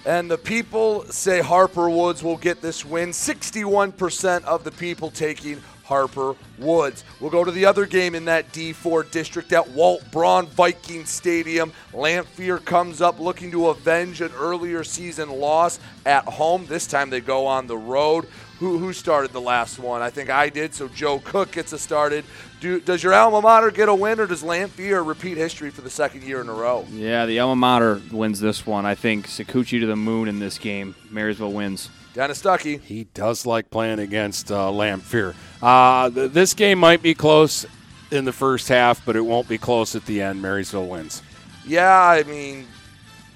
And 0.05 0.31
the 0.31 0.37
people 0.37 1.03
say 1.05 1.41
Harper 1.41 1.89
Woods 1.89 2.23
will 2.23 2.37
get 2.37 2.61
this 2.61 2.83
win. 2.83 3.09
61% 3.09 4.43
of 4.45 4.63
the 4.63 4.71
people 4.71 5.11
taking 5.11 5.61
Harper 5.91 6.35
Woods. 6.57 7.03
We'll 7.19 7.31
go 7.31 7.43
to 7.43 7.51
the 7.51 7.65
other 7.65 7.85
game 7.85 8.15
in 8.15 8.23
that 8.25 8.53
D4 8.53 9.11
district 9.11 9.51
at 9.51 9.69
Walt 9.71 10.09
Braun 10.09 10.47
Viking 10.47 11.03
Stadium. 11.03 11.73
Lamphere 11.91 12.63
comes 12.63 13.01
up 13.01 13.19
looking 13.19 13.51
to 13.51 13.67
avenge 13.67 14.21
an 14.21 14.31
earlier 14.37 14.85
season 14.85 15.29
loss 15.29 15.81
at 16.05 16.23
home. 16.23 16.65
This 16.65 16.87
time 16.87 17.09
they 17.09 17.19
go 17.19 17.45
on 17.45 17.67
the 17.67 17.77
road. 17.77 18.25
Who, 18.59 18.77
who 18.77 18.93
started 18.93 19.33
the 19.33 19.41
last 19.41 19.79
one? 19.79 20.01
I 20.01 20.09
think 20.09 20.29
I 20.29 20.47
did, 20.47 20.73
so 20.73 20.87
Joe 20.87 21.19
Cook 21.19 21.51
gets 21.51 21.73
us 21.73 21.81
started. 21.81 22.23
Do, 22.61 22.79
does 22.79 23.03
your 23.03 23.13
alma 23.13 23.41
mater 23.41 23.69
get 23.69 23.89
a 23.89 23.93
win, 23.93 24.17
or 24.21 24.27
does 24.27 24.43
Lamphere 24.43 25.05
repeat 25.05 25.35
history 25.35 25.71
for 25.71 25.81
the 25.81 25.89
second 25.89 26.23
year 26.23 26.39
in 26.39 26.47
a 26.47 26.53
row? 26.53 26.87
Yeah, 26.89 27.25
the 27.25 27.39
alma 27.39 27.57
mater 27.57 28.01
wins 28.13 28.39
this 28.39 28.65
one. 28.65 28.85
I 28.85 28.95
think 28.95 29.27
Sakuchi 29.27 29.81
to 29.81 29.87
the 29.87 29.97
moon 29.97 30.29
in 30.29 30.39
this 30.39 30.57
game. 30.57 30.95
Marysville 31.09 31.51
wins. 31.51 31.89
Dennis 32.13 32.41
Stuckey. 32.41 32.81
He 32.81 33.05
does 33.13 33.45
like 33.45 33.69
playing 33.69 33.99
against 33.99 34.51
uh, 34.51 34.69
Lamphere. 34.69 35.33
Uh, 35.61 36.09
th- 36.09 36.31
this 36.31 36.53
game 36.53 36.79
might 36.79 37.01
be 37.01 37.13
close 37.13 37.65
in 38.11 38.25
the 38.25 38.33
first 38.33 38.67
half, 38.67 39.05
but 39.05 39.15
it 39.15 39.21
won't 39.21 39.47
be 39.47 39.57
close 39.57 39.95
at 39.95 40.05
the 40.05 40.21
end. 40.21 40.41
Marysville 40.41 40.87
wins. 40.87 41.21
Yeah, 41.65 42.01
I 42.01 42.23
mean, 42.23 42.67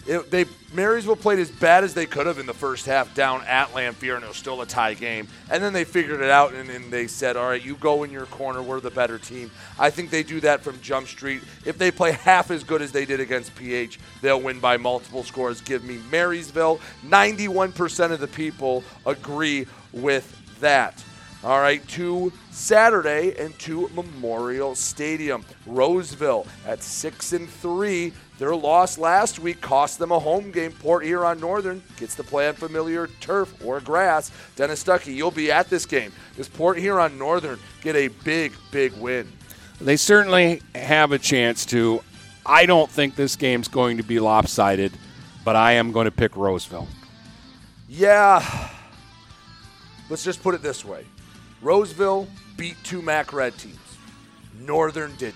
it, 0.08 0.30
they 0.30 0.46
Marysville 0.74 1.16
played 1.16 1.40
as 1.40 1.50
bad 1.50 1.84
as 1.84 1.94
they 1.94 2.06
could 2.06 2.28
have 2.28 2.38
in 2.38 2.46
the 2.46 2.54
first 2.54 2.86
half 2.86 3.16
down 3.16 3.44
at 3.46 3.70
Lamphere, 3.70 4.16
and 4.16 4.24
it 4.24 4.28
was 4.28 4.38
still 4.38 4.62
a 4.62 4.66
tie 4.66 4.94
game. 4.94 5.28
And 5.50 5.64
then 5.64 5.74
they 5.74 5.84
figured 5.84 6.22
it 6.22 6.30
out, 6.30 6.54
and, 6.54 6.70
and 6.70 6.92
they 6.92 7.08
said, 7.08 7.38
"All 7.38 7.50
right, 7.50 7.64
you 7.64 7.76
go 7.76 8.04
in 8.04 8.12
your 8.12 8.26
corner. 8.28 8.62
We're 8.62 8.80
the 8.80 8.92
better 8.92 9.18
team." 9.18 9.52
I 9.80 9.90
think 9.90 10.10
they 10.10 10.24
do 10.24 10.40
that 10.42 10.62
from 10.62 10.80
Jump 10.82 11.08
Street. 11.08 11.42
If 11.66 11.78
they 11.78 11.92
play 11.92 12.12
half 12.12 12.52
as 12.52 12.64
good 12.64 12.82
as 12.82 12.92
they 12.92 13.06
did 13.06 13.20
against 13.20 13.56
PH, 13.56 14.00
they'll 14.22 14.42
win 14.42 14.60
by 14.60 14.78
multiple 14.78 15.24
scores. 15.24 15.62
Give 15.62 15.84
me 15.84 16.00
Marysville. 16.12 16.80
Ninety-one 17.04 17.72
percent 17.72 18.14
of 18.14 18.20
the 18.20 18.28
people 18.28 18.84
agree 19.06 19.66
with 19.92 20.60
that. 20.60 21.04
All 21.44 21.60
right, 21.60 21.88
to 21.90 22.34
Saturday 22.50 23.36
and 23.38 23.58
to 23.60 23.88
Memorial 23.90 24.74
Stadium. 24.74 25.46
Roseville 25.68 26.48
at 26.66 26.82
six 26.82 27.34
and 27.34 27.48
three. 27.48 28.14
Their 28.38 28.56
loss 28.56 28.98
last 28.98 29.40
week 29.40 29.62
cost 29.62 29.98
them 29.98 30.12
a 30.12 30.20
home 30.20 30.52
game. 30.52 30.74
Port 30.74 31.06
Huron 31.06 31.40
Northern 31.40 31.82
gets 31.98 32.16
to 32.16 32.24
play 32.24 32.50
on 32.50 32.56
familiar 32.56 33.08
turf 33.22 33.54
or 33.64 33.80
grass. 33.80 34.32
Dennis 34.56 34.84
Stuckey, 34.84 35.16
you'll 35.16 35.32
be 35.32 35.52
at 35.52 35.70
this 35.70 35.86
game. 35.86 36.12
Does 36.36 36.50
Port 36.50 36.78
Huron 36.78 37.18
Northern 37.18 37.60
get 37.82 37.96
a 37.96 38.10
big, 38.10 38.54
big 38.72 38.94
win? 38.94 39.32
They 39.80 39.96
certainly 39.96 40.62
have 40.74 41.12
a 41.12 41.20
chance 41.20 41.66
to. 41.68 42.02
I 42.46 42.66
don't 42.66 42.90
think 42.90 43.16
this 43.16 43.36
game's 43.36 43.68
going 43.68 43.98
to 43.98 44.04
be 44.04 44.20
lopsided, 44.20 44.92
but 45.44 45.56
I 45.56 45.74
am 45.74 45.92
going 45.92 46.06
to 46.06 46.12
pick 46.12 46.36
Roseville. 46.36 46.88
Yeah. 47.88 48.70
Let's 50.10 50.24
just 50.24 50.44
put 50.44 50.54
it 50.54 50.62
this 50.62 50.86
way 50.86 51.06
Roseville 51.62 52.28
beat 52.58 52.76
two 52.84 53.02
MAC 53.02 53.34
Red 53.34 53.58
teams, 53.58 53.98
Northern 54.60 55.16
didn't. 55.16 55.36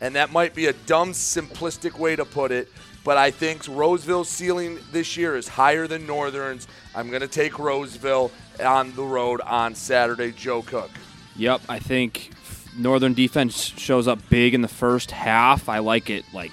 And 0.00 0.14
that 0.14 0.32
might 0.32 0.54
be 0.54 0.66
a 0.66 0.72
dumb, 0.72 1.12
simplistic 1.12 1.98
way 1.98 2.16
to 2.16 2.24
put 2.24 2.52
it, 2.52 2.68
but 3.06 3.16
I 3.16 3.30
think 3.30 3.62
Roseville's 3.68 4.28
ceiling 4.28 4.78
this 4.90 5.16
year 5.16 5.36
is 5.36 5.46
higher 5.46 5.86
than 5.86 6.06
Northern's. 6.06 6.66
I'm 6.94 7.08
going 7.08 7.22
to 7.22 7.28
take 7.28 7.58
Roseville 7.58 8.32
on 8.62 8.94
the 8.96 9.04
road 9.04 9.40
on 9.42 9.74
Saturday. 9.74 10.32
Joe 10.32 10.62
Cook. 10.62 10.90
Yep, 11.36 11.62
I 11.68 11.78
think 11.78 12.30
Northern 12.76 13.14
defense 13.14 13.56
shows 13.56 14.08
up 14.08 14.18
big 14.28 14.54
in 14.54 14.60
the 14.60 14.68
first 14.68 15.12
half. 15.12 15.68
I 15.68 15.78
like 15.78 16.10
it 16.10 16.24
like 16.34 16.50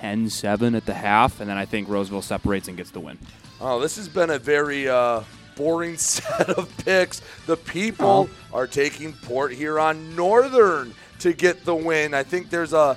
10-7 0.00 0.76
at 0.76 0.86
the 0.86 0.94
half, 0.94 1.40
and 1.40 1.50
then 1.50 1.58
I 1.58 1.64
think 1.64 1.88
Roseville 1.88 2.22
separates 2.22 2.66
and 2.68 2.76
gets 2.76 2.90
the 2.90 3.00
win. 3.00 3.18
Oh, 3.60 3.78
this 3.78 3.96
has 3.96 4.08
been 4.08 4.30
a 4.30 4.38
very 4.38 4.88
uh, 4.88 5.22
boring 5.54 5.96
set 5.98 6.50
of 6.50 6.74
picks. 6.78 7.20
The 7.46 7.56
people 7.56 8.28
are 8.52 8.66
taking 8.66 9.12
Port 9.12 9.52
Huron 9.52 10.16
Northern 10.16 10.94
to 11.24 11.32
get 11.32 11.64
the 11.64 11.74
win. 11.74 12.14
I 12.14 12.22
think 12.22 12.50
there's 12.50 12.72
a 12.72 12.96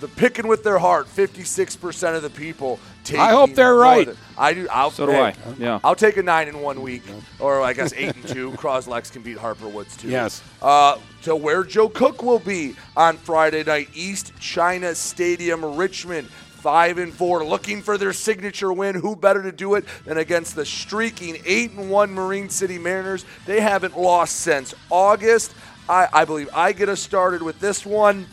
the 0.00 0.08
picking 0.08 0.46
with 0.48 0.64
their 0.64 0.78
heart. 0.78 1.08
Fifty-six 1.08 1.76
percent 1.76 2.16
of 2.16 2.22
the 2.22 2.30
people. 2.30 2.78
Taking 3.04 3.20
I 3.20 3.30
hope 3.30 3.54
they're 3.54 3.74
right. 3.74 4.06
Northern. 4.06 4.22
I 4.36 4.54
do. 4.54 4.66
I'll, 4.70 4.90
So 4.90 5.06
do 5.06 5.12
hey, 5.12 5.20
I. 5.22 5.34
Yeah. 5.58 5.80
I'll 5.84 5.94
take 5.94 6.16
a 6.16 6.22
nine 6.22 6.48
in 6.48 6.60
one 6.60 6.82
week, 6.82 7.02
or 7.38 7.60
I 7.62 7.72
guess 7.72 7.92
eight 7.92 8.14
and 8.16 8.26
two. 8.26 8.50
Croslex 8.62 9.12
can 9.12 9.22
beat 9.22 9.36
Harper 9.38 9.68
Woods 9.68 9.96
too. 9.96 10.08
Yes. 10.08 10.42
Uh, 10.60 10.98
to 11.22 11.36
where 11.36 11.62
Joe 11.64 11.88
Cook 11.88 12.22
will 12.22 12.38
be 12.40 12.74
on 12.96 13.16
Friday 13.18 13.62
night, 13.62 13.88
East 13.94 14.32
China 14.40 14.94
Stadium, 14.94 15.76
Richmond. 15.76 16.28
five 16.56 16.98
and 16.98 17.12
four, 17.14 17.44
looking 17.44 17.80
for 17.80 17.96
their 17.96 18.12
signature 18.12 18.72
win. 18.72 18.96
Who 18.96 19.14
better 19.14 19.42
to 19.42 19.52
do 19.52 19.76
it 19.76 19.84
than 20.04 20.18
against 20.18 20.56
the 20.56 20.64
streaking 20.66 21.36
eight 21.46 21.70
and 21.72 21.88
one 21.90 22.12
Marine 22.12 22.48
City 22.48 22.76
Mariners? 22.78 23.24
They 23.46 23.60
haven't 23.60 23.96
lost 23.96 24.36
since 24.40 24.74
August. 24.90 25.54
I, 25.88 26.08
I 26.12 26.24
believe 26.24 26.48
I 26.54 26.72
get 26.72 26.88
us 26.88 27.00
started 27.00 27.42
with 27.42 27.60
this 27.60 27.86
one. 27.86 28.26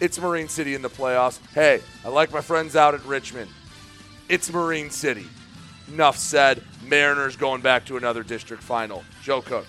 It's 0.00 0.18
Marine 0.20 0.48
City 0.48 0.74
in 0.74 0.82
the 0.82 0.90
playoffs. 0.90 1.40
Hey, 1.52 1.80
I 2.04 2.08
like 2.08 2.32
my 2.32 2.40
friends 2.40 2.76
out 2.76 2.94
at 2.94 3.04
Richmond. 3.04 3.50
It's 4.28 4.52
Marine 4.52 4.90
City. 4.90 5.26
Enough 5.88 6.16
said. 6.16 6.62
Mariners 6.84 7.36
going 7.36 7.60
back 7.60 7.84
to 7.86 7.96
another 7.96 8.22
district 8.22 8.62
final. 8.62 9.02
Joe 9.22 9.42
Cook. 9.42 9.66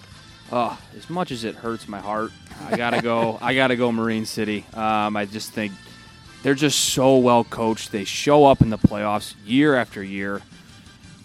Oh, 0.51 0.79
as 0.97 1.09
much 1.09 1.31
as 1.31 1.43
it 1.43 1.55
hurts 1.55 1.87
my 1.87 1.99
heart, 1.99 2.31
I 2.67 2.77
gotta 2.77 3.01
go. 3.01 3.37
I 3.41 3.55
gotta 3.55 3.75
go 3.75 3.91
Marine 3.91 4.25
City. 4.25 4.65
Um, 4.73 5.15
I 5.15 5.25
just 5.25 5.51
think 5.51 5.73
they're 6.43 6.55
just 6.55 6.79
so 6.79 7.17
well 7.17 7.43
coached. 7.43 7.91
They 7.91 8.03
show 8.03 8.45
up 8.45 8.61
in 8.61 8.69
the 8.69 8.77
playoffs 8.77 9.33
year 9.45 9.75
after 9.75 10.03
year. 10.03 10.41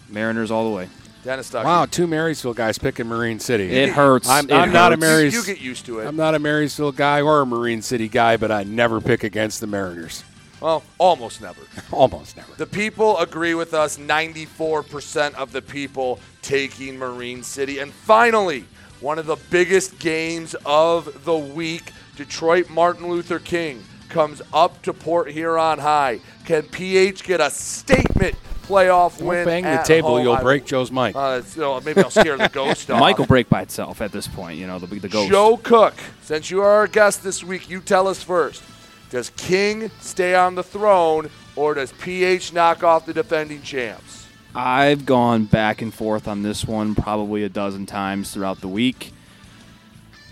Mariners 0.09 0.51
all 0.51 0.69
the 0.69 0.75
way. 0.75 0.89
Dennis 1.25 1.49
Stuckey. 1.49 1.65
Wow, 1.65 1.87
two 1.87 2.05
Marysville 2.05 2.53
guys 2.53 2.77
picking 2.77 3.07
Marine 3.07 3.39
City. 3.39 3.71
It 3.71 3.89
hurts. 3.89 4.29
I'm, 4.29 4.47
It 4.47 4.53
I'm 4.53 4.71
not 4.71 4.93
a 4.93 4.95
hurts. 4.95 5.01
Marys. 5.01 5.33
You 5.33 5.43
get 5.43 5.59
used 5.59 5.87
to 5.87 5.99
it. 5.99 6.05
I'm 6.05 6.15
not 6.15 6.35
a 6.35 6.39
Marysville 6.39 6.91
guy 6.91 7.21
or 7.21 7.41
a 7.41 7.45
Marine 7.47 7.81
City 7.81 8.07
guy, 8.07 8.37
but 8.37 8.51
I 8.51 8.61
never 8.63 9.01
pick 9.01 9.23
against 9.23 9.59
the 9.59 9.65
Mariners. 9.65 10.23
Well, 10.61 10.83
almost 10.99 11.41
never. 11.41 11.61
Almost 11.91 12.37
never. 12.37 12.53
The 12.53 12.65
people 12.65 13.17
agree 13.17 13.55
with 13.55 13.73
us. 13.73 13.97
94% 13.97 15.33
of 15.33 15.51
the 15.51 15.61
people 15.61 16.19
taking 16.41 16.97
Marine 16.97 17.43
City. 17.43 17.79
And 17.79 17.91
finally, 17.91 18.63
one 19.01 19.19
of 19.19 19.25
the 19.25 19.35
biggest 19.49 19.99
games 19.99 20.55
of 20.65 21.25
the 21.25 21.37
week 21.37 21.91
Detroit 22.15 22.69
Martin 22.69 23.09
Luther 23.09 23.39
King 23.39 23.83
comes 24.09 24.41
up 24.53 24.81
to 24.83 24.93
Port 24.93 25.29
Huron 25.31 25.79
High. 25.79 26.21
Can 26.45 26.63
PH 26.63 27.23
get 27.23 27.41
a 27.41 27.49
statement 27.49 28.35
playoff 28.67 29.17
Don't 29.19 29.27
win? 29.27 29.45
bang 29.45 29.63
the 29.63 29.81
table, 29.83 30.09
home? 30.15 30.23
you'll 30.23 30.33
I- 30.33 30.41
break 30.43 30.65
Joe's 30.65 30.91
mic. 30.91 31.15
Uh, 31.15 31.37
it's- 31.39 31.55
you 31.55 31.61
know, 31.61 31.79
maybe 31.81 32.01
I'll 32.01 32.09
scare 32.09 32.37
the 32.37 32.49
ghost 32.49 32.89
off. 32.91 32.99
Mike 32.99 33.17
will 33.17 33.25
break 33.25 33.49
by 33.49 33.61
itself 33.61 34.01
at 34.01 34.11
this 34.11 34.27
point. 34.27 34.57
You 34.57 34.67
know 34.67 34.79
the 34.79 34.87
the 34.87 35.09
ghost. 35.09 35.29
Joe 35.29 35.57
Cook, 35.57 35.93
since 36.23 36.49
you 36.51 36.61
are 36.61 36.69
our 36.69 36.87
guest 36.87 37.23
this 37.23 37.43
week, 37.43 37.69
you 37.69 37.79
tell 37.81 38.07
us 38.07 38.21
first. 38.23 38.63
Does 39.11 39.29
King 39.31 39.91
stay 40.01 40.35
on 40.35 40.55
the 40.55 40.63
throne 40.63 41.29
or 41.55 41.73
does 41.73 41.91
PH 41.93 42.53
knock 42.53 42.83
off 42.83 43.05
the 43.05 43.13
defending 43.13 43.61
champs? 43.61 44.25
I've 44.53 45.05
gone 45.05 45.45
back 45.45 45.81
and 45.81 45.93
forth 45.93 46.27
on 46.27 46.41
this 46.41 46.65
one 46.65 46.95
probably 46.95 47.43
a 47.43 47.49
dozen 47.49 47.85
times 47.85 48.31
throughout 48.31 48.61
the 48.61 48.67
week. 48.69 49.11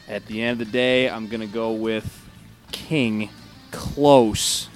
At 0.08 0.26
the 0.28 0.42
end 0.42 0.60
of 0.62 0.68
the 0.68 0.72
day, 0.72 1.10
I'm 1.10 1.28
going 1.28 1.42
to 1.42 1.48
go 1.48 1.72
with 1.74 2.26
King. 2.72 3.30
Close. 3.72 4.70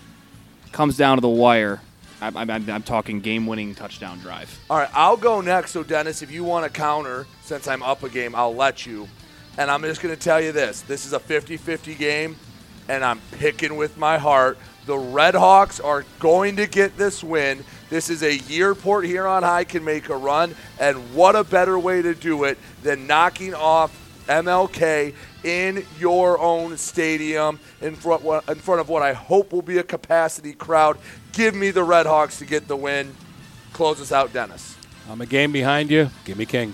Comes 0.71 0.95
down 0.97 1.17
to 1.17 1.21
the 1.21 1.27
wire. 1.29 1.81
I'm, 2.21 2.35
I'm, 2.35 2.49
I'm, 2.49 2.83
talking 2.83 3.19
game 3.19 3.45
winning 3.45 3.75
touchdown 3.75 4.19
drive. 4.19 4.59
All 4.69 4.77
right, 4.77 4.89
I'll 4.93 5.17
go 5.17 5.41
next. 5.41 5.71
So, 5.71 5.83
Dennis, 5.83 6.21
if 6.21 6.31
you 6.31 6.43
want 6.43 6.65
to 6.65 6.71
counter, 6.71 7.27
since 7.43 7.67
I'm 7.67 7.83
up 7.83 8.03
a 8.03 8.09
game, 8.09 8.33
I'll 8.33 8.55
let 8.55 8.85
you. 8.85 9.07
And 9.57 9.69
I'm 9.69 9.81
just 9.83 10.01
going 10.01 10.15
to 10.15 10.21
tell 10.21 10.41
you 10.41 10.51
this 10.51 10.81
this 10.81 11.05
is 11.05 11.13
a 11.13 11.19
50 11.19 11.57
50 11.57 11.95
game, 11.95 12.35
and 12.87 13.03
I'm 13.03 13.19
picking 13.33 13.75
with 13.75 13.97
my 13.97 14.17
heart. 14.17 14.57
The 14.85 14.97
Red 14.97 15.35
Hawks 15.35 15.79
are 15.79 16.05
going 16.19 16.55
to 16.55 16.65
get 16.65 16.97
this 16.97 17.23
win. 17.23 17.63
This 17.89 18.09
is 18.09 18.23
a 18.23 18.37
year 18.37 18.73
Port 18.73 19.05
Huron 19.05 19.43
High 19.43 19.65
can 19.65 19.83
make 19.83 20.09
a 20.09 20.15
run, 20.15 20.55
and 20.79 21.13
what 21.13 21.35
a 21.35 21.43
better 21.43 21.77
way 21.77 22.01
to 22.01 22.15
do 22.15 22.45
it 22.45 22.57
than 22.83 23.05
knocking 23.05 23.53
off 23.53 23.91
MLK 24.27 25.13
in 25.43 25.85
your 25.99 26.39
own 26.39 26.77
stadium 26.77 27.59
in 27.81 27.95
front, 27.95 28.23
in 28.49 28.55
front 28.55 28.81
of 28.81 28.89
what 28.89 29.01
I 29.01 29.13
hope 29.13 29.51
will 29.51 29.61
be 29.61 29.77
a 29.77 29.83
capacity 29.83 30.53
crowd. 30.53 30.97
Give 31.37 31.53
me 31.53 31.69
the 31.69 31.83
Red 31.83 32.07
Hawks 32.07 32.39
to 32.39 32.45
get 32.45 32.67
the 32.67 32.75
win. 32.75 33.13
Close 33.71 34.01
us 34.01 34.11
out, 34.11 34.33
Dennis. 34.33 34.75
I'm 35.07 35.21
a 35.21 35.25
game 35.27 35.51
behind 35.51 35.91
you. 35.91 36.09
Give 36.25 36.35
me 36.35 36.47
King. 36.47 36.73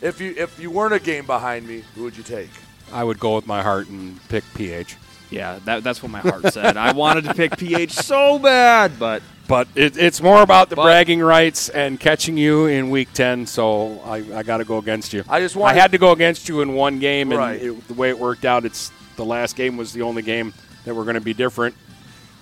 If 0.00 0.20
you 0.20 0.34
if 0.36 0.56
you 0.60 0.70
weren't 0.70 0.94
a 0.94 1.00
game 1.00 1.26
behind 1.26 1.66
me, 1.66 1.82
who 1.96 2.04
would 2.04 2.16
you 2.16 2.22
take? 2.22 2.50
I 2.92 3.02
would 3.02 3.18
go 3.18 3.34
with 3.34 3.48
my 3.48 3.60
heart 3.60 3.88
and 3.88 4.20
pick 4.28 4.44
PH. 4.54 4.96
Yeah, 5.30 5.58
that, 5.64 5.82
that's 5.82 6.00
what 6.00 6.12
my 6.12 6.20
heart 6.20 6.52
said. 6.52 6.76
I 6.76 6.92
wanted 6.92 7.24
to 7.24 7.34
pick 7.34 7.56
PH 7.56 7.90
so 7.92 8.38
bad, 8.38 9.00
but 9.00 9.20
But 9.48 9.66
it, 9.74 9.96
it's 9.96 10.22
more 10.22 10.42
about 10.42 10.70
the 10.70 10.76
But- 10.76 10.84
bragging 10.84 11.20
rights 11.20 11.68
and 11.70 11.98
catching 11.98 12.36
you 12.36 12.66
in 12.66 12.90
week 12.90 13.12
10, 13.14 13.46
so 13.46 14.00
I, 14.04 14.16
I 14.38 14.42
got 14.44 14.58
to 14.58 14.64
go 14.64 14.78
against 14.78 15.12
you. 15.12 15.24
I 15.28 15.40
just 15.40 15.56
I 15.56 15.72
had 15.74 15.90
to 15.90 15.98
go 15.98 16.12
against 16.12 16.48
you 16.48 16.60
in 16.60 16.74
one 16.74 17.00
game, 17.00 17.32
and 17.32 17.38
Right. 17.38 17.60
it, 17.60 17.88
the 17.88 17.94
way 17.94 18.10
it 18.10 18.18
worked 18.18 18.44
out, 18.44 18.64
it's 18.64 18.92
the 19.16 19.24
last 19.24 19.56
game 19.56 19.76
was 19.76 19.92
the 19.92 20.02
only 20.02 20.22
game 20.22 20.52
that 20.84 20.94
we're 20.94 21.04
going 21.04 21.14
to 21.14 21.20
be 21.20 21.34
different, 21.34 21.74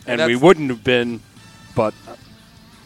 And 0.07 0.21
and, 0.21 0.29
we 0.29 0.37
wouldn't 0.37 0.69
have 0.69 0.85
been, 0.85 1.21
but 1.75 1.95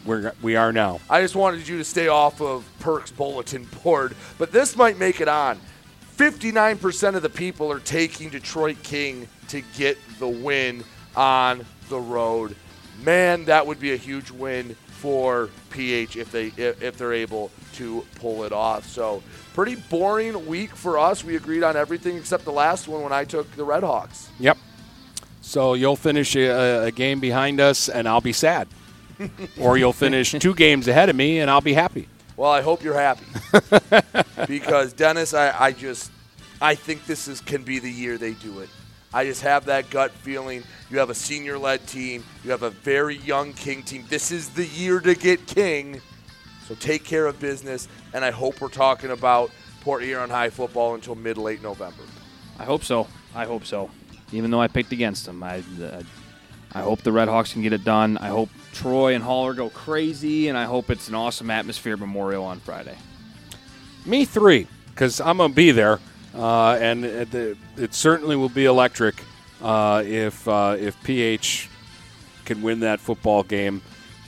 we're 0.05 0.33
we 0.41 0.55
are 0.55 0.71
now. 0.71 0.99
I 1.09 1.21
just 1.21 1.35
wanted 1.35 1.67
you 1.67 1.77
to 1.77 1.83
stay 1.83 2.07
off 2.07 2.41
of 2.41 2.69
Perk's 2.79 3.11
bulletin 3.11 3.67
board, 3.83 4.15
but 4.37 4.51
this 4.51 4.75
might 4.75 4.97
make 4.97 5.21
it 5.21 5.27
on. 5.27 5.59
59% 6.15 7.15
of 7.15 7.21
the 7.21 7.29
people 7.29 7.71
are 7.71 7.79
taking 7.79 8.29
Detroit 8.29 8.81
King 8.81 9.27
to 9.49 9.61
get 9.77 9.97
the 10.17 10.27
win 10.27 10.83
on 11.15 11.63
the 11.89 11.99
road. 11.99 12.55
Man, 13.03 13.45
that 13.45 13.67
would 13.67 13.79
be 13.79 13.93
a 13.93 13.97
huge 13.97 14.31
win 14.31 14.75
for 14.87 15.49
PH 15.69 16.15
if 16.17 16.31
they 16.31 16.47
if, 16.57 16.81
if 16.81 16.97
they're 16.97 17.13
able 17.13 17.51
to 17.73 18.03
pull 18.15 18.43
it 18.43 18.51
off. 18.51 18.87
So, 18.87 19.21
pretty 19.53 19.75
boring 19.75 20.47
week 20.47 20.75
for 20.75 20.97
us. 20.97 21.23
We 21.23 21.35
agreed 21.35 21.63
on 21.63 21.75
everything 21.75 22.17
except 22.17 22.45
the 22.45 22.51
last 22.51 22.87
one 22.87 23.03
when 23.03 23.13
I 23.13 23.23
took 23.23 23.51
the 23.55 23.63
Red 23.63 23.83
Hawks. 23.83 24.29
Yep. 24.39 24.57
So 25.47 25.75
you'll 25.75 25.95
finish 25.95 26.35
a, 26.35 26.87
a 26.87 26.91
game 26.91 27.21
behind 27.21 27.61
us, 27.61 27.87
and 27.87 28.05
I'll 28.05 28.19
be 28.19 28.33
sad, 28.33 28.67
or 29.57 29.77
you'll 29.77 29.93
finish 29.93 30.31
two 30.33 30.53
games 30.65 30.89
ahead 30.89 31.07
of 31.07 31.15
me, 31.15 31.39
and 31.39 31.49
I'll 31.49 31.61
be 31.61 31.73
happy. 31.73 32.09
Well, 32.35 32.51
I 32.51 32.59
hope 32.59 32.83
you're 32.83 32.93
happy 32.93 33.23
because 34.47 34.91
Dennis, 34.91 35.33
I, 35.33 35.57
I 35.57 35.71
just 35.71 36.11
I 36.61 36.75
think 36.75 37.05
this 37.05 37.29
is 37.29 37.39
can 37.39 37.63
be 37.63 37.79
the 37.79 37.89
year 37.89 38.17
they 38.17 38.33
do 38.33 38.59
it. 38.59 38.67
I 39.13 39.23
just 39.23 39.41
have 39.43 39.63
that 39.65 39.89
gut 39.89 40.11
feeling. 40.11 40.63
You 40.91 40.99
have 40.99 41.09
a 41.09 41.15
senior-led 41.15 41.87
team. 41.87 42.25
You 42.43 42.51
have 42.51 42.63
a 42.63 42.69
very 42.69 43.15
young 43.15 43.53
King 43.53 43.83
team. 43.83 44.03
This 44.09 44.33
is 44.33 44.49
the 44.49 44.65
year 44.65 44.99
to 44.99 45.15
get 45.15 45.47
King. 45.47 46.01
So 46.67 46.75
take 46.75 47.05
care 47.05 47.25
of 47.25 47.39
business, 47.39 47.87
and 48.13 48.25
I 48.25 48.31
hope 48.31 48.59
we're 48.59 48.67
talking 48.67 49.11
about 49.11 49.51
Port 49.79 50.03
Huron 50.03 50.29
High 50.29 50.49
football 50.49 50.95
until 50.95 51.15
mid 51.15 51.37
late 51.37 51.63
November. 51.63 52.03
I 52.59 52.65
hope 52.65 52.83
so. 52.83 53.07
I 53.33 53.45
hope 53.45 53.63
so. 53.63 53.89
Even 54.31 54.51
though 54.51 54.61
I 54.61 54.67
picked 54.67 54.91
against 54.91 55.25
them, 55.25 55.41
I, 55.41 55.63
uh, 55.81 56.01
I 56.73 56.81
hope 56.81 57.01
the 57.01 57.11
Red 57.11 57.27
Hawks 57.27 57.53
can 57.53 57.61
get 57.61 57.73
it 57.73 57.83
done. 57.83 58.17
I 58.17 58.27
hope 58.27 58.49
Troy 58.73 59.15
and 59.15 59.23
Haller 59.23 59.53
go 59.53 59.69
crazy, 59.69 60.49
and 60.49 60.57
I 60.57 60.65
hope 60.65 60.89
it's 60.89 61.07
an 61.07 61.15
awesome 61.15 61.49
atmosphere 61.49 61.97
memorial 61.97 62.43
on 62.43 62.59
Friday. 62.59 62.97
Me 64.05 64.25
three, 64.25 64.67
because 64.89 65.19
I'm 65.21 65.37
gonna 65.37 65.53
be 65.53 65.71
there, 65.71 65.99
uh, 66.35 66.77
and 66.79 67.05
it, 67.05 67.33
it, 67.33 67.57
it 67.77 67.93
certainly 67.93 68.35
will 68.35 68.49
be 68.49 68.65
electric 68.65 69.15
uh, 69.61 70.03
if 70.05 70.47
uh, 70.47 70.75
if 70.79 71.01
PH 71.03 71.69
can 72.45 72.61
win 72.61 72.81
that 72.81 72.99
football 72.99 73.43
game. 73.43 73.81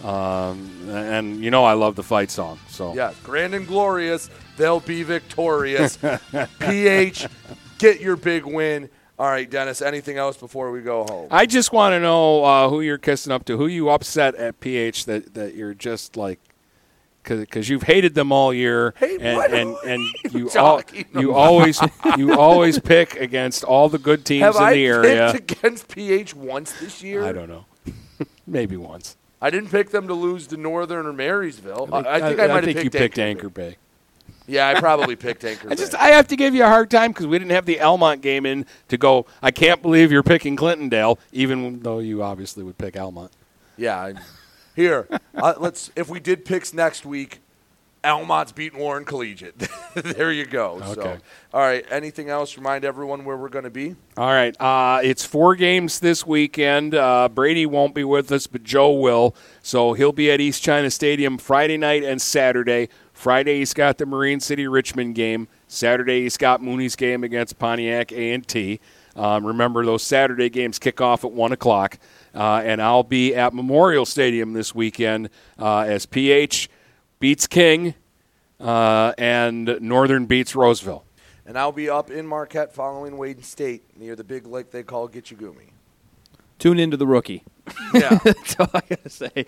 Um, 0.04 0.90
and 0.90 1.44
you 1.44 1.52
know 1.52 1.66
I 1.66 1.74
love 1.74 1.98
the 1.98 2.04
fight 2.04 2.32
song, 2.32 2.58
so 2.70 2.94
Yeah, 2.94 3.14
grand 3.24 3.54
and 3.54 3.68
glorious. 3.68 4.30
They'll 4.56 4.80
be 4.80 5.04
victorious. 5.04 5.98
PH, 6.60 7.28
get 7.78 8.00
your 8.00 8.16
big 8.16 8.46
win. 8.46 8.90
All 9.20 9.28
right, 9.28 9.50
Dennis. 9.50 9.82
Anything 9.82 10.16
else 10.18 10.38
before 10.38 10.72
we 10.72 10.80
go 10.82 11.04
home? 11.04 11.28
I 11.30 11.46
just 11.46 11.74
want 11.74 11.92
to 11.92 12.00
know 12.00 12.44
uh, 12.46 12.70
who 12.70 12.80
you're 12.80 12.98
kissing 12.98 13.34
up 13.34 13.44
to, 13.46 13.58
who 13.58 13.68
you 13.68 13.90
upset 13.90 14.34
at 14.36 14.62
PH 14.62 15.06
that, 15.06 15.34
that 15.34 15.56
you're 15.56 15.74
just 15.74 16.16
like, 16.16 16.40
because 17.24 17.68
you've 17.68 17.84
hated 17.84 18.16
them 18.16 18.32
all 18.32 18.54
year, 18.54 18.94
and 19.02 19.36
what 19.36 19.54
and, 19.54 19.76
are 19.76 19.86
and 19.86 20.02
you 20.32 20.40
you 20.40 20.52
al- 20.56 20.82
you 21.14 21.32
about? 21.32 21.38
always 21.38 21.82
you 22.18 22.34
always 22.34 22.80
pick 22.80 23.16
against 23.18 23.66
all 23.66 23.90
the 23.90 24.00
good 24.00 24.24
teams 24.24 24.44
Have 24.46 24.56
in 24.56 24.64
I 24.64 24.74
the 24.74 24.86
area. 24.88 25.32
picked 25.34 25.52
against 25.52 25.90
PH 25.90 26.34
once 26.34 26.72
this 26.80 27.04
year? 27.04 27.26
I 27.26 27.34
don't 27.34 27.50
know, 27.50 27.66
maybe 28.48 28.78
once. 28.78 29.18
I 29.42 29.50
didn't 29.50 29.70
pick 29.70 29.90
them 29.90 30.08
to 30.08 30.14
lose 30.14 30.48
to 30.48 30.58
Northern 30.58 31.06
or 31.06 31.14
Marysville. 31.14 31.90
I, 31.92 31.98
I 32.00 32.20
think 32.22 32.40
I, 32.40 32.46
I 32.46 32.48
might 32.48 32.56
have 32.56 32.64
think 32.64 32.78
picked 32.78 32.84
you 32.86 32.90
picked 32.90 33.20
Anchor. 33.20 33.48
Anchor 33.48 33.50
Bay. 33.50 33.78
Yeah, 34.50 34.68
I 34.68 34.80
probably 34.80 35.16
picked 35.16 35.46
Anchor 35.46 35.70
I 35.72 35.76
just 35.76 35.94
I 35.96 36.08
have 36.10 36.28
to 36.30 36.36
give 36.36 36.56
you 36.56 36.64
a 36.64 36.68
hard 36.68 36.90
time 36.90 37.12
because 37.12 37.28
we 37.28 37.38
didn't 37.38 37.52
have 37.52 37.66
the 37.66 37.80
Almont 37.82 38.22
game 38.22 38.46
in 38.46 38.66
to 38.88 38.98
go. 38.98 39.26
I 39.42 39.52
can't 39.52 39.82
believe 39.82 40.12
you're 40.12 40.24
picking 40.24 40.58
Clintondale, 40.58 41.18
even 41.32 41.82
though 41.82 42.00
you 42.00 42.24
obviously 42.24 42.64
would 42.64 42.78
pick 42.78 42.98
Almont. 42.98 43.32
Yeah. 43.78 44.00
I- 44.02 44.14
Here, 44.76 45.08
uh, 45.36 45.54
let's. 45.58 45.92
If 45.96 46.10
we 46.10 46.20
did 46.20 46.46
picks 46.46 46.74
next 46.74 47.06
week, 47.06 47.42
Almont's 48.04 48.54
beating 48.54 48.80
Warren 48.80 49.04
Collegiate. 49.04 49.56
there 49.94 50.32
you 50.32 50.46
go. 50.46 50.80
So, 50.94 51.02
Okay. 51.02 51.18
all 51.54 51.60
right. 51.60 51.86
Anything 51.92 52.30
else? 52.30 52.56
Remind 52.56 52.86
everyone 52.86 53.26
where 53.26 53.36
we're 53.36 53.50
going 53.50 53.66
to 53.66 53.70
be. 53.70 53.98
All 54.16 54.30
right. 54.30 54.56
Uh, 54.62 55.02
it's 55.04 55.26
four 55.26 55.56
games 55.56 56.00
this 56.00 56.26
weekend. 56.26 56.96
Uh, 56.96 57.28
Brady 57.28 57.66
won't 57.66 57.94
be 57.94 58.06
with 58.06 58.32
us, 58.32 58.48
but 58.48 58.64
Joe 58.64 58.92
will. 58.94 59.36
So 59.62 59.92
he'll 59.94 60.14
be 60.14 60.32
at 60.32 60.40
East 60.40 60.64
China 60.64 60.90
Stadium 60.90 61.38
Friday 61.38 61.76
night 61.78 62.04
and 62.06 62.22
Saturday. 62.22 62.88
Friday, 63.20 63.60
he's 63.60 63.74
got 63.74 63.98
the 63.98 64.06
Marine 64.06 64.40
City 64.40 64.66
Richmond 64.66 65.14
game. 65.14 65.50
Saturday, 65.68 66.22
he's 66.22 66.38
got 66.38 66.64
Mooney's 66.64 66.96
game 66.96 67.26
against 67.26 67.60
Pontiac 67.60 68.14
A&T. 68.14 68.80
Um, 69.14 69.46
remember, 69.46 69.86
those 69.86 70.04
Saturday 70.04 70.50
games 70.50 70.80
kick 70.80 71.02
off 71.02 71.26
at 71.26 71.34
1 71.34 71.52
o'clock. 71.52 72.00
Uh, 72.34 72.62
and 72.64 72.82
I'll 72.82 73.04
be 73.04 73.36
at 73.36 73.54
Memorial 73.54 74.06
Stadium 74.06 74.54
this 74.54 74.74
weekend 74.74 75.30
uh, 75.60 75.80
as 75.80 76.06
PH 76.06 76.70
beats 77.20 77.46
King 77.46 77.94
uh, 78.58 79.12
and 79.18 79.78
Northern 79.82 80.26
beats 80.26 80.56
Roseville. 80.56 81.04
And 81.46 81.58
I'll 81.58 81.74
be 81.74 81.90
up 81.90 82.10
in 82.10 82.26
Marquette 82.26 82.74
following 82.74 83.18
Wayne 83.18 83.44
State 83.44 83.84
near 84.00 84.16
the 84.16 84.24
big 84.24 84.48
lake 84.48 84.72
they 84.72 84.84
call 84.84 85.10
Gitchagumi. 85.10 85.72
Tune 86.58 86.80
into 86.80 86.96
the 86.96 87.08
rookie. 87.08 87.44
Yeah. 87.94 88.18
That's 88.24 88.58
all 88.58 88.70
I 88.74 88.82
gotta 88.88 89.10
say. 89.10 89.46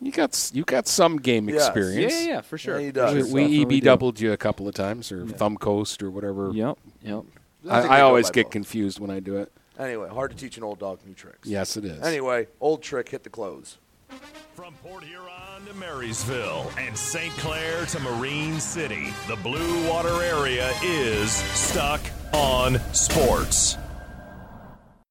You 0.00 0.12
got 0.12 0.50
you 0.52 0.64
got 0.64 0.86
some 0.86 1.16
game 1.18 1.48
Yes. 1.48 1.66
experience. 1.68 2.12
Yeah, 2.12 2.20
yeah, 2.20 2.26
yeah, 2.28 2.40
for 2.42 2.58
sure. 2.58 2.78
Yeah, 2.78 2.86
he 2.86 2.92
does. 2.92 3.32
We, 3.32 3.44
we 3.46 3.62
EB 3.62 3.68
do. 3.68 3.80
doubled 3.80 4.20
you 4.20 4.32
a 4.32 4.36
couple 4.36 4.68
of 4.68 4.74
times, 4.74 5.10
or 5.10 5.26
thumb 5.26 5.56
coast, 5.56 6.02
or 6.02 6.10
whatever. 6.10 6.50
Yep, 6.52 6.78
yep. 7.02 7.22
I 7.68 7.80
I, 7.80 7.98
I 7.98 8.00
always 8.02 8.30
get 8.30 8.46
both. 8.46 8.52
confused 8.52 9.00
when 9.00 9.10
I 9.10 9.20
do 9.20 9.36
it. 9.38 9.50
Anyway, 9.78 10.08
hard 10.08 10.30
to 10.30 10.36
teach 10.36 10.56
an 10.58 10.62
old 10.62 10.78
dog 10.78 11.00
new 11.06 11.14
tricks. 11.14 11.48
Yes, 11.48 11.76
it 11.76 11.84
is. 11.84 12.00
Anyway, 12.02 12.46
old 12.60 12.82
trick, 12.82 13.08
hit 13.08 13.24
the 13.24 13.30
close. 13.30 13.78
From 14.54 14.74
Port 14.74 15.02
Huron 15.02 15.66
to 15.66 15.74
Marysville 15.74 16.70
and 16.78 16.96
St. 16.96 17.32
Clair 17.38 17.84
to 17.86 17.98
Marine 18.00 18.60
City, 18.60 19.08
the 19.26 19.34
Blue 19.36 19.88
Water 19.88 20.22
area 20.22 20.70
is 20.84 21.32
stuck 21.32 22.00
on 22.32 22.78
sports. 22.92 23.76